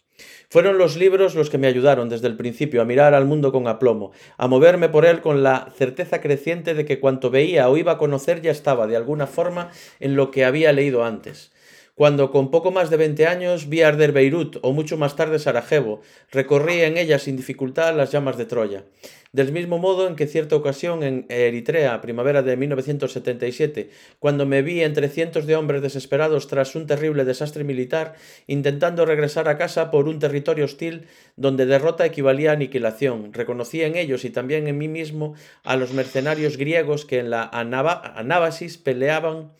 Fueron 0.48 0.78
los 0.78 0.96
libros 0.96 1.34
los 1.34 1.50
que 1.50 1.58
me 1.58 1.66
ayudaron 1.66 2.08
desde 2.08 2.26
el 2.26 2.36
principio 2.36 2.82
a 2.82 2.84
mirar 2.84 3.14
al 3.14 3.24
mundo 3.24 3.52
con 3.52 3.68
aplomo, 3.68 4.12
a 4.36 4.48
moverme 4.48 4.88
por 4.88 5.06
él 5.06 5.20
con 5.20 5.42
la 5.42 5.72
certeza 5.76 6.20
creciente 6.20 6.74
de 6.74 6.84
que 6.84 7.00
cuanto 7.00 7.30
veía 7.30 7.68
o 7.68 7.76
iba 7.76 7.92
a 7.92 7.98
conocer 7.98 8.42
ya 8.42 8.50
estaba, 8.50 8.86
de 8.86 8.96
alguna 8.96 9.26
forma, 9.26 9.70
en 9.98 10.16
lo 10.16 10.30
que 10.30 10.44
había 10.44 10.72
leído 10.72 11.04
antes. 11.04 11.52
Cuando 12.00 12.30
con 12.30 12.50
poco 12.50 12.70
más 12.70 12.88
de 12.88 12.96
20 12.96 13.26
años 13.26 13.68
vi 13.68 13.82
arder 13.82 14.12
Beirut 14.12 14.56
o 14.62 14.72
mucho 14.72 14.96
más 14.96 15.16
tarde 15.16 15.38
Sarajevo, 15.38 16.00
recorrí 16.30 16.80
en 16.80 16.96
ella 16.96 17.18
sin 17.18 17.36
dificultad 17.36 17.94
las 17.94 18.10
llamas 18.10 18.38
de 18.38 18.46
Troya. 18.46 18.84
Del 19.32 19.52
mismo 19.52 19.78
modo 19.78 20.08
en 20.08 20.16
que 20.16 20.26
cierta 20.26 20.56
ocasión 20.56 21.02
en 21.02 21.26
Eritrea, 21.28 22.00
primavera 22.00 22.42
de 22.42 22.56
1977, 22.56 23.90
cuando 24.18 24.46
me 24.46 24.62
vi 24.62 24.80
entre 24.80 25.10
cientos 25.10 25.44
de 25.44 25.56
hombres 25.56 25.82
desesperados 25.82 26.46
tras 26.48 26.74
un 26.74 26.86
terrible 26.86 27.26
desastre 27.26 27.64
militar, 27.64 28.14
intentando 28.46 29.04
regresar 29.04 29.46
a 29.50 29.58
casa 29.58 29.90
por 29.90 30.08
un 30.08 30.20
territorio 30.20 30.64
hostil 30.64 31.06
donde 31.36 31.66
derrota 31.66 32.06
equivalía 32.06 32.52
a 32.52 32.54
aniquilación, 32.54 33.34
reconocí 33.34 33.82
en 33.82 33.96
ellos 33.96 34.24
y 34.24 34.30
también 34.30 34.68
en 34.68 34.78
mí 34.78 34.88
mismo 34.88 35.34
a 35.64 35.76
los 35.76 35.92
mercenarios 35.92 36.56
griegos 36.56 37.04
que 37.04 37.18
en 37.18 37.28
la 37.28 37.42
Anábasis 37.52 38.78
peleaban 38.78 39.50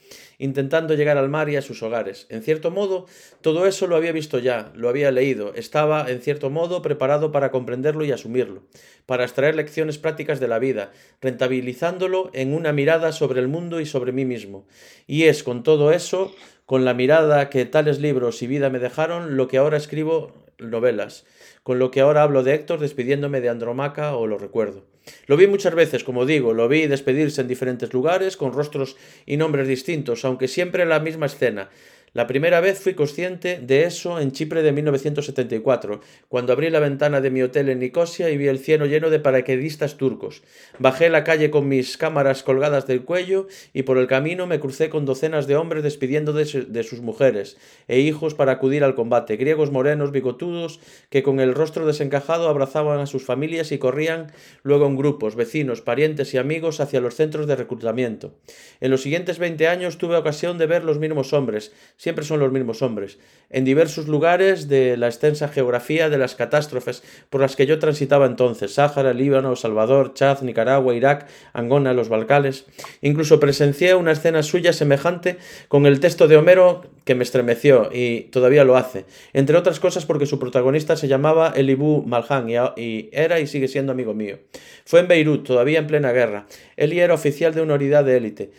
intentando 0.41 0.95
llegar 0.95 1.19
al 1.19 1.29
mar 1.29 1.49
y 1.51 1.57
a 1.57 1.63
sus 1.63 1.83
hogares. 1.83 2.27
En 2.31 2.43
cierto 2.43 2.71
modo, 2.71 3.07
todo 3.43 3.67
eso 3.67 3.87
lo 3.87 3.95
había 3.95 4.11
visto 4.11 4.39
ya, 4.39 4.73
lo 4.75 4.89
había 4.89 5.13
leído, 5.13 5.55
estaba, 5.55 6.11
en 6.11 6.21
cierto 6.21 6.51
modo, 6.51 6.83
preparado 6.83 7.31
para 7.31 7.51
comprenderlo 7.51 8.05
y 8.05 8.11
asumirlo, 8.11 8.63
para 9.07 9.25
extraer 9.25 9.55
lecciones 9.55 9.99
prácticas 9.99 10.41
de 10.41 10.49
la 10.49 10.59
vida, 10.59 10.93
rentabilizándolo 11.21 12.31
en 12.33 12.55
una 12.55 12.73
mirada 12.73 13.13
sobre 13.13 13.41
el 13.41 13.49
mundo 13.49 13.81
y 13.81 13.87
sobre 13.87 14.13
mí 14.13 14.25
mismo. 14.25 14.67
Y 15.07 15.25
es 15.25 15.43
con 15.43 15.63
todo 15.63 15.93
eso, 15.93 16.35
con 16.71 16.85
la 16.85 16.95
mirada 16.95 17.51
que 17.51 17.65
tales 17.65 17.99
libros 17.99 18.43
y 18.43 18.47
vida 18.47 18.71
me 18.71 18.79
dejaron, 18.79 19.37
lo 19.37 19.49
que 19.49 19.59
ahora 19.59 19.77
escribo 19.77 20.33
novelas, 20.61 21.27
con 21.65 21.81
lo 21.81 21.91
que 21.91 22.01
ahora 22.01 22.23
hablo 22.23 22.45
de 22.45 22.55
Héctor 22.55 22.79
despidiéndome 22.79 23.41
de 23.41 23.49
Andromaca 23.49 24.15
o 24.15 24.29
lo 24.29 24.39
recuerdo. 24.39 24.85
Lo 25.27 25.37
vi 25.37 25.49
muchas 25.49 25.75
veces, 25.75 26.05
como 26.05 26.27
digo, 26.27 26.55
lo 26.55 26.69
vi 26.69 26.87
despedirse 26.87 27.41
en 27.41 27.49
diferentes 27.49 27.93
lugares, 27.93 28.37
con 28.37 28.53
rostros 28.53 28.97
y 29.27 29.37
nombres 29.37 29.67
distintos, 29.67 30.25
aunque 30.25 30.47
siempre 30.47 30.87
la 30.87 31.01
misma 31.01 31.27
escena. 31.27 31.71
La 32.13 32.27
primera 32.27 32.61
vez 32.61 32.81
fui 32.81 32.95
consciente 32.95 33.61
de 33.63 33.85
eso 33.85 34.19
en 34.19 34.33
Chipre 34.33 34.65
de 34.65 34.73
1974, 34.73 36.01
cuando 36.29 36.53
abrí 36.53 36.69
la 36.69 36.81
ventana 36.81 37.21
de 37.21 37.31
mi 37.31 37.41
hotel 37.41 37.69
en 37.69 37.79
Nicosia 37.79 38.31
y 38.31 38.37
vi 38.37 38.49
el 38.49 38.59
cielo 38.59 38.87
lleno 38.87 39.11
de 39.11 39.21
paracaidistas 39.21 39.97
turcos. 39.97 40.43
Bajé 40.81 41.09
la 41.09 41.23
calle 41.23 41.53
con 41.53 41.69
mis 41.69 41.97
cámaras 41.97 42.43
colgadas 42.43 42.89
del 42.89 43.05
cuello 43.05 43.47
y 43.73 43.85
por 43.85 43.97
el 43.97 44.09
camino 44.09 44.49
me 44.49 44.59
crucé 44.59 44.91
con 44.91 45.05
docenas 45.05 45.47
de 45.47 45.55
hombres 45.55 45.85
despidiendo 45.85 46.33
de, 46.33 46.45
de 46.67 46.83
sus 46.83 47.01
mujeres 47.01 47.57
e 47.87 48.01
hijos 48.01 48.35
para 48.35 48.53
acudir 48.53 48.83
al 48.83 48.97
combate, 48.97 49.37
griegos 49.37 49.71
morenos 49.71 50.11
bigotudos 50.11 50.81
que 51.11 51.23
con 51.23 51.39
el 51.39 51.55
rostro 51.55 51.87
desencajado 51.87 52.49
abrazaban 52.49 52.99
a 52.99 53.07
sus 53.07 53.25
familias 53.25 53.71
y 53.71 53.79
corrían 53.79 54.33
luego 54.65 54.87
en 54.87 54.97
grupos, 54.97 55.37
vecinos, 55.37 55.81
parientes 55.81 56.35
y 56.35 56.39
amigos 56.39 56.81
hacia 56.81 57.01
los 57.01 57.15
centros 57.15 57.47
de 57.47 57.55
reclutamiento. 57.55 58.35
En 58.81 58.91
los 58.91 59.03
siguientes 59.03 59.39
20 59.39 59.69
años 59.69 59.97
tuve 59.97 60.17
ocasión 60.17 60.59
de 60.59 60.67
ver 60.67 60.83
los 60.83 60.99
mismos 60.99 61.33
hombres, 61.33 61.73
siempre 62.01 62.25
son 62.25 62.41
los 62.41 62.51
mismos 62.51 62.81
hombres, 62.81 63.19
en 63.51 63.67
diversos 63.67 64.09
lugares 64.09 64.69
de 64.69 64.97
la 64.97 65.07
extensa 65.07 65.49
geografía 65.49 66.09
de 66.09 66.17
las 66.17 66.35
catástrofes 66.35 67.03
por 67.29 67.43
las 67.43 67.57
que 67.57 67.67
yo 67.67 67.79
transitaba 67.79 68.25
entonces, 68.25 68.73
Sáhara, 68.73 69.13
Líbano, 69.13 69.55
Salvador, 69.55 70.15
Chad, 70.15 70.41
Nicaragua, 70.41 70.95
Irak, 70.95 71.27
Angona, 71.53 71.93
los 71.93 72.09
Balcanes. 72.09 72.65
Incluso 73.03 73.39
presencié 73.39 73.95
una 73.95 74.13
escena 74.13 74.43
suya 74.43 74.73
semejante 74.73 75.37
con 75.69 75.85
el 75.85 76.01
texto 76.01 76.27
de 76.27 76.39
Homero 76.39 76.87
que 77.05 77.15
me 77.15 77.23
estremeció 77.23 77.91
y 77.93 78.23
todavía 78.31 78.65
lo 78.65 78.79
hace, 78.79 79.05
entre 79.35 79.59
otras 79.59 79.79
cosas 79.79 80.07
porque 80.07 80.25
su 80.25 80.39
protagonista 80.39 80.97
se 80.97 81.07
llamaba 81.07 81.53
Elibú 81.55 82.03
Malhan 82.07 82.49
y 82.79 83.11
era 83.13 83.41
y 83.41 83.47
sigue 83.47 83.69
siendo 83.69 83.93
amigo 83.93 84.15
mío. 84.15 84.39
Fue 84.87 85.01
en 85.01 85.09
Beirut, 85.09 85.47
todavía 85.47 85.81
en 85.81 85.87
plena 85.87 86.13
guerra. 86.13 86.47
Eli 86.79 86.99
era 86.99 87.13
oficial 87.13 87.55
de 87.55 87.61
una 87.61 87.75
unidad 87.75 88.05
de 88.07 88.17
élite. 88.17 88.53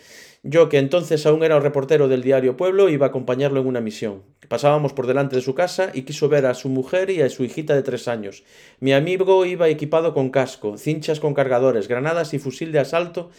Yo, 0.44 0.68
que 0.68 0.78
entonces 0.78 1.24
aún 1.24 1.44
era 1.44 1.56
un 1.56 1.62
reportero 1.62 2.08
del 2.08 2.22
diario 2.22 2.56
Pueblo, 2.56 2.88
iba 2.88 3.06
a 3.06 3.10
acompañarlo 3.10 3.60
en 3.60 3.68
una 3.68 3.80
misión. 3.80 4.24
Pasábamos 4.48 4.92
por 4.92 5.06
delante 5.06 5.36
de 5.36 5.42
su 5.42 5.54
casa 5.54 5.92
y 5.94 6.02
quiso 6.02 6.28
ver 6.28 6.46
a 6.46 6.54
su 6.54 6.68
mujer 6.68 7.10
y 7.10 7.22
a 7.22 7.30
su 7.30 7.44
hijita 7.44 7.76
de 7.76 7.84
tres 7.84 8.08
años. 8.08 8.42
Mi 8.80 8.92
amigo 8.92 9.44
iba 9.44 9.68
equipado 9.68 10.14
con 10.14 10.30
casco, 10.30 10.78
cinchas 10.78 11.20
con 11.20 11.32
cargadores, 11.34 11.86
granadas 11.86 12.34
y 12.34 12.40
fusil 12.40 12.72
de 12.72 12.80
asalto 12.80 13.30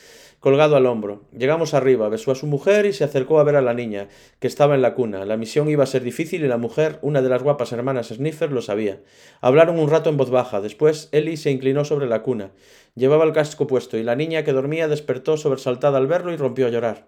colgado 0.43 0.75
al 0.75 0.87
hombro. 0.87 1.21
Llegamos 1.31 1.73
arriba, 1.73 2.09
besó 2.09 2.29
a 2.29 2.35
su 2.35 2.47
mujer 2.47 2.85
y 2.85 2.91
se 2.91 3.05
acercó 3.05 3.39
a 3.39 3.45
ver 3.45 3.55
a 3.55 3.61
la 3.61 3.73
niña, 3.73 4.09
que 4.41 4.47
estaba 4.47 4.75
en 4.75 4.81
la 4.81 4.93
cuna. 4.93 5.23
La 5.23 5.37
misión 5.37 5.69
iba 5.69 5.85
a 5.85 5.87
ser 5.87 6.03
difícil 6.03 6.43
y 6.43 6.49
la 6.49 6.57
mujer, 6.57 6.99
una 7.01 7.21
de 7.21 7.29
las 7.29 7.41
guapas 7.41 7.71
hermanas 7.71 8.09
Sniffer, 8.09 8.51
lo 8.51 8.61
sabía. 8.61 8.99
Hablaron 9.39 9.79
un 9.79 9.89
rato 9.89 10.09
en 10.09 10.17
voz 10.17 10.29
baja. 10.31 10.59
Después, 10.59 11.07
Ellie 11.13 11.37
se 11.37 11.49
inclinó 11.49 11.85
sobre 11.85 12.07
la 12.07 12.23
cuna. 12.23 12.51
Llevaba 12.93 13.23
el 13.23 13.31
casco 13.31 13.67
puesto 13.67 13.97
y 13.97 14.03
la 14.03 14.17
niña 14.17 14.43
que 14.43 14.51
dormía 14.51 14.89
despertó 14.89 15.37
sobresaltada 15.37 15.97
al 15.97 16.07
verlo 16.07 16.33
y 16.33 16.35
rompió 16.35 16.67
a 16.67 16.71
llorar. 16.71 17.07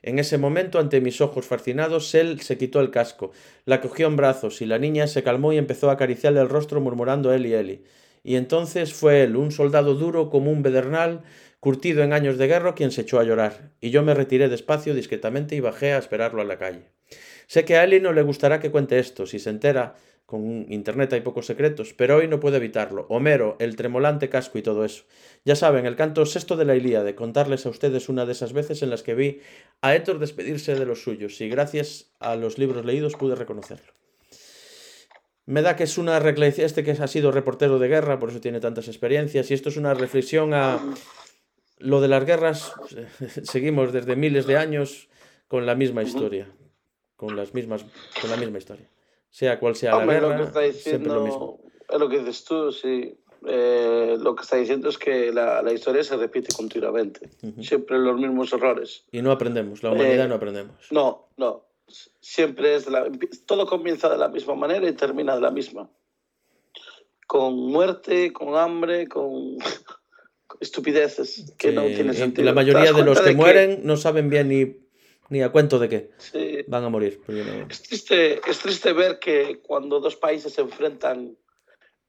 En 0.00 0.18
ese 0.18 0.38
momento, 0.38 0.78
ante 0.78 1.02
mis 1.02 1.20
ojos 1.20 1.44
fascinados, 1.44 2.14
él 2.14 2.40
se 2.40 2.56
quitó 2.56 2.80
el 2.80 2.90
casco, 2.90 3.32
la 3.66 3.82
cogió 3.82 4.06
en 4.06 4.16
brazos 4.16 4.62
y 4.62 4.64
la 4.64 4.78
niña 4.78 5.06
se 5.06 5.22
calmó 5.22 5.52
y 5.52 5.58
empezó 5.58 5.90
a 5.90 5.92
acariciarle 5.92 6.40
el 6.40 6.48
rostro 6.48 6.80
murmurando 6.80 7.30
Eli, 7.34 7.52
Eli. 7.52 7.84
Y 8.22 8.36
entonces 8.36 8.92
fue 8.92 9.22
él, 9.22 9.36
un 9.36 9.50
soldado 9.50 9.94
duro 9.94 10.30
como 10.30 10.50
un 10.50 10.62
pedernal, 10.62 11.22
curtido 11.60 12.02
en 12.02 12.12
años 12.12 12.38
de 12.38 12.46
guerra, 12.46 12.74
quien 12.74 12.90
se 12.90 13.02
echó 13.02 13.20
a 13.20 13.24
llorar. 13.24 13.70
Y 13.80 13.90
yo 13.90 14.02
me 14.02 14.14
retiré 14.14 14.48
despacio, 14.48 14.94
discretamente, 14.94 15.54
y 15.54 15.60
bajé 15.60 15.92
a 15.92 15.98
esperarlo 15.98 16.40
a 16.42 16.46
la 16.46 16.58
calle. 16.58 16.88
Sé 17.46 17.64
que 17.64 17.76
a 17.76 17.84
Eli 17.84 18.00
no 18.00 18.12
le 18.12 18.22
gustará 18.22 18.60
que 18.60 18.70
cuente 18.70 18.98
esto, 18.98 19.26
si 19.26 19.38
se 19.38 19.50
entera. 19.50 19.94
Con 20.24 20.66
internet 20.72 21.12
hay 21.12 21.22
pocos 21.22 21.46
secretos, 21.46 21.92
pero 21.92 22.18
hoy 22.18 22.28
no 22.28 22.38
puedo 22.38 22.56
evitarlo. 22.56 23.06
Homero, 23.08 23.56
el 23.58 23.74
tremolante 23.74 24.28
casco 24.28 24.58
y 24.58 24.62
todo 24.62 24.84
eso. 24.84 25.02
Ya 25.44 25.56
saben, 25.56 25.86
el 25.86 25.96
canto 25.96 26.24
sexto 26.24 26.56
de 26.56 26.64
la 26.64 26.76
Ilíada, 26.76 27.16
contarles 27.16 27.66
a 27.66 27.70
ustedes 27.70 28.08
una 28.08 28.26
de 28.26 28.32
esas 28.32 28.52
veces 28.52 28.82
en 28.82 28.90
las 28.90 29.02
que 29.02 29.14
vi 29.16 29.40
a 29.80 29.96
Héctor 29.96 30.20
despedirse 30.20 30.76
de 30.76 30.86
los 30.86 31.02
suyos 31.02 31.40
y 31.40 31.48
gracias 31.48 32.12
a 32.20 32.36
los 32.36 32.58
libros 32.58 32.84
leídos 32.84 33.16
pude 33.16 33.34
reconocerlo. 33.34 33.92
Me 35.46 35.62
da 35.62 35.74
que 35.74 35.82
es 35.82 35.98
una 35.98 36.18
este 36.18 36.84
que 36.84 36.92
ha 36.92 37.08
sido 37.08 37.32
reportero 37.32 37.80
de 37.80 37.88
guerra, 37.88 38.20
por 38.20 38.30
eso 38.30 38.40
tiene 38.40 38.60
tantas 38.60 38.86
experiencias, 38.86 39.50
y 39.50 39.54
esto 39.54 39.68
es 39.68 39.76
una 39.76 39.94
reflexión 39.94 40.54
a 40.54 40.78
lo 41.80 42.00
de 42.00 42.08
las 42.08 42.24
guerras. 42.24 42.72
Seguimos 43.42 43.92
desde 43.92 44.16
miles 44.16 44.46
de 44.46 44.56
años 44.56 45.08
con 45.48 45.66
la 45.66 45.74
misma 45.74 46.02
historia, 46.02 46.48
con 47.16 47.36
las 47.36 47.52
mismas, 47.54 47.84
con 48.20 48.30
la 48.30 48.36
misma 48.36 48.58
historia. 48.58 48.88
Sea 49.28 49.58
cual 49.60 49.74
sea 49.76 49.90
la 49.92 49.96
Hombre, 49.98 50.20
lo 50.20 50.28
que 50.30 50.34
guerra, 50.36 50.64
está 50.66 50.72
siempre 50.90 51.12
lo 51.12 51.20
mismo. 51.22 51.58
diciendo 51.58 51.70
es 51.90 51.98
lo 51.98 52.08
que 52.08 52.18
dices 52.20 52.44
tú, 52.44 52.72
sí. 52.72 53.16
eh, 53.46 54.16
lo 54.20 54.34
que 54.36 54.42
está 54.42 54.56
diciendo 54.56 54.88
es 54.88 54.98
que 54.98 55.32
la, 55.32 55.60
la 55.62 55.72
historia 55.72 56.04
se 56.04 56.16
repite 56.16 56.54
continuamente. 56.54 57.28
Ujú. 57.42 57.62
Siempre 57.64 57.98
los 57.98 58.16
mismos 58.18 58.52
errores. 58.52 59.04
Y 59.10 59.22
no 59.22 59.32
aprendemos, 59.32 59.82
la 59.82 59.90
humanidad 59.90 60.26
Eh, 60.26 60.28
no 60.28 60.34
aprendemos. 60.36 60.76
No, 60.92 61.28
no. 61.36 61.64
Siempre 62.20 62.76
es 62.76 62.84
de 62.84 62.92
la- 62.92 63.10
todo 63.46 63.66
comienza 63.66 64.08
de 64.08 64.18
la 64.18 64.28
misma 64.28 64.54
manera 64.54 64.88
y 64.88 64.92
termina 64.92 65.34
de 65.34 65.40
la 65.40 65.50
misma. 65.50 65.88
Con 67.26 67.54
muerte, 67.70 68.32
con 68.32 68.56
hambre, 68.56 69.08
con 69.08 69.56
estupideces 70.60 71.52
que 71.58 71.72
no 71.72 71.86
tienen 71.86 72.14
sentido. 72.14 72.44
La 72.44 72.52
¿Te 72.52 72.54
mayoría 72.54 72.92
de 72.92 73.02
los 73.04 73.20
que 73.20 73.34
mueren 73.34 73.80
no 73.84 73.96
saben 73.96 74.28
bien 74.30 74.48
ni, 74.48 74.76
ni 75.30 75.42
a 75.42 75.50
cuento 75.50 75.78
de 75.78 75.88
qué 75.88 76.10
Sí. 76.18 76.58
van 76.68 76.84
a 76.84 76.88
morir. 76.88 77.20
no- 77.26 77.66
Es 77.68 77.82
triste, 77.82 78.40
es 78.48 78.58
triste 78.58 78.92
ver 78.92 79.18
que 79.18 79.60
cuando 79.62 80.00
dos 80.00 80.16
países 80.16 80.52
se 80.52 80.60
enfrentan 80.60 81.36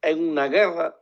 en 0.01 0.29
una 0.29 0.47
guerra, 0.47 0.97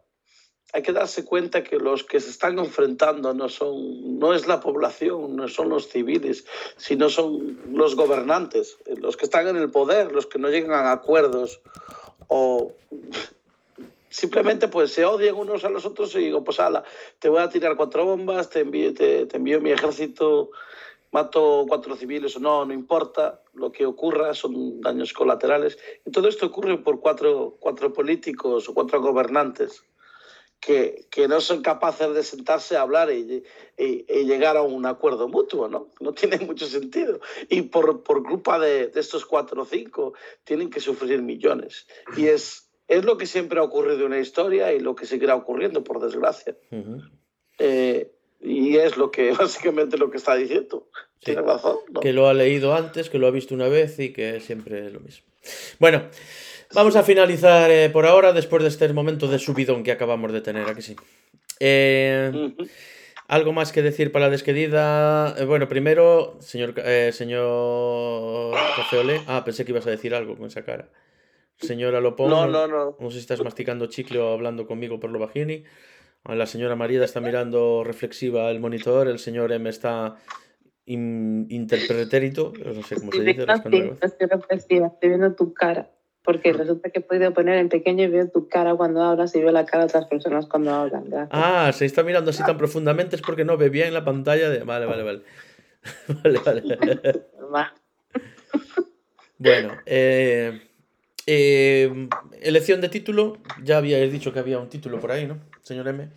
hay 0.72 0.84
que 0.84 0.92
darse 0.92 1.26
cuenta 1.26 1.64
que 1.64 1.78
los 1.78 2.04
que 2.04 2.20
se 2.20 2.30
están 2.30 2.60
enfrentando 2.60 3.34
no 3.34 3.50
son, 3.50 4.20
no 4.20 4.36
es 4.36 4.46
la 4.48 4.60
población, 4.60 5.36
no 5.36 5.48
son 5.48 5.70
los 5.70 5.88
civiles, 5.90 6.46
sino 6.78 7.10
son 7.10 7.60
los 7.74 7.96
gobernantes, 7.96 8.78
los 9.02 9.18
que 9.18 9.26
están 9.26 9.48
en 9.48 9.56
el 9.58 9.72
poder, 9.72 10.12
los 10.12 10.28
que 10.28 10.38
no 10.38 10.50
llegan 10.50 10.86
a 10.86 10.92
acuerdos 10.92 11.62
o 12.28 12.74
simplemente 14.10 14.68
pues 14.68 14.92
se 14.92 15.06
odian 15.06 15.36
unos 15.36 15.64
a 15.64 15.70
los 15.70 15.86
otros 15.86 16.14
y 16.16 16.20
digo, 16.20 16.44
pues 16.44 16.60
ala, 16.60 16.84
te 17.20 17.30
voy 17.30 17.40
a 17.42 17.50
tirar 17.50 17.76
cuatro 17.76 18.06
bombas, 18.06 18.50
te 18.50 18.62
envío, 18.62 18.94
te, 18.94 19.28
envío 19.36 19.62
mi 19.62 19.72
ejército, 19.72 20.52
mato 21.12 21.66
cuatro 21.68 21.96
civiles 21.96 22.36
o 22.36 22.40
no, 22.40 22.66
no 22.66 22.74
importa, 22.74 23.42
lo 23.54 23.72
que 23.72 23.86
ocurra 23.86 24.34
son 24.34 24.82
daños 24.82 25.14
colaterales. 25.14 25.78
Y 26.06 26.12
todo 26.12 26.28
esto 26.28 26.48
ocurre 26.48 26.78
por 26.78 27.00
cuatro, 27.00 27.58
cuatro 27.60 27.92
políticos 27.94 28.68
o 28.70 28.74
cuatro 28.74 29.02
gobernantes 29.02 29.84
que, 30.60 31.08
que 31.10 31.28
no 31.28 31.40
son 31.40 31.62
capaces 31.62 32.14
de 32.14 32.24
sentarse 32.24 32.76
a 32.76 32.82
hablar 32.82 33.12
y, 33.12 33.44
y- 33.78 34.06
y 34.10 34.26
llegar 34.26 34.58
a 34.58 34.62
un 34.62 34.86
acuerdo 34.86 35.28
mutuo, 35.28 35.68
¿no? 35.70 35.90
No 36.00 36.14
tiene 36.14 36.38
mucho 36.46 36.66
sentido. 36.68 37.20
Y 37.50 37.64
por, 37.64 38.04
por 38.04 38.24
culpa 38.24 38.60
de, 38.60 38.88
de 38.88 39.00
estos 39.00 39.26
cuatro 39.26 39.62
o 39.62 39.66
cinco 39.66 40.14
tienen 40.44 40.70
que 40.70 40.80
sufrir 40.82 41.22
millones. 41.22 41.88
Y 42.18 42.28
es, 42.28 42.69
es 42.90 43.06
lo 43.06 43.18
que 43.18 43.28
siempre 43.28 43.60
ha 43.60 43.64
ocurrido 43.64 44.06
en 44.06 44.12
la 44.12 44.20
historia 44.20 44.74
y 44.74 44.80
lo 44.80 44.96
que 44.96 45.06
seguirá 45.06 45.36
ocurriendo, 45.36 45.84
por 45.84 46.02
desgracia. 46.02 46.58
Eh, 47.60 48.12
y 48.42 48.78
es 48.78 48.98
lo 48.98 49.12
que 49.12 49.32
básicamente 49.40 49.98
lo 49.98 50.10
que 50.10 50.18
está 50.18 50.36
diciendo. 50.36 50.90
Tiene 51.20 51.42
razón. 51.42 51.78
¿no? 51.92 52.00
Que 52.00 52.14
lo 52.14 52.28
ha 52.28 52.34
leído 52.34 52.74
antes, 52.74 53.10
que 53.10 53.20
lo 53.20 53.28
ha 53.28 53.32
visto 53.32 53.54
una 53.54 53.68
vez 53.68 54.00
y 54.00 54.12
que 54.12 54.40
siempre 54.40 54.88
es 54.88 54.94
lo 54.94 55.02
mismo. 55.02 55.28
Bueno, 55.78 56.04
vamos 56.74 56.96
a 56.96 57.04
finalizar 57.04 57.70
eh, 57.70 57.90
por 57.90 58.08
ahora 58.08 58.34
después 58.34 58.64
de 58.64 58.70
este 58.70 58.92
momento 58.92 59.28
de 59.28 59.38
subidón 59.38 59.84
que 59.84 59.92
acabamos 59.92 60.34
de 60.34 60.42
tener, 60.42 60.68
aquí 60.68 60.82
sí. 60.82 60.96
Eh. 61.60 62.54
¿Algo 63.28 63.54
más 63.54 63.72
que 63.72 63.84
decir 63.84 64.12
para 64.12 64.26
la 64.26 64.32
despedida? 64.32 65.36
Eh, 65.38 65.46
bueno, 65.46 65.68
primero, 65.68 66.40
señor, 66.40 66.74
señor. 67.12 68.56
Ah, 69.28 69.44
pensé 69.46 69.64
que 69.64 69.72
ibas 69.74 69.86
a 69.86 69.92
decir 69.92 70.16
algo 70.16 70.36
con 70.36 70.48
esa 70.48 70.64
cara. 70.66 70.90
Señora 71.60 72.00
Lopón. 72.02 72.30
No, 72.30 72.48
no, 72.48 72.68
no. 72.68 72.98
No 73.00 73.08
sé 73.10 73.16
si 73.16 73.20
estás 73.22 73.44
masticando 73.44 73.88
chicle 73.88 74.20
o 74.20 74.34
hablando 74.34 74.66
conmigo 74.66 75.00
por 75.00 75.10
lo 75.12 75.20
bajini. 75.20 75.64
A 76.24 76.36
La 76.36 76.46
señora 76.46 76.76
María 76.76 77.04
está 77.04 77.22
mirando 77.22 77.84
reflexiva 77.84 78.50
el 78.52 78.60
monitor. 78.60 79.08
El 79.08 79.20
señor 79.20 79.52
M 79.52 79.70
está 79.70 80.16
in- 80.86 81.48
interpretérito. 81.50 82.54
No 82.66 82.84
sé 82.84 82.96
cómo 82.96 83.12
se 83.12 83.24
dice. 83.24 83.46
cabeza. 83.46 84.06
estoy 84.06 84.28
reflexiva, 84.28 84.88
estoy 84.88 85.10
viendo 85.10 85.34
tu 85.36 85.54
cara. 85.54 85.92
Porque 86.24 86.52
resulta 86.54 86.90
que 86.90 87.00
he 87.00 87.02
podido 87.02 87.34
poner 87.34 87.58
en 87.58 87.70
pequeño 87.70 88.04
y 88.04 88.08
veo 88.08 88.30
tu 88.30 88.48
cara 88.50 88.76
cuando 88.76 89.02
hablas 89.02 89.34
y 89.36 89.42
veo 89.42 89.52
la 89.52 89.66
cara 89.66 89.86
de 89.86 89.90
otras 89.90 90.06
personas 90.06 90.46
cuando 90.48 90.72
hablan. 90.74 91.06
Gracias. 91.10 91.30
Ah, 91.32 91.72
se 91.74 91.86
está 91.86 92.04
mirando 92.04 92.32
así 92.32 92.44
tan 92.44 92.58
profundamente 92.58 93.16
es 93.16 93.22
porque 93.22 93.46
no 93.46 93.58
ve 93.58 93.70
bien 93.70 93.94
la 93.94 94.04
pantalla 94.04 94.50
de... 94.50 94.64
Vale, 94.64 94.86
vale, 94.86 95.04
vale. 95.04 95.22
Vale, 96.24 96.40
vale. 96.40 96.62
Va. 97.56 97.74
Bueno, 99.38 99.78
eh, 99.86 100.69
eh, 101.32 102.10
elección 102.42 102.82
de 102.82 102.90
título. 102.90 103.38
Ya 103.64 103.78
habíais 103.78 104.12
dicho 104.12 104.34
que 104.34 104.40
había 104.40 104.58
un 104.58 104.68
título 104.68 105.00
por 105.00 105.12
ahí, 105.12 105.28
¿no? 105.28 105.38
Señor 105.62 105.88
M. 105.88 106.10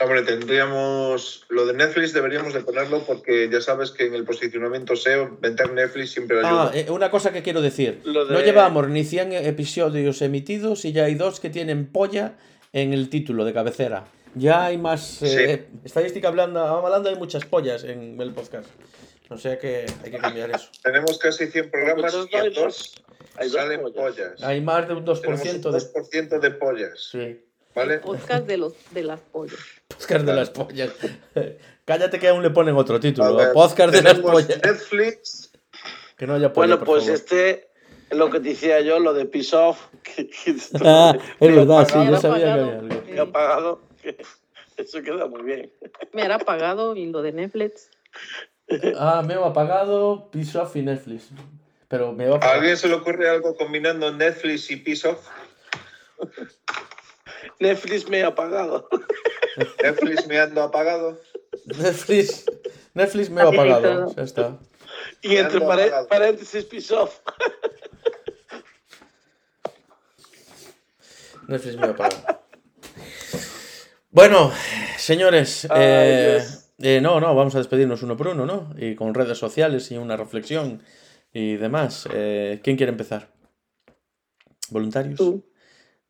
Hombre, 0.00 0.22
tendríamos. 0.22 1.44
Lo 1.50 1.66
de 1.66 1.74
Netflix 1.74 2.14
deberíamos 2.14 2.54
de 2.54 2.60
ponerlo 2.60 3.02
porque 3.02 3.50
ya 3.52 3.60
sabes 3.60 3.90
que 3.90 4.06
en 4.06 4.14
el 4.14 4.24
posicionamiento 4.24 4.96
SEO 4.96 5.36
meter 5.42 5.72
Netflix 5.74 6.12
siempre 6.12 6.38
ayuda. 6.38 6.70
Ah, 6.72 6.72
eh, 6.74 6.86
una 6.90 7.10
cosa 7.10 7.32
que 7.32 7.42
quiero 7.42 7.60
decir. 7.60 8.00
No 8.06 8.40
llevamos 8.40 8.88
ni 8.88 9.04
100 9.04 9.32
episodios 9.32 10.22
emitidos 10.22 10.86
y 10.86 10.92
ya 10.92 11.04
hay 11.04 11.16
dos 11.16 11.40
que 11.40 11.50
tienen 11.50 11.86
polla 11.86 12.38
en 12.72 12.94
el 12.94 13.10
título 13.10 13.44
de 13.44 13.52
cabecera. 13.52 14.06
Ya 14.34 14.64
hay 14.64 14.78
más 14.78 15.22
eh, 15.22 15.66
estadística 15.84 16.28
hablando, 16.28 16.60
hablando, 16.60 17.10
hay 17.10 17.16
muchas 17.16 17.44
pollas 17.44 17.84
en 17.84 18.18
el 18.18 18.32
podcast. 18.32 18.68
O 19.30 19.36
sea 19.38 19.58
que 19.58 19.86
hay 20.04 20.10
que 20.10 20.18
cambiar 20.18 20.50
eso. 20.50 20.68
Tenemos 20.82 21.18
casi 21.18 21.46
100 21.46 21.70
programas 21.70 22.14
y 22.30 22.36
a 22.36 22.50
dos 22.50 22.94
salen 23.50 23.82
pollas. 23.82 23.96
pollas. 23.96 24.42
Hay 24.42 24.60
más 24.60 24.88
de 24.88 24.94
un 24.94 25.04
2% 25.06 25.20
Tenemos 25.20 25.42
un 25.44 25.60
de 25.60 25.78
2% 25.78 26.40
de 26.40 26.50
pollas. 26.52 27.08
sí, 27.12 27.44
¿Vale? 27.74 27.98
Podcast 27.98 28.46
de 28.46 28.56
los 28.56 28.72
de 28.92 29.02
las 29.04 29.20
pollas. 29.20 29.58
podcast 29.88 30.24
de 30.24 30.32
las 30.34 30.50
pollas. 30.50 30.90
Cállate 31.84 32.18
que 32.18 32.28
aún 32.28 32.42
le 32.42 32.50
ponen 32.50 32.74
otro 32.76 32.98
título. 32.98 33.36
ver, 33.36 33.52
Podcast 33.52 33.94
de 33.94 34.02
las 34.02 34.18
pollas. 34.18 34.48
Netflix. 34.62 35.52
Que 36.16 36.26
no 36.26 36.34
haya 36.34 36.52
polla, 36.52 36.74
Bueno, 36.76 36.84
pues 36.84 37.04
favor. 37.04 37.16
este 37.16 37.68
es 38.10 38.16
lo 38.16 38.28
que 38.30 38.40
decía 38.40 38.80
yo, 38.80 38.98
lo 38.98 39.12
de 39.14 39.24
Piss 39.26 39.54
Off, 39.54 39.86
que, 40.02 40.28
que 40.28 40.56
Ah, 40.84 41.16
es 41.38 41.48
me 41.50 41.56
verdad, 41.56 41.86
sí, 41.86 41.94
yo 42.10 42.16
sabía 42.16 42.44
que 42.44 42.50
había 42.50 42.78
algo. 42.80 43.02
me 43.08 43.20
ha 43.20 43.26
pagado. 43.26 43.82
Eso 44.76 45.02
queda 45.02 45.26
muy 45.26 45.42
bien. 45.42 45.72
Me 46.12 46.22
hará 46.22 46.38
pagado 46.38 46.96
y 46.96 47.06
lo 47.06 47.22
de 47.22 47.32
Netflix. 47.32 47.90
Ah, 48.98 49.22
me 49.26 49.34
ha 49.34 49.46
apagado 49.46 50.30
Piece 50.30 50.58
Off 50.58 50.76
y 50.76 50.82
Netflix. 50.82 51.28
Pero 51.88 52.12
me 52.12 52.26
va 52.26 52.36
a 52.36 52.44
¿A 52.44 52.54
alguien 52.54 52.76
se 52.76 52.88
le 52.88 52.94
ocurre 52.94 53.28
algo 53.28 53.56
combinando 53.56 54.12
Netflix 54.12 54.70
y 54.70 54.76
Piece 54.76 55.08
Off? 55.08 55.26
Netflix 57.60 58.08
me 58.08 58.22
ha 58.22 58.34
pagado. 58.34 58.88
Netflix 59.82 60.26
me 60.26 60.38
ando 60.38 60.62
apagado. 60.62 61.18
Netflix, 61.64 62.44
Netflix 62.94 63.30
me 63.30 63.40
ha 63.40 63.48
apagado. 63.48 64.14
Ya 64.14 64.22
está. 64.22 64.58
Y 65.22 65.36
entre 65.36 65.58
apagado. 65.64 66.08
paréntesis 66.08 66.64
Piss 66.64 66.90
Off. 66.92 67.20
Netflix 71.46 71.76
me 71.76 71.86
ha 71.86 71.90
apagado. 71.90 72.42
Bueno, 74.10 74.52
señores, 74.96 75.66
Ay, 75.70 75.82
eh, 75.82 76.38
Dios. 76.40 76.67
Eh, 76.78 77.00
no, 77.00 77.20
no, 77.20 77.34
vamos 77.34 77.54
a 77.54 77.58
despedirnos 77.58 78.02
uno 78.02 78.16
por 78.16 78.28
uno, 78.28 78.46
¿no? 78.46 78.74
Y 78.78 78.94
con 78.94 79.14
redes 79.14 79.38
sociales 79.38 79.90
y 79.90 79.96
una 79.96 80.16
reflexión 80.16 80.82
y 81.32 81.56
demás. 81.56 82.08
Eh, 82.12 82.60
¿Quién 82.62 82.76
quiere 82.76 82.92
empezar? 82.92 83.28
¿Voluntarios? 84.70 85.16
Tú. 85.16 85.44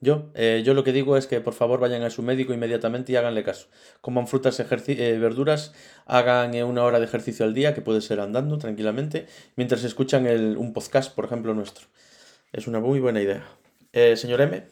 Yo, 0.01 0.31
eh, 0.35 0.63
yo 0.65 0.75
lo 0.75 0.85
que 0.85 0.93
digo 0.93 1.17
es 1.17 1.27
que 1.27 1.41
por 1.41 1.55
favor 1.55 1.81
vayan 1.81 2.03
a 2.05 2.11
su 2.11 2.23
médico 2.23 2.53
inmediatamente 2.53 3.11
y 3.11 3.17
háganle 3.17 3.43
caso. 3.43 3.67
Coman 4.01 4.29
frutas, 4.29 4.61
eh, 4.61 5.19
verduras, 5.19 5.75
hagan 6.07 6.55
eh, 6.55 6.63
una 6.63 6.85
hora 6.85 7.01
de 7.01 7.07
ejercicio 7.07 7.45
al 7.45 7.53
día, 7.53 7.75
que 7.75 7.81
puede 7.81 8.01
ser 8.01 8.21
andando 8.21 8.59
tranquilamente, 8.59 9.27
mientras 9.57 9.83
escuchan 9.83 10.27
el- 10.27 10.57
un 10.57 10.73
podcast, 10.73 11.13
por 11.15 11.25
ejemplo, 11.25 11.53
nuestro. 11.53 11.89
Es 12.53 12.69
una 12.69 12.79
muy 12.79 13.01
buena 13.01 13.21
idea. 13.21 13.45
Eh, 13.93 14.17
señor 14.17 14.41
M, 14.41 14.63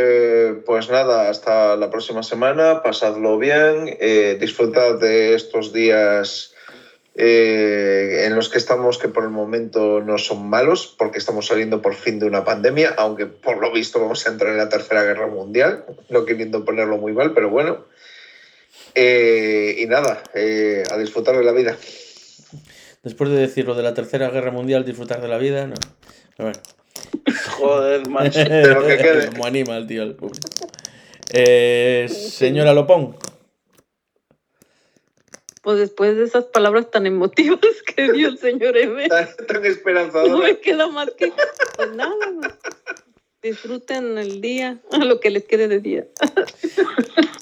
Eh, 0.00 0.62
pues 0.64 0.88
nada, 0.90 1.28
hasta 1.28 1.74
la 1.74 1.90
próxima 1.90 2.22
semana. 2.22 2.84
Pasadlo 2.84 3.36
bien. 3.36 3.96
eh, 3.98 4.38
disfrutad 4.40 5.00
de 5.00 5.34
estos 5.34 5.72
días 5.72 6.54
eh, 7.16 8.22
en 8.26 8.36
los 8.36 8.48
que 8.48 8.58
estamos, 8.58 8.96
que 8.96 9.08
por 9.08 9.24
el 9.24 9.30
momento 9.30 10.00
no 10.00 10.16
son 10.18 10.48
malos, 10.48 10.94
porque 10.96 11.18
estamos 11.18 11.48
saliendo 11.48 11.82
por 11.82 11.96
fin 11.96 12.20
de 12.20 12.26
una 12.26 12.44
pandemia, 12.44 12.94
aunque 12.96 13.26
por 13.26 13.58
lo 13.60 13.72
visto 13.72 13.98
vamos 13.98 14.24
a 14.24 14.30
entrar 14.30 14.52
en 14.52 14.58
la 14.58 14.68
Tercera 14.68 15.02
Guerra 15.02 15.26
Mundial, 15.26 15.84
no 16.10 16.24
queriendo 16.24 16.64
ponerlo 16.64 16.98
muy 16.98 17.12
mal, 17.12 17.34
pero 17.34 17.50
bueno. 17.50 17.84
Y 18.94 19.84
nada, 19.86 20.22
a 20.32 20.96
disfrutar 20.96 21.36
de 21.36 21.42
la 21.42 21.52
vida. 21.52 21.76
después 23.02 23.30
de 23.30 23.36
decir 23.36 23.66
lo 23.66 23.74
de 23.74 23.82
la 23.82 23.94
Tercera 23.94 24.30
Guerra 24.30 24.52
Mundial, 24.52 24.84
disfrutar 24.84 25.20
de 25.20 25.28
la 25.28 25.38
vida, 25.38 25.66
no. 25.66 25.74
Pero 26.36 26.50
bueno. 26.50 26.60
Joder, 27.58 28.08
macho. 28.10 28.38
lo 28.40 28.86
que 28.86 28.96
quede. 28.98 29.28
Como 29.28 29.44
anima 29.46 29.76
el 29.76 29.86
tío, 29.86 30.02
el 30.02 30.14
público. 30.14 30.48
Eh, 31.32 32.06
señora 32.08 32.72
Lopón, 32.72 33.16
Pues 35.62 35.78
después 35.78 36.16
de 36.16 36.24
esas 36.24 36.44
palabras 36.46 36.90
tan 36.90 37.06
emotivas 37.06 37.60
que 37.96 38.12
dio 38.12 38.28
el 38.28 38.38
señor 38.38 38.76
M, 38.76 39.08
Tan, 39.08 39.28
tan 39.46 39.62
no 39.62 39.68
esperanzadora. 39.68 40.46
me 40.48 40.58
queda 40.60 40.86
más 40.88 41.10
que 41.10 41.32
pues 41.76 41.92
nada. 41.94 42.14
Disfruten 43.42 44.16
el 44.18 44.40
día, 44.40 44.78
lo 45.04 45.20
que 45.20 45.30
les 45.30 45.44
quede 45.44 45.68
de 45.68 45.78
día. 45.80 46.06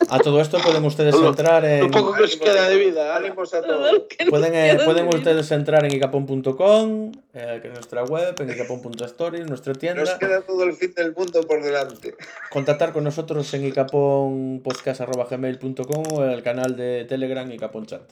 A 0.09 0.20
todo 0.20 0.40
esto 0.40 0.60
pueden 0.60 0.85
ustedes 0.85 1.16
entrar 1.16 1.64
Lo 1.64 1.68
en. 1.68 1.90
poco 1.90 2.12
que 2.12 2.23
os 2.23 2.36
queda 2.36 2.68
de 2.68 2.77
vida. 2.77 3.16
Ánimos 3.16 3.52
a 3.55 3.62
todos. 3.62 4.05
Pueden, 4.31 4.55
eh, 4.55 4.78
pueden 4.85 5.09
ustedes 5.09 5.51
entrar 5.51 5.85
en 5.85 5.93
icapon.com, 5.93 7.10
eh, 7.35 7.59
que 7.60 7.66
es 7.66 7.74
nuestra 7.74 8.05
web, 8.05 8.40
en 8.40 8.48
icapon.story, 8.51 9.40
nuestra 9.40 9.73
Nos 9.73 9.81
tienda. 9.81 10.16
queda 10.18 10.43
todo 10.43 10.62
el 10.62 10.74
fin 10.74 10.94
del 10.94 11.12
mundo 11.12 11.40
por 11.43 11.60
delante. 11.60 12.14
Contactar 12.51 12.93
con 12.93 13.02
nosotros 13.02 13.52
en 13.55 13.66
icaponpodcast.gmail.com 13.66 16.05
o 16.12 16.23
en 16.24 16.31
el 16.31 16.44
canal 16.44 16.77
de 16.77 17.05
Telegram 17.09 17.51
Icaponchat. 17.51 18.09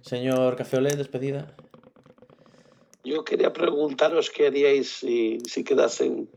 Señor 0.00 0.56
Cafeolé, 0.56 0.96
despedida. 0.96 1.52
Yo 3.04 3.22
quería 3.22 3.52
preguntaros 3.52 4.30
qué 4.30 4.46
haríais 4.46 4.88
si, 4.88 5.40
si 5.46 5.62
quedasen, 5.62 6.30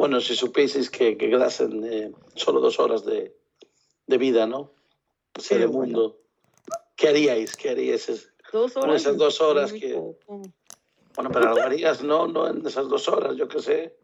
bueno, 0.00 0.18
si 0.22 0.34
supieseis 0.34 0.88
que, 0.88 1.18
que 1.18 1.28
quedasen 1.28 1.84
eh, 1.84 2.10
solo 2.34 2.60
dos 2.60 2.80
horas 2.80 3.04
de, 3.04 3.36
de 4.06 4.16
vida, 4.18 4.46
¿no? 4.46 4.72
Sí, 5.38 5.58
de 5.58 5.66
bueno. 5.66 5.92
mundo. 5.92 6.20
¿Qué 6.96 7.08
haríais? 7.08 7.54
¿Qué 7.54 7.68
haríais? 7.68 8.08
Es- 8.08 8.32
Dos 8.50 8.72
Con 8.72 8.84
horas. 8.84 9.02
esas 9.02 9.16
dos 9.18 9.40
horas 9.42 9.72
que- 9.74 9.92
poco. 9.94 10.40
Bueno, 11.14 11.30
pero 11.32 11.48
algo 11.50 11.60
harías, 11.62 12.02
¿no? 12.02 12.26
No 12.26 12.48
en 12.48 12.66
esas 12.66 12.88
dos 12.88 13.08
horas, 13.08 13.36
yo 13.36 13.46
qué 13.46 13.60
sé. 13.60 13.96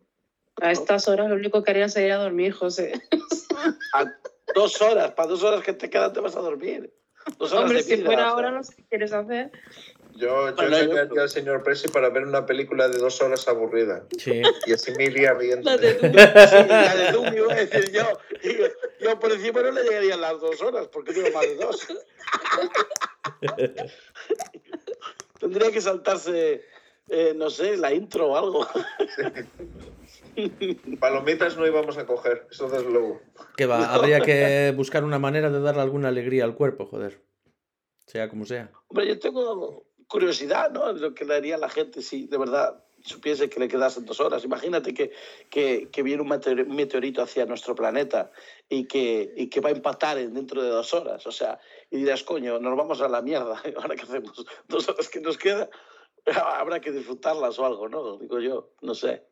A 0.61 0.71
estas 0.71 1.09
horas 1.09 1.31
lo 1.31 1.37
único 1.37 1.63
que 1.65 1.71
haría 1.71 1.89
sería 1.89 2.17
dormir, 2.19 2.53
José. 2.53 2.93
A 3.95 4.05
dos 4.55 4.81
horas, 4.83 5.13
para 5.13 5.29
dos 5.31 5.43
horas 5.43 5.63
que 5.65 5.73
te 5.73 5.89
quedan 5.89 6.13
te 6.13 6.21
vas 6.21 6.37
a 6.37 6.41
dormir. 6.41 6.93
Dos 7.39 7.53
horas 7.53 7.63
Hombre, 7.65 7.79
de 7.79 7.85
si 7.85 7.97
vida, 7.97 8.07
fuera 8.07 8.23
o 8.23 8.27
sea. 8.27 8.35
ahora 8.35 8.51
no 8.51 8.63
sé 8.63 8.75
qué 8.77 8.85
quieres 8.85 9.13
hacer. 9.15 9.51
Yo, 10.17 10.49
yo 10.49 10.55
Bueno, 10.55 11.15
yo- 11.15 11.23
al 11.23 11.29
señor 11.29 11.63
Presi 11.63 11.89
para 11.89 12.09
ver 12.09 12.25
una 12.25 12.47
película 12.47 12.89
de 12.89 12.99
dos 12.99 13.21
horas 13.21 13.47
aburrida. 13.49 14.07
Sí. 14.19 14.41
Y 14.67 14.73
así 14.73 14.93
me 14.97 15.05
iría 15.05 15.35
riendo. 15.35 15.71
La 15.71 15.77
de 15.77 15.99
Sí, 15.99 16.03
la 16.03 16.97
de 16.97 17.37
iba 17.37 17.53
a 17.53 17.57
decir 17.57 17.93
yo. 17.93 18.05
Y 18.43 18.57
yo, 18.59 18.65
yo 19.01 19.21
por 19.21 19.33
encima 19.33 19.63
no 19.63 19.71
le 19.73 19.83
llegaría 19.85 20.17
las 20.17 20.41
dos 20.41 20.61
horas, 20.63 20.89
porque 20.89 21.13
tengo 21.13 21.31
más 21.31 21.43
de 21.43 21.57
dos. 21.57 21.87
Tendría 25.39 25.71
que 25.71 25.81
saltarse, 25.81 26.65
eh, 27.09 27.33
no 27.37 27.51
sé, 27.51 27.77
la 27.77 27.93
intro 27.93 28.29
o 28.29 28.37
algo. 28.37 28.67
Palomitas 31.01 31.57
no 31.57 31.67
íbamos 31.67 31.97
a 31.99 32.07
coger, 32.07 32.47
eso 32.51 32.69
desde 32.69 32.91
luego. 32.91 33.21
Que 33.57 33.67
va, 33.67 33.93
habría 33.95 34.21
que 34.21 34.73
buscar 34.77 35.05
una 35.05 35.19
manera 35.19 35.51
de 35.51 35.61
darle 35.61 35.83
alguna 35.83 36.09
alegría 36.09 36.45
al 36.45 36.55
cuerpo, 36.55 36.87
joder. 36.87 37.21
Sea 38.07 38.29
como 38.29 38.47
sea. 38.47 38.71
Hombre, 38.89 39.09
yo 39.09 39.19
tengo 39.19 39.86
curiosidad, 40.09 40.71
¿no? 40.71 40.93
Lo 40.93 41.15
que 41.15 41.25
le 41.25 41.35
haría 41.35 41.55
a 41.57 41.59
la 41.59 41.69
gente 41.69 42.03
si 42.03 42.27
de 42.27 42.39
verdad 42.39 42.83
supiese 43.03 43.49
que 43.49 43.61
le 43.61 43.69
quedasen 43.69 44.05
dos 44.05 44.19
horas. 44.21 44.45
Imagínate 44.45 44.93
que, 44.93 45.13
que, 45.49 45.89
que 45.93 46.03
viene 46.03 46.23
un 46.23 46.29
meteor- 46.29 46.67
meteorito 46.67 47.23
hacia 47.23 47.47
nuestro 47.47 47.75
planeta 47.75 48.33
y 48.69 48.87
que, 48.87 49.33
y 49.37 49.49
que 49.49 49.61
va 49.61 49.69
a 49.69 49.73
empatar 49.73 50.19
en 50.19 50.35
dentro 50.35 50.63
de 50.63 50.71
dos 50.71 50.93
horas. 50.93 51.25
O 51.27 51.31
sea, 51.33 51.61
y 51.91 51.99
dirás, 51.99 52.25
coño, 52.25 52.59
nos 52.59 52.77
vamos 52.77 53.01
a 53.01 53.09
la 53.09 53.23
mierda. 53.23 53.61
¿Ahora 53.77 53.95
qué 53.95 54.03
hacemos? 54.03 54.45
Dos 54.67 54.89
horas 54.89 55.09
que 55.09 55.21
nos 55.21 55.39
queda, 55.39 55.69
habrá 56.59 56.81
que 56.81 56.91
disfrutarlas 56.91 57.59
o 57.59 57.67
algo, 57.67 57.89
¿no? 57.89 58.17
Digo 58.19 58.41
yo, 58.41 58.71
no 58.83 58.95
sé. 58.95 59.25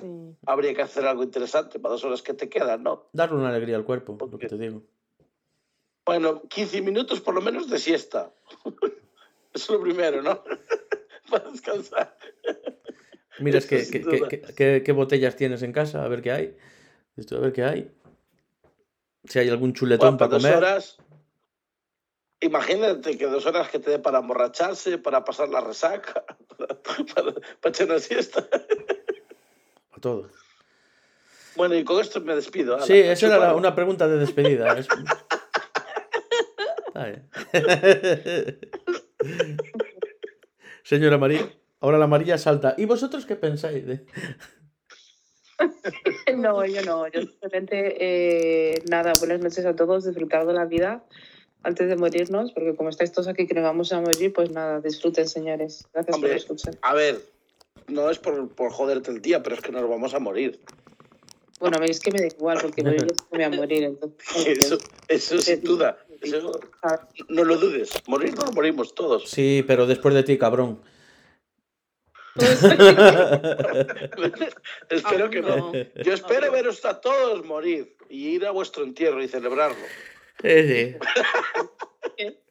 Sí. 0.00 0.34
Habría 0.46 0.74
que 0.74 0.82
hacer 0.82 1.06
algo 1.06 1.22
interesante 1.22 1.78
para 1.78 1.92
dos 1.92 2.02
horas 2.04 2.22
que 2.22 2.34
te 2.34 2.48
quedan, 2.48 2.82
¿no? 2.82 3.06
Darle 3.12 3.36
una 3.36 3.50
alegría 3.50 3.76
al 3.76 3.84
cuerpo, 3.84 4.18
lo 4.20 4.36
que 4.38 4.48
te 4.48 4.58
digo. 4.58 4.82
Bueno, 6.04 6.42
15 6.48 6.82
minutos 6.82 7.20
por 7.20 7.34
lo 7.34 7.40
menos 7.40 7.70
de 7.70 7.78
siesta. 7.78 8.32
Es 9.54 9.68
lo 9.68 9.80
primero, 9.80 10.22
¿no? 10.22 10.42
para 11.30 11.50
descansar. 11.50 12.16
Mira, 13.38 13.58
es 13.58 13.66
que, 13.66 13.76
Eso 13.76 13.90
sin 13.92 14.02
que- 14.02 14.08
que- 14.10 14.16
duda. 14.18 14.28
que- 14.28 14.40
que- 14.40 14.82
qué 14.84 14.92
botellas 14.92 15.36
tienes 15.36 15.62
en 15.62 15.72
casa, 15.72 16.04
a 16.04 16.08
ver 16.08 16.22
qué 16.22 16.32
hay. 16.32 16.56
Esto, 17.16 17.36
a 17.36 17.40
ver 17.40 17.52
qué 17.52 17.64
hay. 17.64 17.90
Si 19.24 19.38
hay 19.38 19.48
algún 19.48 19.72
chuletón 19.72 20.16
Bueno, 20.16 20.18
para 20.18 20.28
para 20.30 20.38
dos 20.38 20.42
comer. 20.42 20.56
horas. 20.58 20.96
Imagínate 22.40 23.16
que 23.16 23.26
dos 23.26 23.46
horas 23.46 23.68
que 23.70 23.78
te 23.78 23.90
dé 23.92 23.98
para 24.00 24.18
emborracharse, 24.18 24.98
para 24.98 25.24
pasar 25.24 25.48
la 25.48 25.60
resaca, 25.60 26.24
para, 26.56 26.76
para- 27.14 27.34
para 27.34 27.70
echar 27.70 27.86
una 27.88 27.98
siesta. 28.00 28.48
A 29.92 30.00
todo. 30.00 30.28
Bueno, 31.54 31.74
y 31.76 31.84
con 31.84 32.00
esto 32.00 32.20
me 32.20 32.34
despido. 32.34 32.76
ala, 32.76 32.84
Sí, 32.86 32.94
esa 32.98 33.26
era 33.26 33.38
la- 33.38 33.54
una 33.54 33.74
pregunta 33.74 34.08
de 34.08 34.16
despedida. 34.18 34.76
es-. 34.78 34.88
Señora 40.84 41.18
María, 41.18 41.48
ahora 41.80 41.98
la 41.98 42.06
María 42.06 42.38
salta. 42.38 42.74
¿Y 42.76 42.84
vosotros 42.86 43.24
qué 43.26 43.36
pensáis? 43.36 43.86
de- 43.86 44.04
No, 46.36 46.64
yo 46.64 46.82
no. 46.82 47.06
Yo 47.08 47.20
simplemente, 47.22 47.96
eh, 48.00 48.82
nada, 48.90 49.12
buenas 49.20 49.40
noches 49.40 49.64
a 49.64 49.74
todos, 49.76 50.04
disfrutar 50.04 50.46
de 50.46 50.52
la 50.52 50.64
vida 50.64 51.04
antes 51.62 51.88
de 51.88 51.96
morirnos, 51.96 52.52
porque 52.52 52.74
como 52.74 52.88
estáis 52.88 53.12
todos 53.12 53.28
aquí 53.28 53.46
que 53.46 53.54
nos 53.54 53.62
vamos 53.62 53.92
a 53.92 54.00
morir, 54.00 54.32
pues 54.32 54.50
nada, 54.50 54.80
disfruten, 54.80 55.28
señores. 55.28 55.86
Gracias 55.92 56.14
Hombre. 56.16 56.30
por 56.30 56.36
escuchar. 56.36 56.78
A 56.82 56.94
ver, 56.94 57.20
no 57.88 58.10
es 58.10 58.18
por, 58.18 58.48
por 58.54 58.72
joderte 58.72 59.10
el 59.12 59.22
día, 59.22 59.42
pero 59.42 59.54
es 59.56 59.62
que 59.62 59.70
nos 59.70 59.88
vamos 59.88 60.14
a 60.14 60.18
morir. 60.18 60.60
Bueno, 61.60 61.76
a 61.76 61.80
mí 61.80 61.86
es 61.88 62.00
que 62.00 62.10
me 62.10 62.18
da 62.18 62.26
igual, 62.26 62.58
porque 62.60 62.82
que 62.82 62.90
me 62.90 62.96
voy 63.30 63.42
a 63.44 63.50
morir, 63.50 63.84
entonces... 63.84 64.18
Eso, 64.58 64.78
eso 65.06 65.38
sin 65.40 65.62
duda. 65.62 65.96
Eso 66.22 66.60
no 67.28 67.44
lo 67.44 67.56
dudes. 67.56 67.92
Morir 68.06 68.34
nos 68.34 68.54
morimos 68.54 68.94
todos. 68.94 69.28
Sí, 69.28 69.64
pero 69.66 69.86
después 69.86 70.14
de 70.14 70.22
ti, 70.22 70.38
cabrón. 70.38 70.82
espero 74.88 75.28
que 75.28 75.42
no. 75.42 75.56
no. 75.56 75.72
Yo 76.02 76.14
espero 76.14 76.50
veros 76.50 76.82
a 76.84 77.00
todos 77.00 77.44
morir 77.44 77.96
y 78.08 78.28
ir 78.28 78.46
a 78.46 78.52
vuestro 78.52 78.84
entierro 78.84 79.22
y 79.22 79.28
celebrarlo. 79.28 79.84
Eh, 80.42 80.98
sí. 82.16 82.28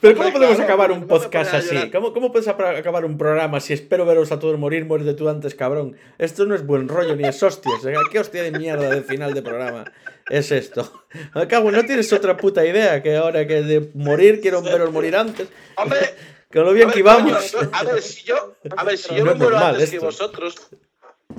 Pero 0.00 0.16
¿cómo 0.16 0.32
podemos 0.32 0.56
claro, 0.56 0.72
acabar 0.72 0.92
un 0.92 1.06
podcast 1.06 1.54
así? 1.54 1.90
¿Cómo, 1.90 2.12
¿Cómo 2.12 2.32
puedes 2.32 2.48
acabar 2.48 3.04
un 3.04 3.18
programa 3.18 3.60
si 3.60 3.74
espero 3.74 4.06
veros 4.06 4.32
a 4.32 4.38
todos 4.38 4.58
morir, 4.58 4.86
muerte 4.86 5.12
tú 5.14 5.28
antes, 5.28 5.54
cabrón? 5.54 5.96
Esto 6.18 6.46
no 6.46 6.54
es 6.54 6.66
buen 6.66 6.88
rollo 6.88 7.14
ni 7.16 7.24
es 7.28 7.42
hostias. 7.42 7.84
¿eh? 7.84 7.94
¿Qué 8.10 8.18
hostia 8.18 8.42
de 8.42 8.50
mierda 8.52 8.88
de 8.88 9.02
final 9.02 9.34
de 9.34 9.42
programa 9.42 9.84
es 10.30 10.50
esto? 10.52 11.04
Al 11.34 11.48
cabo, 11.48 11.70
¿no 11.70 11.84
tienes 11.84 12.12
otra 12.12 12.36
puta 12.36 12.64
idea 12.64 13.02
que 13.02 13.16
ahora 13.16 13.46
que 13.46 13.62
de 13.62 13.90
morir 13.94 14.40
quiero 14.40 14.62
veros 14.62 14.90
morir 14.90 15.16
antes? 15.16 15.48
Hombre, 15.76 15.98
Con 16.52 16.64
lo 16.64 16.72
bien 16.72 16.90
que 16.90 17.00
íbamos. 17.00 17.54
a 17.72 17.82
ver, 17.82 18.00
si 18.00 18.22
yo, 18.24 18.54
a 18.76 18.84
ver, 18.84 18.96
si 18.96 19.12
yo 19.14 19.24
No 19.24 19.32
me 19.32 19.38
muero 19.38 19.58
antes 19.58 19.90
que 19.90 19.98
vosotros 19.98 20.54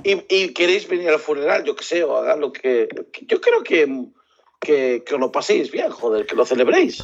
y, 0.04 0.22
y 0.30 0.50
queréis 0.54 0.88
venir 0.90 1.08
al 1.10 1.20
funeral, 1.20 1.64
yo 1.64 1.74
que 1.76 1.86
sé, 1.86 2.04
o 2.04 2.18
hagan 2.18 2.42
lo 2.42 2.52
que. 2.52 2.90
que- 3.14 3.26
Yo 3.26 3.40
creo 3.40 3.64
que, 3.64 3.88
que, 4.60 5.04
que 5.06 5.14
os 5.16 5.20
lo 5.22 5.32
paséis 5.32 5.72
bien, 5.72 5.90
joder, 5.90 6.26
que 6.26 6.36
lo 6.36 6.46
celebréis. 6.46 7.02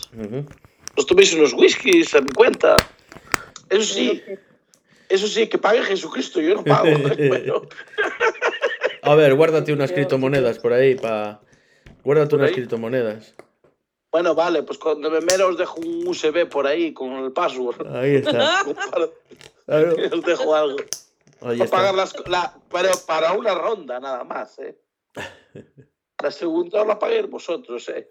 Os 1.02 1.07
toméis 1.10 1.34
unos 1.34 1.53
whiskies 1.57 2.14
a 2.14 2.22
mi 2.22 2.30
cuenta. 2.30 2.78
Eso 3.73 3.94
sí, 3.95 4.22
eso 5.10 5.26
sí, 5.28 5.48
que 5.48 5.57
pague 5.57 5.82
Jesucristo, 5.82 6.40
yo 6.40 6.53
no 6.53 6.64
pago. 6.64 6.86
Bueno, 7.18 7.64
A 9.02 9.15
ver, 9.15 9.34
guárdate 9.34 9.73
unas 9.73 9.91
criptomonedas 9.91 10.60
por 10.60 10.73
ahí 10.73 10.94
para... 10.94 11.41
Guárdate 12.03 12.36
unas 12.36 12.49
ahí. 12.49 12.53
criptomonedas. 12.53 13.34
bueno, 14.11 14.36
vale, 14.36 14.61
pues 14.61 14.78
cuando 14.78 15.10
me 15.10 15.22
mero 15.22 15.48
os 15.48 15.57
dejo 15.57 15.80
un 15.82 16.07
USB 16.07 16.48
por 16.48 16.68
ahí 16.68 16.94
con 16.94 17.14
el 17.14 17.32
password. 17.32 17.88
Ahí 17.95 18.18
está. 18.18 18.64
Claro. 19.65 19.95
os 20.14 20.22
dejo 20.23 20.53
algo. 20.53 20.78
Ahí 21.41 21.57
Para 21.57 21.69
pagar 21.72 21.95
está. 22.06 22.19
las, 22.19 22.28
la, 22.28 22.60
pero 22.69 22.91
para 23.07 23.34
una 23.34 23.56
ronda 23.56 23.99
nada 23.99 24.23
más, 24.23 24.60
¿eh? 24.60 24.78
La 26.22 26.30
segunda 26.30 26.82
os 26.82 26.88
la 26.88 26.99
pagáis 26.99 27.28
vosotros, 27.28 27.90
¿eh? 27.90 28.07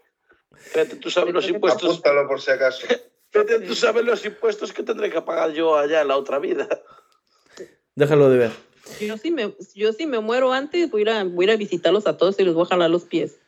Fíjate, 0.56 0.96
tú 0.96 1.10
sabes 1.10 1.32
los 1.34 1.48
impuestos. 1.48 1.90
Apúntalo 1.90 2.28
por 2.28 2.40
si 2.40 2.50
acaso. 2.50 2.86
Fíjate, 3.30 3.60
tú 3.60 3.74
sabes 3.74 4.04
los 4.04 4.24
impuestos 4.24 4.72
que 4.72 4.82
tendré 4.82 5.10
que 5.10 5.22
pagar 5.22 5.50
yo 5.52 5.76
allá 5.76 6.02
en 6.02 6.08
la 6.08 6.16
otra 6.16 6.38
vida. 6.38 6.68
Déjalo 7.94 8.30
de 8.30 8.38
ver. 8.38 8.50
Yo 9.00 9.16
sí 9.18 9.30
me, 9.30 9.54
yo 9.74 9.92
sí 9.92 10.06
me 10.06 10.20
muero 10.20 10.52
antes, 10.52 10.90
voy 10.90 11.00
a, 11.00 11.02
ir 11.02 11.10
a, 11.10 11.24
voy 11.24 11.50
a 11.50 11.56
visitarlos 11.56 12.06
a 12.06 12.16
todos 12.16 12.38
y 12.40 12.44
les 12.44 12.54
voy 12.54 12.64
a 12.64 12.68
jalar 12.68 12.90
los 12.90 13.04
pies. 13.04 13.38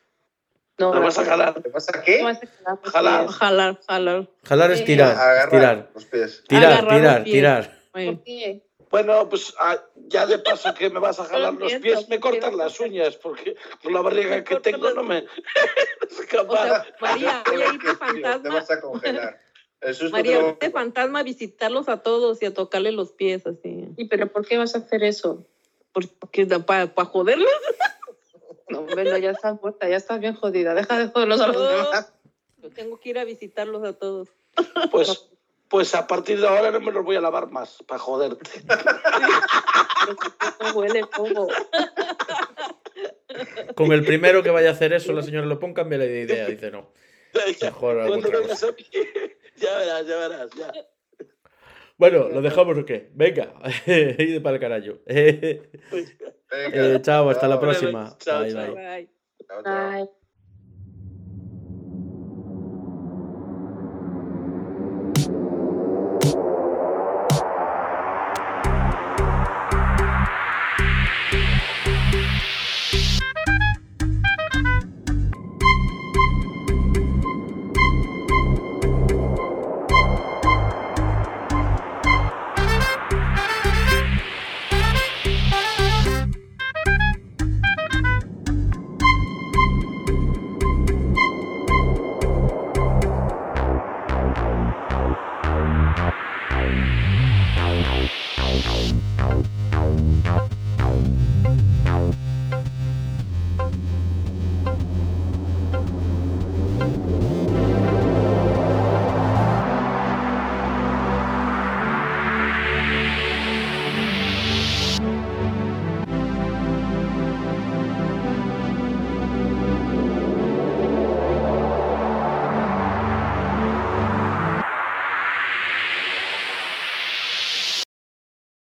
No, 0.78 0.94
¿Lo 0.94 1.00
vas 1.00 1.18
a 1.18 1.24
jalar? 1.24 1.60
¿Te 1.60 1.68
vas 1.68 1.88
a 1.88 2.02
qué? 2.02 2.22
vas 2.22 2.38
a 2.38 2.40
quedar, 2.46 2.78
Jalar. 2.82 3.26
Jalar, 3.28 3.80
jalar. 3.86 4.28
Jalar 4.44 4.70
es 4.72 4.84
tirar. 4.84 5.10
Agarrar 5.12 5.50
Tirar. 5.50 5.90
los 5.94 6.04
pies. 6.06 6.44
Tirar, 6.48 6.72
Agarrar 6.72 6.96
tirar, 6.98 7.24
pies. 7.24 7.34
tirar. 7.34 7.78
Bueno, 7.92 8.12
¿por 8.14 8.24
qué? 8.24 8.66
Bueno, 8.92 9.26
pues 9.26 9.54
ah, 9.58 9.82
ya 10.08 10.26
de 10.26 10.38
paso 10.38 10.74
que 10.74 10.90
me 10.90 11.00
vas 11.00 11.18
a 11.18 11.24
jalar 11.24 11.54
los 11.54 11.72
pies, 11.76 12.10
me 12.10 12.20
cortan 12.20 12.58
las 12.58 12.78
uñas, 12.78 13.16
porque 13.16 13.56
con 13.82 13.94
la 13.94 14.02
barriga 14.02 14.44
que 14.44 14.56
tengo 14.56 14.90
no 14.90 15.02
me... 15.02 15.20
o 16.48 16.56
sea, 16.56 16.86
María, 17.00 17.42
voy 17.46 17.62
a 17.62 17.72
ir 17.72 17.72
de 17.72 17.78
Tío, 17.78 17.92
Te 17.92 17.96
fantasma. 17.96 18.54
vas 18.54 18.70
a 18.70 18.80
congelar. 18.82 19.40
María, 20.10 20.40
voy 20.42 20.56
de 20.60 20.70
fantasma 20.70 21.20
a 21.20 21.22
visitarlos 21.22 21.88
a 21.88 22.02
todos 22.02 22.42
y 22.42 22.44
a 22.44 22.52
tocarle 22.52 22.92
los 22.92 23.12
pies 23.12 23.46
así. 23.46 23.88
¿Y 23.96 24.08
pero 24.08 24.30
por 24.30 24.46
qué 24.46 24.58
vas 24.58 24.74
a 24.74 24.80
hacer 24.80 25.02
eso? 25.04 25.46
Porque 25.92 26.46
para 26.46 26.86
joderlos. 27.06 27.50
No, 28.68 28.78
hombre, 28.78 29.04
no, 29.04 29.18
ya 29.18 29.32
estás 29.32 29.60
muerta, 29.60 29.86
ya 29.86 29.96
estás 29.96 30.18
bien 30.18 30.34
jodida. 30.34 30.72
Deja 30.72 30.96
de 30.96 31.08
joderlos 31.08 31.40
a 31.42 31.48
los 31.48 31.68
demás. 31.68 32.12
Yo 32.56 32.70
tengo 32.70 32.98
que 32.98 33.10
ir 33.10 33.18
a 33.18 33.24
visitarlos 33.24 33.84
a 33.84 33.92
todos. 33.92 34.28
Pues, 34.90 35.28
pues 35.72 35.94
a 35.94 36.06
partir 36.06 36.38
de 36.38 36.46
ahora 36.46 36.70
no 36.70 36.80
me 36.80 36.92
los 36.92 37.02
voy 37.02 37.16
a 37.16 37.20
lavar 37.22 37.50
más, 37.50 37.82
para 37.88 37.98
joderte. 37.98 38.60
No 40.60 40.72
huele 40.74 41.06
poco. 41.06 41.48
con 43.74 43.90
el 43.90 44.04
primero 44.04 44.42
que 44.42 44.50
vaya 44.50 44.68
a 44.68 44.72
hacer 44.72 44.92
eso, 44.92 45.14
la 45.14 45.22
señora 45.22 45.46
Lopón 45.46 45.72
cambia 45.72 45.96
la 45.96 46.04
idea. 46.04 46.46
Dice, 46.46 46.70
no. 46.70 46.92
Mejor 47.62 48.00
algo 48.00 48.16
ya 49.56 49.78
verás, 49.78 50.06
ya 50.06 50.16
verás, 50.18 50.50
ya. 50.54 50.72
Bueno, 51.96 52.28
¿lo 52.28 52.42
dejamos 52.42 52.76
o 52.76 52.84
qué? 52.84 53.08
Venga, 53.14 53.54
ide 53.86 54.42
para 54.42 54.56
el 54.56 54.60
carajo. 54.60 54.98
Eh, 55.06 55.70
chao, 57.00 57.30
hasta 57.30 57.48
la 57.48 57.58
próxima. 57.58 58.14
Chao, 58.18 58.42
Bye, 58.42 58.52
chao. 58.52 58.74
bye. 58.74 60.21